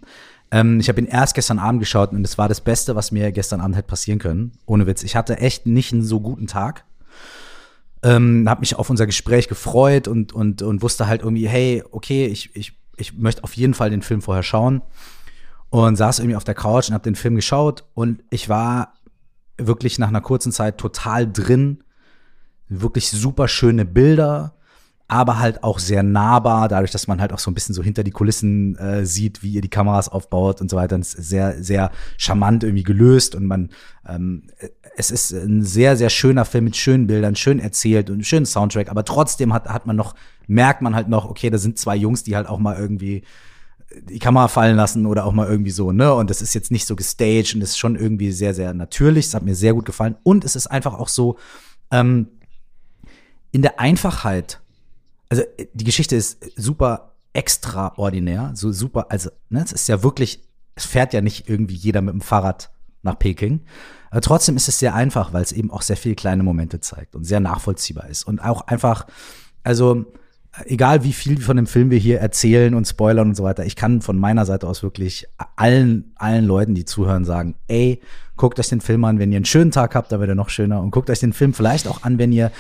Ähm, 0.52 0.80
ich 0.80 0.90
habe 0.90 1.00
ihn 1.00 1.08
erst 1.08 1.34
gestern 1.34 1.60
Abend 1.60 1.80
geschaut 1.80 2.12
und 2.12 2.24
es 2.24 2.38
war 2.38 2.50
das 2.50 2.62
Beste, 2.62 2.96
was 2.96 3.12
mir 3.12 3.32
gestern 3.32 3.62
Abend 3.62 3.76
hätte 3.78 3.88
passieren 3.88 4.20
können. 4.20 4.52
Ohne 4.66 4.86
Witz. 4.86 5.04
Ich 5.04 5.16
hatte 5.16 5.38
echt 5.38 5.66
nicht 5.66 5.94
einen 5.94 6.04
so 6.04 6.20
guten 6.20 6.48
Tag. 6.48 6.86
Ähm, 8.04 8.50
habe 8.50 8.62
mich 8.62 8.76
auf 8.76 8.90
unser 8.90 9.06
Gespräch 9.06 9.48
gefreut 9.48 10.08
und, 10.08 10.34
und, 10.34 10.62
und 10.62 10.82
wusste 10.82 11.08
halt 11.08 11.22
irgendwie, 11.22 11.48
hey, 11.48 11.84
okay, 11.92 12.26
ich, 12.26 12.56
ich, 12.56 12.74
ich 12.98 13.18
möchte 13.18 13.44
auf 13.44 13.56
jeden 13.56 13.74
Fall 13.74 13.90
den 13.90 14.02
Film 14.02 14.22
vorher 14.22 14.44
schauen. 14.44 14.82
und 15.70 15.96
saß 15.96 16.20
irgendwie 16.20 16.36
auf 16.36 16.44
der 16.44 16.56
Couch 16.56 16.90
und 16.90 16.94
habe 16.94 17.04
den 17.04 17.16
Film 17.16 17.36
geschaut 17.36 17.86
und 17.94 18.24
ich 18.30 18.50
war 18.50 18.94
wirklich 19.58 20.00
nach 20.00 20.10
einer 20.10 20.22
kurzen 20.22 20.52
Zeit 20.52 20.78
total 20.78 21.32
drin. 21.32 21.84
Wirklich 22.68 23.10
super 23.10 23.48
schöne 23.48 23.86
Bilder, 23.86 24.56
aber 25.12 25.40
halt 25.40 25.62
auch 25.62 25.78
sehr 25.78 26.04
nahbar, 26.04 26.70
dadurch, 26.70 26.92
dass 26.92 27.06
man 27.06 27.20
halt 27.20 27.34
auch 27.34 27.40
so 27.40 27.52
ein 27.52 27.54
bisschen 27.54 27.76
so 27.76 27.84
hinter 27.84 28.02
die 28.02 28.12
Kulissen 28.12 28.78
äh, 28.78 29.06
sieht, 29.06 29.44
wie 29.44 29.52
ihr 29.52 29.62
die 29.62 29.68
Kameras 29.68 30.08
aufbaut 30.08 30.62
und 30.62 30.72
so 30.72 30.78
weiter. 30.78 30.96
Und 30.96 31.02
es 31.02 31.14
ist 31.14 31.28
sehr, 31.28 31.62
sehr 31.62 31.92
charmant 32.16 32.64
irgendwie 32.64 32.84
gelöst 32.84 33.36
und 33.36 33.46
man, 33.46 33.72
ähm, 34.08 34.44
es 34.96 35.12
ist 35.12 35.34
ein 35.34 35.64
sehr, 35.64 35.98
sehr 35.98 36.10
schöner 36.10 36.46
Film 36.46 36.64
mit 36.64 36.78
schönen 36.78 37.08
Bildern, 37.08 37.36
schön 37.36 37.60
erzählt 37.60 38.10
und 38.10 38.26
schönen 38.26 38.46
Soundtrack, 38.46 38.90
aber 38.90 39.04
trotzdem 39.04 39.52
hat, 39.52 39.68
hat 39.68 39.86
man 39.86 39.98
noch, 39.98 40.16
merkt 40.48 40.82
man 40.82 40.96
halt 40.96 41.10
noch, 41.10 41.30
okay, 41.30 41.50
da 41.50 41.58
sind 41.58 41.78
zwei 41.78 41.98
Jungs, 41.98 42.24
die 42.24 42.38
halt 42.38 42.48
auch 42.48 42.60
mal 42.60 42.78
irgendwie 42.78 43.24
die 44.10 44.20
Kamera 44.20 44.48
fallen 44.48 44.78
lassen 44.78 45.06
oder 45.06 45.26
auch 45.26 45.34
mal 45.34 45.50
irgendwie 45.50 45.72
so, 45.72 45.92
ne? 45.92 46.14
Und 46.14 46.30
das 46.30 46.42
ist 46.42 46.54
jetzt 46.54 46.72
nicht 46.72 46.88
so 46.88 46.96
gestaged 46.96 47.54
und 47.54 47.62
ist 47.62 47.78
schon 47.78 47.98
irgendwie 47.98 48.32
sehr, 48.32 48.54
sehr 48.54 48.74
natürlich. 48.74 49.26
Es 49.26 49.34
hat 49.34 49.44
mir 49.44 49.56
sehr 49.56 49.74
gut 49.74 49.84
gefallen. 49.84 50.16
Und 50.24 50.46
es 50.46 50.56
ist 50.56 50.68
einfach 50.68 50.94
auch 50.94 51.10
so, 51.10 51.38
ähm, 51.92 52.28
in 53.52 53.62
der 53.62 53.82
Einfachheit, 53.82 54.61
also 55.32 55.44
die 55.74 55.86
Geschichte 55.86 56.18
ist 56.18 56.44
super 56.58 57.14
extraordinär, 57.32 58.52
so 58.54 58.74
super, 58.74 59.06
also, 59.10 59.30
ne, 59.50 59.64
es 59.64 59.72
ist 59.72 59.88
ja 59.88 60.04
wirklich, 60.04 60.44
es 60.76 60.86
fährt 60.86 61.14
ja 61.14 61.22
nicht 61.22 61.48
irgendwie 61.48 61.76
jeder 61.76 62.02
mit 62.02 62.14
dem 62.14 62.20
Fahrrad 62.20 62.70
nach 63.02 63.18
Peking. 63.18 63.62
Aber 64.10 64.20
trotzdem 64.20 64.58
ist 64.58 64.68
es 64.68 64.80
sehr 64.80 64.94
einfach, 64.94 65.32
weil 65.32 65.42
es 65.42 65.54
eben 65.54 65.72
auch 65.72 65.84
sehr 65.84 65.96
viele 65.96 66.16
kleine 66.16 66.44
Momente 66.44 66.82
zeigt 66.82 67.16
und 67.16 67.24
sehr 67.24 67.40
nachvollziehbar 67.40 68.10
ist. 68.10 68.26
Und 68.26 68.40
auch 68.40 68.68
einfach, 68.68 69.08
also 69.64 70.06
egal 70.66 71.06
wie 71.06 71.14
viel 71.14 71.40
von 71.40 71.56
dem 71.56 71.66
Film 71.66 71.92
wir 71.92 71.98
hier 71.98 72.20
erzählen 72.20 72.76
und 72.76 72.86
spoilern 72.86 73.30
und 73.30 73.36
so 73.36 73.46
weiter, 73.46 73.66
ich 73.66 73.78
kann 73.78 74.02
von 74.02 74.20
meiner 74.20 74.46
Seite 74.46 74.68
aus 74.68 74.84
wirklich 74.84 75.28
allen, 75.56 76.12
allen 76.16 76.44
Leuten, 76.44 76.76
die 76.76 76.84
zuhören, 76.84 77.24
sagen, 77.24 77.56
ey, 77.70 78.02
guckt 78.36 78.60
euch 78.60 78.68
den 78.68 78.82
Film 78.82 79.06
an, 79.06 79.18
wenn 79.18 79.32
ihr 79.32 79.38
einen 79.38 79.46
schönen 79.46 79.72
Tag 79.72 79.96
habt, 79.96 80.12
da 80.12 80.20
wird 80.20 80.28
er 80.28 80.36
noch 80.36 80.50
schöner. 80.50 80.82
Und 80.82 80.92
guckt 80.92 81.10
euch 81.10 81.22
den 81.22 81.32
Film 81.32 81.54
vielleicht 81.54 81.88
auch 81.88 82.04
an, 82.04 82.18
wenn 82.18 82.34
ihr, 82.34 82.52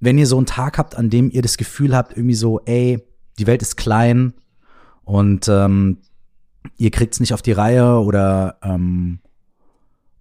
wenn 0.00 0.18
ihr 0.18 0.26
so 0.26 0.36
einen 0.36 0.46
Tag 0.46 0.78
habt, 0.78 0.96
an 0.96 1.10
dem 1.10 1.30
ihr 1.30 1.42
das 1.42 1.56
Gefühl 1.56 1.96
habt, 1.96 2.12
irgendwie 2.12 2.34
so, 2.34 2.60
ey, 2.64 3.02
die 3.38 3.46
Welt 3.46 3.62
ist 3.62 3.76
klein 3.76 4.34
und 5.04 5.48
ähm, 5.48 5.98
ihr 6.76 6.90
kriegt's 6.90 7.20
nicht 7.20 7.34
auf 7.34 7.42
die 7.42 7.52
Reihe 7.52 8.00
oder 8.00 8.58
ähm, 8.62 9.20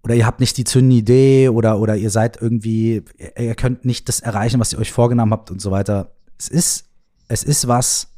oder 0.03 0.15
ihr 0.15 0.25
habt 0.25 0.39
nicht 0.39 0.55
die 0.55 0.63
zündende 0.63 0.95
Idee 0.95 1.49
oder 1.49 1.79
oder 1.79 1.97
ihr 1.97 2.09
seid 2.09 2.41
irgendwie, 2.41 3.03
ihr 3.37 3.55
könnt 3.55 3.83
nicht 3.83 4.07
das 4.07 4.21
erreichen, 4.21 4.59
was 4.59 4.71
ihr 4.71 4.79
euch 4.79 4.91
vorgenommen 4.91 5.33
habt 5.33 5.51
und 5.51 5.61
so 5.61 5.71
weiter. 5.71 6.11
Es 6.37 6.47
ist 6.47 6.85
es 7.27 7.43
ist 7.43 7.67
was, 7.67 8.13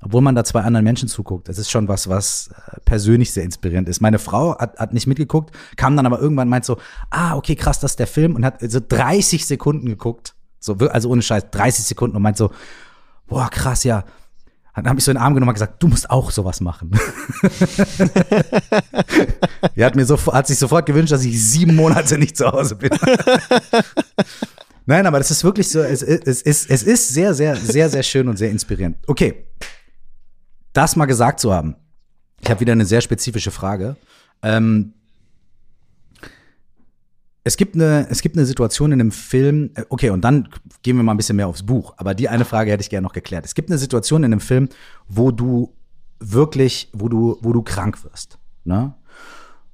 obwohl 0.00 0.22
man 0.22 0.34
da 0.34 0.44
zwei 0.44 0.62
anderen 0.62 0.84
Menschen 0.84 1.08
zuguckt. 1.08 1.48
Es 1.48 1.58
ist 1.58 1.70
schon 1.70 1.88
was, 1.88 2.08
was 2.08 2.48
äh, 2.48 2.80
persönlich 2.84 3.32
sehr 3.32 3.44
inspirierend 3.44 3.88
ist. 3.88 4.00
Meine 4.00 4.18
Frau 4.18 4.58
hat, 4.58 4.78
hat 4.78 4.94
nicht 4.94 5.06
mitgeguckt, 5.06 5.54
kam 5.76 5.96
dann 5.96 6.06
aber 6.06 6.18
irgendwann 6.18 6.48
meint 6.48 6.64
so, 6.64 6.78
ah, 7.10 7.36
okay, 7.36 7.56
krass, 7.56 7.80
das 7.80 7.92
ist 7.92 7.98
der 7.98 8.06
Film 8.06 8.34
und 8.34 8.44
hat 8.44 8.60
so 8.60 8.80
30 8.86 9.46
Sekunden 9.46 9.86
geguckt. 9.86 10.34
So, 10.64 10.74
also 10.74 11.10
ohne 11.10 11.20
Scheiß, 11.20 11.50
30 11.50 11.84
Sekunden 11.84 12.16
und 12.16 12.22
meint 12.22 12.38
so, 12.38 12.50
boah, 13.26 13.50
krass, 13.50 13.84
ja. 13.84 14.04
Dann 14.74 14.88
habe 14.88 14.98
ich 14.98 15.04
so 15.04 15.10
in 15.10 15.16
den 15.16 15.22
Arm 15.22 15.34
genommen 15.34 15.50
und 15.50 15.54
gesagt, 15.54 15.80
du 15.82 15.88
musst 15.88 16.08
auch 16.10 16.30
sowas 16.30 16.60
machen. 16.60 16.90
er 19.76 19.86
hat 19.86 19.94
mir 19.94 20.06
so, 20.06 20.18
hat 20.32 20.46
sich 20.46 20.58
sofort 20.58 20.86
gewünscht, 20.86 21.12
dass 21.12 21.22
ich 21.24 21.40
sieben 21.40 21.76
Monate 21.76 22.16
nicht 22.18 22.36
zu 22.36 22.50
Hause 22.50 22.76
bin. 22.76 22.90
Nein, 24.86 25.06
aber 25.06 25.18
das 25.18 25.30
ist 25.30 25.44
wirklich 25.44 25.68
so, 25.68 25.80
es, 25.80 26.02
es, 26.02 26.42
es, 26.42 26.66
es 26.66 26.82
ist 26.82 27.08
sehr, 27.10 27.34
sehr, 27.34 27.56
sehr, 27.56 27.88
sehr 27.90 28.02
schön 28.02 28.26
und 28.26 28.36
sehr 28.36 28.50
inspirierend. 28.50 28.96
Okay, 29.06 29.46
das 30.72 30.96
mal 30.96 31.06
gesagt 31.06 31.40
zu 31.40 31.52
haben. 31.52 31.76
Ich 32.40 32.50
habe 32.50 32.60
wieder 32.60 32.72
eine 32.72 32.86
sehr 32.86 33.02
spezifische 33.02 33.50
Frage. 33.50 33.96
Ähm, 34.42 34.94
es 37.46 37.58
gibt 37.58 37.74
eine, 37.74 38.08
es 38.08 38.22
gibt 38.22 38.36
eine 38.36 38.46
Situation 38.46 38.90
in 38.90 39.00
einem 39.00 39.12
Film, 39.12 39.70
äh, 39.74 39.84
okay, 39.90 40.10
und 40.10 40.22
dann 40.22 40.48
gehen 40.82 40.96
wir 40.96 41.02
mal 41.02 41.12
ein 41.12 41.18
bisschen 41.18 41.36
mehr 41.36 41.46
aufs 41.46 41.62
Buch, 41.62 41.94
aber 41.98 42.14
die 42.14 42.28
eine 42.28 42.46
Frage 42.46 42.70
hätte 42.70 42.80
ich 42.80 42.90
gerne 42.90 43.04
noch 43.04 43.12
geklärt. 43.12 43.44
Es 43.44 43.54
gibt 43.54 43.70
eine 43.70 43.78
Situation 43.78 44.24
in 44.24 44.32
einem 44.32 44.40
Film, 44.40 44.68
wo 45.08 45.30
du 45.30 45.74
wirklich, 46.18 46.88
wo 46.94 47.08
du, 47.08 47.36
wo 47.42 47.52
du 47.52 47.62
krank 47.62 48.02
wirst, 48.04 48.38
ne? 48.64 48.94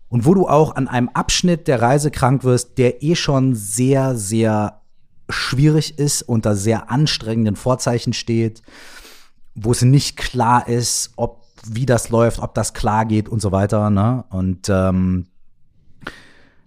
Und 0.08 0.26
wo 0.26 0.34
du 0.34 0.48
auch 0.48 0.74
an 0.74 0.88
einem 0.88 1.08
Abschnitt 1.10 1.68
der 1.68 1.80
Reise 1.80 2.10
krank 2.10 2.42
wirst, 2.42 2.78
der 2.78 3.00
eh 3.04 3.14
schon 3.14 3.54
sehr, 3.54 4.16
sehr 4.16 4.80
schwierig 5.28 6.00
ist, 6.00 6.22
unter 6.22 6.56
sehr 6.56 6.90
anstrengenden 6.90 7.54
Vorzeichen 7.54 8.12
steht, 8.12 8.62
wo 9.54 9.70
es 9.70 9.82
nicht 9.82 10.16
klar 10.16 10.66
ist, 10.66 11.12
ob 11.14 11.44
wie 11.64 11.86
das 11.86 12.08
läuft, 12.08 12.40
ob 12.40 12.54
das 12.54 12.74
klar 12.74 13.04
geht 13.04 13.28
und 13.28 13.40
so 13.40 13.52
weiter. 13.52 13.90
Ne? 13.90 14.24
Und 14.30 14.68
ähm, 14.68 15.26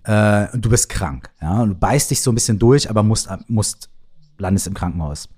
äh, 0.03 0.47
du 0.53 0.69
bist 0.69 0.89
krank, 0.89 1.29
ja, 1.41 1.61
und 1.61 1.69
du 1.69 1.75
beißt 1.75 2.11
dich 2.11 2.21
so 2.21 2.31
ein 2.31 2.35
bisschen 2.35 2.59
durch, 2.59 2.89
aber 2.89 3.03
musst, 3.03 3.29
musst 3.47 3.89
landest 4.37 4.67
im 4.67 4.73
Krankenhaus 4.73 5.29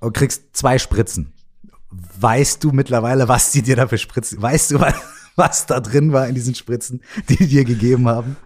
und 0.00 0.12
kriegst 0.12 0.56
zwei 0.56 0.78
Spritzen. 0.78 1.32
Weißt 1.90 2.62
du 2.62 2.72
mittlerweile, 2.72 3.28
was 3.28 3.52
die 3.52 3.62
dir 3.62 3.76
dafür 3.76 3.98
spritzen? 3.98 4.40
Weißt 4.40 4.70
du, 4.72 4.80
was, 4.80 4.94
was 5.36 5.66
da 5.66 5.80
drin 5.80 6.12
war 6.12 6.28
in 6.28 6.34
diesen 6.34 6.54
Spritzen, 6.54 7.00
die 7.28 7.36
die 7.36 7.48
dir 7.48 7.64
gegeben 7.64 8.08
haben? 8.08 8.36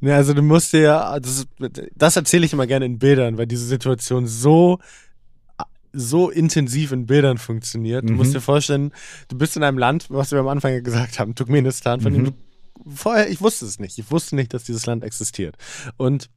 Ja, 0.00 0.16
also 0.16 0.34
du 0.34 0.42
musst 0.42 0.72
dir 0.72 0.80
ja, 0.80 1.20
das, 1.20 1.46
das 1.94 2.16
erzähle 2.16 2.44
ich 2.44 2.52
immer 2.52 2.66
gerne 2.66 2.84
in 2.84 2.98
Bildern, 2.98 3.38
weil 3.38 3.46
diese 3.46 3.66
Situation 3.66 4.26
so 4.26 4.78
so 5.96 6.28
intensiv 6.28 6.90
in 6.90 7.06
Bildern 7.06 7.38
funktioniert. 7.38 8.08
Du 8.08 8.14
musst 8.14 8.30
mhm. 8.30 8.34
dir 8.34 8.40
vorstellen, 8.40 8.92
du 9.28 9.38
bist 9.38 9.56
in 9.56 9.62
einem 9.62 9.78
Land, 9.78 10.06
was 10.10 10.32
wir 10.32 10.40
am 10.40 10.48
Anfang 10.48 10.82
gesagt 10.82 11.20
haben, 11.20 11.36
Turkmenistan, 11.36 12.00
von 12.00 12.12
mhm. 12.12 12.16
dem 12.16 12.24
du 12.24 12.32
vorher, 12.86 13.28
ich 13.30 13.40
wusste 13.40 13.66
es 13.66 13.78
nicht. 13.78 13.98
Ich 13.98 14.10
wusste 14.10 14.36
nicht, 14.36 14.54
dass 14.54 14.64
dieses 14.64 14.86
Land 14.86 15.04
existiert. 15.04 15.56
Und 15.96 16.30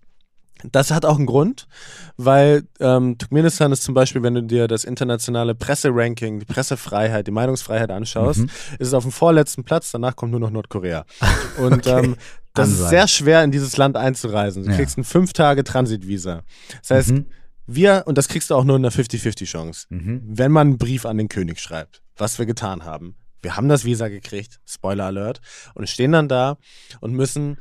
das 0.71 0.91
hat 0.91 1.05
auch 1.05 1.17
einen 1.17 1.25
Grund, 1.25 1.67
weil 2.15 2.63
ähm, 2.79 3.17
Turkmenistan 3.17 3.71
ist 3.71 3.83
zum 3.83 3.93
Beispiel, 3.93 4.23
wenn 4.23 4.33
du 4.33 4.43
dir 4.43 4.67
das 4.67 4.83
internationale 4.83 5.55
Presseranking, 5.55 6.39
die 6.39 6.45
Pressefreiheit, 6.45 7.27
die 7.27 7.31
Meinungsfreiheit 7.31 7.91
anschaust, 7.91 8.39
mhm. 8.39 8.49
ist 8.79 8.87
es 8.87 8.93
auf 8.93 9.03
dem 9.03 9.11
vorletzten 9.11 9.63
Platz, 9.63 9.91
danach 9.91 10.15
kommt 10.15 10.31
nur 10.31 10.39
noch 10.39 10.49
Nordkorea. 10.49 11.05
Und 11.57 11.87
okay. 11.87 12.05
ähm, 12.05 12.15
das 12.53 12.69
ist 12.69 12.89
sehr 12.89 13.07
schwer, 13.07 13.43
in 13.43 13.51
dieses 13.51 13.77
Land 13.77 13.97
einzureisen. 13.97 14.63
Du 14.63 14.71
ja. 14.71 14.75
kriegst 14.75 14.97
ein 14.97 15.03
fünf 15.03 15.31
Tage 15.33 15.63
Transitvisa. 15.63 16.41
Das 16.81 16.89
heißt, 16.89 17.11
mhm. 17.11 17.27
wir, 17.67 18.03
und 18.07 18.17
das 18.17 18.27
kriegst 18.27 18.49
du 18.49 18.55
auch 18.55 18.63
nur 18.63 18.77
in 18.77 18.83
einer 18.83 18.91
50-50-Chance, 18.91 19.85
mhm. 19.89 20.23
wenn 20.25 20.51
man 20.51 20.67
einen 20.67 20.77
Brief 20.79 21.05
an 21.05 21.19
den 21.19 21.29
König 21.29 21.59
schreibt, 21.59 22.01
was 22.15 22.39
wir 22.39 22.47
getan 22.47 22.83
haben. 22.83 23.15
Wir 23.41 23.55
haben 23.55 23.69
das 23.69 23.85
Visa 23.85 24.07
gekriegt, 24.07 24.59
Spoiler 24.65 25.05
Alert, 25.05 25.41
und 25.73 25.89
stehen 25.89 26.11
dann 26.11 26.27
da 26.27 26.57
und 26.99 27.13
müssen 27.13 27.57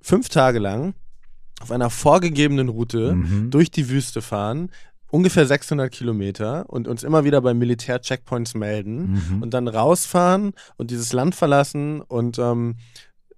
fünf 0.00 0.28
Tage 0.28 0.58
lang 0.58 0.94
auf 1.60 1.70
einer 1.70 1.90
vorgegebenen 1.90 2.68
Route 2.68 3.14
mhm. 3.14 3.50
durch 3.50 3.70
die 3.70 3.88
Wüste 3.88 4.20
fahren, 4.20 4.70
ungefähr 5.10 5.46
600 5.46 5.92
Kilometer 5.92 6.68
und 6.68 6.88
uns 6.88 7.02
immer 7.02 7.24
wieder 7.24 7.40
bei 7.40 7.54
Militär-Checkpoints 7.54 8.54
melden 8.54 9.22
mhm. 9.30 9.42
und 9.42 9.54
dann 9.54 9.68
rausfahren 9.68 10.54
und 10.76 10.90
dieses 10.90 11.12
Land 11.12 11.34
verlassen 11.34 12.00
und 12.00 12.38
ähm, 12.38 12.76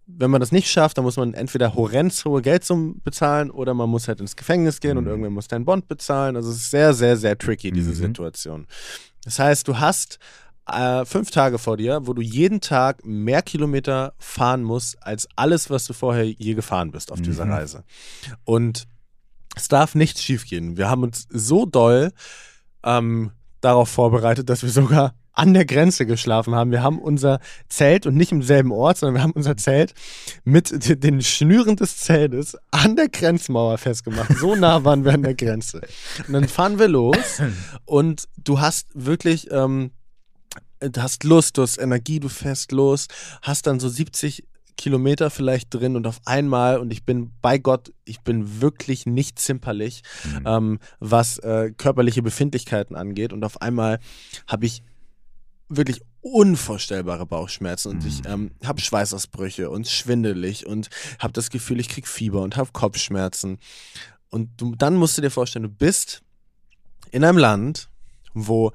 wenn 0.07 0.30
man 0.30 0.41
das 0.41 0.53
nicht 0.53 0.70
schafft, 0.70 0.99
dann 0.99 1.05
muss 1.05 1.16
man 1.16 1.35
entweder 1.35 1.74
horrend 1.74 2.12
hohe 2.24 2.43
Geldsummen 2.43 3.01
bezahlen 3.03 3.51
oder 3.51 3.74
man 3.74 3.89
muss 3.89 4.07
halt 4.07 4.20
ins 4.20 4.37
Gefängnis 4.37 4.80
gehen 4.80 4.93
mhm. 4.93 4.99
und 4.99 5.07
irgendwer 5.07 5.30
muss 5.30 5.49
deinen 5.49 5.64
Bond 5.64 5.89
bezahlen. 5.89 6.37
Also 6.37 6.51
es 6.51 6.57
ist 6.57 6.70
sehr, 6.70 6.93
sehr, 6.93 7.16
sehr 7.16 7.39
tricky, 7.39 7.72
diese 7.72 7.91
mhm. 7.91 7.95
Situation. 7.95 8.66
Das 9.24 9.39
heißt, 9.39 9.66
du 9.66 9.78
hast 9.78 10.18
äh, 10.66 11.04
fünf 11.04 11.30
Tage 11.30 11.58
vor 11.58 11.76
dir, 11.76 12.06
wo 12.06 12.12
du 12.12 12.22
jeden 12.22 12.60
Tag 12.60 13.04
mehr 13.04 13.42
Kilometer 13.42 14.14
fahren 14.18 14.62
musst 14.62 15.02
als 15.02 15.28
alles, 15.36 15.70
was 15.70 15.86
du 15.86 15.92
vorher 15.92 16.24
je 16.24 16.54
gefahren 16.54 16.90
bist 16.90 17.12
auf 17.12 17.18
mhm. 17.18 17.24
dieser 17.24 17.48
Reise. 17.48 17.84
Und 18.44 18.86
es 19.56 19.68
darf 19.68 19.94
nichts 19.94 20.22
schiefgehen. 20.22 20.76
Wir 20.76 20.88
haben 20.88 21.02
uns 21.02 21.26
so 21.30 21.66
doll 21.66 22.12
ähm, 22.82 23.32
darauf 23.60 23.88
vorbereitet, 23.88 24.48
dass 24.48 24.62
wir 24.62 24.70
sogar 24.70 25.14
an 25.34 25.52
der 25.52 25.64
Grenze 25.64 26.06
geschlafen 26.06 26.54
haben. 26.54 26.70
Wir 26.70 26.82
haben 26.82 27.00
unser 27.00 27.40
Zelt 27.68 28.06
und 28.06 28.14
nicht 28.14 28.32
im 28.32 28.42
selben 28.42 28.70
Ort, 28.70 28.98
sondern 28.98 29.16
wir 29.16 29.22
haben 29.22 29.32
unser 29.32 29.56
Zelt 29.56 29.92
mit 30.44 31.02
den 31.02 31.20
Schnüren 31.22 31.76
des 31.76 31.98
Zeltes 31.98 32.56
an 32.70 32.94
der 32.96 33.08
Grenzmauer 33.08 33.78
festgemacht. 33.78 34.38
So 34.38 34.54
nah 34.56 34.84
waren 34.84 35.04
wir 35.04 35.12
an 35.12 35.22
der 35.22 35.34
Grenze. 35.34 35.80
Und 36.26 36.34
dann 36.34 36.48
fahren 36.48 36.78
wir 36.78 36.88
los 36.88 37.42
und 37.84 38.28
du 38.36 38.60
hast 38.60 38.88
wirklich 38.94 39.50
ähm, 39.50 39.90
du 40.91 41.03
hast 41.03 41.24
Lust, 41.24 41.59
du 41.59 41.62
hast 41.62 41.78
Energie, 41.78 42.20
du 42.20 42.28
fährst 42.28 42.72
los, 42.72 43.09
hast 43.43 43.66
dann 43.66 43.80
so 43.80 43.89
70 43.89 44.45
Kilometer 44.76 45.30
vielleicht 45.30 45.72
drin 45.72 45.97
und 45.97 46.07
auf 46.07 46.20
einmal, 46.24 46.78
und 46.78 46.93
ich 46.93 47.05
bin 47.05 47.32
bei 47.41 47.59
Gott, 47.59 47.93
ich 48.05 48.20
bin 48.20 48.61
wirklich 48.61 49.07
nicht 49.07 49.39
zimperlich, 49.39 50.03
mhm. 50.24 50.47
ähm, 50.47 50.78
was 50.99 51.39
äh, 51.39 51.72
körperliche 51.76 52.22
Befindlichkeiten 52.22 52.97
angeht. 52.97 53.32
Und 53.32 53.45
auf 53.45 53.62
einmal 53.62 54.01
habe 54.49 54.66
ich 54.66 54.82
wirklich 55.68 56.03
unvorstellbare 56.20 57.26
Bauchschmerzen 57.26 57.91
und 57.91 58.03
mhm. 58.03 58.09
ich 58.09 58.22
ähm, 58.26 58.51
habe 58.64 58.80
Schweißausbrüche 58.80 59.70
und 59.70 59.87
schwindelig 59.89 60.66
und 60.66 60.89
habe 61.18 61.32
das 61.32 61.51
Gefühl, 61.51 61.80
ich 61.80 61.89
kriege 61.89 62.07
Fieber 62.07 62.43
und 62.43 62.57
habe 62.57 62.70
Kopfschmerzen. 62.72 63.59
Und 64.30 64.51
du, 64.57 64.74
dann 64.74 64.97
musst 64.97 65.16
du 65.16 65.22
dir 65.22 65.30
vorstellen, 65.30 65.64
du 65.64 65.68
bist 65.68 66.22
in 67.12 67.24
einem 67.24 67.39
Land, 67.39 67.89
wo 68.32 68.72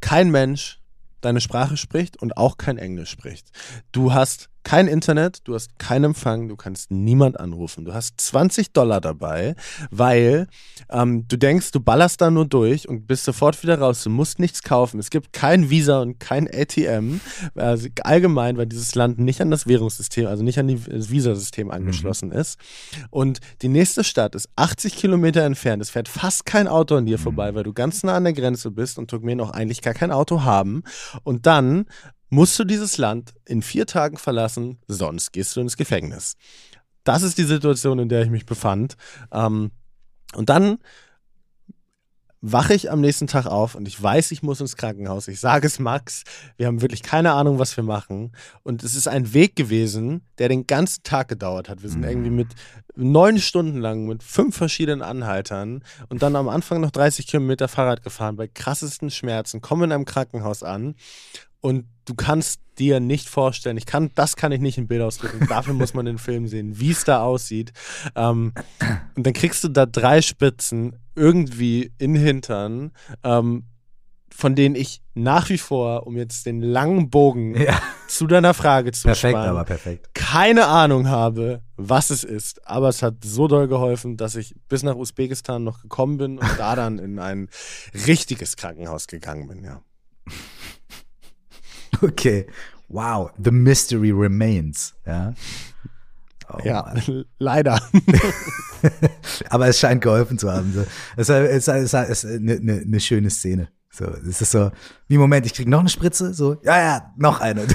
kein 0.00 0.30
Mensch 0.30 0.79
deine 1.20 1.40
Sprache 1.40 1.76
spricht 1.76 2.16
und 2.16 2.36
auch 2.36 2.56
kein 2.56 2.78
Englisch 2.78 3.10
spricht. 3.10 3.50
Du 3.92 4.12
hast 4.12 4.50
kein 4.62 4.88
Internet, 4.88 5.40
du 5.44 5.54
hast 5.54 5.78
keinen 5.78 6.04
Empfang, 6.04 6.48
du 6.48 6.56
kannst 6.56 6.90
niemand 6.90 7.40
anrufen. 7.40 7.84
Du 7.84 7.94
hast 7.94 8.20
20 8.20 8.72
Dollar 8.72 9.00
dabei, 9.00 9.54
weil 9.90 10.46
ähm, 10.90 11.26
du 11.28 11.36
denkst, 11.36 11.70
du 11.72 11.80
ballerst 11.80 12.20
da 12.20 12.30
nur 12.30 12.46
durch 12.46 12.88
und 12.88 13.06
bist 13.06 13.24
sofort 13.24 13.62
wieder 13.62 13.78
raus. 13.78 14.02
Du 14.04 14.10
musst 14.10 14.38
nichts 14.38 14.62
kaufen. 14.62 15.00
Es 15.00 15.10
gibt 15.10 15.32
kein 15.32 15.70
Visa 15.70 16.00
und 16.00 16.20
kein 16.20 16.48
ATM. 16.48 17.20
Also 17.54 17.88
allgemein, 18.02 18.56
weil 18.56 18.66
dieses 18.66 18.94
Land 18.94 19.18
nicht 19.18 19.40
an 19.40 19.50
das 19.50 19.66
Währungssystem, 19.66 20.26
also 20.26 20.42
nicht 20.42 20.58
an 20.58 20.68
das 20.68 21.10
Visasystem 21.10 21.68
mhm. 21.68 21.72
angeschlossen 21.72 22.28
mhm. 22.30 22.36
ist. 22.36 22.58
Und 23.10 23.40
die 23.62 23.68
nächste 23.68 24.04
Stadt 24.04 24.34
ist 24.34 24.48
80 24.56 24.96
Kilometer 24.96 25.42
entfernt. 25.42 25.82
Es 25.82 25.90
fährt 25.90 26.08
fast 26.08 26.44
kein 26.46 26.68
Auto 26.68 26.96
an 26.96 27.06
dir 27.06 27.18
mhm. 27.18 27.22
vorbei, 27.22 27.54
weil 27.54 27.64
du 27.64 27.72
ganz 27.72 28.02
nah 28.02 28.14
an 28.14 28.24
der 28.24 28.32
Grenze 28.34 28.70
bist 28.70 28.98
und 28.98 29.08
Turkmenen 29.08 29.40
auch 29.40 29.50
eigentlich 29.50 29.82
gar 29.82 29.94
kein 29.94 30.10
Auto 30.10 30.42
haben. 30.42 30.82
Und 31.24 31.46
dann 31.46 31.86
musst 32.30 32.58
du 32.58 32.64
dieses 32.64 32.96
Land 32.96 33.34
in 33.44 33.60
vier 33.60 33.86
Tagen 33.86 34.16
verlassen, 34.16 34.78
sonst 34.86 35.32
gehst 35.32 35.54
du 35.56 35.60
ins 35.60 35.76
Gefängnis. 35.76 36.36
Das 37.04 37.22
ist 37.22 37.38
die 37.38 37.44
Situation, 37.44 37.98
in 37.98 38.08
der 38.08 38.22
ich 38.22 38.30
mich 38.30 38.46
befand. 38.46 38.96
Ähm, 39.32 39.72
und 40.34 40.48
dann 40.48 40.78
wache 42.42 42.72
ich 42.72 42.90
am 42.90 43.00
nächsten 43.00 43.26
Tag 43.26 43.46
auf 43.46 43.74
und 43.74 43.86
ich 43.86 44.02
weiß, 44.02 44.30
ich 44.30 44.42
muss 44.42 44.60
ins 44.60 44.76
Krankenhaus. 44.76 45.28
Ich 45.28 45.40
sage 45.40 45.66
es 45.66 45.78
Max, 45.78 46.24
wir 46.56 46.66
haben 46.66 46.80
wirklich 46.80 47.02
keine 47.02 47.32
Ahnung, 47.32 47.58
was 47.58 47.76
wir 47.76 47.84
machen. 47.84 48.32
Und 48.62 48.82
es 48.82 48.94
ist 48.94 49.08
ein 49.08 49.34
Weg 49.34 49.56
gewesen, 49.56 50.22
der 50.38 50.48
den 50.48 50.66
ganzen 50.66 51.02
Tag 51.02 51.28
gedauert 51.28 51.68
hat. 51.68 51.82
Wir 51.82 51.90
sind 51.90 52.00
mhm. 52.00 52.08
irgendwie 52.08 52.30
mit 52.30 52.48
neun 52.96 53.38
Stunden 53.38 53.78
lang 53.78 54.06
mit 54.06 54.22
fünf 54.22 54.56
verschiedenen 54.56 55.02
Anhaltern 55.02 55.84
und 56.08 56.22
dann 56.22 56.34
am 56.34 56.48
Anfang 56.48 56.80
noch 56.80 56.90
30 56.90 57.26
Kilometer 57.26 57.68
Fahrrad 57.68 58.02
gefahren 58.02 58.36
bei 58.36 58.48
krassesten 58.48 59.10
Schmerzen, 59.10 59.60
kommen 59.60 59.84
in 59.84 59.92
einem 59.92 60.04
Krankenhaus 60.06 60.62
an 60.62 60.94
und 61.60 61.86
du 62.04 62.14
kannst 62.14 62.60
dir 62.78 62.98
nicht 62.98 63.28
vorstellen, 63.28 63.76
ich 63.76 63.86
kann, 63.86 64.10
das 64.14 64.36
kann 64.36 64.52
ich 64.52 64.60
nicht 64.60 64.78
in 64.78 64.88
Bild 64.88 65.02
ausdrücken, 65.02 65.46
dafür 65.48 65.74
muss 65.74 65.94
man 65.94 66.06
den 66.06 66.18
Film 66.18 66.48
sehen, 66.48 66.80
wie 66.80 66.90
es 66.90 67.04
da 67.04 67.22
aussieht. 67.22 67.72
Ähm, 68.16 68.52
und 69.14 69.26
dann 69.26 69.34
kriegst 69.34 69.62
du 69.62 69.68
da 69.68 69.86
drei 69.86 70.22
Spitzen 70.22 70.96
irgendwie 71.14 71.92
in 71.98 72.14
Hintern, 72.14 72.92
ähm, 73.22 73.64
von 74.30 74.54
denen 74.54 74.74
ich 74.74 75.02
nach 75.14 75.50
wie 75.50 75.58
vor, 75.58 76.06
um 76.06 76.16
jetzt 76.16 76.46
den 76.46 76.62
langen 76.62 77.10
Bogen 77.10 77.60
ja. 77.60 77.78
zu 78.08 78.26
deiner 78.26 78.54
Frage 78.54 78.92
zu 78.92 79.08
perfekt, 79.08 79.32
sparen, 79.32 79.50
aber 79.50 79.64
perfekt. 79.64 80.14
keine 80.14 80.66
Ahnung 80.66 81.08
habe, 81.08 81.60
was 81.76 82.08
es 82.08 82.24
ist. 82.24 82.66
Aber 82.66 82.88
es 82.88 83.02
hat 83.02 83.16
so 83.22 83.48
doll 83.48 83.68
geholfen, 83.68 84.16
dass 84.16 84.36
ich 84.36 84.54
bis 84.68 84.82
nach 84.82 84.96
Usbekistan 84.96 85.62
noch 85.62 85.82
gekommen 85.82 86.16
bin 86.16 86.38
und 86.38 86.58
da 86.58 86.74
dann 86.74 86.98
in 86.98 87.18
ein 87.18 87.50
richtiges 88.06 88.56
Krankenhaus 88.56 89.08
gegangen 89.08 89.46
bin, 89.48 89.62
ja. 89.62 89.82
Okay. 92.02 92.46
Wow. 92.88 93.30
The 93.38 93.50
mystery 93.50 94.10
remains. 94.10 94.94
Ja. 95.06 95.34
Oh, 96.52 96.58
ja, 96.64 96.92
leider. 97.38 97.80
Aber 99.50 99.68
es 99.68 99.78
scheint 99.78 100.02
geholfen 100.02 100.38
zu 100.38 100.50
haben. 100.50 100.72
So. 100.72 100.84
Es 101.16 101.28
ist, 101.28 101.68
eine, 102.24 102.52
eine, 102.52 102.80
eine 102.80 103.00
schöne 103.00 103.30
Szene. 103.30 103.68
So, 103.92 104.04
es 104.06 104.40
ist 104.40 104.52
so, 104.52 104.70
wie 105.08 105.18
Moment, 105.18 105.46
ich 105.46 105.54
krieg 105.54 105.68
noch 105.68 105.80
eine 105.80 105.88
Spritze, 105.88 106.32
so, 106.32 106.60
ja, 106.62 106.80
ja, 106.80 107.14
noch 107.16 107.40
eine. 107.40 107.66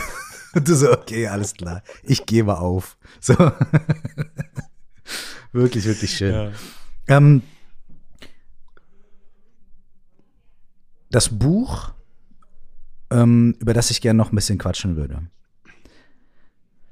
Und 0.53 0.67
du 0.67 0.75
so, 0.75 0.91
okay, 0.91 1.27
alles 1.27 1.53
klar, 1.53 1.83
ich 2.03 2.25
gebe 2.25 2.57
auf. 2.57 2.97
So. 3.19 3.35
wirklich, 5.51 5.85
wirklich 5.85 6.15
schön. 6.15 6.33
Ja. 6.33 6.51
Ähm, 7.07 7.41
das 11.11 11.29
Buch 11.29 11.93
ähm, 13.11 13.55
über 13.59 13.73
das 13.73 13.91
ich 13.91 14.01
gerne 14.01 14.17
noch 14.17 14.31
ein 14.31 14.35
bisschen 14.35 14.57
quatschen 14.57 14.95
würde. 14.95 15.21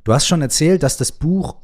Du 0.03 0.13
hast 0.13 0.27
schon 0.27 0.41
erzählt, 0.41 0.83
dass 0.83 0.97
das 0.97 1.11
Buch 1.11 1.55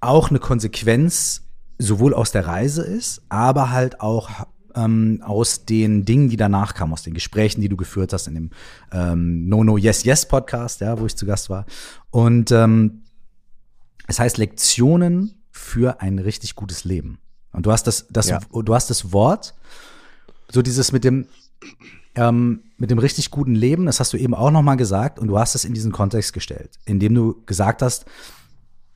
auch 0.00 0.30
eine 0.30 0.38
Konsequenz 0.38 1.42
sowohl 1.78 2.14
aus 2.14 2.32
der 2.32 2.46
Reise 2.46 2.82
ist, 2.82 3.22
aber 3.28 3.70
halt 3.70 4.00
auch 4.00 4.30
ähm, 4.74 5.20
aus 5.24 5.64
den 5.64 6.04
Dingen, 6.04 6.28
die 6.28 6.36
danach 6.36 6.74
kamen, 6.74 6.92
aus 6.92 7.02
den 7.02 7.14
Gesprächen, 7.14 7.60
die 7.60 7.68
du 7.68 7.76
geführt 7.76 8.12
hast 8.12 8.28
in 8.28 8.34
dem 8.34 8.50
ähm, 8.92 9.48
No 9.48 9.64
No 9.64 9.76
Yes 9.76 10.04
Yes 10.04 10.26
Podcast, 10.26 10.80
ja, 10.80 10.98
wo 10.98 11.06
ich 11.06 11.16
zu 11.16 11.26
Gast 11.26 11.50
war. 11.50 11.66
Und 12.10 12.52
ähm, 12.52 13.02
es 14.06 14.18
heißt 14.18 14.38
Lektionen 14.38 15.42
für 15.50 16.00
ein 16.00 16.18
richtig 16.18 16.54
gutes 16.54 16.84
Leben. 16.84 17.18
Und 17.52 17.66
du 17.66 17.72
hast 17.72 17.86
das, 17.86 18.06
das 18.08 18.28
ja. 18.28 18.40
du 18.52 18.74
hast 18.74 18.90
das 18.90 19.12
Wort, 19.12 19.54
so 20.50 20.62
dieses 20.62 20.92
mit 20.92 21.04
dem 21.04 21.26
ähm, 22.14 22.62
mit 22.76 22.90
dem 22.90 22.98
richtig 22.98 23.30
guten 23.30 23.54
Leben, 23.54 23.86
das 23.86 24.00
hast 24.00 24.12
du 24.12 24.16
eben 24.16 24.34
auch 24.34 24.50
nochmal 24.50 24.76
gesagt 24.76 25.18
und 25.18 25.28
du 25.28 25.38
hast 25.38 25.54
es 25.54 25.64
in 25.64 25.74
diesen 25.74 25.92
Kontext 25.92 26.32
gestellt, 26.32 26.78
indem 26.84 27.14
du 27.14 27.42
gesagt 27.46 27.82
hast, 27.82 28.06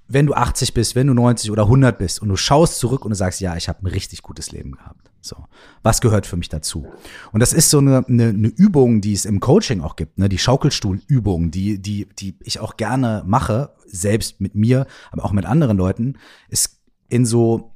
wenn 0.08 0.26
du 0.26 0.34
80 0.34 0.74
bist, 0.74 0.94
wenn 0.94 1.06
du 1.06 1.14
90 1.14 1.50
oder 1.50 1.62
100 1.62 1.98
bist 1.98 2.20
und 2.20 2.28
du 2.28 2.36
schaust 2.36 2.78
zurück 2.78 3.04
und 3.04 3.10
du 3.10 3.16
sagst, 3.16 3.40
ja, 3.40 3.56
ich 3.56 3.68
habe 3.68 3.82
ein 3.82 3.86
richtig 3.86 4.22
gutes 4.22 4.52
Leben 4.52 4.72
gehabt. 4.72 5.10
So, 5.20 5.36
was 5.82 6.00
gehört 6.00 6.26
für 6.26 6.36
mich 6.36 6.48
dazu? 6.48 6.86
Und 7.30 7.40
das 7.40 7.52
ist 7.52 7.70
so 7.70 7.78
eine, 7.78 8.04
eine, 8.08 8.28
eine 8.28 8.48
Übung, 8.48 9.00
die 9.00 9.12
es 9.12 9.24
im 9.24 9.40
Coaching 9.40 9.80
auch 9.80 9.96
gibt, 9.96 10.18
ne? 10.18 10.28
die 10.28 10.38
Schaukelstuhlübung, 10.38 11.50
die, 11.50 11.78
die, 11.78 12.08
die 12.18 12.36
ich 12.42 12.58
auch 12.58 12.76
gerne 12.76 13.22
mache, 13.24 13.70
selbst 13.86 14.40
mit 14.40 14.54
mir, 14.54 14.86
aber 15.12 15.24
auch 15.24 15.32
mit 15.32 15.46
anderen 15.46 15.76
Leuten, 15.76 16.18
ist 16.48 16.80
in 17.08 17.24
so 17.24 17.72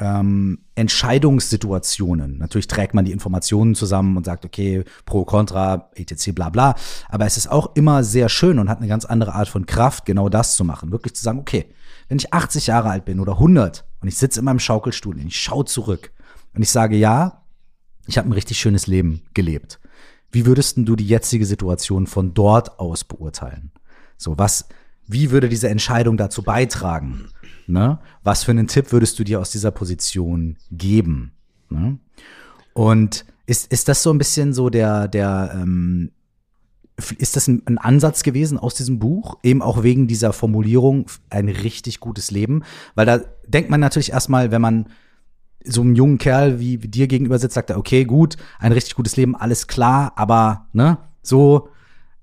ähm, 0.00 0.58
Entscheidungssituationen. 0.74 2.38
Natürlich 2.38 2.66
trägt 2.66 2.94
man 2.94 3.04
die 3.04 3.12
Informationen 3.12 3.74
zusammen 3.74 4.16
und 4.16 4.24
sagt, 4.24 4.44
okay, 4.44 4.84
pro, 5.04 5.24
contra, 5.24 5.90
etc., 5.94 6.32
bla 6.32 6.48
bla. 6.48 6.74
Aber 7.08 7.26
es 7.26 7.36
ist 7.36 7.50
auch 7.50 7.76
immer 7.76 8.02
sehr 8.02 8.28
schön 8.28 8.58
und 8.58 8.68
hat 8.68 8.78
eine 8.78 8.88
ganz 8.88 9.04
andere 9.04 9.34
Art 9.34 9.48
von 9.48 9.66
Kraft, 9.66 10.06
genau 10.06 10.28
das 10.28 10.56
zu 10.56 10.64
machen. 10.64 10.90
Wirklich 10.90 11.14
zu 11.14 11.22
sagen, 11.22 11.38
okay, 11.38 11.66
wenn 12.08 12.18
ich 12.18 12.32
80 12.32 12.66
Jahre 12.66 12.88
alt 12.88 13.04
bin 13.04 13.20
oder 13.20 13.34
100 13.34 13.84
und 14.00 14.08
ich 14.08 14.16
sitze 14.16 14.40
in 14.40 14.46
meinem 14.46 14.58
Schaukelstuhl 14.58 15.14
und 15.14 15.26
ich 15.26 15.38
schaue 15.38 15.66
zurück 15.66 16.12
und 16.54 16.62
ich 16.62 16.70
sage, 16.70 16.96
ja, 16.96 17.42
ich 18.06 18.18
habe 18.18 18.28
ein 18.28 18.32
richtig 18.32 18.58
schönes 18.58 18.86
Leben 18.86 19.22
gelebt. 19.34 19.78
Wie 20.32 20.46
würdest 20.46 20.76
du 20.78 20.96
die 20.96 21.06
jetzige 21.06 21.44
Situation 21.44 22.06
von 22.06 22.34
dort 22.34 22.80
aus 22.80 23.04
beurteilen? 23.04 23.70
So, 24.16 24.38
was, 24.38 24.66
wie 25.06 25.30
würde 25.30 25.48
diese 25.48 25.68
Entscheidung 25.68 26.16
dazu 26.16 26.42
beitragen? 26.42 27.28
Ne? 27.70 27.98
Was 28.22 28.44
für 28.44 28.50
einen 28.50 28.66
Tipp 28.66 28.92
würdest 28.92 29.18
du 29.18 29.24
dir 29.24 29.40
aus 29.40 29.50
dieser 29.50 29.70
Position 29.70 30.56
geben? 30.70 31.32
Ne? 31.68 31.98
Und 32.72 33.24
ist, 33.46 33.72
ist 33.72 33.88
das 33.88 34.02
so 34.02 34.12
ein 34.12 34.18
bisschen 34.18 34.52
so 34.52 34.70
der, 34.70 35.08
der, 35.08 35.52
ähm, 35.54 36.12
ist 37.18 37.36
das 37.36 37.48
ein, 37.48 37.62
ein, 37.66 37.78
Ansatz 37.78 38.22
gewesen 38.22 38.58
aus 38.58 38.74
diesem 38.74 38.98
Buch? 38.98 39.38
Eben 39.42 39.62
auch 39.62 39.82
wegen 39.82 40.06
dieser 40.06 40.32
Formulierung, 40.32 41.06
ein 41.30 41.48
richtig 41.48 42.00
gutes 42.00 42.30
Leben? 42.30 42.62
Weil 42.94 43.06
da 43.06 43.20
denkt 43.46 43.70
man 43.70 43.80
natürlich 43.80 44.12
erstmal, 44.12 44.50
wenn 44.50 44.60
man 44.60 44.88
so 45.64 45.80
einem 45.82 45.94
jungen 45.94 46.18
Kerl 46.18 46.58
wie, 46.58 46.78
dir 46.78 47.06
gegenüber 47.06 47.38
sitzt, 47.38 47.54
sagt 47.54 47.70
er, 47.70 47.78
okay, 47.78 48.04
gut, 48.04 48.36
ein 48.58 48.72
richtig 48.72 48.94
gutes 48.94 49.16
Leben, 49.16 49.36
alles 49.36 49.66
klar, 49.66 50.12
aber, 50.16 50.68
ne, 50.72 50.98
so, 51.22 51.68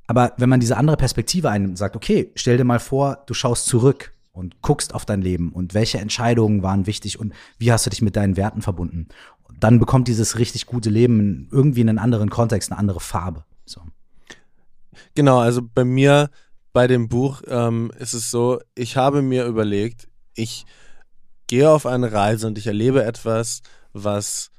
aber 0.07 0.33
wenn 0.37 0.49
man 0.49 0.59
diese 0.59 0.77
andere 0.77 0.97
Perspektive 0.97 1.49
einnimmt 1.49 1.73
und 1.73 1.77
sagt, 1.77 1.95
okay, 1.95 2.31
stell 2.35 2.57
dir 2.57 2.63
mal 2.63 2.79
vor, 2.79 3.23
du 3.27 3.33
schaust 3.33 3.65
zurück 3.67 4.13
und 4.37 4.61
guckst 4.61 4.93
auf 4.93 5.05
dein 5.05 5.21
Leben 5.21 5.51
und 5.51 5.73
welche 5.73 5.97
Entscheidungen 5.97 6.63
waren 6.63 6.85
wichtig 6.85 7.19
und 7.19 7.33
wie 7.57 7.71
hast 7.71 7.85
du 7.85 7.89
dich 7.89 8.01
mit 8.01 8.15
deinen 8.15 8.37
Werten 8.37 8.61
verbunden. 8.61 9.07
Dann 9.59 9.79
bekommt 9.79 10.07
dieses 10.07 10.37
richtig 10.37 10.67
gute 10.67 10.89
Leben 10.89 11.49
irgendwie 11.51 11.81
in 11.81 11.89
einen 11.89 11.97
anderen 11.97 12.29
Kontext, 12.29 12.71
eine 12.71 12.79
andere 12.79 12.99
Farbe. 12.99 13.43
So. 13.65 13.81
Genau, 15.15 15.39
also 15.39 15.61
bei 15.61 15.83
mir 15.83 16.29
bei 16.71 16.85
dem 16.85 17.09
Buch 17.09 17.41
ähm, 17.47 17.91
ist 17.97 18.13
es 18.13 18.29
so, 18.29 18.59
ich 18.75 18.97
habe 18.97 19.23
mir 19.23 19.45
überlegt, 19.45 20.07
ich 20.35 20.65
gehe 21.47 21.69
auf 21.69 21.87
eine 21.87 22.11
Reise 22.11 22.45
und 22.45 22.59
ich 22.59 22.67
erlebe 22.67 23.03
etwas, 23.03 23.61
was 23.93 24.51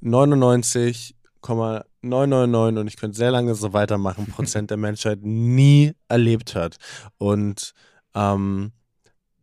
99,999 0.00 2.80
und 2.80 2.86
ich 2.86 2.96
könnte 2.96 3.18
sehr 3.18 3.30
lange 3.30 3.54
so 3.54 3.74
weitermachen, 3.74 4.26
Prozent 4.28 4.70
der 4.70 4.78
Menschheit 4.78 5.18
nie 5.22 5.92
erlebt 6.08 6.54
hat. 6.54 6.78
Und 7.18 7.74
ähm, 8.14 8.72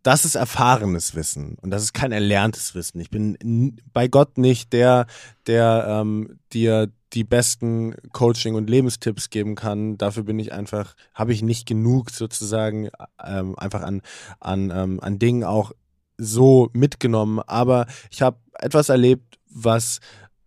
das 0.08 0.24
ist 0.24 0.36
erfahrenes 0.36 1.16
Wissen 1.16 1.58
und 1.62 1.70
das 1.70 1.84
ist 1.84 1.94
kein 1.94 2.14
erlerntes 2.14 2.74
Wissen. 2.74 3.02
Ich 3.02 3.10
bin 3.10 3.76
bei 3.92 4.08
Gott 4.08 4.38
nicht 4.38 4.72
der, 4.72 5.06
der 5.48 5.86
ähm, 5.86 6.40
dir 6.54 6.90
die 7.12 7.26
besten 7.26 7.94
Coaching- 8.14 8.56
und 8.56 8.70
Lebenstipps 8.70 9.30
geben 9.30 9.56
kann. 9.56 9.98
Dafür 9.98 10.24
bin 10.24 10.40
ich 10.40 10.54
einfach, 10.54 10.96
habe 11.14 11.34
ich 11.34 11.42
nicht 11.42 11.66
genug 11.66 12.10
sozusagen 12.10 12.88
ähm, 13.22 13.60
einfach 13.60 13.82
an, 13.84 14.02
an, 14.40 14.72
ähm, 14.74 15.02
an 15.02 15.20
Dingen 15.20 15.44
auch 15.44 15.74
so 16.18 16.70
mitgenommen. 16.72 17.42
Aber 17.46 17.86
ich 18.10 18.22
habe 18.22 18.38
etwas 18.54 18.88
erlebt, 18.88 19.38
was 19.50 20.00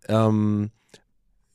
ähm, 0.07 0.71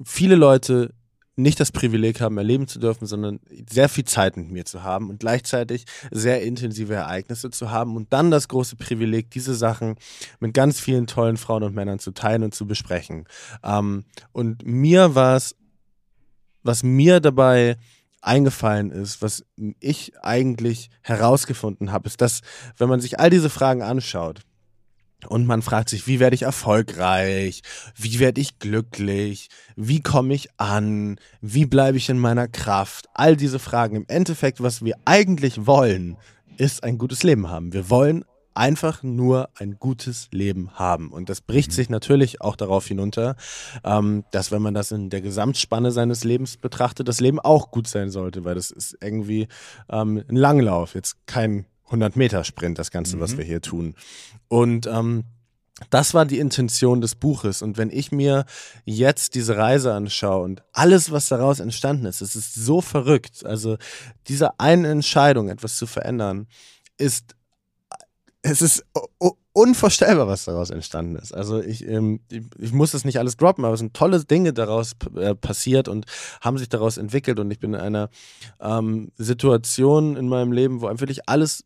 viele 0.04 0.36
Leute 0.36 0.94
nicht 1.36 1.60
das 1.60 1.70
Privileg 1.70 2.20
haben, 2.20 2.38
erleben 2.38 2.66
zu 2.66 2.78
dürfen, 2.78 3.06
sondern 3.06 3.40
sehr 3.70 3.90
viel 3.90 4.04
Zeit 4.04 4.36
mit 4.38 4.50
mir 4.50 4.64
zu 4.64 4.82
haben 4.82 5.10
und 5.10 5.20
gleichzeitig 5.20 5.84
sehr 6.10 6.42
intensive 6.42 6.94
Ereignisse 6.94 7.50
zu 7.50 7.70
haben 7.70 7.94
und 7.94 8.12
dann 8.12 8.30
das 8.30 8.48
große 8.48 8.76
Privileg, 8.76 9.30
diese 9.30 9.54
Sachen 9.54 9.96
mit 10.40 10.54
ganz 10.54 10.80
vielen 10.80 11.06
tollen 11.06 11.36
Frauen 11.36 11.62
und 11.62 11.74
Männern 11.74 11.98
zu 11.98 12.12
teilen 12.12 12.42
und 12.42 12.54
zu 12.54 12.66
besprechen. 12.66 13.26
Ähm, 13.62 14.04
und 14.32 14.66
mir 14.66 15.14
war 15.14 15.36
es, 15.36 15.54
was 16.62 16.82
mir 16.82 17.20
dabei 17.20 17.76
eingefallen 18.22 18.90
ist, 18.90 19.22
was 19.22 19.44
ich 19.78 20.12
eigentlich 20.22 20.90
herausgefunden 21.02 21.92
habe, 21.92 22.08
ist, 22.08 22.20
dass 22.20 22.40
wenn 22.76 22.88
man 22.88 23.00
sich 23.00 23.20
all 23.20 23.30
diese 23.30 23.50
Fragen 23.50 23.82
anschaut, 23.82 24.40
und 25.28 25.46
man 25.46 25.62
fragt 25.62 25.88
sich, 25.88 26.06
wie 26.06 26.20
werde 26.20 26.34
ich 26.34 26.42
erfolgreich? 26.42 27.62
Wie 27.96 28.18
werde 28.18 28.40
ich 28.40 28.58
glücklich? 28.58 29.48
Wie 29.74 30.02
komme 30.02 30.34
ich 30.34 30.48
an? 30.58 31.18
Wie 31.40 31.66
bleibe 31.66 31.96
ich 31.96 32.08
in 32.08 32.18
meiner 32.18 32.48
Kraft? 32.48 33.06
All 33.14 33.36
diese 33.36 33.58
Fragen. 33.58 33.96
Im 33.96 34.04
Endeffekt, 34.08 34.62
was 34.62 34.84
wir 34.84 34.94
eigentlich 35.04 35.66
wollen, 35.66 36.16
ist 36.58 36.84
ein 36.84 36.98
gutes 36.98 37.22
Leben 37.22 37.50
haben. 37.50 37.72
Wir 37.72 37.90
wollen 37.90 38.24
einfach 38.56 39.02
nur 39.02 39.50
ein 39.54 39.78
gutes 39.78 40.28
Leben 40.32 40.70
haben. 40.74 41.12
Und 41.12 41.28
das 41.28 41.40
bricht 41.40 41.70
mhm. 41.70 41.74
sich 41.74 41.90
natürlich 41.90 42.40
auch 42.40 42.56
darauf 42.56 42.86
hinunter, 42.86 43.36
ähm, 43.84 44.24
dass 44.32 44.50
wenn 44.50 44.62
man 44.62 44.74
das 44.74 44.92
in 44.92 45.10
der 45.10 45.20
Gesamtspanne 45.20 45.92
seines 45.92 46.24
Lebens 46.24 46.56
betrachtet, 46.56 47.08
das 47.08 47.20
Leben 47.20 47.38
auch 47.38 47.70
gut 47.70 47.86
sein 47.86 48.10
sollte, 48.10 48.44
weil 48.44 48.54
das 48.54 48.70
ist 48.70 48.96
irgendwie 49.02 49.48
ähm, 49.90 50.22
ein 50.28 50.36
Langlauf, 50.36 50.94
jetzt 50.94 51.26
kein 51.26 51.66
100-Meter-Sprint, 51.90 52.78
das 52.78 52.90
Ganze, 52.90 53.16
mhm. 53.16 53.20
was 53.20 53.36
wir 53.36 53.44
hier 53.44 53.60
tun. 53.60 53.94
Und 54.48 54.86
ähm, 54.86 55.24
das 55.90 56.14
war 56.14 56.24
die 56.24 56.38
Intention 56.38 57.00
des 57.00 57.14
Buches. 57.14 57.60
Und 57.60 57.76
wenn 57.76 57.90
ich 57.90 58.10
mir 58.10 58.46
jetzt 58.84 59.34
diese 59.34 59.56
Reise 59.56 59.92
anschaue 59.92 60.42
und 60.42 60.62
alles, 60.72 61.10
was 61.10 61.28
daraus 61.28 61.60
entstanden 61.60 62.06
ist, 62.06 62.22
es 62.22 62.34
ist 62.34 62.54
so 62.54 62.80
verrückt. 62.80 63.44
Also 63.44 63.76
diese 64.26 64.58
eine 64.58 64.88
Entscheidung, 64.88 65.48
etwas 65.50 65.76
zu 65.76 65.86
verändern, 65.86 66.46
ist 66.96 67.36
es 68.42 68.62
ist 68.62 68.84
unvorstellbar, 69.52 70.28
was 70.28 70.44
daraus 70.44 70.70
entstanden 70.70 71.16
ist. 71.16 71.34
Also 71.34 71.60
ich, 71.60 71.86
ähm, 71.86 72.20
ich, 72.30 72.42
ich, 72.58 72.72
muss 72.72 72.92
das 72.92 73.04
nicht 73.04 73.18
alles 73.18 73.36
droppen, 73.36 73.64
aber 73.64 73.74
es 73.74 73.80
sind 73.80 73.94
tolle 73.94 74.24
Dinge 74.24 74.52
daraus 74.52 74.92
äh, 75.16 75.34
passiert 75.34 75.88
und 75.88 76.06
haben 76.40 76.58
sich 76.58 76.68
daraus 76.68 76.96
entwickelt 76.96 77.40
und 77.40 77.50
ich 77.50 77.58
bin 77.58 77.74
in 77.74 77.80
einer 77.80 78.08
ähm, 78.60 79.10
Situation 79.16 80.16
in 80.16 80.28
meinem 80.28 80.52
Leben, 80.52 80.80
wo 80.80 80.86
einfach 80.86 81.06
alles 81.26 81.64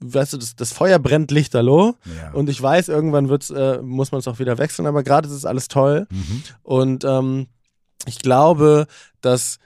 weißt 0.00 0.34
du, 0.34 0.38
das, 0.38 0.56
das 0.56 0.72
Feuer 0.72 0.98
brennt 0.98 1.30
lichterloh 1.30 1.94
ja. 2.04 2.30
und 2.32 2.48
ich 2.48 2.60
weiß, 2.60 2.88
irgendwann 2.88 3.28
wird's, 3.28 3.50
äh, 3.50 3.82
muss 3.82 4.12
man 4.12 4.20
es 4.20 4.28
auch 4.28 4.38
wieder 4.38 4.58
wechseln, 4.58 4.86
aber 4.86 5.02
gerade 5.02 5.28
ist 5.28 5.34
es 5.34 5.44
alles 5.44 5.68
toll. 5.68 6.06
Mhm. 6.10 6.42
Und 6.62 7.04
ähm, 7.04 7.46
ich 8.06 8.18
glaube, 8.20 8.86
dass 9.20 9.58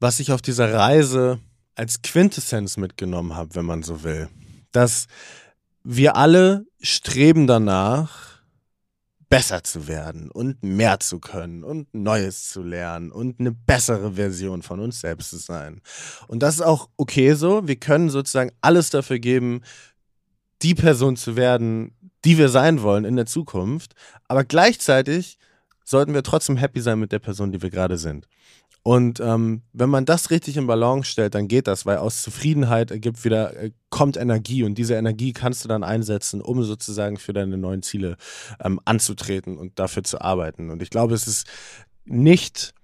was 0.00 0.20
ich 0.20 0.32
auf 0.32 0.42
dieser 0.42 0.72
Reise 0.72 1.38
als 1.76 2.02
Quintessenz 2.02 2.76
mitgenommen 2.76 3.34
habe, 3.36 3.54
wenn 3.54 3.64
man 3.64 3.82
so 3.82 4.02
will, 4.02 4.28
dass 4.72 5.06
wir 5.82 6.16
alle 6.16 6.66
streben 6.80 7.46
danach, 7.46 8.33
besser 9.28 9.62
zu 9.64 9.88
werden 9.88 10.30
und 10.30 10.62
mehr 10.62 11.00
zu 11.00 11.18
können 11.18 11.64
und 11.64 11.92
Neues 11.92 12.48
zu 12.48 12.62
lernen 12.62 13.10
und 13.10 13.40
eine 13.40 13.52
bessere 13.52 14.12
Version 14.12 14.62
von 14.62 14.80
uns 14.80 15.00
selbst 15.00 15.30
zu 15.30 15.38
sein. 15.38 15.80
Und 16.28 16.42
das 16.42 16.56
ist 16.56 16.60
auch 16.62 16.88
okay 16.96 17.34
so. 17.34 17.66
Wir 17.66 17.76
können 17.76 18.10
sozusagen 18.10 18.52
alles 18.60 18.90
dafür 18.90 19.18
geben, 19.18 19.62
die 20.62 20.74
Person 20.74 21.16
zu 21.16 21.36
werden, 21.36 21.94
die 22.24 22.38
wir 22.38 22.48
sein 22.48 22.82
wollen 22.82 23.04
in 23.04 23.16
der 23.16 23.26
Zukunft. 23.26 23.94
Aber 24.28 24.44
gleichzeitig 24.44 25.38
sollten 25.84 26.14
wir 26.14 26.22
trotzdem 26.22 26.56
happy 26.56 26.80
sein 26.80 26.98
mit 26.98 27.12
der 27.12 27.18
Person, 27.18 27.52
die 27.52 27.62
wir 27.62 27.70
gerade 27.70 27.98
sind. 27.98 28.26
Und 28.86 29.18
ähm, 29.18 29.62
wenn 29.72 29.88
man 29.88 30.04
das 30.04 30.30
richtig 30.30 30.58
in 30.58 30.66
Balance 30.66 31.10
stellt, 31.10 31.34
dann 31.34 31.48
geht 31.48 31.68
das, 31.68 31.86
weil 31.86 31.96
aus 31.96 32.20
Zufriedenheit 32.20 32.90
ergibt 32.90 33.24
wieder, 33.24 33.56
äh, 33.56 33.70
kommt 33.88 34.18
Energie 34.18 34.62
und 34.62 34.76
diese 34.76 34.94
Energie 34.94 35.32
kannst 35.32 35.64
du 35.64 35.68
dann 35.68 35.82
einsetzen, 35.82 36.42
um 36.42 36.62
sozusagen 36.62 37.16
für 37.16 37.32
deine 37.32 37.56
neuen 37.56 37.82
Ziele 37.82 38.18
ähm, 38.62 38.78
anzutreten 38.84 39.56
und 39.56 39.78
dafür 39.78 40.04
zu 40.04 40.20
arbeiten. 40.20 40.68
Und 40.68 40.82
ich 40.82 40.90
glaube, 40.90 41.14
es 41.14 41.26
ist 41.26 41.46
nicht 42.04 42.74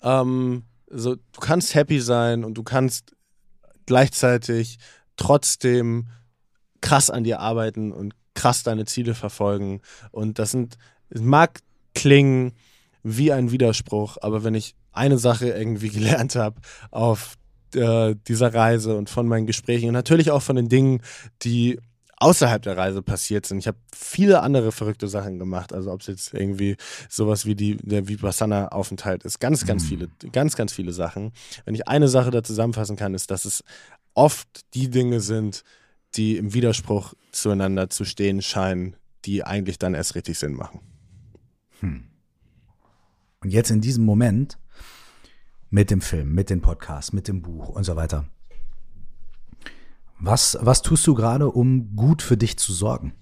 ähm, 0.00 0.64
so, 0.88 1.16
du 1.16 1.40
kannst 1.40 1.74
happy 1.74 2.00
sein 2.00 2.44
und 2.44 2.54
du 2.54 2.62
kannst 2.62 3.14
gleichzeitig 3.84 4.78
trotzdem 5.16 6.08
krass 6.80 7.10
an 7.10 7.24
dir 7.24 7.40
arbeiten 7.40 7.92
und 7.92 8.14
krass 8.32 8.62
deine 8.62 8.86
Ziele 8.86 9.14
verfolgen. 9.14 9.82
Und 10.12 10.38
das 10.38 10.52
sind, 10.52 10.78
es 11.10 11.20
mag 11.20 11.60
klingen 11.94 12.54
wie 13.02 13.32
ein 13.32 13.50
Widerspruch, 13.50 14.16
aber 14.22 14.44
wenn 14.44 14.54
ich 14.54 14.76
eine 14.92 15.18
Sache 15.18 15.48
irgendwie 15.48 15.88
gelernt 15.90 16.36
habe 16.36 16.60
auf 16.90 17.36
äh, 17.74 18.14
dieser 18.28 18.54
Reise 18.54 18.96
und 18.96 19.10
von 19.10 19.26
meinen 19.26 19.46
Gesprächen 19.46 19.88
und 19.88 19.94
natürlich 19.94 20.30
auch 20.30 20.42
von 20.42 20.56
den 20.56 20.68
Dingen, 20.68 21.02
die 21.42 21.78
außerhalb 22.22 22.62
der 22.62 22.76
Reise 22.76 23.02
passiert 23.02 23.46
sind. 23.46 23.58
Ich 23.58 23.66
habe 23.66 23.78
viele 23.92 24.42
andere 24.42 24.70
verrückte 24.70 25.08
Sachen 25.08 25.38
gemacht. 25.40 25.72
Also 25.72 25.90
ob 25.90 26.02
es 26.02 26.06
jetzt 26.06 26.34
irgendwie 26.34 26.76
sowas 27.08 27.46
wie 27.46 27.56
die, 27.56 27.76
der 27.78 28.06
Vipassana-Aufenthalt 28.06 29.24
ist. 29.24 29.40
Ganz, 29.40 29.66
ganz 29.66 29.84
mhm. 29.84 29.88
viele, 29.88 30.08
ganz, 30.30 30.54
ganz 30.54 30.72
viele 30.72 30.92
Sachen. 30.92 31.32
Wenn 31.64 31.74
ich 31.74 31.88
eine 31.88 32.06
Sache 32.06 32.30
da 32.30 32.44
zusammenfassen 32.44 32.96
kann, 32.96 33.14
ist, 33.14 33.32
dass 33.32 33.44
es 33.44 33.64
oft 34.14 34.46
die 34.74 34.88
Dinge 34.88 35.20
sind, 35.20 35.64
die 36.14 36.36
im 36.36 36.54
Widerspruch 36.54 37.14
zueinander 37.32 37.90
zu 37.90 38.04
stehen 38.04 38.40
scheinen, 38.40 38.96
die 39.24 39.42
eigentlich 39.42 39.78
dann 39.78 39.94
erst 39.94 40.14
richtig 40.14 40.38
Sinn 40.38 40.52
machen. 40.52 40.80
Hm. 41.80 42.04
Und 43.40 43.50
jetzt 43.50 43.70
in 43.70 43.80
diesem 43.80 44.04
Moment 44.04 44.58
mit 45.72 45.90
dem 45.90 46.02
Film, 46.02 46.34
mit 46.34 46.50
dem 46.50 46.60
Podcast, 46.60 47.14
mit 47.14 47.28
dem 47.28 47.40
Buch 47.40 47.70
und 47.70 47.84
so 47.84 47.96
weiter. 47.96 48.26
Was, 50.20 50.58
was 50.60 50.82
tust 50.82 51.06
du 51.06 51.14
gerade, 51.14 51.48
um 51.48 51.96
gut 51.96 52.20
für 52.20 52.36
dich 52.36 52.58
zu 52.58 52.74
sorgen? 52.74 53.14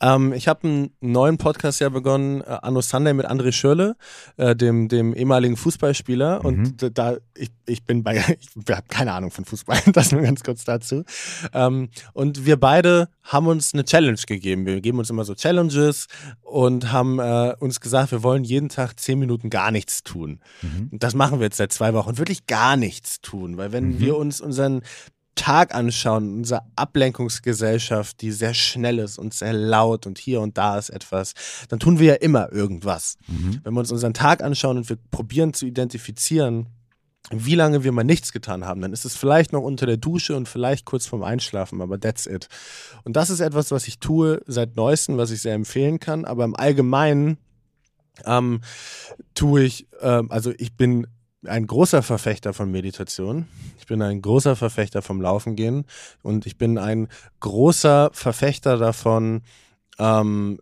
Ähm, 0.00 0.32
ich 0.32 0.48
habe 0.48 0.66
einen 0.66 0.90
neuen 1.00 1.36
Podcast 1.36 1.80
ja 1.80 1.88
begonnen, 1.88 2.40
äh, 2.40 2.58
Anno 2.62 2.80
Sunday 2.80 3.12
mit 3.12 3.26
André 3.26 3.52
Schürle, 3.52 3.96
äh, 4.36 4.56
dem, 4.56 4.88
dem 4.88 5.14
ehemaligen 5.14 5.56
Fußballspieler. 5.56 6.40
Mhm. 6.40 6.46
Und 6.46 6.98
da, 6.98 7.16
ich, 7.36 7.50
ich 7.66 7.84
bin 7.84 8.02
bei, 8.02 8.16
ich 8.40 8.48
habe 8.74 8.86
keine 8.88 9.12
Ahnung 9.12 9.30
von 9.30 9.44
Fußball, 9.44 9.78
das 9.92 10.12
nur 10.12 10.22
ganz 10.22 10.42
kurz 10.42 10.64
dazu. 10.64 11.04
Ähm, 11.52 11.90
und 12.12 12.46
wir 12.46 12.58
beide 12.58 13.08
haben 13.22 13.46
uns 13.46 13.74
eine 13.74 13.84
Challenge 13.84 14.20
gegeben. 14.26 14.66
Wir 14.66 14.80
geben 14.80 14.98
uns 14.98 15.10
immer 15.10 15.24
so 15.24 15.34
Challenges 15.34 16.06
und 16.40 16.92
haben 16.92 17.18
äh, 17.18 17.54
uns 17.58 17.80
gesagt, 17.80 18.10
wir 18.12 18.22
wollen 18.22 18.44
jeden 18.44 18.68
Tag 18.68 18.98
zehn 18.98 19.18
Minuten 19.18 19.50
gar 19.50 19.70
nichts 19.70 20.02
tun. 20.02 20.40
Mhm. 20.62 20.88
Und 20.92 21.02
das 21.02 21.14
machen 21.14 21.40
wir 21.40 21.46
jetzt 21.46 21.58
seit 21.58 21.72
zwei 21.72 21.92
Wochen. 21.94 22.18
Wirklich 22.18 22.46
gar 22.46 22.76
nichts 22.76 23.20
tun, 23.20 23.56
weil 23.56 23.72
wenn 23.72 23.88
mhm. 23.88 24.00
wir 24.00 24.16
uns 24.16 24.40
unseren 24.40 24.82
Tag 25.34 25.74
anschauen, 25.74 26.38
unsere 26.38 26.62
Ablenkungsgesellschaft, 26.76 28.20
die 28.20 28.32
sehr 28.32 28.54
schnell 28.54 28.98
ist 28.98 29.18
und 29.18 29.32
sehr 29.32 29.52
laut 29.52 30.06
und 30.06 30.18
hier 30.18 30.40
und 30.40 30.58
da 30.58 30.78
ist 30.78 30.90
etwas, 30.90 31.34
dann 31.68 31.78
tun 31.78 31.98
wir 31.98 32.06
ja 32.06 32.14
immer 32.14 32.52
irgendwas. 32.52 33.16
Mhm. 33.26 33.60
Wenn 33.62 33.74
wir 33.74 33.80
uns 33.80 33.92
unseren 33.92 34.14
Tag 34.14 34.42
anschauen 34.42 34.76
und 34.78 34.88
wir 34.88 34.98
probieren 35.10 35.54
zu 35.54 35.66
identifizieren, 35.66 36.66
wie 37.30 37.54
lange 37.54 37.84
wir 37.84 37.92
mal 37.92 38.02
nichts 38.02 38.32
getan 38.32 38.64
haben, 38.64 38.80
dann 38.80 38.92
ist 38.92 39.04
es 39.04 39.16
vielleicht 39.16 39.52
noch 39.52 39.62
unter 39.62 39.86
der 39.86 39.98
Dusche 39.98 40.36
und 40.36 40.48
vielleicht 40.48 40.84
kurz 40.84 41.06
vorm 41.06 41.22
Einschlafen, 41.22 41.80
aber 41.80 42.00
that's 42.00 42.26
it. 42.26 42.48
Und 43.04 43.14
das 43.14 43.30
ist 43.30 43.40
etwas, 43.40 43.70
was 43.70 43.86
ich 43.86 43.98
tue 43.98 44.42
seit 44.46 44.76
neuestem, 44.76 45.16
was 45.16 45.30
ich 45.30 45.42
sehr 45.42 45.54
empfehlen 45.54 46.00
kann, 46.00 46.24
aber 46.24 46.44
im 46.44 46.56
Allgemeinen 46.56 47.38
ähm, 48.24 48.62
tue 49.34 49.62
ich, 49.62 49.86
äh, 50.00 50.22
also 50.28 50.52
ich 50.58 50.76
bin 50.76 51.06
ein 51.46 51.66
großer 51.66 52.02
Verfechter 52.02 52.52
von 52.52 52.70
Meditation. 52.70 53.46
Ich 53.78 53.86
bin 53.86 54.02
ein 54.02 54.20
großer 54.20 54.56
Verfechter 54.56 55.02
vom 55.02 55.20
Laufen 55.20 55.56
gehen 55.56 55.84
und 56.22 56.46
ich 56.46 56.58
bin 56.58 56.78
ein 56.78 57.08
großer 57.40 58.10
Verfechter 58.12 58.76
davon, 58.76 59.42
ähm, 59.98 60.58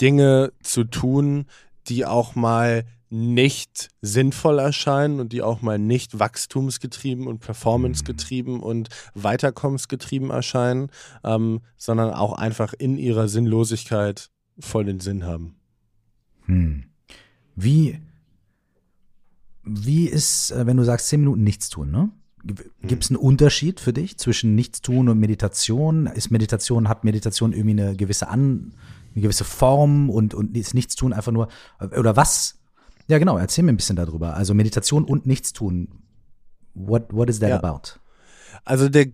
Dinge 0.00 0.52
zu 0.62 0.84
tun, 0.84 1.46
die 1.88 2.06
auch 2.06 2.34
mal 2.34 2.84
nicht 3.10 3.90
sinnvoll 4.02 4.58
erscheinen 4.58 5.20
und 5.20 5.32
die 5.32 5.42
auch 5.42 5.62
mal 5.62 5.78
nicht 5.78 6.18
wachstumsgetrieben 6.18 7.28
und 7.28 7.38
performancegetrieben 7.38 8.60
und 8.60 8.88
weiterkommensgetrieben 9.14 10.30
erscheinen, 10.30 10.90
ähm, 11.22 11.60
sondern 11.76 12.12
auch 12.12 12.32
einfach 12.32 12.72
in 12.72 12.98
ihrer 12.98 13.28
Sinnlosigkeit 13.28 14.30
voll 14.58 14.84
den 14.84 14.98
Sinn 14.98 15.24
haben. 15.24 15.54
Hm. 16.46 16.84
Wie 17.54 18.00
wie 19.64 20.06
ist, 20.06 20.50
äh, 20.50 20.66
wenn 20.66 20.76
du 20.76 20.84
sagst, 20.84 21.08
zehn 21.08 21.20
Minuten 21.20 21.42
nichts 21.42 21.68
tun, 21.68 21.90
ne? 21.90 22.10
Gibt 22.82 23.04
es 23.04 23.10
einen 23.10 23.16
Unterschied 23.16 23.80
für 23.80 23.94
dich 23.94 24.18
zwischen 24.18 24.54
Nichtstun 24.54 25.08
und 25.08 25.18
Meditation? 25.18 26.06
Ist 26.06 26.30
Meditation, 26.30 26.90
hat 26.90 27.02
Meditation 27.02 27.54
irgendwie 27.54 27.82
eine 27.82 27.96
gewisse 27.96 28.28
An, 28.28 28.74
eine 29.14 29.22
gewisse 29.22 29.44
Form 29.44 30.10
und, 30.10 30.34
und 30.34 30.54
ist 30.54 30.74
Nichtstun 30.74 31.14
einfach 31.14 31.32
nur, 31.32 31.48
oder 31.96 32.16
was? 32.16 32.58
Ja, 33.08 33.18
genau, 33.18 33.38
erzähl 33.38 33.64
mir 33.64 33.72
ein 33.72 33.78
bisschen 33.78 33.96
darüber. 33.96 34.34
Also 34.34 34.52
Meditation 34.52 35.04
und 35.04 35.24
Nichtstun. 35.24 35.88
What, 36.74 37.14
what 37.14 37.30
is 37.30 37.40
that 37.40 37.48
ja. 37.48 37.56
about? 37.56 37.98
Also 38.64 38.90
der, 38.90 39.06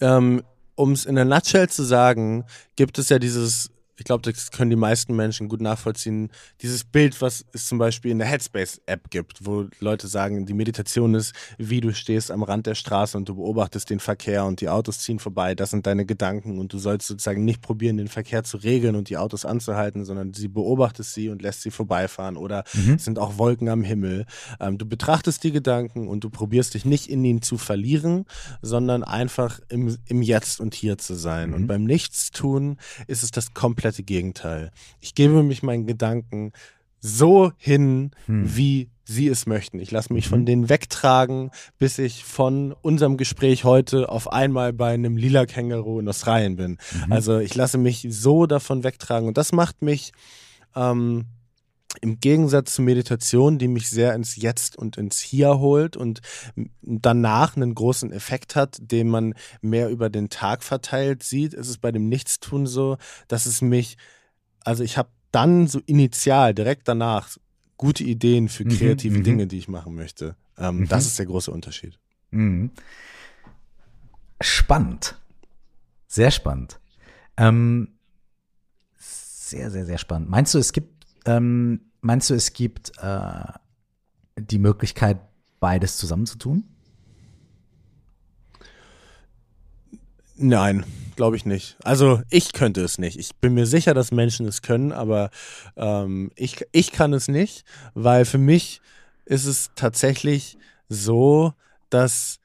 ähm, 0.00 0.42
um 0.74 0.92
es 0.92 1.04
in 1.04 1.16
der 1.16 1.26
Nutshell 1.26 1.68
zu 1.68 1.82
sagen, 1.82 2.44
gibt 2.76 2.98
es 2.98 3.10
ja 3.10 3.18
dieses 3.18 3.70
ich 4.02 4.04
glaube, 4.04 4.28
das 4.28 4.50
können 4.50 4.70
die 4.70 4.76
meisten 4.76 5.14
Menschen 5.14 5.48
gut 5.48 5.60
nachvollziehen. 5.60 6.30
Dieses 6.60 6.82
Bild, 6.82 7.22
was 7.22 7.44
es 7.52 7.68
zum 7.68 7.78
Beispiel 7.78 8.10
in 8.10 8.18
der 8.18 8.26
Headspace-App 8.26 9.10
gibt, 9.10 9.46
wo 9.46 9.68
Leute 9.78 10.08
sagen, 10.08 10.44
die 10.44 10.54
Meditation 10.54 11.14
ist, 11.14 11.32
wie 11.56 11.80
du 11.80 11.94
stehst 11.94 12.32
am 12.32 12.42
Rand 12.42 12.66
der 12.66 12.74
Straße 12.74 13.16
und 13.16 13.28
du 13.28 13.36
beobachtest 13.36 13.90
den 13.90 14.00
Verkehr 14.00 14.44
und 14.44 14.60
die 14.60 14.68
Autos 14.68 14.98
ziehen 14.98 15.20
vorbei. 15.20 15.54
Das 15.54 15.70
sind 15.70 15.86
deine 15.86 16.04
Gedanken 16.04 16.58
und 16.58 16.72
du 16.72 16.78
sollst 16.78 17.06
sozusagen 17.06 17.44
nicht 17.44 17.62
probieren, 17.62 17.96
den 17.96 18.08
Verkehr 18.08 18.42
zu 18.42 18.56
regeln 18.56 18.96
und 18.96 19.08
die 19.08 19.18
Autos 19.18 19.44
anzuhalten, 19.44 20.04
sondern 20.04 20.32
sie 20.32 20.48
beobachtest 20.48 21.14
sie 21.14 21.28
und 21.28 21.40
lässt 21.40 21.62
sie 21.62 21.70
vorbeifahren. 21.70 22.36
Oder 22.36 22.64
mhm. 22.74 22.94
es 22.94 23.04
sind 23.04 23.20
auch 23.20 23.38
Wolken 23.38 23.68
am 23.68 23.84
Himmel. 23.84 24.26
Ähm, 24.58 24.78
du 24.78 24.84
betrachtest 24.84 25.44
die 25.44 25.52
Gedanken 25.52 26.08
und 26.08 26.24
du 26.24 26.28
probierst 26.30 26.74
dich 26.74 26.84
nicht 26.84 27.08
in 27.08 27.24
ihnen 27.24 27.40
zu 27.40 27.56
verlieren, 27.56 28.24
sondern 28.62 29.04
einfach 29.04 29.60
im, 29.68 29.96
im 30.06 30.22
Jetzt 30.22 30.58
und 30.58 30.74
Hier 30.74 30.98
zu 30.98 31.14
sein. 31.14 31.50
Mhm. 31.50 31.54
Und 31.54 31.66
beim 31.68 31.84
Nichtstun 31.84 32.78
ist 33.06 33.22
es 33.22 33.30
das 33.30 33.54
komplette 33.92 34.02
Gegenteil. 34.02 34.70
Ich 35.00 35.14
gebe 35.14 35.42
mich 35.42 35.62
meinen 35.62 35.86
Gedanken 35.86 36.52
so 37.00 37.52
hin, 37.56 38.12
hm. 38.26 38.56
wie 38.56 38.88
sie 39.04 39.28
es 39.28 39.46
möchten. 39.46 39.80
Ich 39.80 39.90
lasse 39.90 40.12
mich 40.12 40.26
mhm. 40.26 40.30
von 40.30 40.46
denen 40.46 40.68
wegtragen, 40.68 41.50
bis 41.76 41.98
ich 41.98 42.24
von 42.24 42.72
unserem 42.82 43.16
Gespräch 43.16 43.64
heute 43.64 44.08
auf 44.08 44.32
einmal 44.32 44.72
bei 44.72 44.94
einem 44.94 45.16
lila 45.16 45.44
Känguru 45.44 45.98
in 45.98 46.08
Australien 46.08 46.54
bin. 46.54 46.78
Mhm. 47.06 47.12
Also 47.12 47.38
ich 47.40 47.54
lasse 47.56 47.78
mich 47.78 48.06
so 48.08 48.46
davon 48.46 48.84
wegtragen 48.84 49.26
und 49.26 49.36
das 49.36 49.50
macht 49.50 49.82
mich 49.82 50.12
ähm, 50.76 51.26
im 52.00 52.20
Gegensatz 52.20 52.74
zur 52.74 52.84
Meditation, 52.84 53.58
die 53.58 53.68
mich 53.68 53.90
sehr 53.90 54.14
ins 54.14 54.36
Jetzt 54.36 54.76
und 54.76 54.96
ins 54.96 55.20
Hier 55.20 55.58
holt 55.58 55.96
und 55.96 56.20
danach 56.82 57.56
einen 57.56 57.74
großen 57.74 58.12
Effekt 58.12 58.56
hat, 58.56 58.78
den 58.80 59.08
man 59.08 59.34
mehr 59.60 59.90
über 59.90 60.08
den 60.08 60.30
Tag 60.30 60.62
verteilt 60.62 61.22
sieht, 61.22 61.54
ist 61.54 61.68
es 61.68 61.78
bei 61.78 61.92
dem 61.92 62.08
Nichtstun 62.08 62.66
so, 62.66 62.96
dass 63.28 63.46
es 63.46 63.60
mich, 63.60 63.98
also 64.60 64.82
ich 64.82 64.96
habe 64.96 65.10
dann 65.32 65.66
so 65.66 65.80
initial, 65.86 66.54
direkt 66.54 66.88
danach, 66.88 67.36
gute 67.76 68.04
Ideen 68.04 68.48
für 68.48 68.64
mhm, 68.64 68.70
kreative 68.70 69.18
mhm, 69.18 69.24
Dinge, 69.24 69.46
die 69.46 69.58
ich 69.58 69.68
machen 69.68 69.94
möchte. 69.94 70.36
Ähm, 70.56 70.80
mhm. 70.80 70.88
Das 70.88 71.06
ist 71.06 71.18
der 71.18 71.26
große 71.26 71.50
Unterschied. 71.50 71.98
Mhm. 72.30 72.70
Spannend. 74.40 75.16
Sehr 76.06 76.30
spannend. 76.30 76.78
Ähm, 77.36 77.88
sehr, 78.96 79.70
sehr, 79.70 79.86
sehr 79.86 79.98
spannend. 79.98 80.28
Meinst 80.28 80.54
du, 80.54 80.58
es 80.58 80.72
gibt 80.72 81.01
ähm, 81.24 81.80
meinst 82.00 82.30
du, 82.30 82.34
es 82.34 82.52
gibt 82.52 82.92
äh, 82.98 83.44
die 84.38 84.58
Möglichkeit, 84.58 85.18
beides 85.60 85.96
zusammenzutun? 85.96 86.64
Nein, 90.36 90.84
glaube 91.14 91.36
ich 91.36 91.46
nicht. 91.46 91.76
Also 91.84 92.22
ich 92.30 92.52
könnte 92.52 92.82
es 92.82 92.98
nicht. 92.98 93.18
Ich 93.18 93.36
bin 93.36 93.54
mir 93.54 93.66
sicher, 93.66 93.94
dass 93.94 94.10
Menschen 94.10 94.46
es 94.46 94.62
können, 94.62 94.90
aber 94.92 95.30
ähm, 95.76 96.32
ich, 96.34 96.64
ich 96.72 96.90
kann 96.90 97.12
es 97.12 97.28
nicht, 97.28 97.64
weil 97.94 98.24
für 98.24 98.38
mich 98.38 98.80
ist 99.24 99.46
es 99.46 99.70
tatsächlich 99.76 100.58
so, 100.88 101.54
dass 101.90 102.40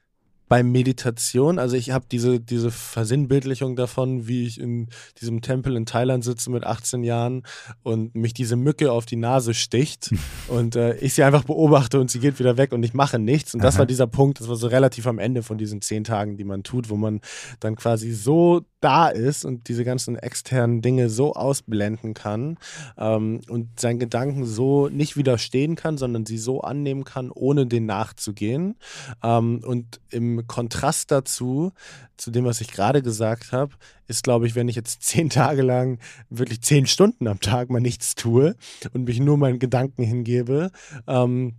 bei 0.48 0.62
Meditation, 0.62 1.58
also 1.58 1.76
ich 1.76 1.90
habe 1.90 2.06
diese, 2.10 2.40
diese 2.40 2.70
Versinnbildlichung 2.70 3.76
davon, 3.76 4.26
wie 4.26 4.46
ich 4.46 4.58
in 4.58 4.88
diesem 5.20 5.42
Tempel 5.42 5.76
in 5.76 5.86
Thailand 5.86 6.24
sitze 6.24 6.50
mit 6.50 6.64
18 6.64 7.04
Jahren 7.04 7.42
und 7.82 8.14
mich 8.14 8.32
diese 8.34 8.56
Mücke 8.56 8.90
auf 8.90 9.04
die 9.04 9.16
Nase 9.16 9.54
sticht 9.54 10.10
und 10.48 10.76
äh, 10.76 10.96
ich 10.96 11.14
sie 11.14 11.22
einfach 11.22 11.44
beobachte 11.44 12.00
und 12.00 12.10
sie 12.10 12.18
geht 12.18 12.38
wieder 12.38 12.56
weg 12.56 12.72
und 12.72 12.82
ich 12.82 12.94
mache 12.94 13.18
nichts. 13.18 13.54
Und 13.54 13.62
das 13.62 13.74
Aha. 13.74 13.80
war 13.80 13.86
dieser 13.86 14.06
Punkt, 14.06 14.40
das 14.40 14.48
war 14.48 14.56
so 14.56 14.68
relativ 14.68 15.06
am 15.06 15.18
Ende 15.18 15.42
von 15.42 15.58
diesen 15.58 15.82
zehn 15.82 16.04
Tagen, 16.04 16.36
die 16.36 16.44
man 16.44 16.62
tut, 16.62 16.88
wo 16.88 16.96
man 16.96 17.20
dann 17.60 17.76
quasi 17.76 18.12
so 18.12 18.62
da 18.80 19.08
ist 19.08 19.44
und 19.44 19.68
diese 19.68 19.84
ganzen 19.84 20.16
externen 20.16 20.82
Dinge 20.82 21.10
so 21.10 21.34
ausblenden 21.34 22.14
kann 22.14 22.58
ähm, 22.96 23.40
und 23.48 23.80
seinen 23.80 23.98
Gedanken 23.98 24.44
so 24.44 24.88
nicht 24.88 25.16
widerstehen 25.16 25.74
kann, 25.74 25.98
sondern 25.98 26.26
sie 26.26 26.38
so 26.38 26.60
annehmen 26.60 27.04
kann, 27.04 27.30
ohne 27.30 27.66
den 27.66 27.86
nachzugehen. 27.86 28.76
Ähm, 29.22 29.60
und 29.64 30.00
im 30.10 30.37
Kontrast 30.44 31.10
dazu, 31.10 31.72
zu 32.16 32.30
dem, 32.30 32.44
was 32.44 32.60
ich 32.60 32.70
gerade 32.70 33.02
gesagt 33.02 33.52
habe, 33.52 33.74
ist, 34.06 34.24
glaube 34.24 34.46
ich, 34.46 34.54
wenn 34.54 34.68
ich 34.68 34.76
jetzt 34.76 35.02
zehn 35.02 35.30
Tage 35.30 35.62
lang 35.62 35.98
wirklich 36.30 36.62
zehn 36.62 36.86
Stunden 36.86 37.26
am 37.26 37.40
Tag 37.40 37.70
mal 37.70 37.80
nichts 37.80 38.14
tue 38.14 38.56
und 38.92 39.04
mich 39.04 39.20
nur 39.20 39.36
meinen 39.36 39.58
Gedanken 39.58 40.02
hingebe, 40.02 40.70
ähm, 41.06 41.54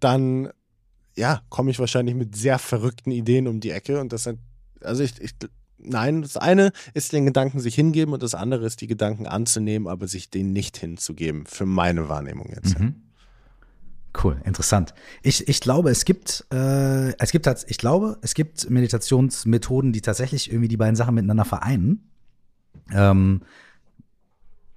dann 0.00 0.50
ja, 1.16 1.42
komme 1.48 1.70
ich 1.70 1.78
wahrscheinlich 1.78 2.14
mit 2.14 2.36
sehr 2.36 2.58
verrückten 2.58 3.10
Ideen 3.10 3.48
um 3.48 3.60
die 3.60 3.70
Ecke 3.70 4.00
und 4.00 4.12
das 4.12 4.24
sind 4.24 4.38
also 4.82 5.02
ich, 5.02 5.20
ich, 5.20 5.32
nein, 5.78 6.22
das 6.22 6.36
eine 6.36 6.72
ist 6.94 7.12
den 7.12 7.26
Gedanken 7.26 7.60
sich 7.60 7.74
hingeben 7.74 8.12
und 8.12 8.22
das 8.22 8.34
andere 8.34 8.66
ist 8.66 8.80
die 8.80 8.86
Gedanken 8.86 9.26
anzunehmen, 9.26 9.88
aber 9.88 10.08
sich 10.08 10.30
denen 10.30 10.52
nicht 10.52 10.76
hinzugeben, 10.76 11.46
für 11.46 11.66
meine 11.66 12.08
Wahrnehmung 12.08 12.50
jetzt. 12.54 12.78
Mhm. 12.78 13.02
Cool, 14.22 14.40
interessant. 14.44 14.94
Ich, 15.22 15.46
ich 15.48 15.60
glaube, 15.60 15.90
es 15.90 16.04
gibt, 16.04 16.44
äh, 16.52 17.12
es 17.18 17.30
gibt, 17.30 17.48
ich 17.68 17.78
glaube, 17.78 18.18
es 18.22 18.34
gibt 18.34 18.68
Meditationsmethoden, 18.68 19.92
die 19.92 20.00
tatsächlich 20.00 20.50
irgendwie 20.50 20.68
die 20.68 20.76
beiden 20.76 20.96
Sachen 20.96 21.14
miteinander 21.14 21.44
vereinen. 21.44 22.10
Ähm, 22.92 23.42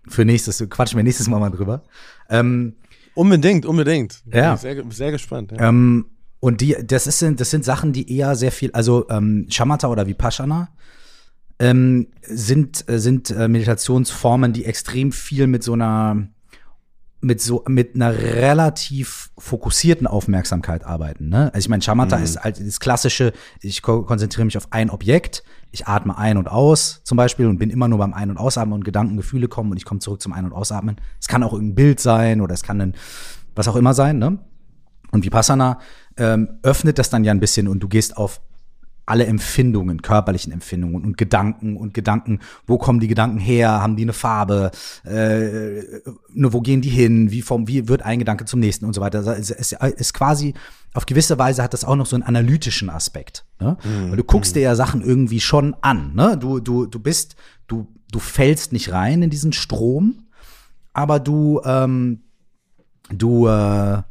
für 0.08 0.26
nächstes, 0.26 0.64
quatschen 0.70 0.98
wir 0.98 1.04
nächstes 1.04 1.28
Mal 1.28 1.40
mal 1.40 1.50
drüber. 1.50 1.84
Ähm, 2.30 2.76
unbedingt, 3.16 3.66
unbedingt. 3.66 4.22
Ja. 4.32 4.58
Sehr, 4.58 4.84
sehr 4.92 5.12
gespannt. 5.12 5.52
Ja. 5.52 5.70
Ähm, 5.70 6.06
und 6.40 6.62
die, 6.62 6.76
das, 6.84 7.08
ist, 7.08 7.24
das 7.40 7.50
sind 7.50 7.66
Sachen, 7.66 7.94
die 7.94 8.16
eher 8.16 8.36
sehr 8.36 8.52
viel, 8.52 8.72
also 8.74 9.08
ähm, 9.10 9.48
Shamatha 9.50 9.88
oder 9.88 10.08
Vipassana 10.08 10.70
ähm, 11.60 12.08
sind, 12.22 12.88
äh, 12.90 13.00
sind 13.00 13.32
äh, 13.32 13.48
Meditationsformen, 13.48 14.54
die 14.54 14.66
extrem 14.66 15.12
viel 15.12 15.48
mit 15.48 15.64
so 15.64 15.74
einer 15.74 16.28
mit 17.22 17.40
so 17.40 17.64
mit 17.68 17.96
einer 17.96 18.12
relativ 18.18 19.32
fokussierten 19.38 20.08
Aufmerksamkeit 20.08 20.84
arbeiten. 20.84 21.30
Ne? 21.30 21.54
Also 21.54 21.60
ich 21.60 21.70
meine, 21.70 21.82
Shamatha 21.82 22.18
mhm. 22.18 22.24
ist 22.24 22.44
halt 22.44 22.60
das 22.60 22.80
klassische, 22.80 23.32
ich 23.62 23.82
ko 23.82 24.04
konzentriere 24.04 24.46
mich 24.46 24.58
auf 24.58 24.68
ein 24.72 24.90
Objekt, 24.90 25.44
ich 25.72 25.88
atme 25.88 26.18
ein 26.18 26.38
und 26.38 26.48
aus 26.48 27.02
zum 27.04 27.18
Beispiel 27.18 27.46
und 27.46 27.60
bin 27.60 27.70
immer 27.70 27.88
nur 27.88 28.00
beim 28.00 28.14
Ein- 28.14 28.32
und 28.32 28.38
Ausatmen 28.38 28.74
und 28.74 28.84
Gedanken, 28.84 29.18
Gefühle 29.18 29.48
kommen 29.48 29.72
und 29.72 29.78
ich 29.78 29.86
komme 29.86 30.00
zurück 30.00 30.22
zum 30.22 30.34
Ein- 30.34 30.46
und 30.46 30.54
Ausatmen. 30.54 30.98
Es 31.20 31.28
kann 31.28 31.44
auch 31.44 31.54
irgendein 31.54 31.76
Bild 31.76 32.00
sein 32.00 32.42
oder 32.42 32.54
es 32.54 32.64
kann 32.64 32.82
ein, 32.82 32.96
was 33.56 33.68
auch 33.68 33.76
immer 33.76 33.94
sein. 33.94 34.18
Ne? 34.18 34.40
Und 35.12 35.24
Vipassana 35.24 35.80
ähm, 36.18 36.60
öffnet 36.64 36.98
das 36.98 37.10
dann 37.10 37.24
ja 37.24 37.32
ein 37.32 37.40
bisschen 37.40 37.68
und 37.68 37.82
du 37.82 37.88
gehst 37.88 38.18
auf 38.18 38.42
alle 39.06 39.26
Empfindungen, 39.26 40.02
körperlichen 40.02 40.54
Empfindungen 40.54 41.04
und 41.04 41.18
Gedanken 41.18 41.76
und 41.76 41.94
Gedanken, 41.94 42.40
wo 42.68 42.78
kommen 42.78 43.00
die 43.00 43.08
Gedanken 43.08 43.40
her, 43.40 43.82
haben 43.82 43.96
die 43.96 44.04
eine 44.04 44.14
Farbe, 44.14 44.72
äh, 45.04 45.82
nur 46.34 46.54
wo 46.54 46.62
gehen 46.62 46.82
die 46.82 46.90
hin, 46.90 47.32
wie, 47.32 47.42
vom, 47.42 47.68
wie 47.68 47.88
wird 47.88 48.04
ein 48.04 48.20
Gedanke 48.20 48.46
zum 48.46 48.60
nächsten 48.60 48.86
und 48.86 48.94
so 48.94 49.02
weiter. 49.02 49.20
Es 49.38 49.50
ist, 49.50 49.74
ist 49.74 50.14
quasi, 50.14 50.54
auf 50.94 51.06
gewisse 51.06 51.38
Weise 51.40 51.64
hat 51.64 51.74
das 51.74 51.86
auch 51.86 51.96
noch 51.96 52.06
so 52.06 52.16
einen 52.16 52.24
analytischen 52.24 52.90
Aspekt. 52.90 53.46
Ne? 53.60 53.78
Mhm. 53.84 54.12
Weil 54.12 54.18
du 54.18 54.24
guckst 54.24 54.56
dir 54.56 54.62
ja 54.62 54.76
Sachen 54.76 55.02
irgendwie 55.02 55.40
schon 55.40 55.76
an. 55.82 56.14
Ne? 56.14 56.38
Du, 56.38 56.60
du, 56.60 56.86
du 56.86 57.00
bist, 57.00 57.36
du, 57.68 57.88
du 58.12 58.20
fällst 58.20 58.74
nicht 58.74 58.92
rein 58.92 59.22
in 59.22 59.30
diesen 59.30 59.54
Strom, 59.54 60.28
aber 60.94 61.20
du, 61.20 61.62
ähm, 61.64 62.22
du, 63.10 63.48
äh, 63.48 64.02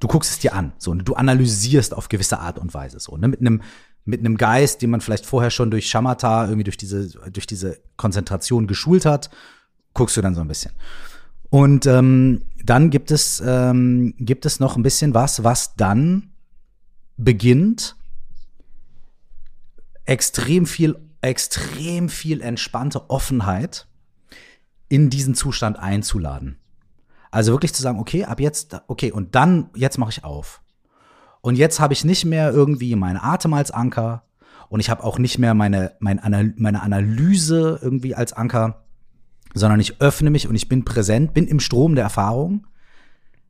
du 0.00 0.08
guckst 0.08 0.30
es 0.30 0.38
dir 0.38 0.54
an, 0.54 0.72
so, 0.78 0.92
und 0.92 1.06
du 1.06 1.14
analysierst 1.14 1.94
auf 1.94 2.08
gewisse 2.08 2.38
Art 2.38 2.58
und 2.58 2.72
Weise, 2.74 3.00
so, 3.00 3.16
ne, 3.16 3.28
mit 3.28 3.40
einem, 3.40 3.62
mit 4.08 4.20
einem 4.20 4.38
Geist, 4.38 4.80
den 4.80 4.88
man 4.88 5.02
vielleicht 5.02 5.26
vorher 5.26 5.50
schon 5.50 5.70
durch 5.70 5.90
Shamatha, 5.90 6.44
irgendwie 6.44 6.64
durch 6.64 6.78
diese, 6.78 7.10
durch 7.30 7.46
diese 7.46 7.78
Konzentration 7.98 8.66
geschult 8.66 9.04
hat, 9.04 9.28
guckst 9.92 10.16
du 10.16 10.22
dann 10.22 10.34
so 10.34 10.40
ein 10.40 10.48
bisschen. 10.48 10.72
Und 11.50 11.84
ähm, 11.84 12.40
dann 12.64 12.88
gibt 12.88 13.10
es, 13.10 13.42
ähm, 13.44 14.14
gibt 14.18 14.46
es 14.46 14.60
noch 14.60 14.76
ein 14.76 14.82
bisschen 14.82 15.12
was, 15.12 15.44
was 15.44 15.76
dann 15.76 16.30
beginnt, 17.18 17.96
extrem 20.06 20.64
viel, 20.64 20.96
extrem 21.20 22.08
viel 22.08 22.40
entspannte 22.40 23.10
Offenheit 23.10 23.88
in 24.88 25.10
diesen 25.10 25.34
Zustand 25.34 25.78
einzuladen. 25.78 26.56
Also 27.30 27.52
wirklich 27.52 27.74
zu 27.74 27.82
sagen, 27.82 28.00
okay, 28.00 28.24
ab 28.24 28.40
jetzt, 28.40 28.74
okay, 28.86 29.12
und 29.12 29.34
dann, 29.34 29.68
jetzt 29.74 29.98
mache 29.98 30.10
ich 30.12 30.24
auf. 30.24 30.62
Und 31.48 31.56
jetzt 31.56 31.80
habe 31.80 31.94
ich 31.94 32.04
nicht 32.04 32.26
mehr 32.26 32.52
irgendwie 32.52 32.94
meinen 32.94 33.16
Atem 33.16 33.54
als 33.54 33.70
Anker 33.70 34.22
und 34.68 34.80
ich 34.80 34.90
habe 34.90 35.02
auch 35.02 35.18
nicht 35.18 35.38
mehr 35.38 35.54
meine, 35.54 35.92
meine, 35.98 36.52
meine 36.58 36.82
Analyse 36.82 37.78
irgendwie 37.80 38.14
als 38.14 38.34
Anker, 38.34 38.84
sondern 39.54 39.80
ich 39.80 39.98
öffne 39.98 40.28
mich 40.28 40.46
und 40.46 40.54
ich 40.54 40.68
bin 40.68 40.84
präsent, 40.84 41.32
bin 41.32 41.46
im 41.46 41.58
Strom 41.58 41.94
der 41.94 42.04
Erfahrung. 42.04 42.66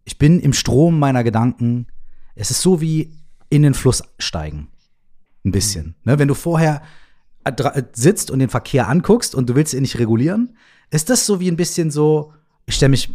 Ich 0.04 0.16
bin 0.16 0.38
im 0.38 0.52
Strom 0.52 1.00
meiner 1.00 1.24
Gedanken. 1.24 1.88
Es 2.36 2.52
ist 2.52 2.62
so 2.62 2.80
wie 2.80 3.18
in 3.50 3.64
den 3.64 3.74
Fluss 3.74 4.04
steigen. 4.20 4.68
Ein 5.44 5.50
bisschen. 5.50 5.86
Mhm. 5.86 5.94
Ne? 6.04 6.18
Wenn 6.20 6.28
du 6.28 6.34
vorher 6.34 6.82
sitzt 7.94 8.30
und 8.30 8.38
den 8.38 8.48
Verkehr 8.48 8.86
anguckst 8.86 9.34
und 9.34 9.50
du 9.50 9.56
willst 9.56 9.74
ihn 9.74 9.82
nicht 9.82 9.98
regulieren, 9.98 10.56
ist 10.92 11.10
das 11.10 11.26
so 11.26 11.40
wie 11.40 11.50
ein 11.50 11.56
bisschen 11.56 11.90
so, 11.90 12.32
ich 12.64 12.76
stelle 12.76 12.90
mich 12.90 13.12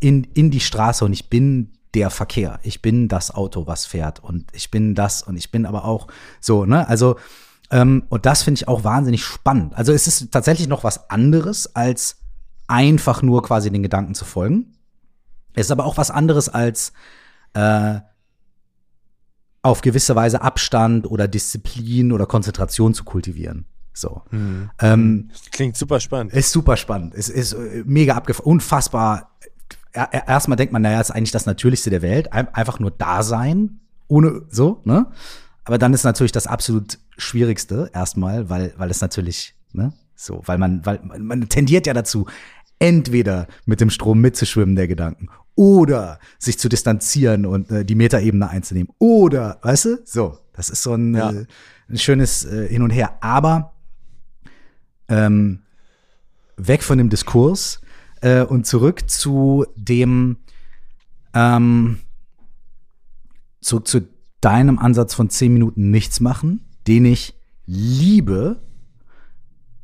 in, 0.00 0.24
in 0.32 0.50
die 0.50 0.60
Straße 0.60 1.04
und 1.04 1.12
ich 1.12 1.28
bin 1.28 1.72
der 1.94 2.10
Verkehr. 2.10 2.58
Ich 2.62 2.82
bin 2.82 3.08
das 3.08 3.34
Auto, 3.34 3.66
was 3.66 3.86
fährt 3.86 4.20
und 4.20 4.46
ich 4.52 4.70
bin 4.70 4.94
das 4.94 5.22
und 5.22 5.36
ich 5.36 5.50
bin 5.50 5.66
aber 5.66 5.84
auch 5.84 6.08
so, 6.40 6.64
ne? 6.64 6.88
Also, 6.88 7.16
ähm, 7.70 8.04
und 8.08 8.26
das 8.26 8.42
finde 8.42 8.58
ich 8.58 8.68
auch 8.68 8.84
wahnsinnig 8.84 9.24
spannend. 9.24 9.74
Also 9.74 9.92
es 9.92 10.06
ist 10.06 10.30
tatsächlich 10.30 10.68
noch 10.68 10.84
was 10.84 11.10
anderes 11.10 11.74
als 11.74 12.18
einfach 12.66 13.22
nur 13.22 13.42
quasi 13.42 13.70
den 13.70 13.82
Gedanken 13.82 14.14
zu 14.14 14.24
folgen. 14.24 14.76
Es 15.54 15.66
ist 15.66 15.70
aber 15.70 15.84
auch 15.84 15.96
was 15.96 16.10
anderes 16.10 16.48
als 16.48 16.92
äh, 17.54 18.00
auf 19.62 19.80
gewisse 19.80 20.16
Weise 20.16 20.42
Abstand 20.42 21.06
oder 21.06 21.28
Disziplin 21.28 22.12
oder 22.12 22.26
Konzentration 22.26 22.94
zu 22.94 23.04
kultivieren. 23.04 23.66
So. 23.94 24.22
Mhm. 24.30 24.70
Ähm, 24.80 25.30
Klingt 25.50 25.76
super 25.76 26.00
spannend. 26.00 26.32
ist 26.32 26.50
super 26.50 26.76
spannend. 26.76 27.14
Es 27.14 27.28
ist 27.28 27.52
äh, 27.52 27.84
mega 27.86 28.14
abgefahren, 28.14 28.46
unfassbar. 28.46 29.30
Er, 29.92 30.12
er, 30.12 30.28
erstmal 30.28 30.56
denkt 30.56 30.72
man, 30.72 30.82
naja, 30.82 31.00
ist 31.00 31.10
eigentlich 31.10 31.32
das 31.32 31.46
Natürlichste 31.46 31.90
der 31.90 32.02
Welt. 32.02 32.32
Ein, 32.32 32.48
einfach 32.54 32.80
nur 32.80 32.90
da 32.90 33.22
sein, 33.22 33.80
ohne 34.08 34.42
so, 34.48 34.80
ne? 34.84 35.06
Aber 35.64 35.78
dann 35.78 35.94
ist 35.94 36.04
natürlich 36.04 36.32
das 36.32 36.46
absolut 36.46 36.98
Schwierigste 37.18 37.90
erstmal, 37.94 38.48
weil, 38.50 38.72
weil 38.76 38.90
es 38.90 39.00
natürlich, 39.00 39.54
ne? 39.72 39.92
So, 40.16 40.42
weil 40.46 40.58
man, 40.58 40.84
weil 40.86 41.00
man, 41.02 41.24
man 41.24 41.48
tendiert 41.48 41.86
ja 41.86 41.94
dazu, 41.94 42.26
entweder 42.78 43.46
mit 43.64 43.80
dem 43.80 43.90
Strom 43.90 44.20
mitzuschwimmen 44.20 44.74
der 44.76 44.88
Gedanken 44.88 45.28
oder 45.54 46.18
sich 46.38 46.58
zu 46.58 46.68
distanzieren 46.68 47.44
und 47.46 47.70
äh, 47.70 47.84
die 47.84 47.94
Metaebene 47.94 48.48
einzunehmen 48.48 48.92
oder, 48.98 49.58
weißt 49.62 49.84
du, 49.84 49.98
so, 50.04 50.38
das 50.54 50.68
ist 50.70 50.82
so 50.82 50.94
ein, 50.94 51.14
Ja. 51.14 51.30
äh, 51.30 51.46
ein 51.88 51.98
schönes 51.98 52.44
äh, 52.44 52.68
Hin 52.68 52.82
und 52.82 52.90
Her. 52.90 53.18
Aber 53.20 53.72
ähm, 55.08 55.60
weg 56.56 56.82
von 56.82 56.98
dem 56.98 57.10
Diskurs 57.10 57.81
äh, 58.22 58.42
und 58.42 58.66
zurück 58.66 59.10
zu 59.10 59.66
dem, 59.76 60.38
ähm, 61.34 61.98
zurück 63.60 63.86
zu 63.86 64.08
deinem 64.40 64.78
Ansatz 64.78 65.14
von 65.14 65.28
zehn 65.28 65.52
Minuten 65.52 65.90
nichts 65.90 66.20
machen, 66.20 66.64
den 66.86 67.04
ich 67.04 67.34
liebe, 67.66 68.62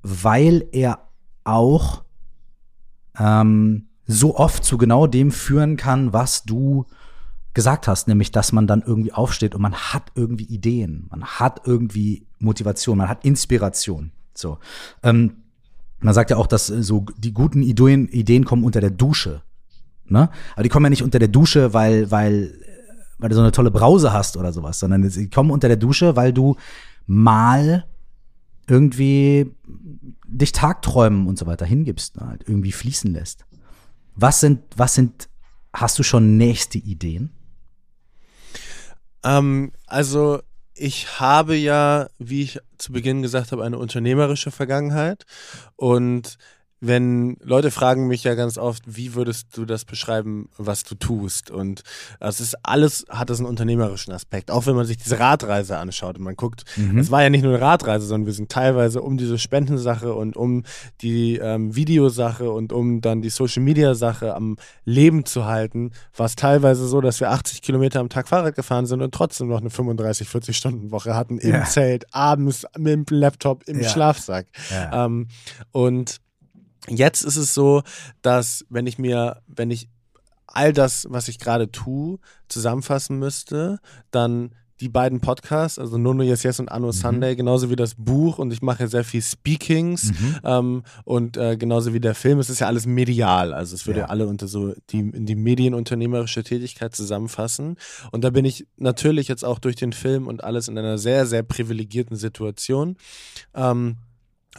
weil 0.02 0.66
er 0.72 1.08
auch 1.44 2.04
ähm, 3.18 3.88
so 4.06 4.36
oft 4.36 4.64
zu 4.64 4.78
genau 4.78 5.06
dem 5.06 5.30
führen 5.30 5.76
kann, 5.76 6.12
was 6.12 6.44
du 6.44 6.86
gesagt 7.54 7.88
hast, 7.88 8.08
nämlich 8.08 8.30
dass 8.32 8.52
man 8.52 8.66
dann 8.66 8.82
irgendwie 8.82 9.12
aufsteht 9.12 9.54
und 9.54 9.62
man 9.62 9.74
hat 9.74 10.12
irgendwie 10.14 10.44
Ideen, 10.44 11.06
man 11.10 11.24
hat 11.24 11.62
irgendwie 11.64 12.26
Motivation, 12.38 12.98
man 12.98 13.08
hat 13.08 13.24
Inspiration. 13.24 14.12
So, 14.34 14.58
ähm, 15.02 15.42
man 16.00 16.14
sagt 16.14 16.30
ja 16.30 16.36
auch, 16.36 16.46
dass 16.46 16.70
äh, 16.70 16.82
so 16.82 17.06
die 17.16 17.32
guten 17.32 17.62
Ideen, 17.62 18.08
Ideen 18.08 18.44
kommen 18.44 18.64
unter 18.64 18.80
der 18.80 18.90
Dusche, 18.90 19.42
ne? 20.06 20.30
Aber 20.54 20.62
die 20.62 20.68
kommen 20.68 20.86
ja 20.86 20.90
nicht 20.90 21.02
unter 21.02 21.18
der 21.18 21.28
Dusche, 21.28 21.74
weil 21.74 22.10
weil 22.10 22.54
weil 23.18 23.28
du 23.30 23.34
so 23.34 23.40
eine 23.40 23.52
tolle 23.52 23.70
Brause 23.70 24.12
hast 24.12 24.36
oder 24.36 24.52
sowas, 24.52 24.78
sondern 24.78 25.08
sie 25.10 25.28
kommen 25.28 25.50
unter 25.50 25.68
der 25.68 25.76
Dusche, 25.76 26.14
weil 26.14 26.32
du 26.32 26.56
mal 27.06 27.84
irgendwie 28.68 29.50
dich 30.24 30.52
Tagträumen 30.52 31.26
und 31.26 31.38
so 31.38 31.46
weiter 31.46 31.66
hingibst, 31.66 32.16
ne? 32.16 32.28
halt 32.28 32.44
irgendwie 32.46 32.72
fließen 32.72 33.12
lässt. 33.12 33.44
Was 34.14 34.40
sind, 34.40 34.60
was 34.76 34.94
sind, 34.94 35.28
hast 35.72 35.98
du 35.98 36.02
schon 36.02 36.36
nächste 36.36 36.78
Ideen? 36.78 37.30
Ähm, 39.24 39.72
also 39.86 40.40
ich 40.78 41.20
habe 41.20 41.56
ja, 41.56 42.08
wie 42.18 42.42
ich 42.42 42.60
zu 42.78 42.92
Beginn 42.92 43.22
gesagt 43.22 43.52
habe, 43.52 43.64
eine 43.64 43.78
unternehmerische 43.78 44.50
Vergangenheit. 44.50 45.26
Und 45.76 46.38
wenn 46.80 47.36
Leute 47.42 47.70
fragen 47.70 48.06
mich 48.06 48.24
ja 48.24 48.34
ganz 48.34 48.56
oft, 48.56 48.82
wie 48.86 49.14
würdest 49.14 49.56
du 49.56 49.64
das 49.64 49.84
beschreiben, 49.84 50.48
was 50.56 50.84
du 50.84 50.94
tust? 50.94 51.50
Und 51.50 51.82
es 52.20 52.40
ist 52.40 52.56
alles, 52.64 53.04
hat 53.08 53.30
es 53.30 53.38
einen 53.40 53.48
unternehmerischen 53.48 54.12
Aspekt. 54.12 54.50
Auch 54.50 54.66
wenn 54.66 54.76
man 54.76 54.86
sich 54.86 54.96
diese 54.96 55.18
Radreise 55.18 55.78
anschaut 55.78 56.18
und 56.18 56.24
man 56.24 56.36
guckt, 56.36 56.64
es 56.96 57.10
war 57.10 57.22
ja 57.22 57.30
nicht 57.30 57.42
nur 57.42 57.54
eine 57.54 57.62
Radreise, 57.62 58.06
sondern 58.06 58.26
wir 58.26 58.32
sind 58.32 58.50
teilweise 58.50 59.02
um 59.02 59.16
diese 59.18 59.38
Spendensache 59.38 60.14
und 60.14 60.36
um 60.36 60.62
die 61.00 61.36
ähm, 61.36 61.74
Videosache 61.74 62.50
und 62.50 62.72
um 62.72 63.00
dann 63.00 63.22
die 63.22 63.30
Social 63.30 63.62
Media 63.62 63.94
Sache 63.94 64.34
am 64.34 64.56
Leben 64.84 65.24
zu 65.24 65.46
halten, 65.46 65.90
war 66.16 66.26
es 66.26 66.36
teilweise 66.36 66.86
so, 66.86 67.00
dass 67.00 67.18
wir 67.20 67.30
80 67.30 67.62
Kilometer 67.62 68.00
am 68.00 68.08
Tag 68.08 68.28
Fahrrad 68.28 68.54
gefahren 68.54 68.86
sind 68.86 69.02
und 69.02 69.12
trotzdem 69.12 69.48
noch 69.48 69.60
eine 69.60 69.70
35, 69.70 70.28
40 70.28 70.56
Stunden 70.56 70.90
Woche 70.92 71.14
hatten 71.14 71.38
im 71.38 71.50
Ja. 71.54 71.64
Zelt, 71.64 72.06
abends 72.14 72.66
mit 72.76 72.92
dem 72.92 73.04
Laptop 73.18 73.64
im 73.66 73.80
Ja. 73.80 73.88
Schlafsack. 73.88 74.46
Ja. 74.70 75.06
Ähm, 75.06 75.26
und 75.72 76.18
jetzt 76.88 77.22
ist 77.24 77.36
es 77.36 77.54
so, 77.54 77.82
dass 78.22 78.64
wenn 78.68 78.86
ich 78.86 78.98
mir, 78.98 79.40
wenn 79.46 79.70
ich 79.70 79.88
all 80.46 80.72
das, 80.72 81.06
was 81.10 81.28
ich 81.28 81.38
gerade 81.38 81.70
tue, 81.70 82.18
zusammenfassen 82.48 83.18
müsste, 83.18 83.78
dann 84.10 84.54
die 84.80 84.88
beiden 84.88 85.18
Podcasts, 85.20 85.76
also 85.78 85.98
Nono 85.98 86.22
Yes 86.22 86.44
Yes 86.44 86.60
und 86.60 86.70
Anno 86.70 86.92
Sunday, 86.92 87.34
genauso 87.34 87.68
wie 87.68 87.74
das 87.74 87.96
Buch 87.96 88.38
und 88.38 88.52
ich 88.52 88.62
mache 88.62 88.86
sehr 88.86 89.02
viel 89.02 89.20
Speakings 89.22 90.12
ähm, 90.44 90.84
und 91.04 91.36
äh, 91.36 91.56
genauso 91.56 91.92
wie 91.94 91.98
der 91.98 92.14
Film, 92.14 92.38
es 92.38 92.48
ist 92.48 92.60
ja 92.60 92.68
alles 92.68 92.86
medial, 92.86 93.52
also 93.52 93.74
es 93.74 93.88
würde 93.88 94.00
Ja. 94.00 94.06
alle 94.06 94.28
unter 94.28 94.46
so 94.46 94.74
die, 94.90 95.00
in 95.00 95.26
die 95.26 95.34
medienunternehmerische 95.34 96.44
Tätigkeit 96.44 96.94
zusammenfassen 96.94 97.76
und 98.12 98.22
da 98.22 98.30
bin 98.30 98.44
ich 98.44 98.68
natürlich 98.76 99.26
jetzt 99.26 99.44
auch 99.44 99.58
durch 99.58 99.74
den 99.74 99.92
Film 99.92 100.28
und 100.28 100.44
alles 100.44 100.68
in 100.68 100.78
einer 100.78 100.96
sehr, 100.96 101.26
sehr 101.26 101.42
privilegierten 101.42 102.16
Situation. 102.16 102.96
Ähm, 103.54 103.96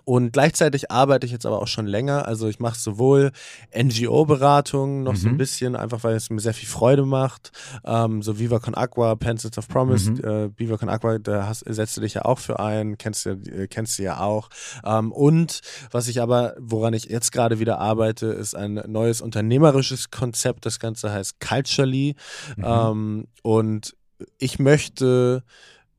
und 0.05 0.33
gleichzeitig 0.33 0.91
arbeite 0.91 1.25
ich 1.25 1.31
jetzt 1.31 1.45
aber 1.45 1.61
auch 1.61 1.67
schon 1.67 1.87
länger. 1.87 2.25
Also 2.27 2.47
ich 2.47 2.59
mache 2.59 2.77
sowohl 2.79 3.31
NGO-Beratungen 3.73 5.03
noch 5.03 5.15
so 5.15 5.27
ein 5.27 5.33
Mhm. 5.33 5.37
bisschen, 5.37 5.75
einfach 5.75 6.03
weil 6.03 6.15
es 6.15 6.29
mir 6.29 6.39
sehr 6.39 6.53
viel 6.53 6.67
Freude 6.67 7.05
macht. 7.05 7.51
Ähm, 7.85 8.21
so 8.21 8.39
Viva 8.39 8.59
Con 8.59 8.75
Aqua, 8.75 9.15
Pencils 9.15 9.57
of 9.57 9.67
Promise, 9.67 10.11
Mhm. 10.11 10.19
äh, 10.23 10.49
Viva 10.59 10.77
Con 10.77 10.89
Aqua, 10.89 11.19
da 11.19 11.47
hast, 11.47 11.63
setzt 11.67 11.97
du 11.97 12.01
dich 12.01 12.15
ja 12.15 12.25
auch 12.25 12.39
für 12.39 12.59
ein, 12.59 12.97
kennst 12.97 13.25
du, 13.25 13.31
äh, 13.31 13.67
kennst 13.67 13.99
du 13.99 14.03
ja 14.03 14.19
auch. 14.21 14.49
Ähm, 14.85 15.11
und 15.11 15.61
was 15.91 16.07
ich 16.07 16.21
aber, 16.21 16.55
woran 16.59 16.93
ich 16.93 17.05
jetzt 17.05 17.31
gerade 17.31 17.59
wieder 17.59 17.79
arbeite, 17.79 18.27
ist 18.27 18.55
ein 18.55 18.81
neues 18.87 19.21
unternehmerisches 19.21 20.11
Konzept. 20.11 20.65
Das 20.65 20.79
Ganze 20.79 21.11
heißt 21.11 21.39
Culturally. 21.39 22.15
Ähm, 22.57 23.27
und 23.43 23.95
ich 24.37 24.59
möchte, 24.59 25.43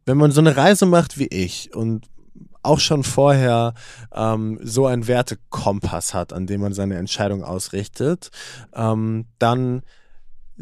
wenn 0.05 0.16
man 0.18 0.31
so 0.32 0.40
eine 0.40 0.56
Reise 0.56 0.86
macht 0.86 1.18
wie 1.18 1.27
ich 1.28 1.74
und 1.74 2.06
auch 2.62 2.81
schon 2.81 3.05
vorher 3.05 3.74
ähm, 4.15 4.59
so 4.62 4.87
einen 4.87 5.07
Wertekompass 5.07 6.15
hat, 6.15 6.32
an 6.32 6.47
dem 6.47 6.61
man 6.61 6.73
seine 6.73 6.97
Entscheidung 6.97 7.43
ausrichtet, 7.45 8.31
ähm, 8.74 9.27
dann 9.39 9.82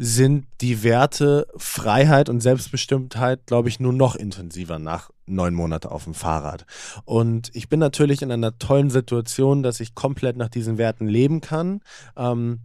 sind 0.01 0.47
die 0.61 0.81
Werte 0.83 1.45
Freiheit 1.57 2.29
und 2.29 2.39
Selbstbestimmtheit, 2.39 3.45
glaube 3.45 3.67
ich, 3.67 3.81
nur 3.81 3.91
noch 3.91 4.15
intensiver 4.15 4.79
nach 4.79 5.09
neun 5.25 5.53
Monate 5.53 5.91
auf 5.91 6.05
dem 6.05 6.13
Fahrrad. 6.13 6.65
Und 7.03 7.53
ich 7.53 7.67
bin 7.67 7.81
natürlich 7.81 8.21
in 8.21 8.31
einer 8.31 8.57
tollen 8.57 8.89
Situation, 8.89 9.61
dass 9.61 9.81
ich 9.81 9.95
komplett 9.95 10.37
nach 10.37 10.47
diesen 10.47 10.77
Werten 10.77 11.07
leben 11.07 11.41
kann. 11.41 11.81
Ähm, 12.15 12.61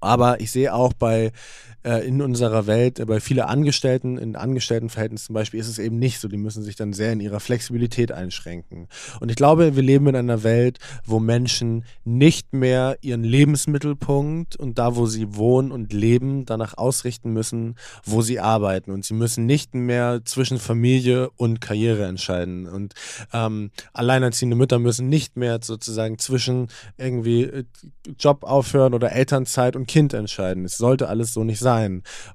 aber 0.00 0.40
ich 0.40 0.52
sehe 0.52 0.74
auch 0.74 0.92
bei 0.92 1.32
äh, 1.84 2.06
in 2.06 2.20
unserer 2.20 2.66
Welt, 2.66 2.98
äh, 2.98 3.04
bei 3.04 3.20
vielen 3.20 3.40
Angestellten, 3.40 4.18
in 4.18 4.36
Angestelltenverhältnissen 4.36 5.26
zum 5.26 5.34
Beispiel, 5.34 5.60
ist 5.60 5.68
es 5.68 5.78
eben 5.78 5.98
nicht 5.98 6.18
so. 6.18 6.28
Die 6.28 6.36
müssen 6.36 6.62
sich 6.62 6.76
dann 6.76 6.92
sehr 6.92 7.12
in 7.12 7.20
ihrer 7.20 7.40
Flexibilität 7.40 8.10
einschränken. 8.10 8.88
Und 9.20 9.30
ich 9.30 9.36
glaube, 9.36 9.76
wir 9.76 9.82
leben 9.82 10.08
in 10.08 10.16
einer 10.16 10.42
Welt, 10.42 10.78
wo 11.04 11.20
Menschen 11.20 11.84
nicht 12.04 12.52
mehr 12.52 12.98
ihren 13.00 13.22
Lebensmittelpunkt 13.22 14.56
und 14.56 14.78
da, 14.78 14.96
wo 14.96 15.06
sie 15.06 15.36
wohnen 15.36 15.70
und 15.70 15.92
leben, 15.92 16.44
danach 16.46 16.76
ausrichten 16.76 17.32
müssen, 17.32 17.76
wo 18.04 18.22
sie 18.22 18.40
arbeiten. 18.40 18.90
Und 18.90 19.04
sie 19.04 19.14
müssen 19.14 19.46
nicht 19.46 19.74
mehr 19.74 20.22
zwischen 20.24 20.58
Familie 20.58 21.30
und 21.36 21.60
Karriere 21.60 22.06
entscheiden. 22.06 22.66
Und 22.66 22.94
ähm, 23.32 23.70
alleinerziehende 23.92 24.56
Mütter 24.56 24.78
müssen 24.78 25.08
nicht 25.08 25.36
mehr 25.36 25.60
sozusagen 25.62 26.18
zwischen 26.18 26.68
irgendwie 26.96 27.42
äh, 27.44 27.64
Job 28.18 28.42
aufhören 28.42 28.94
oder 28.94 29.12
Elternzeit 29.12 29.76
und 29.76 29.86
Kind 29.86 30.12
entscheiden. 30.12 30.64
Es 30.64 30.76
sollte 30.76 31.08
alles 31.08 31.32
so 31.32 31.44
nicht 31.44 31.60
sein. 31.60 31.67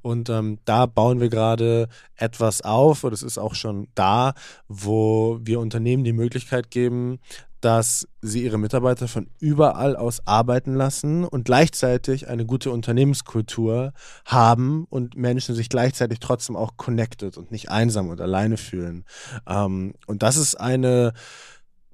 Und 0.02 0.30
ähm, 0.30 0.60
da 0.66 0.86
bauen 0.86 1.20
wir 1.20 1.30
gerade 1.30 1.88
etwas 2.16 2.62
auf, 2.62 3.04
oder 3.04 3.14
es 3.14 3.24
ist 3.24 3.38
auch 3.38 3.56
schon 3.56 3.88
da, 3.96 4.34
wo 4.68 5.40
wir 5.42 5.60
Unternehmen 5.60 6.04
die 6.04 6.14
Möglichkeit 6.14 6.72
geben, 6.72 7.20
dass 7.64 8.08
sie 8.22 8.44
ihre 8.44 8.58
Mitarbeiter 8.58 9.08
von 9.08 9.30
überall 9.40 9.96
aus 9.96 10.28
arbeiten 10.28 10.76
lassen 10.76 11.24
und 11.24 11.46
gleichzeitig 11.46 12.28
eine 12.28 12.46
gute 12.46 12.72
Unternehmenskultur 12.72 13.94
haben 14.26 14.86
und 14.90 15.16
Menschen 15.16 15.56
sich 15.56 15.70
gleichzeitig 15.70 16.20
trotzdem 16.20 16.58
auch 16.58 16.76
connected 16.76 17.38
und 17.38 17.52
nicht 17.52 17.70
einsam 17.70 18.10
und 18.10 18.20
alleine 18.20 18.58
fühlen. 18.58 19.06
Ähm, 19.48 19.94
und 20.08 20.24
das 20.24 20.36
ist 20.36 20.56
eine 20.60 21.14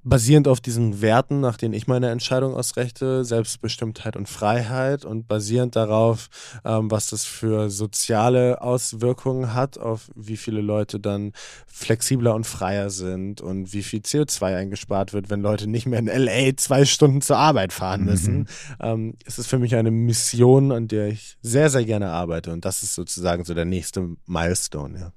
basierend 0.02 0.48
auf 0.48 0.60
diesen 0.60 1.02
Werten, 1.02 1.40
nach 1.40 1.56
denen 1.56 1.74
ich 1.74 1.86
meine 1.86 2.10
Entscheidung 2.10 2.54
ausrichte, 2.54 3.24
Selbstbestimmtheit 3.24 4.16
und 4.16 4.28
Freiheit 4.28 5.04
und 5.04 5.28
basierend 5.28 5.76
darauf, 5.76 6.28
ähm, 6.64 6.90
was 6.90 7.08
das 7.08 7.24
für 7.24 7.70
soziale 7.70 8.62
Auswirkungen 8.62 9.54
hat, 9.54 9.78
auf 9.78 10.10
wie 10.14 10.36
viele 10.36 10.60
Leute 10.60 11.00
dann 11.00 11.32
flexibler 11.66 12.34
und 12.34 12.46
freier 12.46 12.90
sind 12.90 13.40
und 13.40 13.72
wie 13.72 13.82
viel 13.82 14.00
CO2 14.00 14.56
eingespart 14.56 15.12
wird, 15.12 15.30
wenn 15.30 15.40
Leute 15.40 15.68
nicht 15.68 15.86
mehr 15.86 15.98
in 15.98 16.06
LA 16.06 16.56
zwei 16.56 16.84
Stunden 16.84 17.20
zur 17.20 17.36
Arbeit 17.36 17.72
fahren 17.72 18.04
müssen. 18.04 18.48
Ähm, 18.80 19.14
es 19.26 19.38
ist 19.38 19.48
für 19.48 19.58
mich 19.58 19.74
eine 19.74 19.90
Mission, 19.90 20.72
an 20.72 20.88
der 20.88 21.08
ich 21.08 21.36
sehr, 21.42 21.70
sehr 21.70 21.84
gerne 21.84 22.10
arbeite 22.10 22.52
und 22.52 22.64
das 22.64 22.82
ist 22.82 22.94
sozusagen 22.94 23.44
so 23.44 23.52
der 23.52 23.64
nächste 23.64 24.16
Milestone, 24.26 24.98
ja. 24.98 25.12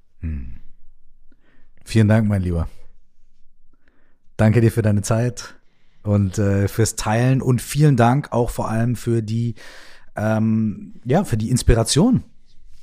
Vielen 1.86 2.08
Dank, 2.08 2.28
mein 2.28 2.42
Lieber. 2.42 2.68
Danke 4.38 4.62
dir 4.62 4.72
für 4.72 4.82
deine 4.82 5.02
Zeit. 5.02 5.56
und 6.04 6.38
äh, 6.38 6.68
fürs 6.68 6.96
Teilen 6.96 7.42
und 7.42 7.62
vielen 7.62 7.96
Dank 7.96 8.32
auch 8.32 8.50
vor 8.50 8.70
allem 8.70 8.96
für 8.96 9.22
die, 9.22 9.56
ähm, 10.16 10.96
ja, 11.06 11.24
für 11.24 11.38
die 11.38 11.50
Inspiration, 11.50 12.24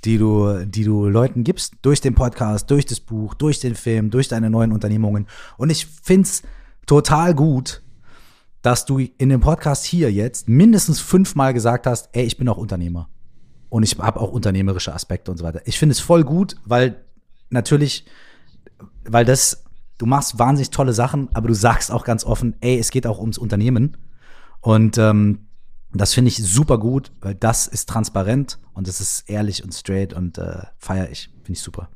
die 0.04 0.18
du, 0.18 0.64
die 0.64 0.84
du 0.84 1.06
Leuten 1.06 1.44
gibst 1.44 1.74
durch 1.82 2.00
den 2.00 2.14
Podcast, 2.14 2.70
durch 2.70 2.86
das 2.86 3.00
Buch, 3.00 3.34
durch 3.34 3.60
den 3.60 3.74
Film, 3.74 4.10
durch 4.10 4.28
deine 4.28 4.48
neuen 4.48 4.72
Unternehmungen. 4.72 5.26
Und 5.58 5.70
ich 5.70 5.86
find's 5.86 6.42
total 6.86 7.34
gut, 7.34 7.82
dass 8.62 8.86
du 8.86 8.98
in 8.98 9.28
dem 9.28 9.40
Podcast 9.40 9.84
hier 9.84 10.12
jetzt 10.12 10.48
mindestens 10.48 11.00
fünfmal 11.00 11.54
gesagt 11.54 11.86
hast, 11.86 12.08
ey, 12.12 12.24
ich 12.24 12.36
bin 12.36 12.48
auch 12.48 12.58
Unternehmer. 12.58 13.08
Und 13.68 13.84
ich 13.84 13.98
habe 13.98 14.20
auch 14.20 14.32
unternehmerische 14.32 14.92
Aspekte 14.92 15.30
und 15.30 15.36
so 15.36 15.44
weiter. 15.44 15.62
Ich 15.64 15.78
finde 15.78 15.92
es 15.92 16.00
voll 16.00 16.24
gut, 16.24 16.56
weil 16.64 17.04
natürlich, 17.50 18.04
weil 19.04 19.24
das, 19.24 19.64
du 20.00 20.06
machst 20.06 20.38
wahnsinnig 20.38 20.70
tolle 20.70 20.94
Sachen, 20.94 21.28
aber 21.34 21.48
du 21.48 21.54
sagst 21.54 21.92
auch 21.92 22.04
ganz 22.04 22.24
offen, 22.24 22.56
ey, 22.60 22.78
es 22.78 22.90
geht 22.90 23.06
auch 23.06 23.20
ums 23.20 23.36
Unternehmen. 23.36 23.98
Und 24.60 24.96
ähm, 24.96 25.46
das 25.92 26.14
finde 26.14 26.28
ich 26.28 26.36
super 26.38 26.78
gut, 26.78 27.12
weil 27.20 27.34
das 27.34 27.66
ist 27.66 27.88
transparent 27.88 28.58
und 28.72 28.88
das 28.88 29.00
ist 29.00 29.28
ehrlich 29.28 29.62
und 29.62 29.74
straight 29.74 30.14
und 30.14 30.38
äh, 30.38 30.62
feiere 30.78 31.10
ich. 31.10 31.30
Finde 31.42 31.52
ich 31.52 31.60
super. 31.60 31.90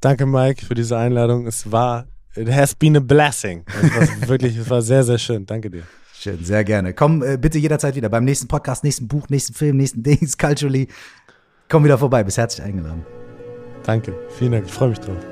Danke, 0.00 0.26
Mike, 0.26 0.64
für 0.64 0.74
diese 0.74 0.96
Einladung. 0.96 1.46
Es 1.46 1.72
war, 1.72 2.06
it 2.36 2.48
has 2.48 2.74
been 2.74 2.96
a 2.96 3.00
blessing. 3.00 3.64
Es 3.66 3.94
war 3.94 4.08
wirklich, 4.28 4.56
es 4.56 4.70
war 4.70 4.82
sehr, 4.82 5.02
sehr 5.02 5.18
schön. 5.18 5.44
Danke 5.44 5.70
dir. 5.70 5.82
Schön, 6.14 6.44
sehr 6.44 6.62
gerne. 6.62 6.94
Komm 6.94 7.22
äh, 7.24 7.36
bitte 7.36 7.58
jederzeit 7.58 7.96
wieder 7.96 8.08
beim 8.08 8.24
nächsten 8.24 8.46
Podcast, 8.46 8.84
nächsten 8.84 9.08
Buch, 9.08 9.28
nächsten 9.28 9.54
Film, 9.54 9.76
nächsten 9.76 10.02
Dings, 10.04 10.38
Culturally. 10.38 10.86
Komm 11.68 11.82
wieder 11.82 11.98
vorbei, 11.98 12.22
bist 12.22 12.38
herzlich 12.38 12.64
eingeladen. 12.64 13.04
Danke, 13.82 14.14
vielen 14.38 14.52
Dank, 14.52 14.66
ich 14.66 14.72
freue 14.72 14.90
mich 14.90 15.00
drauf. 15.00 15.31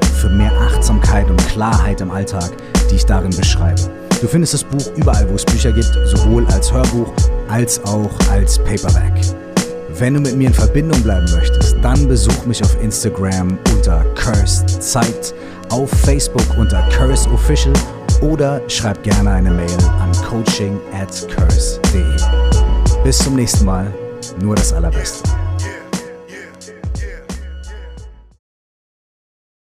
für 0.21 0.29
mehr 0.29 0.51
Achtsamkeit 0.53 1.27
und 1.29 1.47
Klarheit 1.47 1.99
im 1.99 2.11
Alltag, 2.11 2.51
die 2.89 2.95
ich 2.95 3.05
darin 3.05 3.35
beschreibe. 3.35 3.81
Du 4.21 4.27
findest 4.27 4.53
das 4.53 4.63
Buch 4.63 4.85
überall, 4.95 5.27
wo 5.27 5.33
es 5.33 5.43
Bücher 5.43 5.71
gibt, 5.71 5.91
sowohl 6.05 6.45
als 6.47 6.71
Hörbuch 6.71 7.11
als 7.49 7.83
auch 7.85 8.11
als 8.29 8.59
Paperback. 8.59 9.13
Wenn 9.97 10.13
du 10.13 10.19
mit 10.19 10.37
mir 10.37 10.47
in 10.47 10.53
Verbindung 10.53 11.01
bleiben 11.01 11.25
möchtest, 11.31 11.75
dann 11.81 12.07
besuch 12.07 12.45
mich 12.45 12.63
auf 12.63 12.81
Instagram 12.81 13.57
unter 13.73 14.03
Cursed 14.13 14.69
Zeit, 14.81 15.33
auf 15.69 15.89
Facebook 15.89 16.45
unter 16.57 16.81
Curse 16.89 17.27
Official 17.31 17.73
oder 18.21 18.61
schreib 18.67 19.01
gerne 19.01 19.31
eine 19.31 19.49
Mail 19.49 19.77
an 19.99 20.11
coaching 20.29 20.79
at 20.93 21.27
curse.de. 21.35 22.03
Bis 23.03 23.17
zum 23.17 23.35
nächsten 23.35 23.65
Mal, 23.65 23.91
nur 24.39 24.55
das 24.55 24.71
Allerbeste. 24.71 25.40